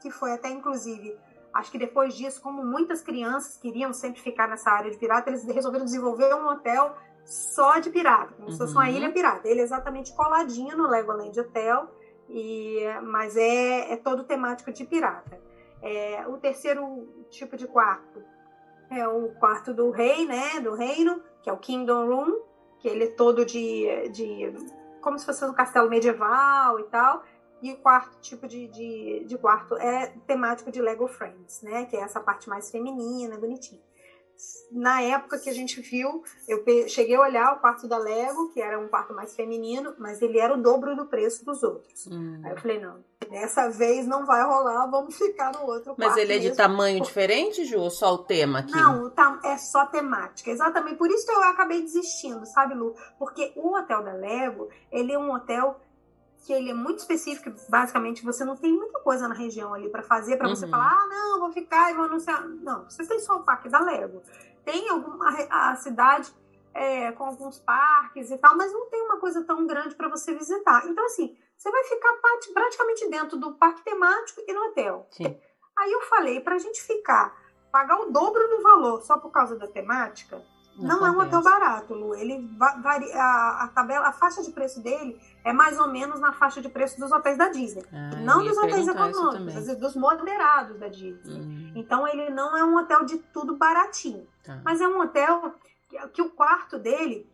que 0.00 0.10
foi 0.10 0.32
até 0.32 0.48
inclusive 0.48 1.16
acho 1.54 1.70
que 1.70 1.78
depois 1.78 2.14
disso, 2.14 2.42
como 2.42 2.64
muitas 2.64 3.00
crianças 3.00 3.56
queriam 3.56 3.92
sempre 3.92 4.20
ficar 4.20 4.48
nessa 4.48 4.70
área 4.70 4.90
de 4.90 4.98
pirata, 4.98 5.30
eles 5.30 5.44
resolveram 5.44 5.84
desenvolver 5.84 6.34
um 6.34 6.48
hotel 6.48 6.96
só 7.24 7.78
de 7.78 7.90
pirata, 7.90 8.34
como 8.34 8.50
se 8.50 8.58
fosse 8.58 8.72
uma 8.72 8.84
uhum. 8.84 8.90
ilha 8.90 9.12
pirata. 9.12 9.48
Ele 9.48 9.60
é 9.60 9.62
exatamente 9.62 10.12
coladinho 10.12 10.76
no 10.76 10.88
Legoland 10.88 11.38
Hotel, 11.38 11.88
e, 12.28 12.80
mas 13.02 13.36
é, 13.36 13.92
é 13.92 13.96
todo 13.96 14.24
temático 14.24 14.72
de 14.72 14.84
pirata. 14.84 15.40
É, 15.82 16.26
o 16.28 16.36
terceiro 16.38 17.26
tipo 17.30 17.56
de 17.56 17.66
quarto 17.66 18.22
é 18.90 19.06
o 19.08 19.30
quarto 19.34 19.72
do 19.72 19.90
rei, 19.90 20.26
né? 20.26 20.60
Do 20.60 20.74
reino, 20.74 21.22
que 21.42 21.50
é 21.50 21.52
o 21.52 21.58
Kingdom 21.58 22.06
Room, 22.06 22.40
que 22.78 22.88
ele 22.88 23.04
é 23.04 23.10
todo 23.10 23.44
de, 23.44 24.08
de 24.10 24.52
como 25.00 25.18
se 25.18 25.26
fosse 25.26 25.44
um 25.44 25.52
castelo 25.52 25.88
medieval 25.88 26.78
e 26.80 26.84
tal. 26.84 27.22
E 27.62 27.72
o 27.72 27.76
quarto 27.78 28.18
tipo 28.20 28.46
de, 28.46 28.68
de, 28.68 29.24
de 29.26 29.38
quarto 29.38 29.76
é 29.76 30.12
temático 30.26 30.70
de 30.70 30.82
Lego 30.82 31.06
Friends, 31.06 31.62
né? 31.62 31.86
Que 31.86 31.96
é 31.96 32.00
essa 32.00 32.20
parte 32.20 32.48
mais 32.48 32.70
feminina, 32.70 33.38
bonitinha 33.38 33.80
na 34.72 35.00
época 35.02 35.38
que 35.38 35.48
a 35.48 35.52
gente 35.52 35.80
viu, 35.80 36.22
eu 36.48 36.64
cheguei 36.88 37.14
a 37.14 37.20
olhar 37.20 37.52
o 37.52 37.60
quarto 37.60 37.86
da 37.86 37.96
Lego, 37.96 38.50
que 38.52 38.60
era 38.60 38.78
um 38.78 38.88
quarto 38.88 39.14
mais 39.14 39.34
feminino, 39.34 39.94
mas 39.98 40.20
ele 40.20 40.38
era 40.38 40.52
o 40.52 40.60
dobro 40.60 40.96
do 40.96 41.06
preço 41.06 41.44
dos 41.44 41.62
outros. 41.62 42.06
Hum. 42.06 42.40
Aí 42.44 42.50
eu 42.50 42.56
falei, 42.58 42.80
não, 42.80 43.04
dessa 43.30 43.68
vez 43.68 44.06
não 44.06 44.26
vai 44.26 44.42
rolar, 44.42 44.86
vamos 44.86 45.16
ficar 45.16 45.52
no 45.52 45.66
outro 45.66 45.94
mas 45.96 46.08
quarto. 46.08 46.10
Mas 46.10 46.16
ele 46.16 46.32
é 46.34 46.38
de 46.38 46.56
tamanho 46.56 47.00
diferente, 47.00 47.64
Ju, 47.64 47.78
ou 47.78 47.90
só 47.90 48.14
o 48.14 48.18
tema 48.18 48.60
aqui? 48.60 48.72
Não, 48.72 49.12
é 49.44 49.56
só 49.56 49.86
temática. 49.86 50.50
Exatamente, 50.50 50.96
por 50.96 51.10
isso 51.10 51.26
que 51.26 51.32
eu 51.32 51.42
acabei 51.44 51.80
desistindo, 51.80 52.44
sabe, 52.46 52.74
Lu? 52.74 52.94
Porque 53.18 53.52
o 53.56 53.76
hotel 53.76 54.02
da 54.02 54.12
Lego, 54.12 54.68
ele 54.90 55.12
é 55.12 55.18
um 55.18 55.32
hotel 55.32 55.80
que 56.44 56.52
ele 56.52 56.70
é 56.70 56.74
muito 56.74 56.98
específico, 56.98 57.50
basicamente 57.70 58.22
você 58.22 58.44
não 58.44 58.54
tem 58.54 58.70
muita 58.70 59.00
coisa 59.00 59.26
na 59.26 59.34
região 59.34 59.72
ali 59.72 59.88
para 59.88 60.02
fazer, 60.02 60.36
para 60.36 60.46
uhum. 60.46 60.54
você 60.54 60.68
falar, 60.68 60.92
ah, 60.92 61.06
não, 61.08 61.40
vou 61.40 61.50
ficar 61.50 61.90
e 61.90 61.94
vou 61.94 62.04
anunciar. 62.04 62.46
Não, 62.46 62.84
você 62.84 63.06
tem 63.06 63.18
só 63.18 63.36
o 63.36 63.42
parque 63.42 63.70
da 63.70 63.80
Lego. 63.80 64.22
Tem 64.62 64.88
alguma 64.90 65.30
a 65.50 65.74
cidade 65.76 66.30
é, 66.74 67.12
com 67.12 67.24
alguns 67.24 67.58
parques 67.60 68.30
e 68.30 68.36
tal, 68.36 68.56
mas 68.56 68.72
não 68.72 68.90
tem 68.90 69.02
uma 69.02 69.18
coisa 69.18 69.42
tão 69.42 69.66
grande 69.66 69.94
para 69.94 70.08
você 70.08 70.34
visitar. 70.34 70.86
Então, 70.86 71.04
assim, 71.06 71.34
você 71.56 71.70
vai 71.70 71.84
ficar 71.84 72.14
praticamente 72.52 73.08
dentro 73.08 73.38
do 73.38 73.54
parque 73.54 73.82
temático 73.82 74.42
e 74.46 74.52
no 74.52 74.66
hotel. 74.66 75.06
Sim. 75.12 75.40
Aí 75.78 75.92
eu 75.92 76.02
falei, 76.02 76.40
para 76.40 76.56
a 76.56 76.58
gente 76.58 76.82
ficar, 76.82 77.34
pagar 77.72 78.00
o 78.00 78.10
dobro 78.10 78.48
do 78.50 78.62
valor 78.62 79.02
só 79.02 79.16
por 79.18 79.30
causa 79.30 79.56
da 79.56 79.66
temática, 79.66 80.42
não, 80.76 81.00
não 81.00 81.06
é 81.06 81.10
um 81.10 81.20
hotel 81.20 81.42
barato, 81.42 81.94
Lu. 81.94 82.14
Ele 82.14 82.48
varia, 82.58 83.14
a, 83.14 83.64
a, 83.64 83.68
tabela, 83.68 84.08
a 84.08 84.12
faixa 84.12 84.42
de 84.42 84.50
preço 84.50 84.82
dele 84.82 85.20
é 85.44 85.52
mais 85.52 85.78
ou 85.78 85.88
menos 85.88 86.20
na 86.20 86.32
faixa 86.32 86.60
de 86.60 86.68
preço 86.68 86.98
dos 86.98 87.12
hotéis 87.12 87.38
da 87.38 87.48
Disney. 87.48 87.84
Ah, 87.92 88.16
não 88.16 88.44
dos 88.44 88.56
hotéis 88.56 88.88
econômicos, 88.88 89.76
dos 89.76 89.96
moderados 89.96 90.78
da 90.78 90.88
Disney. 90.88 91.40
Hum. 91.40 91.72
Então 91.76 92.06
ele 92.06 92.30
não 92.30 92.56
é 92.56 92.64
um 92.64 92.76
hotel 92.76 93.04
de 93.04 93.18
tudo 93.18 93.56
baratinho. 93.56 94.26
Tá. 94.42 94.60
Mas 94.64 94.80
é 94.80 94.88
um 94.88 95.00
hotel 95.00 95.54
que, 95.88 96.08
que 96.08 96.22
o 96.22 96.30
quarto 96.30 96.78
dele 96.78 97.30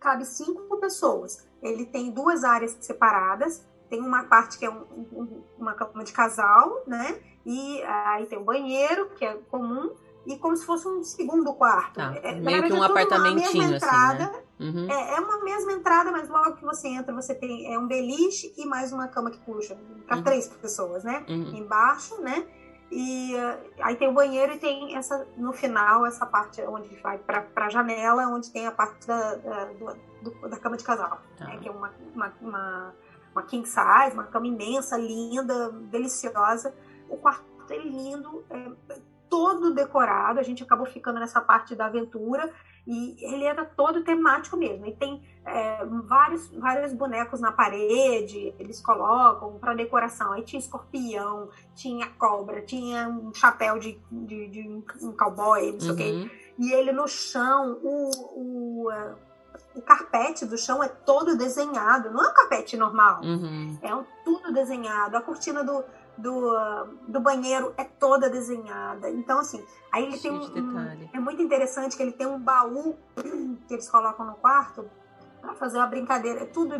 cabe 0.00 0.24
cinco 0.24 0.76
pessoas. 0.78 1.46
Ele 1.62 1.84
tem 1.84 2.10
duas 2.10 2.44
áreas 2.44 2.76
separadas 2.80 3.66
tem 3.88 4.00
uma 4.00 4.24
parte 4.24 4.58
que 4.58 4.64
é 4.64 4.70
um, 4.70 4.84
um, 5.12 5.44
uma 5.58 5.74
cama 5.74 6.04
de 6.04 6.12
casal, 6.12 6.82
né? 6.86 7.20
E 7.44 7.82
aí 7.82 8.26
tem 8.26 8.38
o 8.38 8.44
banheiro, 8.44 9.10
que 9.10 9.24
é 9.24 9.34
comum, 9.50 9.94
e 10.28 10.36
como 10.36 10.54
se 10.54 10.66
fosse 10.66 10.86
um 10.86 11.02
segundo 11.02 11.54
quarto. 11.54 11.94
Tá, 11.94 12.14
é, 12.22 12.34
meio 12.34 12.62
que 12.64 12.72
um 12.74 12.84
é 12.84 12.86
apartamentinho, 12.86 13.74
entrada, 13.74 14.24
assim, 14.24 14.32
né? 14.32 14.42
Uhum. 14.60 14.90
É, 14.90 15.14
é, 15.16 15.20
uma 15.20 15.42
mesma 15.42 15.72
entrada, 15.72 16.12
mas 16.12 16.28
logo 16.28 16.56
que 16.56 16.64
você 16.64 16.88
entra, 16.88 17.14
você 17.14 17.34
tem 17.34 17.72
é 17.72 17.78
um 17.78 17.86
beliche 17.86 18.52
e 18.58 18.66
mais 18.66 18.92
uma 18.92 19.08
cama 19.08 19.30
que 19.30 19.38
puxa 19.38 19.74
para 20.06 20.18
uhum. 20.18 20.22
três 20.22 20.46
pessoas, 20.48 21.02
né? 21.02 21.24
Uhum. 21.28 21.56
Embaixo, 21.56 22.20
né? 22.20 22.46
E 22.90 23.34
uh, 23.34 23.58
aí 23.80 23.96
tem 23.96 24.08
o 24.08 24.12
banheiro 24.12 24.52
e 24.52 24.58
tem 24.58 24.96
essa 24.96 25.26
no 25.36 25.52
final 25.52 26.06
essa 26.06 26.24
parte 26.26 26.60
onde 26.62 26.94
vai 26.96 27.18
para 27.18 27.46
a 27.56 27.68
janela, 27.70 28.26
onde 28.28 28.50
tem 28.50 28.66
a 28.66 28.72
parte 28.72 29.06
da, 29.06 29.34
da, 29.34 29.64
do, 30.22 30.48
da 30.48 30.56
cama 30.58 30.76
de 30.76 30.84
casal, 30.84 31.20
tá. 31.38 31.46
né? 31.46 31.58
que 31.58 31.68
é 31.68 31.70
uma, 31.70 31.92
uma, 32.14 32.32
uma, 32.40 32.94
uma, 33.32 33.42
king 33.44 33.66
size, 33.66 34.14
uma 34.14 34.24
cama 34.24 34.46
imensa, 34.46 34.96
linda, 34.96 35.70
deliciosa. 35.70 36.74
O 37.08 37.16
quarto 37.16 37.44
é 37.70 37.78
lindo, 37.78 38.44
é 38.50 38.70
todo 39.28 39.74
decorado. 39.74 40.40
A 40.40 40.42
gente 40.42 40.62
acabou 40.62 40.86
ficando 40.86 41.18
nessa 41.18 41.40
parte 41.40 41.74
da 41.74 41.86
aventura 41.86 42.50
e 42.86 43.16
ele 43.20 43.44
era 43.44 43.64
todo 43.64 44.02
temático 44.02 44.56
mesmo. 44.56 44.86
E 44.86 44.92
tem 44.92 45.22
é, 45.44 45.84
vários, 46.04 46.48
vários 46.52 46.92
bonecos 46.92 47.40
na 47.40 47.52
parede, 47.52 48.54
eles 48.58 48.80
colocam 48.80 49.58
para 49.58 49.74
decoração. 49.74 50.32
Aí 50.32 50.42
tinha 50.42 50.58
escorpião, 50.58 51.50
tinha 51.74 52.06
cobra, 52.18 52.62
tinha 52.62 53.08
um 53.08 53.32
chapéu 53.34 53.78
de, 53.78 54.00
de, 54.10 54.48
de 54.48 54.68
um 55.02 55.12
cowboy, 55.12 55.72
não 55.72 55.80
sei 55.80 55.90
o 55.90 55.96
quê. 55.96 56.10
Uhum. 56.10 56.30
E 56.58 56.72
ele 56.72 56.90
no 56.90 57.06
chão, 57.06 57.78
o, 57.82 58.10
o, 58.34 58.88
o 59.74 59.82
carpete 59.82 60.44
do 60.46 60.56
chão 60.56 60.82
é 60.82 60.88
todo 60.88 61.36
desenhado. 61.36 62.10
Não 62.10 62.24
é 62.24 62.30
um 62.30 62.34
carpete 62.34 62.76
normal. 62.76 63.20
Uhum. 63.22 63.78
É 63.82 63.94
um, 63.94 64.04
tudo 64.24 64.52
desenhado. 64.52 65.16
A 65.16 65.20
cortina 65.20 65.62
do, 65.62 65.84
do, 66.18 66.52
do 67.06 67.20
banheiro 67.20 67.72
é 67.76 67.84
toda 67.84 68.28
desenhada. 68.28 69.08
Então, 69.08 69.38
assim, 69.38 69.64
aí 69.90 70.04
ele 70.04 70.18
Cheio 70.18 70.50
tem 70.50 70.62
um, 70.62 70.76
um, 70.76 71.08
É 71.12 71.20
muito 71.20 71.40
interessante 71.40 71.96
que 71.96 72.02
ele 72.02 72.12
tem 72.12 72.26
um 72.26 72.38
baú 72.38 72.96
que 73.66 73.74
eles 73.74 73.88
colocam 73.88 74.26
no 74.26 74.34
quarto 74.34 74.84
para 75.40 75.54
fazer 75.54 75.78
uma 75.78 75.86
brincadeira. 75.86 76.40
É 76.40 76.44
tudo 76.44 76.74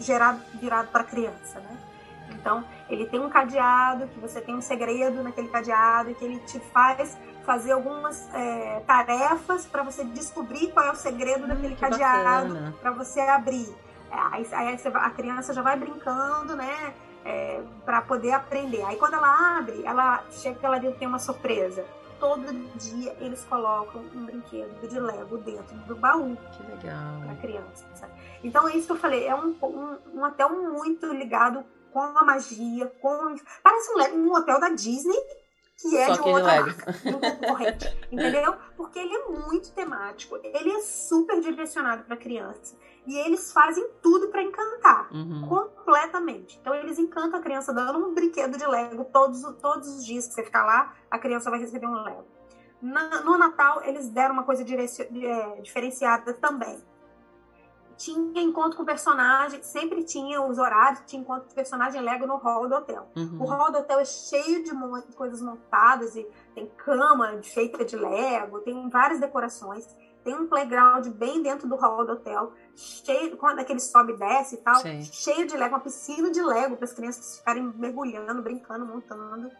gerado, 0.00 0.40
virado 0.60 0.88
para 0.88 1.04
criança, 1.04 1.60
né? 1.60 1.78
Então, 2.32 2.64
ele 2.88 3.06
tem 3.06 3.20
um 3.20 3.30
cadeado, 3.30 4.06
que 4.08 4.20
você 4.20 4.40
tem 4.40 4.54
um 4.54 4.60
segredo 4.60 5.22
naquele 5.22 5.48
cadeado, 5.48 6.14
que 6.14 6.24
ele 6.24 6.38
te 6.40 6.60
faz 6.60 7.16
fazer 7.44 7.72
algumas 7.72 8.28
é, 8.34 8.80
tarefas 8.86 9.64
para 9.64 9.82
você 9.82 10.04
descobrir 10.04 10.70
qual 10.72 10.84
é 10.84 10.92
o 10.92 10.94
segredo 10.94 11.44
hum, 11.44 11.48
daquele 11.48 11.76
cadeado, 11.76 12.74
para 12.82 12.90
você 12.90 13.20
abrir. 13.20 13.74
É, 14.10 14.18
aí, 14.32 14.46
aí, 14.52 14.78
a 14.94 15.10
criança 15.10 15.54
já 15.54 15.62
vai 15.62 15.76
brincando, 15.76 16.54
né? 16.54 16.94
É, 17.28 17.62
para 17.84 18.00
poder 18.00 18.32
aprender. 18.32 18.82
Aí 18.84 18.96
quando 18.96 19.14
ela 19.14 19.58
abre, 19.58 19.82
ela 19.84 20.24
chega 20.30 20.58
que 20.58 20.64
ela 20.64 20.80
tem 20.80 21.06
uma 21.06 21.18
surpresa. 21.18 21.84
Todo 22.18 22.52
dia 22.76 23.14
eles 23.20 23.44
colocam 23.44 24.00
um 24.14 24.24
brinquedo 24.24 24.88
de 24.88 24.98
Lego 24.98 25.36
dentro 25.38 25.76
do 25.86 25.94
baú. 25.94 26.36
Que 26.52 26.62
legal. 26.62 27.20
Pra 27.26 27.34
criança. 27.36 27.86
Sabe? 27.94 28.12
Então 28.42 28.66
é 28.66 28.76
isso 28.76 28.86
que 28.86 28.92
eu 28.92 28.96
falei, 28.96 29.26
é 29.26 29.34
um, 29.34 29.54
um, 29.62 29.98
um 30.14 30.24
hotel 30.24 30.50
muito 30.50 31.06
ligado 31.12 31.64
com 31.92 32.00
a 32.00 32.24
magia, 32.24 32.86
com. 33.00 33.36
Parece 33.62 33.92
um, 33.92 34.26
um 34.26 34.32
hotel 34.32 34.58
da 34.58 34.70
Disney 34.70 35.18
que 35.80 35.96
é 35.96 36.06
Só 36.06 36.14
de 36.14 36.28
outra 36.28 36.60
marca, 36.60 36.92
concorrente, 37.38 37.96
entendeu? 38.10 38.56
Porque 38.76 38.98
ele 38.98 39.14
é 39.14 39.28
muito 39.28 39.70
temático, 39.70 40.36
ele 40.42 40.72
é 40.72 40.80
super 40.80 41.40
direcionado 41.40 42.02
para 42.02 42.16
criança 42.16 42.76
e 43.08 43.16
eles 43.16 43.50
fazem 43.52 43.88
tudo 44.02 44.28
para 44.28 44.42
encantar, 44.42 45.08
uhum. 45.10 45.48
completamente. 45.48 46.58
Então 46.60 46.74
eles 46.74 46.98
encantam 46.98 47.40
a 47.40 47.42
criança 47.42 47.72
dando 47.72 47.98
um 47.98 48.12
brinquedo 48.12 48.58
de 48.58 48.66
Lego 48.66 49.02
todos, 49.06 49.42
todos 49.62 49.88
os 49.88 50.04
dias 50.04 50.28
que 50.28 50.34
você 50.34 50.44
ficar 50.44 50.66
lá, 50.66 50.94
a 51.10 51.18
criança 51.18 51.48
vai 51.48 51.58
receber 51.58 51.86
um 51.86 52.02
Lego. 52.02 52.26
Na, 52.82 53.22
no 53.22 53.38
Natal 53.38 53.82
eles 53.82 54.10
deram 54.10 54.34
uma 54.34 54.44
coisa 54.44 54.62
é, 54.62 55.60
diferenciada 55.62 56.34
também. 56.34 56.78
Tinha 57.96 58.42
encontro 58.42 58.76
com 58.76 58.84
personagem, 58.84 59.60
sempre 59.62 60.04
tinha 60.04 60.40
os 60.42 60.58
horários, 60.58 61.02
tinha 61.06 61.20
encontro 61.20 61.48
com 61.48 61.54
personagem 61.54 62.02
Lego 62.02 62.26
no 62.26 62.36
hall 62.36 62.68
do 62.68 62.74
hotel. 62.74 63.10
Uhum. 63.16 63.38
O 63.40 63.46
hall 63.46 63.72
do 63.72 63.78
hotel 63.78 64.00
é 64.00 64.04
cheio 64.04 64.62
de 64.62 64.70
coisas 65.14 65.40
montadas 65.40 66.14
e 66.14 66.28
tem 66.54 66.66
cama 66.76 67.40
feita 67.42 67.86
de 67.86 67.96
Lego, 67.96 68.60
tem 68.60 68.88
várias 68.90 69.18
decorações 69.18 69.88
tem 70.28 70.38
um 70.38 70.46
playground 70.46 71.06
bem 71.08 71.42
dentro 71.42 71.66
do 71.66 71.74
hall 71.74 72.04
do 72.04 72.12
hotel, 72.12 72.52
cheio, 72.76 73.34
quando 73.38 73.60
aquele 73.60 73.80
sobe 73.80 74.12
e 74.12 74.16
desce 74.18 74.56
e 74.56 74.58
tal, 74.58 74.76
Sim. 74.76 75.00
cheio 75.00 75.46
de 75.46 75.56
Lego, 75.56 75.74
uma 75.74 75.80
piscina 75.80 76.30
de 76.30 76.42
Lego 76.42 76.76
para 76.76 76.84
as 76.84 76.92
crianças 76.92 77.38
ficarem 77.38 77.62
mergulhando, 77.74 78.42
brincando, 78.42 78.84
montando. 78.84 79.50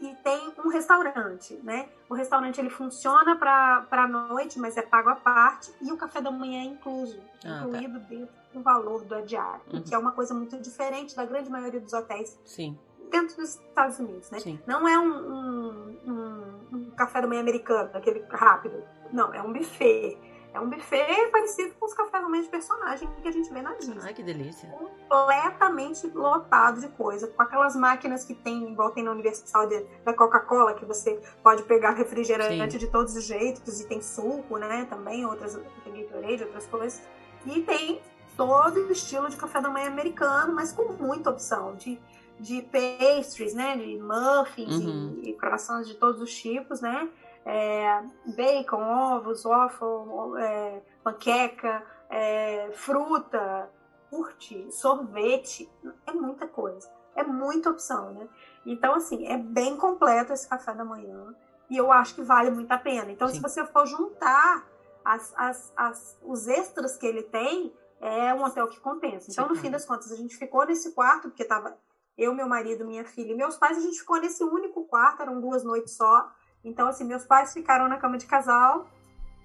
E 0.00 0.12
tem 0.24 0.52
um 0.58 0.68
restaurante, 0.68 1.54
né? 1.62 1.88
O 2.10 2.14
restaurante 2.14 2.58
ele 2.58 2.68
funciona 2.68 3.36
para 3.36 3.86
a 3.88 4.08
noite, 4.08 4.58
mas 4.58 4.76
é 4.76 4.82
pago 4.82 5.10
à 5.10 5.14
parte, 5.14 5.72
e 5.80 5.92
o 5.92 5.96
café 5.96 6.20
da 6.20 6.32
manhã 6.32 6.62
é 6.62 6.64
incluso, 6.64 7.20
ah, 7.44 7.60
tá. 7.60 7.60
incluído 7.60 8.00
tá. 8.00 8.06
dentro 8.06 8.34
do 8.52 8.60
valor 8.60 9.04
do 9.04 9.22
diário, 9.22 9.62
uhum. 9.72 9.82
que 9.84 9.94
é 9.94 9.98
uma 9.98 10.10
coisa 10.10 10.34
muito 10.34 10.58
diferente 10.58 11.14
da 11.14 11.24
grande 11.24 11.48
maioria 11.48 11.78
dos 11.78 11.92
hotéis. 11.92 12.36
Sim 12.44 12.76
dentro 13.08 13.36
dos 13.36 13.56
Estados 13.56 13.98
Unidos, 13.98 14.30
né? 14.30 14.40
Sim. 14.40 14.58
Não 14.66 14.88
é 14.88 14.98
um, 14.98 15.12
um, 15.12 15.98
um, 16.06 16.76
um, 16.76 16.90
café 16.92 17.20
da 17.20 17.26
manhã 17.26 17.42
americano, 17.42 17.90
aquele 17.92 18.24
rápido. 18.30 18.82
Não, 19.12 19.32
é 19.34 19.42
um 19.42 19.52
buffet. 19.52 20.18
É 20.54 20.60
um 20.60 20.68
buffet 20.68 21.30
parecido 21.30 21.74
com 21.78 21.86
os 21.86 21.94
cafés 21.94 22.22
da 22.22 22.28
manhã 22.28 22.42
de 22.42 22.48
personagem 22.48 23.08
que 23.22 23.26
a 23.26 23.32
gente 23.32 23.50
vê 23.52 23.62
na 23.62 23.74
Disney. 23.74 23.98
Ai, 24.02 24.12
que 24.12 24.22
delícia. 24.22 24.68
Completamente 24.68 26.06
lotado 26.08 26.80
de 26.80 26.88
coisa. 26.88 27.26
Com 27.26 27.42
aquelas 27.42 27.74
máquinas 27.74 28.24
que 28.24 28.34
tem, 28.34 28.70
igual 28.70 28.90
tem 28.90 29.02
na 29.02 29.12
Universal 29.12 29.66
de, 29.66 29.82
da 30.04 30.12
Coca-Cola, 30.12 30.74
que 30.74 30.84
você 30.84 31.18
pode 31.42 31.62
pegar 31.62 31.92
refrigerante 31.92 32.72
Sim. 32.72 32.78
de 32.78 32.86
todos 32.88 33.16
os 33.16 33.24
jeitos. 33.24 33.80
E 33.80 33.88
tem 33.88 34.02
suco, 34.02 34.58
né? 34.58 34.86
Também, 34.90 35.24
outras, 35.24 35.58
tem 35.84 36.02
Gatorade, 36.02 36.44
outras 36.44 36.66
coisas. 36.66 37.02
E 37.46 37.62
tem 37.62 38.02
todo 38.36 38.76
o 38.76 38.92
estilo 38.92 39.30
de 39.30 39.36
café 39.36 39.60
da 39.60 39.70
manhã 39.70 39.86
americano, 39.86 40.54
mas 40.54 40.70
com 40.70 40.92
muita 40.92 41.30
opção 41.30 41.74
de 41.74 41.98
de 42.42 42.60
pastries, 42.62 43.54
né? 43.54 43.76
De 43.76 43.98
muffins 43.98 44.84
uhum. 44.84 45.20
e, 45.22 45.30
e 45.30 45.32
croissants 45.34 45.86
de 45.86 45.94
todos 45.94 46.20
os 46.20 46.34
tipos, 46.34 46.80
né? 46.80 47.08
É, 47.44 48.02
bacon, 48.36 48.82
ovos, 48.82 49.44
waffle, 49.44 50.38
é, 50.38 50.82
panqueca, 51.02 51.84
é, 52.08 52.70
fruta, 52.72 53.70
curte, 54.10 54.70
sorvete, 54.70 55.68
é 56.06 56.12
muita 56.12 56.46
coisa, 56.46 56.88
é 57.16 57.24
muita 57.24 57.70
opção, 57.70 58.12
né? 58.12 58.28
Então, 58.64 58.94
assim, 58.94 59.26
é 59.26 59.36
bem 59.36 59.76
completo 59.76 60.32
esse 60.32 60.48
café 60.48 60.72
da 60.74 60.84
manhã 60.84 61.34
e 61.68 61.76
eu 61.76 61.90
acho 61.90 62.14
que 62.14 62.22
vale 62.22 62.50
muito 62.50 62.70
a 62.70 62.78
pena. 62.78 63.10
Então, 63.10 63.26
Sim. 63.28 63.34
se 63.34 63.40
você 63.40 63.64
for 63.66 63.86
juntar 63.86 64.64
as, 65.04 65.32
as, 65.36 65.72
as, 65.76 66.18
os 66.22 66.46
extras 66.46 66.96
que 66.96 67.06
ele 67.06 67.22
tem, 67.22 67.72
é 68.00 68.34
um 68.34 68.44
hotel 68.44 68.68
que 68.68 68.80
compensa. 68.80 69.30
Então, 69.30 69.48
no 69.48 69.54
fim 69.54 69.70
das 69.70 69.84
contas, 69.84 70.12
a 70.12 70.16
gente 70.16 70.36
ficou 70.36 70.66
nesse 70.66 70.92
quarto, 70.92 71.28
porque 71.28 71.44
tava 71.44 71.76
eu, 72.16 72.34
meu 72.34 72.46
marido, 72.46 72.84
minha 72.84 73.04
filha 73.04 73.32
e 73.32 73.34
meus 73.34 73.56
pais, 73.56 73.78
a 73.78 73.80
gente 73.80 73.98
ficou 73.98 74.20
nesse 74.20 74.44
único 74.44 74.84
quarto, 74.84 75.22
eram 75.22 75.40
duas 75.40 75.64
noites 75.64 75.96
só. 75.96 76.30
Então, 76.64 76.88
assim, 76.88 77.04
meus 77.04 77.24
pais 77.24 77.52
ficaram 77.52 77.88
na 77.88 77.96
cama 77.96 78.16
de 78.16 78.26
casal, 78.26 78.86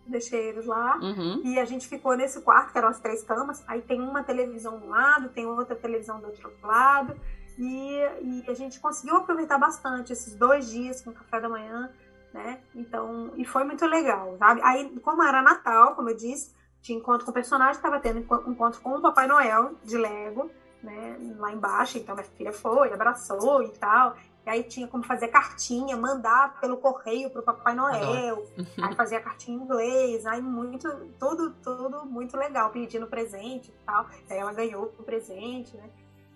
deixei 0.06 0.50
eles 0.50 0.66
lá, 0.66 0.98
uhum. 0.98 1.42
e 1.44 1.60
a 1.60 1.66
gente 1.66 1.88
ficou 1.88 2.16
nesse 2.16 2.42
quarto, 2.42 2.72
que 2.72 2.78
eram 2.78 2.90
as 2.90 3.00
três 3.00 3.24
camas. 3.24 3.64
Aí 3.68 3.82
tem 3.82 4.02
uma 4.02 4.24
televisão 4.24 4.80
de 4.80 4.86
um 4.86 4.90
lado, 4.90 5.30
tem 5.30 5.46
outra 5.46 5.76
televisão 5.76 6.20
do 6.20 6.28
outro 6.28 6.52
lado, 6.64 7.20
e, 7.58 7.98
e 8.22 8.46
a 8.48 8.54
gente 8.54 8.80
conseguiu 8.80 9.18
aproveitar 9.18 9.58
bastante 9.58 10.14
esses 10.14 10.36
dois 10.36 10.70
dias 10.70 11.02
com 11.02 11.10
o 11.10 11.14
café 11.14 11.42
da 11.42 11.50
manhã, 11.50 11.92
né? 12.34 12.60
Então, 12.76 13.34
e 13.36 13.44
foi 13.44 13.64
muito 13.64 13.86
legal, 13.86 14.38
sabe? 14.38 14.62
Aí, 14.64 15.00
como 15.00 15.24
era 15.24 15.42
Natal, 15.42 15.96
como 15.96 16.10
eu 16.10 16.16
disse, 16.16 16.56
tinha 16.82 16.98
encontro 16.98 17.26
com 17.26 17.32
o 17.32 17.34
personagem, 17.34 17.76
estava 17.76 18.00
tendo 18.00 18.20
encontro 18.20 18.80
com 18.82 18.92
o 18.92 19.02
Papai 19.02 19.28
Noel 19.28 19.76
de 19.84 19.98
Lego 19.98 20.50
né, 20.82 21.18
lá 21.38 21.52
embaixo. 21.52 21.98
Então 21.98 22.16
minha 22.16 22.28
filha 22.28 22.54
foi, 22.54 22.94
abraçou 22.94 23.64
e 23.64 23.70
tal. 23.70 24.16
E 24.48 24.50
aí 24.50 24.64
tinha 24.64 24.88
como 24.88 25.04
fazer 25.04 25.28
cartinha, 25.28 25.98
mandar 25.98 26.58
pelo 26.62 26.78
correio 26.78 27.30
pro 27.30 27.44
Papai 27.44 27.76
Noel. 27.76 28.48
aí 28.82 28.96
fazia 28.96 29.20
cartinha 29.20 29.58
em 29.58 29.62
inglês, 29.62 30.26
aí 30.26 30.42
muito, 30.42 30.90
tudo, 31.20 31.54
tudo 31.62 32.06
muito 32.06 32.38
legal, 32.38 32.70
pedindo 32.70 33.08
presente 33.08 33.68
e 33.68 33.86
tal. 33.86 34.08
Aí 34.30 34.38
ela 34.38 34.54
ganhou 34.54 34.86
o 34.98 35.04
presente, 35.04 35.76
né? 35.76 35.90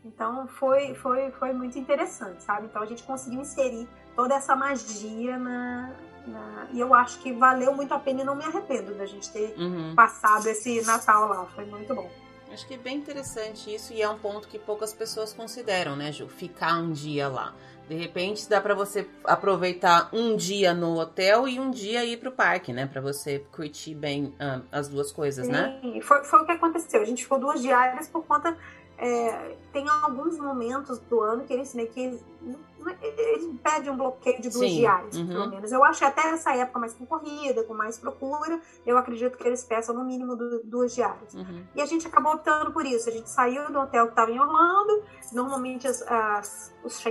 Então 0.03 0.45
foi, 0.45 0.93
foi, 0.93 1.31
foi 1.31 1.53
muito 1.53 1.79
interessante, 1.79 2.43
sabe? 2.43 2.65
Então 2.65 2.81
a 2.81 2.85
gente 2.85 3.01
conseguiu 3.03 3.39
inserir 3.39 3.87
toda 4.13 4.35
essa 4.35 4.57
magia 4.57 5.37
na, 5.37 5.93
na... 6.27 6.67
e 6.73 6.81
eu 6.81 6.93
acho 6.93 7.17
que 7.19 7.31
valeu 7.31 7.73
muito 7.73 7.93
a 7.93 7.99
pena 7.99 8.23
e 8.23 8.25
não 8.25 8.35
me 8.35 8.43
arrependo 8.43 8.93
da 8.93 9.05
gente 9.05 9.31
ter 9.31 9.55
uhum. 9.57 9.95
passado 9.95 10.47
esse 10.47 10.81
Natal 10.81 11.29
lá. 11.29 11.45
Foi 11.45 11.63
muito 11.63 11.95
bom. 11.95 12.11
Acho 12.51 12.67
que 12.67 12.73
é 12.73 12.77
bem 12.77 12.97
interessante 12.97 13.73
isso 13.73 13.93
e 13.93 14.01
é 14.01 14.09
um 14.09 14.17
ponto 14.19 14.49
que 14.49 14.59
poucas 14.59 14.91
pessoas 14.91 15.31
consideram, 15.31 15.95
né, 15.95 16.11
Ju? 16.11 16.27
Ficar 16.27 16.73
um 16.73 16.91
dia 16.91 17.29
lá. 17.29 17.55
De 17.91 17.97
repente 17.97 18.47
dá 18.47 18.61
para 18.61 18.73
você 18.73 19.05
aproveitar 19.25 20.09
um 20.13 20.37
dia 20.37 20.73
no 20.73 20.97
hotel 20.97 21.45
e 21.45 21.59
um 21.59 21.69
dia 21.69 22.05
ir 22.05 22.15
pro 22.15 22.31
parque, 22.31 22.71
né? 22.71 22.85
Para 22.85 23.01
você 23.01 23.39
curtir 23.51 23.93
bem 23.93 24.33
uh, 24.39 24.63
as 24.71 24.87
duas 24.87 25.11
coisas, 25.11 25.45
Sim, 25.45 25.51
né? 25.51 25.99
Foi, 26.01 26.23
foi 26.23 26.39
o 26.39 26.45
que 26.45 26.53
aconteceu. 26.53 27.01
A 27.01 27.03
gente 27.05 27.23
ficou 27.23 27.37
duas 27.37 27.61
diárias 27.61 28.07
por 28.07 28.23
conta 28.23 28.57
é, 29.01 29.57
tem 29.73 29.89
alguns 29.89 30.37
momentos 30.37 30.99
do 30.99 31.19
ano 31.21 31.43
que 31.43 31.51
eles, 31.51 31.73
né, 31.73 31.87
que 31.87 31.99
eles, 31.99 32.23
eles 33.01 33.59
pedem 33.63 33.89
um 33.89 33.97
bloqueio 33.97 34.39
de 34.39 34.49
duas 34.49 34.69
Sim. 34.69 34.77
diárias, 34.77 35.17
uhum. 35.17 35.27
pelo 35.27 35.49
menos. 35.49 35.71
Eu 35.71 35.83
acho 35.83 35.97
que 35.97 36.05
até 36.05 36.21
essa 36.29 36.55
época 36.55 36.77
mais 36.77 36.93
concorrida, 36.93 37.63
com 37.63 37.73
mais 37.73 37.97
procura, 37.97 38.61
eu 38.85 38.95
acredito 38.99 39.35
que 39.39 39.47
eles 39.47 39.63
peçam 39.63 39.95
no 39.95 40.05
mínimo 40.05 40.35
duas 40.63 40.93
diárias. 40.93 41.33
Uhum. 41.33 41.63
E 41.73 41.81
a 41.81 41.85
gente 41.87 42.05
acabou 42.05 42.33
optando 42.33 42.71
por 42.71 42.85
isso. 42.85 43.09
A 43.09 43.11
gente 43.11 43.27
saiu 43.27 43.71
do 43.71 43.79
hotel 43.79 44.05
que 44.05 44.11
estava 44.11 44.29
em 44.29 44.39
Orlando, 44.39 45.03
normalmente 45.33 45.87
as, 45.87 46.03
as, 46.03 46.71
os 46.83 47.01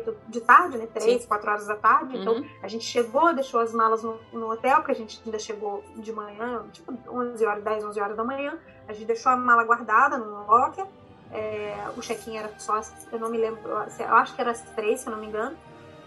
check-in 0.00 0.16
de 0.28 0.40
tarde, 0.40 0.78
né? 0.78 0.86
Três, 0.92 1.22
Sim. 1.22 1.28
quatro 1.28 1.50
horas 1.50 1.66
da 1.66 1.76
tarde. 1.76 2.16
Então, 2.16 2.34
uhum. 2.34 2.38
Então, 2.40 2.56
a 2.62 2.68
gente 2.68 2.84
chegou, 2.84 3.34
deixou 3.34 3.60
as 3.60 3.72
malas 3.72 4.02
no, 4.02 4.18
no, 4.32 4.50
hotel, 4.50 4.76
porque 4.76 4.92
a 4.92 4.94
gente 4.94 5.20
ainda 5.24 5.38
chegou 5.38 5.84
de 5.96 6.12
manhã, 6.12 6.64
tipo 6.72 6.92
11 7.08 7.44
horas, 7.44 7.64
10, 7.64 7.84
11 7.84 8.00
horas 8.00 8.16
da 8.16 8.24
manhã. 8.24 8.58
A 8.88 8.92
gente 8.92 9.06
deixou 9.06 9.32
a 9.32 9.36
mala 9.36 9.64
guardada 9.64 10.18
no 10.18 10.46
locker. 10.46 10.86
É, 11.32 11.74
o 11.96 12.00
check-in 12.00 12.36
era 12.36 12.52
só, 12.58 12.80
eu 13.10 13.18
não 13.18 13.28
me 13.28 13.36
lembro, 13.36 13.68
eu 13.68 14.14
acho 14.14 14.34
que 14.34 14.40
era 14.40 14.52
as 14.52 14.62
três, 14.76 15.00
se 15.00 15.08
eu 15.08 15.12
não 15.12 15.18
me 15.18 15.26
engano. 15.26 15.56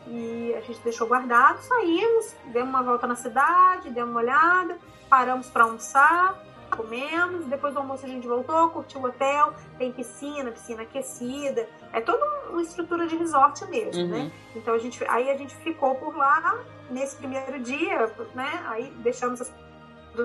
E 0.08 0.54
a 0.56 0.62
gente 0.62 0.80
deixou 0.82 1.08
guardado, 1.08 1.62
saímos, 1.62 2.34
demos 2.46 2.70
uma 2.70 2.82
volta 2.82 3.06
na 3.06 3.16
cidade, 3.16 3.90
demos 3.90 4.12
uma 4.12 4.22
olhada, 4.22 4.78
paramos 5.10 5.48
para 5.48 5.66
almoçar 5.66 6.49
comemos, 6.70 7.46
depois 7.46 7.74
do 7.74 7.80
almoço 7.80 8.06
a 8.06 8.10
gente 8.10 8.28
voltou, 8.28 8.70
curtiu 8.70 9.02
o 9.02 9.06
hotel, 9.06 9.54
tem 9.78 9.92
piscina, 9.92 10.52
piscina 10.52 10.84
aquecida, 10.84 11.68
é 11.92 12.02
toda 12.02 12.24
uma 12.50 12.62
estrutura 12.62 13.08
de 13.08 13.16
resort 13.16 13.66
mesmo, 13.66 14.08
né? 14.08 14.18
uhum. 14.18 14.24
né? 14.26 14.32
Então 14.56 14.74
a 14.74 14.78
gente, 14.78 15.04
aí 15.08 15.30
a 15.30 15.38
gente 15.38 15.56
ficou 15.58 15.96
por 15.96 16.16
lá 16.16 16.64
nesse 16.90 17.16
primeiro 17.16 17.60
dia, 17.60 18.08
né? 18.34 18.64
Aí 18.68 18.92
deixamos 18.98 19.42
as, 19.42 19.54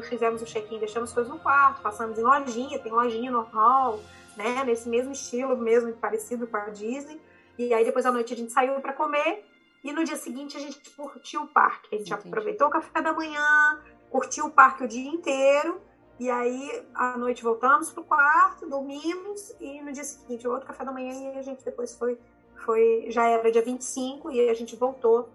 fizemos 0.08 0.42
o 0.42 0.44
check-in, 0.44 0.78
deixamos 0.78 1.10
as 1.10 1.14
coisas 1.14 1.32
no 1.32 1.38
quarto, 1.38 1.82
passamos 1.82 2.18
em 2.18 2.22
lojinha, 2.22 2.78
tem 2.78 2.92
lojinha 2.92 3.30
no 3.30 3.42
hall, 3.42 4.00
né? 4.36 4.64
Nesse 4.64 4.88
mesmo 4.88 5.12
estilo, 5.12 5.56
mesmo 5.56 5.92
parecido 5.94 6.46
com 6.46 6.56
a 6.56 6.68
Disney. 6.70 7.20
E 7.58 7.72
aí 7.72 7.84
depois 7.84 8.04
à 8.04 8.12
noite 8.12 8.32
a 8.32 8.36
gente 8.36 8.52
saiu 8.52 8.80
para 8.80 8.92
comer 8.92 9.44
e 9.82 9.92
no 9.92 10.02
dia 10.02 10.16
seguinte 10.16 10.56
a 10.56 10.60
gente 10.60 10.78
curtiu 10.96 11.42
o 11.42 11.46
parque. 11.46 11.94
A 11.94 11.98
gente 11.98 12.12
Entendi. 12.12 12.28
aproveitou 12.28 12.68
o 12.68 12.70
café 12.70 13.00
da 13.00 13.12
manhã, 13.12 13.80
curtiu 14.10 14.46
o 14.46 14.50
parque 14.50 14.84
o 14.84 14.88
dia 14.88 15.08
inteiro 15.08 15.80
e 16.18 16.30
aí, 16.30 16.86
à 16.94 17.18
noite 17.18 17.42
voltamos 17.42 17.90
pro 17.90 18.04
quarto, 18.04 18.68
dormimos 18.68 19.54
e 19.60 19.80
no 19.82 19.92
dia 19.92 20.04
seguinte, 20.04 20.46
outro 20.46 20.66
café 20.66 20.84
da 20.84 20.92
manhã 20.92 21.12
e 21.12 21.38
a 21.38 21.42
gente 21.42 21.64
depois 21.64 21.96
foi, 21.96 22.18
foi 22.64 23.06
já 23.08 23.26
era 23.26 23.50
dia 23.50 23.62
25 23.62 24.30
e 24.30 24.48
a 24.48 24.54
gente 24.54 24.76
voltou 24.76 25.28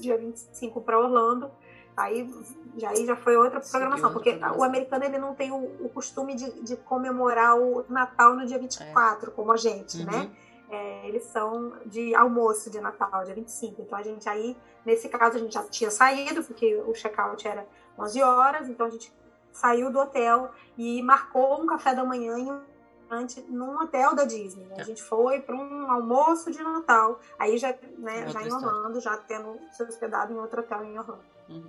dia 0.00 0.18
25 0.18 0.80
para 0.80 0.98
Orlando. 0.98 1.50
Aí 1.96 2.28
já, 2.76 2.90
aí 2.90 3.06
já 3.06 3.14
foi 3.14 3.36
outra 3.36 3.60
programação, 3.60 4.12
porque 4.12 4.38
o 4.56 4.62
americano 4.64 5.04
ele 5.04 5.18
não 5.18 5.34
tem 5.34 5.52
o, 5.52 5.84
o 5.84 5.88
costume 5.88 6.34
de, 6.34 6.62
de, 6.62 6.76
comemorar 6.76 7.58
o 7.58 7.84
Natal 7.88 8.34
no 8.34 8.46
dia 8.46 8.58
24, 8.58 9.30
é. 9.30 9.34
como 9.34 9.52
a 9.52 9.56
gente, 9.56 10.04
né? 10.04 10.12
uhum. 10.12 10.18
né? 10.18 10.30
É, 10.70 11.08
eles 11.08 11.24
são 11.24 11.72
de 11.84 12.14
almoço 12.14 12.70
de 12.70 12.80
Natal, 12.80 13.24
dia 13.24 13.34
25. 13.34 13.82
Então 13.82 13.98
a 13.98 14.02
gente 14.02 14.28
aí, 14.28 14.56
nesse 14.86 15.08
caso, 15.08 15.36
a 15.36 15.40
gente 15.40 15.52
já 15.52 15.64
tinha 15.64 15.90
saído, 15.90 16.44
porque 16.44 16.76
o 16.86 16.92
check-out 16.92 17.46
era 17.46 17.66
11 17.98 18.22
horas, 18.22 18.68
então 18.68 18.86
a 18.86 18.90
gente 18.90 19.12
saiu 19.52 19.90
do 19.90 19.98
hotel 19.98 20.50
e 20.76 21.02
marcou 21.02 21.62
um 21.62 21.66
café 21.66 21.94
da 21.94 22.04
manhã 22.04 22.38
em 22.38 22.70
num 23.48 23.76
hotel 23.82 24.14
da 24.14 24.24
Disney. 24.24 24.66
A 24.76 24.80
é. 24.80 24.84
gente 24.84 25.02
foi 25.02 25.40
para 25.40 25.56
um 25.56 25.90
almoço 25.90 26.50
de 26.50 26.62
Natal, 26.62 27.18
aí 27.38 27.58
já, 27.58 27.74
né, 27.98 28.28
já 28.28 28.42
em 28.42 28.52
Orlando, 28.52 29.00
já 29.00 29.16
tendo 29.16 29.58
se 29.72 29.82
hospedado 29.82 30.32
em 30.32 30.36
outro 30.38 30.60
hotel 30.60 30.84
em 30.84 30.98
Orlando. 30.98 31.24
Uhum. 31.48 31.68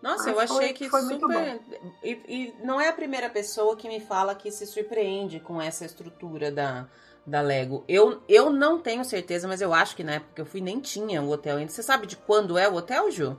Nossa, 0.00 0.26
Mas 0.26 0.34
eu 0.34 0.40
achei 0.40 0.68
foi, 0.68 0.72
que 0.72 0.88
foi 0.88 1.02
super. 1.02 1.60
E, 2.02 2.10
e, 2.28 2.54
não 2.64 2.80
é 2.80 2.88
a 2.88 2.92
primeira 2.92 3.28
pessoa 3.28 3.74
que 3.76 3.88
me 3.88 3.98
fala 3.98 4.34
que 4.34 4.50
se 4.52 4.66
surpreende 4.66 5.40
com 5.40 5.60
essa 5.60 5.84
estrutura 5.84 6.52
da, 6.52 6.86
da 7.26 7.40
Lego. 7.40 7.82
Eu, 7.88 8.22
eu 8.28 8.50
não 8.50 8.78
tenho 8.78 9.04
certeza, 9.04 9.48
mas 9.48 9.60
eu 9.60 9.72
acho 9.72 9.96
que 9.96 10.04
na 10.04 10.14
época 10.14 10.32
que 10.34 10.40
eu 10.40 10.46
fui 10.46 10.60
nem 10.60 10.80
tinha 10.80 11.22
o 11.22 11.30
hotel 11.30 11.56
ainda. 11.56 11.72
Você 11.72 11.82
sabe 11.82 12.06
de 12.06 12.16
quando 12.16 12.56
é 12.56 12.68
o 12.68 12.74
hotel, 12.74 13.10
Ju? 13.10 13.36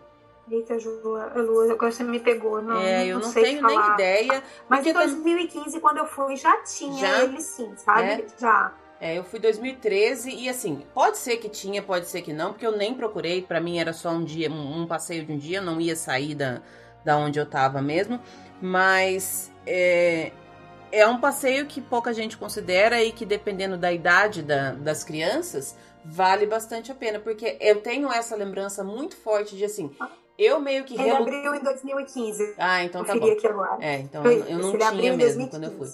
Eita, 0.50 0.80
Ju, 0.80 1.02
Lu, 1.04 1.16
agora 1.72 1.92
você 1.92 2.04
me 2.04 2.20
pegou. 2.20 2.62
Não, 2.62 2.78
é, 2.78 3.06
eu 3.06 3.20
não, 3.20 3.28
não 3.28 3.34
tenho 3.34 3.62
nem 3.62 3.80
ideia. 3.94 4.42
Mas 4.70 4.86
em 4.86 4.94
2015, 4.94 5.80
quando 5.82 5.98
eu 5.98 6.06
fui, 6.06 6.38
já 6.38 6.64
tinha 6.64 7.00
já? 7.00 7.24
ele 7.24 7.42
sim, 7.42 7.76
sabe? 7.76 8.08
É? 8.08 8.26
Já. 8.40 8.74
É, 9.00 9.18
eu 9.18 9.24
fui 9.24 9.40
2013 9.40 10.32
e 10.32 10.50
assim, 10.50 10.84
pode 10.94 11.18
ser 11.18 11.38
que 11.38 11.50
tinha, 11.50 11.84
pode 11.84 12.08
ser 12.08 12.22
que 12.22 12.34
não, 12.34 12.52
porque 12.52 12.66
eu 12.66 12.76
nem 12.76 12.96
procurei, 12.96 13.44
para 13.44 13.62
mim 13.62 13.78
era 13.78 13.94
só 13.94 14.10
um 14.10 14.24
dia, 14.24 14.50
um, 14.50 14.82
um, 14.82 14.88
passeio 14.88 15.24
de 15.24 15.32
um 15.32 15.38
dia, 15.38 15.62
não 15.62 15.80
ia 15.80 15.96
sair 15.96 16.34
da, 16.34 16.62
da 17.06 17.16
onde 17.16 17.40
eu 17.40 17.46
tava 17.46 17.80
mesmo, 17.80 18.20
mas 18.60 19.52
é, 19.68 20.32
é 20.92 21.06
um 21.06 21.20
passeio 21.20 21.68
que 21.68 21.80
pouca 21.80 22.12
gente 22.12 22.38
considera 22.38 23.04
e 23.04 23.12
que 23.12 23.24
dependendo 23.24 23.78
da 23.78 23.94
idade 23.94 24.42
da, 24.42 24.72
das 24.72 25.04
crianças, 25.04 25.78
vale 26.04 26.48
bastante 26.48 26.92
a 26.92 26.96
pena, 26.96 27.20
porque 27.20 27.56
eu 27.62 27.82
tenho 27.82 28.12
essa 28.12 28.36
lembrança 28.36 28.84
muito 28.84 29.16
forte 29.16 29.56
de 29.56 29.64
assim, 29.64 29.92
eu 30.38 30.60
meio 30.60 30.84
que 30.84 30.94
Ele 30.94 31.10
abriu 31.10 31.56
em 31.56 31.64
2015. 31.64 32.56
Ah, 32.58 32.84
então 32.84 33.04
tá 33.04 33.16
bom. 33.16 33.32
Aqui 33.32 33.48
agora. 33.48 33.78
É, 33.84 34.00
então 34.00 34.24
eu, 34.26 34.46
eu 34.46 34.58
não 34.60 34.78
tinha 34.78 35.16
mesmo 35.16 35.48
quando 35.50 35.64
eu 35.64 35.72
fui. 35.72 35.88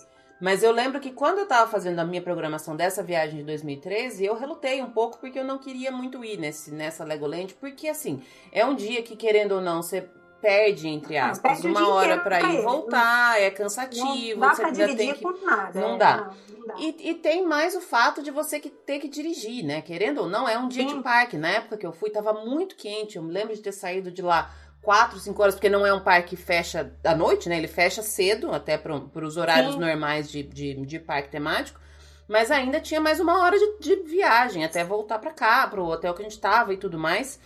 Mas 0.44 0.62
eu 0.62 0.74
lembro 0.74 1.00
que 1.00 1.12
quando 1.12 1.38
eu 1.38 1.48
tava 1.48 1.72
fazendo 1.72 2.00
a 2.00 2.04
minha 2.04 2.22
programação 2.22 2.76
dessa 2.76 3.02
viagem 3.02 3.38
de 3.39 3.44
2013, 3.46 4.26
eu 4.26 4.36
relutei 4.36 4.82
um 4.82 4.89
pouco 4.89 5.18
porque 5.18 5.39
eu 5.39 5.46
não 5.46 5.58
queria 5.58 5.89
muito 5.89 6.24
ir 6.26 6.38
nesse, 6.38 6.70
nessa 6.70 7.06
Legoland, 7.06 7.54
porque 7.54 7.88
assim, 7.88 8.22
é 8.52 8.66
um 8.66 8.76
dia 8.76 9.02
que, 9.02 9.16
querendo 9.16 9.54
ou 9.54 9.62
não, 9.62 9.82
você 9.82 10.10
perde, 10.44 10.89
entre 10.89 11.18
aspas, 11.18 11.64
uma 11.64 11.88
hora 11.88 12.20
para 12.20 12.41
ir 12.41 12.62
voltar, 12.62 13.41
é 13.41 13.50
cansativo, 13.50 14.41
não 14.41 14.50
dá 14.50 14.56
pra 14.56 14.72
tem 14.74 15.14
que. 15.14 15.46
Nada, 15.46 15.80
não, 15.80 15.96
é, 15.96 15.98
dá. 15.98 16.34
Não. 16.68 16.80
E, 16.80 17.12
e, 17.12 17.14
tem 17.16 17.46
mais 17.46 17.76
o 17.76 17.82
fato 17.82 18.22
de 18.22 18.30
você 18.30 18.60
que 18.60 18.70
ter 18.70 19.00
que 19.00 19.08
dirigir, 19.08 19.64
né? 19.64 19.82
Querendo 19.82 20.20
ou 20.20 20.28
não, 20.28 20.48
é 20.48 20.58
um 20.58 20.68
dia 20.68 20.88
Sim. 20.88 20.98
de 20.98 21.04
parque. 21.04 21.38
Na 21.38 21.48
época 21.48 21.78
que 21.78 21.86
eu 21.86 21.94
fui, 21.94 22.10
tava 22.10 22.34
muito 22.34 22.76
quente. 22.76 23.16
Eu 23.16 23.24
me 23.24 23.32
lembro 23.32 23.56
de 23.56 23.62
ter 23.62 23.72
saído 23.72 24.12
de 24.12 24.22
lá 24.22 24.54
4, 24.82 25.18
5 25.18 25.41
horas, 25.41 25.56
porque 25.56 25.70
não 25.70 25.86
é 25.86 25.94
um 25.94 26.02
parque 26.02 26.36
que 26.36 26.36
fecha 26.36 26.94
à 27.06 27.16
noite, 27.16 27.48
né? 27.48 27.58
Ele 27.58 27.68
fecha 27.68 28.02
cedo, 28.02 28.52
até 28.52 28.78
para 28.78 29.26
os 29.26 29.38
horários 29.38 29.76
Sim. 29.76 29.80
normais 29.80 30.30
de, 30.30 30.44
de, 30.44 30.86
de, 30.86 31.00
parque 31.00 31.30
temático. 31.30 31.80
Mas 32.28 32.52
ainda 32.52 32.82
tinha 32.82 33.00
mais 33.00 33.20
uma 33.20 33.39
hora 33.39 33.58
de, 33.58 33.80
de 33.80 33.96
viagem 34.04 34.66
até 34.66 34.84
voltar 34.84 35.20
para 35.20 35.32
cá, 35.32 35.68
para 35.68 35.82
o 35.82 35.88
hotel 35.88 36.14
que 36.14 36.22
a 36.22 36.26
gente 36.26 36.39
tava 36.39 36.74
e 36.74 36.78
tudo 36.78 37.00
mais. 37.00 37.39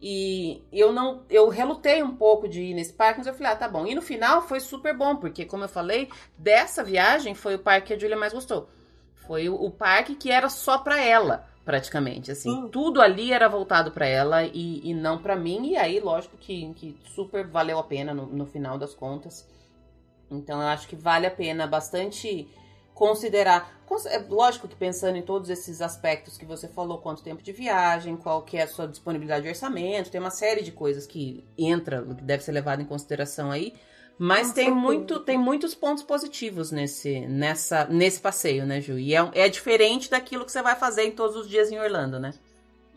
E 0.00 0.62
eu 0.72 0.92
não, 0.92 1.22
eu 1.28 1.48
relutei 1.48 2.02
um 2.02 2.14
pouco 2.14 2.48
de 2.48 2.62
ir 2.62 2.74
nesse 2.74 2.92
parque, 2.92 3.18
mas 3.18 3.26
eu 3.26 3.34
falei, 3.34 3.52
ah, 3.52 3.56
tá 3.56 3.68
bom. 3.68 3.86
E 3.86 3.94
no 3.94 4.02
final 4.02 4.42
foi 4.42 4.60
super 4.60 4.96
bom, 4.96 5.16
porque 5.16 5.44
como 5.44 5.64
eu 5.64 5.68
falei, 5.68 6.08
dessa 6.36 6.84
viagem 6.84 7.34
foi 7.34 7.56
o 7.56 7.58
parque 7.58 7.88
que 7.88 7.94
a 7.94 7.98
Julia 7.98 8.16
mais 8.16 8.32
gostou. 8.32 8.68
Foi 9.26 9.48
o, 9.48 9.54
o 9.54 9.70
parque 9.70 10.14
que 10.14 10.30
era 10.30 10.48
só 10.48 10.78
para 10.78 11.02
ela, 11.02 11.46
praticamente, 11.64 12.30
assim. 12.30 12.50
Hum. 12.50 12.68
Tudo 12.68 13.02
ali 13.02 13.32
era 13.32 13.48
voltado 13.48 13.90
para 13.90 14.06
ela 14.06 14.44
e, 14.44 14.88
e 14.88 14.94
não 14.94 15.18
para 15.18 15.34
mim. 15.34 15.70
E 15.70 15.76
aí, 15.76 15.98
lógico 15.98 16.36
que, 16.36 16.72
que 16.74 16.96
super 17.14 17.46
valeu 17.46 17.78
a 17.78 17.84
pena 17.84 18.14
no, 18.14 18.26
no 18.26 18.46
final 18.46 18.78
das 18.78 18.94
contas. 18.94 19.46
Então 20.30 20.60
eu 20.60 20.68
acho 20.68 20.86
que 20.86 20.96
vale 20.96 21.26
a 21.26 21.30
pena 21.30 21.66
bastante 21.66 22.48
considerar. 22.98 23.78
É 24.06 24.18
lógico 24.18 24.68
que 24.68 24.76
pensando 24.76 25.16
em 25.16 25.22
todos 25.22 25.48
esses 25.48 25.80
aspectos 25.80 26.36
que 26.36 26.44
você 26.44 26.68
falou, 26.68 26.98
quanto 26.98 27.22
tempo 27.22 27.42
de 27.42 27.52
viagem, 27.52 28.16
qual 28.16 28.42
que 28.42 28.58
é 28.58 28.64
a 28.64 28.66
sua 28.66 28.86
disponibilidade 28.86 29.44
de 29.44 29.48
orçamento, 29.48 30.10
tem 30.10 30.20
uma 30.20 30.30
série 30.30 30.62
de 30.62 30.72
coisas 30.72 31.06
que 31.06 31.44
entra, 31.56 32.02
que 32.02 32.22
deve 32.22 32.42
ser 32.42 32.52
levado 32.52 32.82
em 32.82 32.84
consideração 32.84 33.50
aí. 33.50 33.72
Mas 34.18 34.52
tem, 34.52 34.68
muito, 34.68 35.20
tem 35.20 35.38
muitos 35.38 35.76
pontos 35.76 36.02
positivos 36.02 36.72
nesse, 36.72 37.20
nessa, 37.20 37.84
nesse 37.84 38.20
passeio, 38.20 38.66
né, 38.66 38.80
Ju? 38.80 38.98
E 38.98 39.14
é, 39.14 39.30
é 39.32 39.48
diferente 39.48 40.10
daquilo 40.10 40.44
que 40.44 40.50
você 40.50 40.60
vai 40.60 40.74
fazer 40.74 41.04
em 41.04 41.12
todos 41.12 41.36
os 41.36 41.48
dias 41.48 41.70
em 41.70 41.78
Orlando, 41.78 42.18
né? 42.18 42.34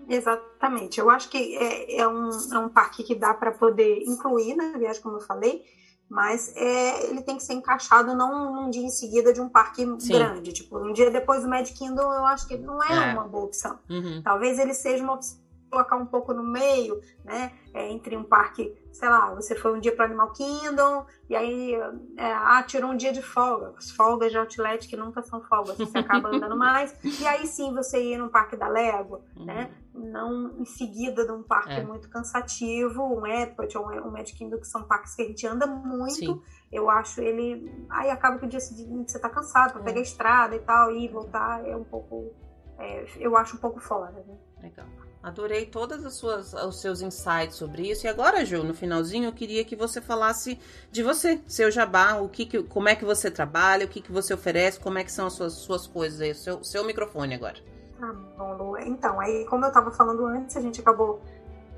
Exatamente. 0.09 0.99
Eu 0.99 1.11
acho 1.11 1.29
que 1.29 1.55
é, 1.57 2.01
é, 2.01 2.07
um, 2.07 2.29
é 2.51 2.57
um 2.57 2.69
parque 2.69 3.03
que 3.03 3.13
dá 3.13 3.35
para 3.35 3.51
poder 3.51 4.01
incluir 4.01 4.55
na 4.55 4.75
viagem, 4.79 4.99
como 4.99 5.17
eu 5.17 5.21
falei, 5.21 5.63
mas 6.11 6.53
é, 6.57 7.09
ele 7.09 7.21
tem 7.21 7.37
que 7.37 7.43
ser 7.43 7.53
encaixado 7.53 8.13
não 8.13 8.53
num 8.53 8.69
dia 8.69 8.83
em 8.83 8.89
seguida 8.89 9.31
de 9.31 9.39
um 9.39 9.47
parque 9.47 9.87
Sim. 9.97 10.11
grande. 10.11 10.51
Tipo, 10.51 10.77
um 10.77 10.91
dia 10.91 11.09
depois 11.09 11.41
do 11.41 11.47
Magic 11.47 11.79
Kingdom, 11.79 12.01
eu 12.01 12.25
acho 12.25 12.45
que 12.49 12.57
não 12.57 12.83
é, 12.83 13.11
é. 13.11 13.13
uma 13.13 13.23
boa 13.23 13.45
opção. 13.45 13.79
Uhum. 13.89 14.21
Talvez 14.21 14.59
ele 14.59 14.73
seja 14.73 15.01
uma 15.01 15.13
opção 15.13 15.39
colocar 15.71 15.95
um 15.95 16.05
pouco 16.05 16.33
no 16.33 16.43
meio, 16.43 16.99
né? 17.23 17.53
É, 17.73 17.89
entre 17.89 18.17
um 18.17 18.25
parque, 18.25 18.75
sei 18.91 19.07
lá, 19.07 19.33
você 19.33 19.55
foi 19.55 19.73
um 19.73 19.79
dia 19.79 19.95
para 19.95 20.03
Animal 20.03 20.33
Kingdom 20.33 21.05
e 21.29 21.35
aí 21.35 21.73
é, 22.17 22.33
ah, 22.33 22.61
tirou 22.67 22.91
um 22.91 22.97
dia 22.97 23.13
de 23.13 23.21
folga, 23.21 23.73
as 23.77 23.89
folgas 23.89 24.33
de 24.33 24.37
outlet 24.37 24.85
que 24.89 24.97
nunca 24.97 25.21
são 25.21 25.41
folgas, 25.43 25.77
você 25.77 25.99
acaba 25.99 26.27
andando 26.27 26.57
mais, 26.59 26.93
e 27.01 27.25
aí 27.25 27.47
sim 27.47 27.73
você 27.73 28.03
ir 28.03 28.17
num 28.17 28.27
parque 28.27 28.57
da 28.57 28.67
Lego, 28.67 29.21
uhum. 29.37 29.45
né? 29.45 29.71
Não 29.93 30.59
em 30.59 30.65
seguida 30.65 31.25
de 31.25 31.31
um 31.31 31.43
parque 31.43 31.73
é. 31.73 31.83
muito 31.83 32.09
cansativo, 32.09 33.03
um 33.03 33.27
Epcot 33.27 33.77
ou 33.77 33.85
um 34.07 34.11
Magic 34.11 34.37
Kingdom, 34.37 34.57
que 34.57 34.67
são 34.67 34.83
parques 34.83 35.15
que 35.15 35.21
a 35.21 35.25
gente 35.25 35.45
anda 35.45 35.67
muito. 35.67 36.15
Sim. 36.15 36.41
Eu 36.71 36.89
acho 36.89 37.21
ele. 37.21 37.69
Aí 37.89 38.09
acaba 38.09 38.39
que 38.39 38.45
o 38.45 38.49
dia 38.49 38.59
seguinte 38.59 39.11
você 39.11 39.19
tá 39.19 39.29
cansado 39.29 39.73
para 39.73 39.81
é. 39.81 39.85
pegar 39.85 39.99
a 39.99 40.03
estrada 40.03 40.55
e 40.55 40.59
tal, 40.59 40.95
e 40.95 41.07
voltar 41.09 41.67
é 41.67 41.75
um 41.75 41.83
pouco. 41.83 42.33
É, 42.79 43.05
eu 43.19 43.35
acho 43.35 43.57
um 43.57 43.59
pouco 43.59 43.79
fora, 43.79 44.11
né? 44.11 44.37
Legal. 44.61 44.87
Adorei 45.21 45.67
todas 45.67 46.03
as 46.03 46.15
suas 46.15 46.53
os 46.53 46.81
seus 46.81 47.01
insights 47.01 47.55
sobre 47.55 47.91
isso. 47.91 48.07
E 48.07 48.09
agora, 48.09 48.43
Ju, 48.43 48.63
no 48.63 48.73
finalzinho, 48.73 49.25
eu 49.25 49.33
queria 49.33 49.63
que 49.63 49.75
você 49.75 50.01
falasse 50.01 50.57
de 50.91 51.03
você, 51.03 51.39
seu 51.47 51.69
jabá, 51.69 52.15
o 52.15 52.27
que, 52.27 52.45
que 52.45 52.63
como 52.63 52.89
é 52.89 52.95
que 52.95 53.05
você 53.05 53.29
trabalha, 53.29 53.85
o 53.85 53.89
que, 53.89 54.01
que 54.01 54.11
você 54.11 54.33
oferece, 54.33 54.79
como 54.79 54.97
é 54.97 55.03
que 55.03 55.11
são 55.11 55.27
as 55.27 55.33
suas, 55.33 55.53
suas 55.53 55.85
coisas 55.85 56.21
aí, 56.21 56.31
o 56.31 56.35
seu, 56.35 56.63
seu 56.63 56.83
microfone 56.83 57.35
agora. 57.35 57.70
Tá 58.01 58.11
bom, 58.35 58.53
Lu. 58.55 58.77
Então, 58.79 59.19
aí, 59.19 59.45
como 59.45 59.63
eu 59.63 59.67
estava 59.67 59.91
falando 59.91 60.25
antes, 60.25 60.57
a 60.57 60.59
gente 60.59 60.81
acabou 60.81 61.21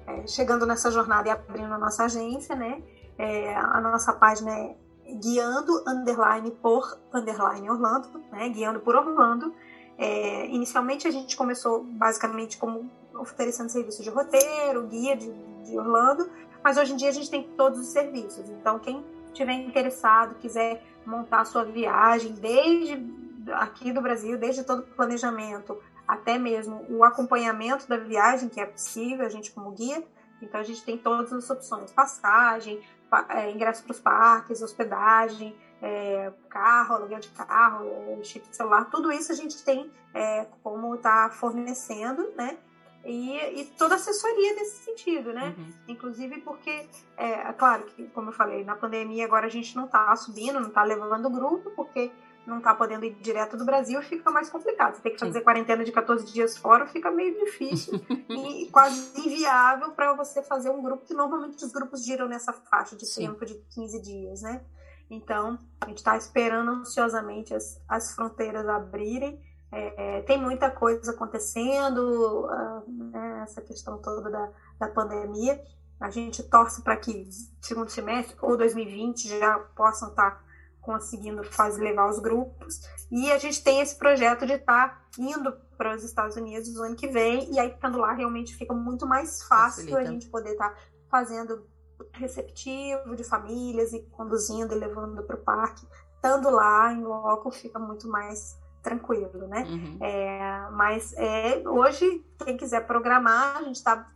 é, 0.08 0.26
chegando 0.26 0.66
nessa 0.66 0.90
jornada 0.90 1.28
e 1.28 1.32
abrindo 1.32 1.74
a 1.74 1.78
nossa 1.78 2.06
agência, 2.06 2.56
né? 2.56 2.82
É, 3.18 3.54
a 3.54 3.82
nossa 3.82 4.14
página 4.14 4.58
é 4.58 4.78
guiando 5.22 5.84
underline 5.86 6.50
por 6.50 6.98
underline 7.14 7.70
Orlando, 7.70 8.08
né? 8.32 8.48
Guiando 8.48 8.80
por 8.80 8.96
Orlando. 8.96 9.54
É, 9.98 10.48
inicialmente 10.48 11.06
a 11.10 11.12
gente 11.12 11.36
começou 11.36 11.84
basicamente 11.84 12.58
como 12.58 12.90
oferecendo 13.16 13.68
serviço 13.68 14.02
de 14.02 14.10
roteiro, 14.10 14.88
guia 14.88 15.18
de, 15.18 15.30
de, 15.66 15.78
Orlando, 15.78 16.30
mas 16.64 16.78
hoje 16.78 16.94
em 16.94 16.96
dia 16.96 17.10
a 17.10 17.14
gente 17.14 17.30
tem 17.30 17.44
todos 17.58 17.80
os 17.82 17.88
serviços. 17.88 18.50
Então, 18.50 18.80
quem 18.80 19.06
estiver 19.28 19.56
interessado, 19.56 20.36
quiser 20.36 20.82
montar 21.06 21.42
a 21.42 21.46
sua 21.46 21.66
viagem, 21.66 22.32
desde 22.32 23.14
aqui 23.52 23.92
do 23.92 24.02
Brasil, 24.02 24.38
desde 24.38 24.64
todo 24.64 24.80
o 24.80 24.84
planejamento, 24.84 25.78
até 26.08 26.38
mesmo 26.38 26.86
o 26.90 27.04
acompanhamento 27.04 27.88
da 27.88 27.98
viagem, 27.98 28.50
que 28.50 28.60
é 28.60 28.66
possível, 28.66 29.26
a 29.26 29.30
gente 29.30 29.52
como 29.52 29.72
guia. 29.72 30.04
Então, 30.42 30.60
a 30.60 30.64
gente 30.64 30.84
tem 30.84 30.98
todas 30.98 31.32
as 31.32 31.50
opções: 31.50 31.92
passagem, 31.92 32.82
é, 33.30 33.52
ingresso 33.52 33.84
para 33.84 33.92
os 33.92 34.00
parques, 34.00 34.62
hospedagem, 34.62 35.56
é, 35.82 36.32
carro, 36.50 36.96
aluguel 36.96 37.20
de 37.20 37.30
carro, 37.30 38.20
chip 38.24 38.48
de 38.50 38.56
celular, 38.56 38.86
tudo 38.86 39.12
isso 39.12 39.32
a 39.32 39.36
gente 39.36 39.64
tem 39.64 39.92
é, 40.14 40.48
como 40.64 40.96
está 40.96 41.30
fornecendo, 41.30 42.32
né? 42.36 42.58
E, 43.06 43.60
e, 43.60 43.66
toda 43.78 43.96
assessoria 43.96 44.56
nesse 44.56 44.86
sentido, 44.86 45.34
né? 45.34 45.54
Uhum. 45.58 45.74
Inclusive 45.90 46.40
porque, 46.40 46.88
é, 47.18 47.32
é, 47.32 47.54
claro 47.54 47.84
que, 47.84 48.06
como 48.10 48.30
eu 48.30 48.34
falei, 48.34 48.64
na 48.64 48.78
pandemia 48.78 49.26
agora 49.26 49.46
a 49.46 49.50
gente 49.50 49.76
não 49.76 49.86
está 49.86 50.16
subindo, 50.16 50.62
não 50.62 50.70
está 50.70 50.84
levando 50.84 51.26
o 51.26 51.30
grupo, 51.30 51.70
porque 51.72 52.14
não 52.46 52.58
está 52.58 52.74
podendo 52.74 53.06
ir 53.06 53.16
direto 53.16 53.56
do 53.58 53.66
Brasil 53.66 54.02
fica 54.02 54.30
mais 54.32 54.50
complicado. 54.50 54.96
Você 54.96 55.02
tem 55.02 55.14
que 55.14 55.20
fazer 55.20 55.40
Sim. 55.40 55.44
quarentena 55.44 55.84
de 55.84 55.92
14 55.92 56.26
dias 56.32 56.58
fora, 56.58 56.86
fica 56.88 57.10
meio 57.10 57.38
difícil 57.46 57.94
e 58.30 58.70
quase 58.72 59.20
inviável 59.20 59.92
para 59.92 60.14
você 60.14 60.42
fazer 60.44 60.70
um 60.70 60.82
grupo, 60.82 61.06
que 61.06 61.14
normalmente 61.14 61.64
os 61.64 61.72
grupos 61.72 62.04
giram 62.04 62.28
nessa 62.28 62.54
faixa 62.54 62.96
de 62.96 63.06
Sim. 63.06 63.28
tempo 63.28 63.46
de 63.46 63.56
15 63.74 64.02
dias, 64.02 64.42
né? 64.42 64.62
Então, 65.10 65.60
a 65.82 65.88
gente 65.88 65.98
está 65.98 66.18
esperando 66.18 66.72
ansiosamente 66.72 67.54
as, 67.54 67.82
as 67.88 68.16
fronteiras 68.16 68.68
abrirem 68.68 69.40
é, 69.76 70.22
tem 70.22 70.40
muita 70.40 70.70
coisa 70.70 71.12
acontecendo, 71.12 72.46
uh, 72.46 73.10
né, 73.12 73.42
essa 73.42 73.60
questão 73.60 73.98
toda 73.98 74.30
da, 74.30 74.52
da 74.80 74.88
pandemia. 74.88 75.60
A 76.00 76.12
gente 76.12 76.44
torce 76.44 76.84
para 76.84 76.96
que 76.96 77.28
segundo 77.60 77.90
semestre 77.90 78.36
ou 78.40 78.56
2020 78.56 79.40
já 79.40 79.58
possam 79.76 80.10
estar 80.10 80.32
tá 80.32 80.44
conseguindo 80.84 81.44
fazer 81.46 81.82
levar 81.82 82.10
os 82.10 82.20
grupos. 82.20 82.82
E 83.12 83.32
a 83.32 83.38
gente 83.38 83.64
tem 83.64 83.80
esse 83.80 83.96
projeto 83.96 84.46
de 84.46 84.54
estar 84.54 84.90
tá 84.90 85.02
indo 85.18 85.52
para 85.78 85.96
os 85.96 86.04
Estados 86.04 86.36
Unidos 86.36 86.74
no 86.74 86.84
ano 86.84 86.96
que 86.96 87.08
vem, 87.08 87.52
e 87.54 87.60
aí 87.60 87.70
estando 87.70 87.98
lá 87.98 88.14
realmente 88.14 88.56
fica 88.56 88.74
muito 88.74 89.08
mais 89.08 89.44
fácil 89.44 89.84
Facilita. 89.84 90.00
a 90.00 90.06
gente 90.06 90.30
poder 90.30 90.52
estar 90.52 90.70
tá 90.70 90.78
fazendo 91.10 91.66
receptivo 92.12 93.16
de 93.16 93.24
famílias 93.24 93.94
e 93.94 94.02
conduzindo 94.12 94.74
e 94.74 94.78
levando 94.78 95.24
para 95.24 95.36
o 95.36 95.44
parque. 95.44 95.88
Estando 96.16 96.50
lá 96.50 96.92
em 96.92 97.04
loco 97.04 97.52
fica 97.52 97.80
muito 97.80 98.08
mais 98.08 98.58
tranquilo, 98.82 99.48
né? 99.48 99.64
Uhum. 99.64 99.98
É, 100.02 100.70
mas 100.72 101.14
é, 101.14 101.64
hoje, 101.66 102.26
quem 102.44 102.58
quiser 102.58 102.86
programar, 102.86 103.58
a 103.58 103.64
gente 103.64 103.78
está 103.78 104.08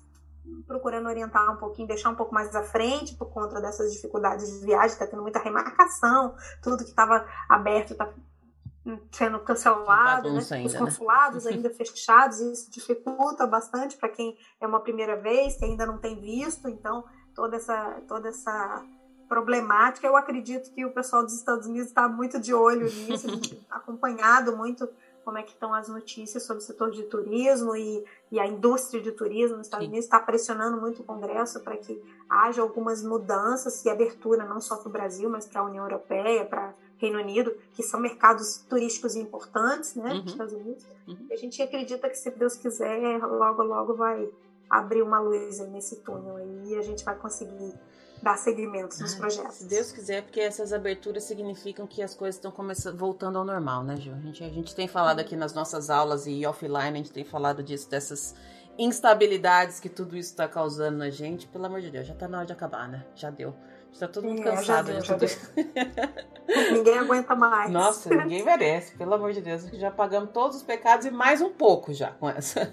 procurando 0.66 1.08
orientar 1.08 1.52
um 1.52 1.58
pouquinho, 1.58 1.88
deixar 1.88 2.10
um 2.10 2.16
pouco 2.16 2.34
mais 2.34 2.56
à 2.56 2.64
frente 2.64 3.16
por 3.16 3.30
conta 3.30 3.62
dessas 3.62 3.92
dificuldades 3.92 4.60
de 4.60 4.66
viagem, 4.66 4.88
está 4.88 5.08
tendo 5.08 5.22
muita 5.22 5.40
remarcação, 5.40 6.36
tudo 6.62 6.84
que 6.84 6.90
estava 6.90 7.26
aberto 7.50 7.92
está 7.92 8.12
sendo 9.12 9.40
cancelado, 9.40 10.32
né? 10.32 10.40
Ainda, 10.52 10.68
os 10.68 10.74
né? 10.74 10.80
consulados 10.80 11.46
né? 11.46 11.52
ainda 11.54 11.70
fechados, 11.70 12.40
e 12.40 12.54
isso 12.54 12.72
dificulta 12.72 13.46
bastante 13.46 13.98
para 13.98 14.10
quem 14.10 14.38
é 14.62 14.68
uma 14.68 14.80
primeira 14.80 15.20
vez, 15.20 15.58
que 15.58 15.66
ainda 15.66 15.86
não 15.86 15.98
tem 15.98 16.20
visto, 16.20 16.70
então 16.70 17.04
toda 17.36 17.58
essa, 17.58 18.02
toda 18.08 18.30
essa 18.30 18.84
problemática. 19.28 20.08
Eu 20.08 20.16
acredito 20.16 20.72
que 20.72 20.86
o 20.86 20.94
pessoal 20.94 21.24
dos 21.24 21.34
Estados 21.34 21.68
Unidos 21.68 21.90
está 21.90 22.08
muito 22.08 22.40
de 22.40 22.54
olho 22.54 22.86
nisso, 22.86 23.28
acompanhado 23.70 24.56
muito 24.56 24.88
como 25.28 25.38
é 25.38 25.44
que 25.44 25.52
estão 25.52 25.74
as 25.74 25.90
notícias 25.90 26.44
sobre 26.44 26.64
o 26.64 26.66
setor 26.66 26.90
de 26.90 27.04
turismo 27.04 27.76
e, 27.76 28.02
e 28.32 28.40
a 28.40 28.48
indústria 28.48 29.02
de 29.02 29.12
turismo 29.12 29.58
nos 29.58 29.68
Estados 29.68 29.86
Sim. 29.86 29.92
Unidos 29.92 30.06
está 30.06 30.22
pressionando 30.22 30.80
muito 30.80 31.02
o 31.02 31.04
Congresso 31.04 31.60
para 31.60 31.76
que 31.76 32.02
haja 32.30 32.62
algumas 32.62 33.04
mudanças 33.04 33.84
e 33.84 33.90
abertura 33.90 34.46
não 34.46 34.62
só 34.62 34.78
para 34.78 34.88
o 34.88 34.92
Brasil, 34.92 35.30
mas 35.30 35.46
para 35.46 35.60
a 35.60 35.66
União 35.66 35.84
Europeia, 35.84 36.46
para 36.46 36.74
Reino 36.98 37.20
Unido, 37.20 37.54
que 37.74 37.84
são 37.84 38.00
mercados 38.00 38.64
turísticos 38.70 39.18
importantes, 39.18 39.96
né, 39.96 40.14
uhum. 40.14 40.24
Estados 40.24 40.54
Unidos. 40.54 40.88
Uhum. 41.06 41.28
A 41.30 41.36
gente 41.36 41.62
acredita 41.62 42.10
que 42.10 42.16
se 42.18 42.32
Deus 42.32 42.56
quiser, 42.56 43.18
logo 43.18 43.64
logo 43.64 43.96
vai 43.96 44.30
abrir 44.70 45.02
uma 45.02 45.20
luz 45.20 45.60
nesse 45.68 45.98
túnel 45.98 46.40
e 46.64 46.74
a 46.78 46.82
gente 46.82 47.04
vai 47.04 47.18
conseguir 47.18 47.74
dar 48.22 48.38
seguimento 48.38 49.00
nos 49.00 49.16
projetos. 49.16 49.56
Se 49.56 49.66
Deus 49.66 49.92
quiser, 49.92 50.24
porque 50.24 50.40
essas 50.40 50.74
aberturas 50.74 51.24
significam 51.24 51.86
que 51.86 52.02
as 52.02 52.14
coisas 52.14 52.36
estão 52.36 52.52
começando, 52.52 52.98
voltando 52.98 53.38
ao 53.38 53.46
normal, 53.46 53.84
né, 53.84 53.96
Gil? 53.98 54.16
A 54.16 54.20
gente, 54.20 54.44
a 54.44 54.50
gente 54.50 54.76
tem 54.76 54.88
falado 54.88 55.20
aqui 55.20 55.36
nas 55.36 55.54
nossas 55.54 55.90
aulas 55.90 56.28
e 56.28 56.46
offline, 56.46 56.76
a 56.76 56.96
gente 56.96 57.12
tem 57.12 57.24
falado 57.24 57.64
disso, 57.64 57.90
dessas 57.90 58.36
instabilidades 58.78 59.80
que 59.80 59.90
tudo 59.90 60.16
isso 60.16 60.32
está 60.32 60.48
causando 60.48 60.98
na 60.98 61.10
gente. 61.10 61.48
Pelo 61.48 61.66
amor 61.66 61.82
de 61.82 61.90
Deus, 61.90 62.08
já 62.08 62.14
está 62.14 62.28
na 62.28 62.38
hora 62.38 62.48
de 62.48 62.54
acabar, 62.54 62.88
né? 62.88 63.06
Já 63.16 63.30
deu. 63.30 63.56
Está 63.92 64.08
todo 64.08 64.28
mundo 64.28 64.44
cansado 64.44 64.94
de 64.94 65.08
tudo 65.08 65.26
isso. 65.26 65.52
ninguém 66.72 66.98
aguenta 67.00 67.36
mais. 67.36 67.72
Nossa, 67.72 68.10
ninguém 68.10 68.44
merece, 68.44 68.96
pelo 68.96 69.14
amor 69.14 69.34
de 69.34 69.42
Deus. 69.42 69.68
Já 69.74 69.90
pagamos 69.90 70.32
todos 70.32 70.58
os 70.58 70.64
pecados 70.64 71.06
e 71.06 71.12
mais 71.12 71.42
um 71.42 71.50
pouco 71.50 71.94
já 71.94 72.12
com 72.12 72.30
essa, 72.30 72.72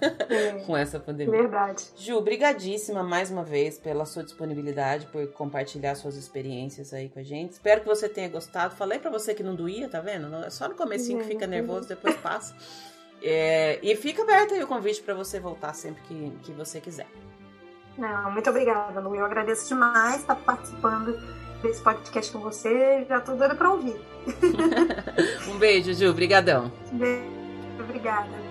com 0.66 0.76
essa 0.76 1.00
pandemia. 1.00 1.42
Verdade. 1.42 1.84
Ju, 1.96 2.20
brigadíssima 2.20 3.02
mais 3.02 3.30
uma 3.30 3.42
vez 3.42 3.78
pela 3.78 4.04
sua 4.04 4.22
disponibilidade, 4.22 5.06
por 5.06 5.26
compartilhar 5.28 5.94
suas 5.94 6.16
experiências 6.16 6.92
aí 6.92 7.08
com 7.08 7.20
a 7.20 7.22
gente. 7.22 7.52
Espero 7.52 7.80
que 7.80 7.86
você 7.86 8.08
tenha 8.08 8.28
gostado. 8.28 8.74
Falei 8.74 8.98
para 8.98 9.10
você 9.10 9.34
que 9.34 9.42
não 9.42 9.54
doía, 9.54 9.88
tá 9.88 10.00
vendo? 10.00 10.34
É 10.44 10.50
só 10.50 10.68
no 10.68 10.74
comecinho 10.74 11.20
que 11.20 11.26
fica 11.26 11.46
nervoso, 11.46 11.88
depois 11.88 12.16
passa. 12.16 12.54
É, 13.22 13.78
e 13.82 13.96
fica 13.96 14.22
aberto 14.22 14.52
aí 14.52 14.62
o 14.62 14.66
convite 14.66 15.00
para 15.00 15.14
você 15.14 15.40
voltar 15.40 15.72
sempre 15.72 16.02
que, 16.02 16.32
que 16.42 16.52
você 16.52 16.80
quiser. 16.80 17.06
Não, 17.96 18.30
muito 18.30 18.50
obrigada, 18.50 19.00
Lu. 19.00 19.14
Eu 19.14 19.24
agradeço 19.24 19.68
demais 19.68 20.20
estar 20.20 20.34
participando 20.36 21.18
desse 21.62 21.82
podcast 21.82 22.32
com 22.32 22.40
você. 22.40 23.04
Já 23.08 23.18
estou 23.18 23.36
doida 23.36 23.54
para 23.54 23.70
ouvir. 23.70 24.00
um 25.48 25.58
beijo, 25.58 25.94
Ju. 25.94 26.10
Obrigadão. 26.10 26.70
Beijo. 26.92 27.32
Obrigada. 27.80 28.43